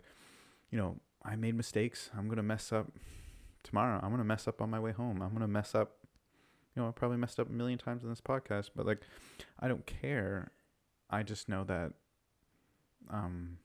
you 0.70 0.78
know, 0.78 0.97
I 1.24 1.36
made 1.36 1.55
mistakes. 1.55 2.10
I'm 2.16 2.28
gonna 2.28 2.43
mess 2.43 2.72
up 2.72 2.89
tomorrow. 3.62 4.01
I'm 4.03 4.11
gonna 4.11 4.24
mess 4.24 4.47
up 4.49 4.61
on 4.61 4.70
my 4.70 4.81
way 4.81 4.93
home. 4.93 5.23
I'm 5.23 5.32
gonna 5.32 5.49
mess 5.49 5.74
up. 5.74 5.97
You 6.74 6.82
know, 6.82 6.89
I 6.89 6.93
probably 6.93 7.16
messed 7.16 7.41
up 7.41 7.49
a 7.49 7.53
million 7.53 7.78
times 7.78 8.05
in 8.05 8.11
this 8.11 8.20
podcast, 8.20 8.70
but 8.77 8.87
like, 8.87 9.01
I 9.59 9.66
don't 9.69 9.85
care. 9.87 10.53
I 11.11 11.23
just 11.24 11.49
know 11.49 11.65
that, 11.65 11.93
um, 13.11 13.59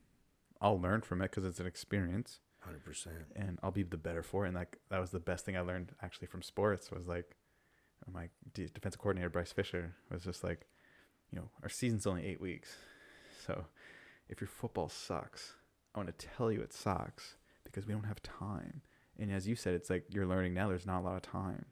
I'll 0.60 0.80
learn 0.80 1.02
from 1.02 1.22
it 1.22 1.30
because 1.30 1.46
it's 1.46 1.60
an 1.60 1.68
experience 1.68 2.40
Hundred 2.60 2.84
percent. 2.84 3.16
and 3.36 3.60
I'll 3.62 3.70
be 3.72 3.84
the 3.84 3.98
better 3.98 4.24
for 4.24 4.46
it. 4.46 4.50
And 4.50 4.56
like 4.58 4.78
that 4.90 5.00
was 5.00 5.12
the 5.12 5.20
best 5.20 5.46
thing 5.46 5.56
I 5.56 5.60
learned 5.62 5.92
actually 6.02 6.28
from 6.28 6.42
sports 6.42 6.90
was 6.90 7.06
like 7.08 7.36
my 8.12 8.30
de- 8.54 8.68
defensive 8.70 9.00
coordinator 9.00 9.30
Bryce 9.30 9.52
Fisher 9.52 9.94
was 10.12 10.24
just 10.24 10.44
like, 10.44 10.66
you 11.32 11.38
know, 11.40 11.50
our 11.62 11.70
season's 11.70 12.08
only 12.08 12.26
eight 12.26 12.42
weeks, 12.42 12.76
so 13.46 13.66
if 14.30 14.42
your 14.42 14.48
football 14.48 14.90
sucks, 14.90 15.54
I 15.94 16.00
want 16.00 16.18
to 16.18 16.28
tell 16.36 16.52
you 16.52 16.62
it 16.62 16.74
sucks 16.74 17.36
because 17.64 17.86
we 17.86 17.94
don't 17.94 18.04
have 18.06 18.22
time. 18.24 18.82
And 19.20 19.32
as 19.32 19.48
you 19.48 19.56
said, 19.56 19.74
it's 19.74 19.90
like 19.90 20.06
you're 20.10 20.26
learning 20.26 20.54
now. 20.54 20.70
There's 20.70 20.86
not 20.86 21.02
a 21.02 21.06
lot 21.06 21.16
of 21.16 21.22
time. 21.22 21.66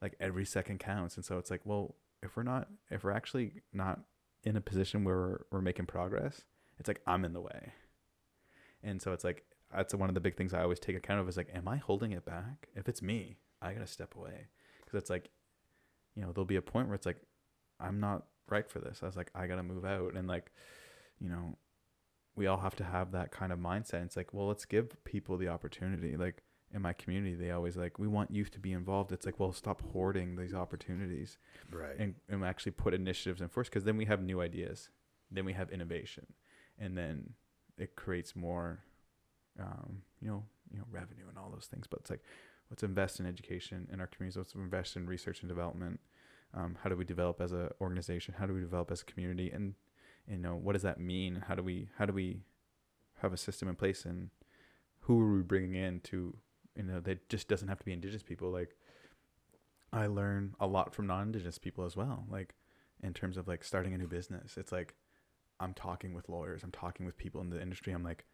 Like 0.00 0.14
every 0.20 0.44
second 0.44 0.78
counts, 0.78 1.16
and 1.16 1.24
so 1.24 1.38
it's 1.38 1.50
like, 1.50 1.62
well, 1.64 1.94
if 2.22 2.36
we're 2.36 2.42
not, 2.42 2.68
if 2.90 3.02
we're 3.02 3.12
actually 3.12 3.62
not 3.72 4.00
in 4.44 4.56
a 4.56 4.60
position 4.60 5.04
where 5.04 5.16
we're, 5.16 5.38
we're 5.50 5.60
making 5.60 5.86
progress, 5.86 6.42
it's 6.78 6.88
like 6.88 7.00
I'm 7.06 7.24
in 7.24 7.32
the 7.32 7.40
way. 7.40 7.72
And 8.82 9.00
so 9.00 9.12
it's 9.12 9.24
like 9.24 9.44
that's 9.74 9.94
one 9.94 10.08
of 10.08 10.14
the 10.14 10.20
big 10.20 10.36
things 10.36 10.54
I 10.54 10.62
always 10.62 10.78
take 10.78 10.96
account 10.96 11.20
of 11.20 11.28
is 11.28 11.36
like, 11.36 11.48
am 11.54 11.66
I 11.66 11.76
holding 11.76 12.12
it 12.12 12.24
back? 12.24 12.68
If 12.74 12.88
it's 12.88 13.02
me, 13.02 13.38
I 13.62 13.72
gotta 13.72 13.86
step 13.86 14.14
away 14.14 14.48
because 14.84 15.00
it's 15.00 15.10
like, 15.10 15.30
you 16.14 16.22
know, 16.22 16.32
there'll 16.32 16.44
be 16.44 16.56
a 16.56 16.62
point 16.62 16.88
where 16.88 16.94
it's 16.94 17.06
like, 17.06 17.20
I'm 17.80 17.98
not 18.00 18.26
right 18.48 18.68
for 18.68 18.78
this. 18.78 19.00
I 19.02 19.06
was 19.06 19.16
like, 19.16 19.30
I 19.34 19.46
gotta 19.46 19.62
move 19.62 19.84
out, 19.84 20.14
and 20.14 20.28
like, 20.28 20.52
you 21.18 21.28
know, 21.28 21.56
we 22.36 22.46
all 22.46 22.58
have 22.58 22.76
to 22.76 22.84
have 22.84 23.12
that 23.12 23.32
kind 23.32 23.50
of 23.50 23.58
mindset. 23.58 24.04
It's 24.04 24.16
like, 24.16 24.34
well, 24.34 24.46
let's 24.46 24.66
give 24.66 25.02
people 25.04 25.38
the 25.38 25.48
opportunity. 25.48 26.16
Like 26.16 26.42
in 26.76 26.82
my 26.82 26.92
community, 26.92 27.34
they 27.34 27.50
always 27.50 27.76
like, 27.76 27.98
we 27.98 28.06
want 28.06 28.30
youth 28.30 28.50
to 28.52 28.60
be 28.60 28.72
involved. 28.72 29.10
It's 29.10 29.24
like, 29.24 29.40
well, 29.40 29.52
stop 29.52 29.80
hoarding 29.92 30.36
these 30.36 30.54
opportunities 30.54 31.38
Right. 31.72 31.96
and, 31.98 32.14
and 32.28 32.44
actually 32.44 32.72
put 32.72 32.92
initiatives 32.92 33.40
in 33.40 33.48
first 33.48 33.70
because 33.70 33.84
then 33.84 33.96
we 33.96 34.04
have 34.04 34.22
new 34.22 34.42
ideas. 34.42 34.90
Then 35.30 35.46
we 35.46 35.54
have 35.54 35.70
innovation. 35.70 36.26
And 36.78 36.96
then 36.96 37.30
it 37.78 37.96
creates 37.96 38.36
more 38.36 38.80
um, 39.58 40.02
you 40.20 40.28
know 40.28 40.44
you 40.70 40.78
know 40.78 40.84
revenue 40.90 41.24
and 41.28 41.38
all 41.38 41.50
those 41.50 41.66
things. 41.66 41.86
But 41.86 42.00
it's 42.00 42.10
like 42.10 42.22
let's 42.70 42.82
invest 42.82 43.20
in 43.20 43.26
education 43.26 43.88
in 43.92 44.00
our 44.00 44.06
communities. 44.06 44.36
Let's 44.36 44.54
invest 44.54 44.96
in 44.96 45.06
research 45.06 45.40
and 45.40 45.48
development. 45.48 46.00
Um, 46.54 46.76
how 46.82 46.90
do 46.90 46.96
we 46.96 47.04
develop 47.04 47.40
as 47.40 47.52
an 47.52 47.70
organization? 47.80 48.34
How 48.38 48.46
do 48.46 48.54
we 48.54 48.60
develop 48.60 48.90
as 48.90 49.00
a 49.02 49.04
community? 49.04 49.50
And 49.50 49.74
you 50.28 50.36
know 50.36 50.56
what 50.56 50.74
does 50.74 50.82
that 50.82 51.00
mean? 51.00 51.44
How 51.48 51.54
do 51.54 51.62
we 51.62 51.88
how 51.98 52.04
do 52.04 52.12
we 52.12 52.42
have 53.22 53.32
a 53.32 53.36
system 53.38 53.68
in 53.68 53.76
place? 53.76 54.04
And 54.04 54.28
who 55.00 55.20
are 55.20 55.36
we 55.36 55.42
bringing 55.42 55.74
in 55.74 56.00
to 56.00 56.36
you 56.76 56.82
know, 56.82 57.00
that 57.00 57.28
just 57.28 57.48
doesn't 57.48 57.68
have 57.68 57.78
to 57.78 57.84
be 57.84 57.92
indigenous 57.92 58.22
people. 58.22 58.50
Like 58.50 58.76
I 59.92 60.06
learn 60.06 60.54
a 60.60 60.66
lot 60.66 60.94
from 60.94 61.06
non-indigenous 61.06 61.58
people 61.58 61.84
as 61.84 61.96
well. 61.96 62.26
Like 62.30 62.54
in 63.02 63.14
terms 63.14 63.36
of 63.36 63.48
like 63.48 63.64
starting 63.64 63.94
a 63.94 63.98
new 63.98 64.08
business, 64.08 64.56
it's 64.56 64.72
like 64.72 64.94
I'm 65.60 65.74
talking 65.74 66.12
with 66.14 66.28
lawyers, 66.28 66.62
I'm 66.62 66.70
talking 66.72 67.06
with 67.06 67.16
people 67.16 67.40
in 67.40 67.50
the 67.50 67.60
industry. 67.60 67.92
I'm 67.92 68.04
like, 68.04 68.24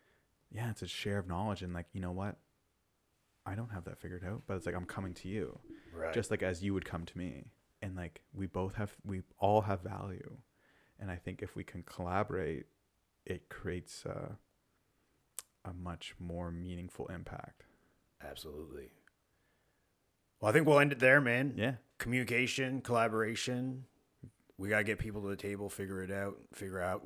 yeah, 0.51 0.71
it's 0.71 0.83
a 0.83 0.87
share 0.89 1.19
of 1.19 1.29
knowledge, 1.29 1.63
and 1.63 1.73
like 1.73 1.87
you 1.93 2.01
know 2.01 2.13
what, 2.13 2.37
I 3.47 3.55
don't 3.55 3.71
have 3.71 3.85
that 3.85 3.99
figured 4.01 4.25
out, 4.25 4.43
but 4.47 4.57
it's 4.57 4.67
like 4.67 4.75
I'm 4.75 4.85
coming 4.87 5.15
to 5.15 5.29
you, 5.29 5.59
Right. 5.95 6.13
just 6.13 6.31
like 6.31 6.43
as 6.43 6.63
you 6.63 6.75
would 6.75 6.85
come 6.85 7.05
to 7.07 7.19
me, 7.19 7.45
and 7.81 7.97
like 7.97 8.23
we 8.35 8.47
both 8.47 8.75
have, 8.75 8.95
we 9.05 9.23
all 9.39 9.63
have 9.63 9.81
value, 9.83 10.37
and 11.01 11.11
I 11.11 11.17
think 11.17 11.43
if 11.43 11.57
we 11.57 11.65
can 11.65 11.83
collaborate, 11.85 12.67
it 13.25 13.49
creates 13.49 14.05
uh, 14.05 14.33
a 15.65 15.73
much 15.73 16.15
more 16.19 16.51
meaningful 16.51 17.07
impact. 17.07 17.65
Absolutely. 18.29 18.91
Well, 20.41 20.51
I 20.51 20.53
think 20.53 20.67
we'll 20.67 20.79
end 20.81 20.93
it 20.93 20.99
there, 20.99 21.21
man. 21.21 21.55
Yeah, 21.57 21.75
Communication, 21.99 22.81
collaboration. 22.81 23.85
We 24.59 24.69
gotta 24.69 24.85
get 24.85 24.99
people 24.99 25.23
to 25.23 25.29
the 25.29 25.37
table, 25.37 25.69
figure 25.69 26.03
it 26.03 26.11
out, 26.11 26.37
figure 26.53 26.81
out 26.81 27.05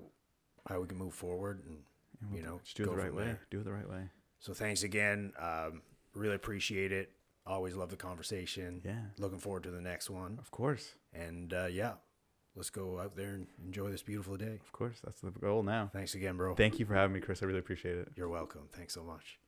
how 0.69 0.81
we 0.81 0.87
can 0.87 0.99
move 0.99 1.15
forward. 1.15 1.63
And 1.67 1.79
and 2.23 2.31
we'll 2.31 2.41
You 2.41 2.47
know, 2.47 2.61
just 2.65 2.77
do 2.77 2.85
it 2.85 2.87
the 2.87 2.97
right 2.97 3.15
way. 3.15 3.25
there. 3.25 3.41
Do 3.51 3.61
it 3.61 3.65
the 3.65 3.73
right 3.73 3.89
way. 3.89 4.09
so, 4.41 4.55
thanks 4.55 4.83
again. 4.83 5.33
Um, 5.39 5.83
really 6.15 6.35
appreciate 6.35 6.93
it. 6.93 7.11
Always 7.47 7.75
love 7.77 7.91
the 7.91 7.97
conversation. 7.97 8.81
Yeah, 8.85 9.01
Looking 9.19 9.39
forward 9.39 9.63
to 9.65 9.71
the 9.71 9.81
next 9.83 10.09
one. 10.11 10.37
of 10.41 10.51
course, 10.51 10.95
And 11.13 11.53
uh, 11.53 11.67
yeah, 11.71 11.93
let's 12.57 12.71
go 12.71 12.99
out 12.99 13.17
there 13.17 13.35
and 13.35 13.47
enjoy 13.65 13.91
this 13.91 14.03
beautiful 14.03 14.37
day. 14.37 14.59
of 14.65 14.73
course. 14.73 14.99
That's 15.05 15.21
the 15.21 15.31
goal 15.31 15.63
now. 15.63 15.91
Thanks 15.93 16.15
again, 16.15 16.37
bro. 16.39 16.55
Thank 16.55 16.79
you 16.81 16.87
for 16.87 16.95
having 16.95 17.13
me, 17.15 17.21
Chris. 17.21 17.43
I 17.43 17.47
really 17.47 17.59
appreciate 17.61 17.99
it. 17.99 18.09
You're 18.17 18.29
welcome. 18.31 18.63
Thanks 18.73 18.95
so 18.95 19.05
much. 19.05 19.39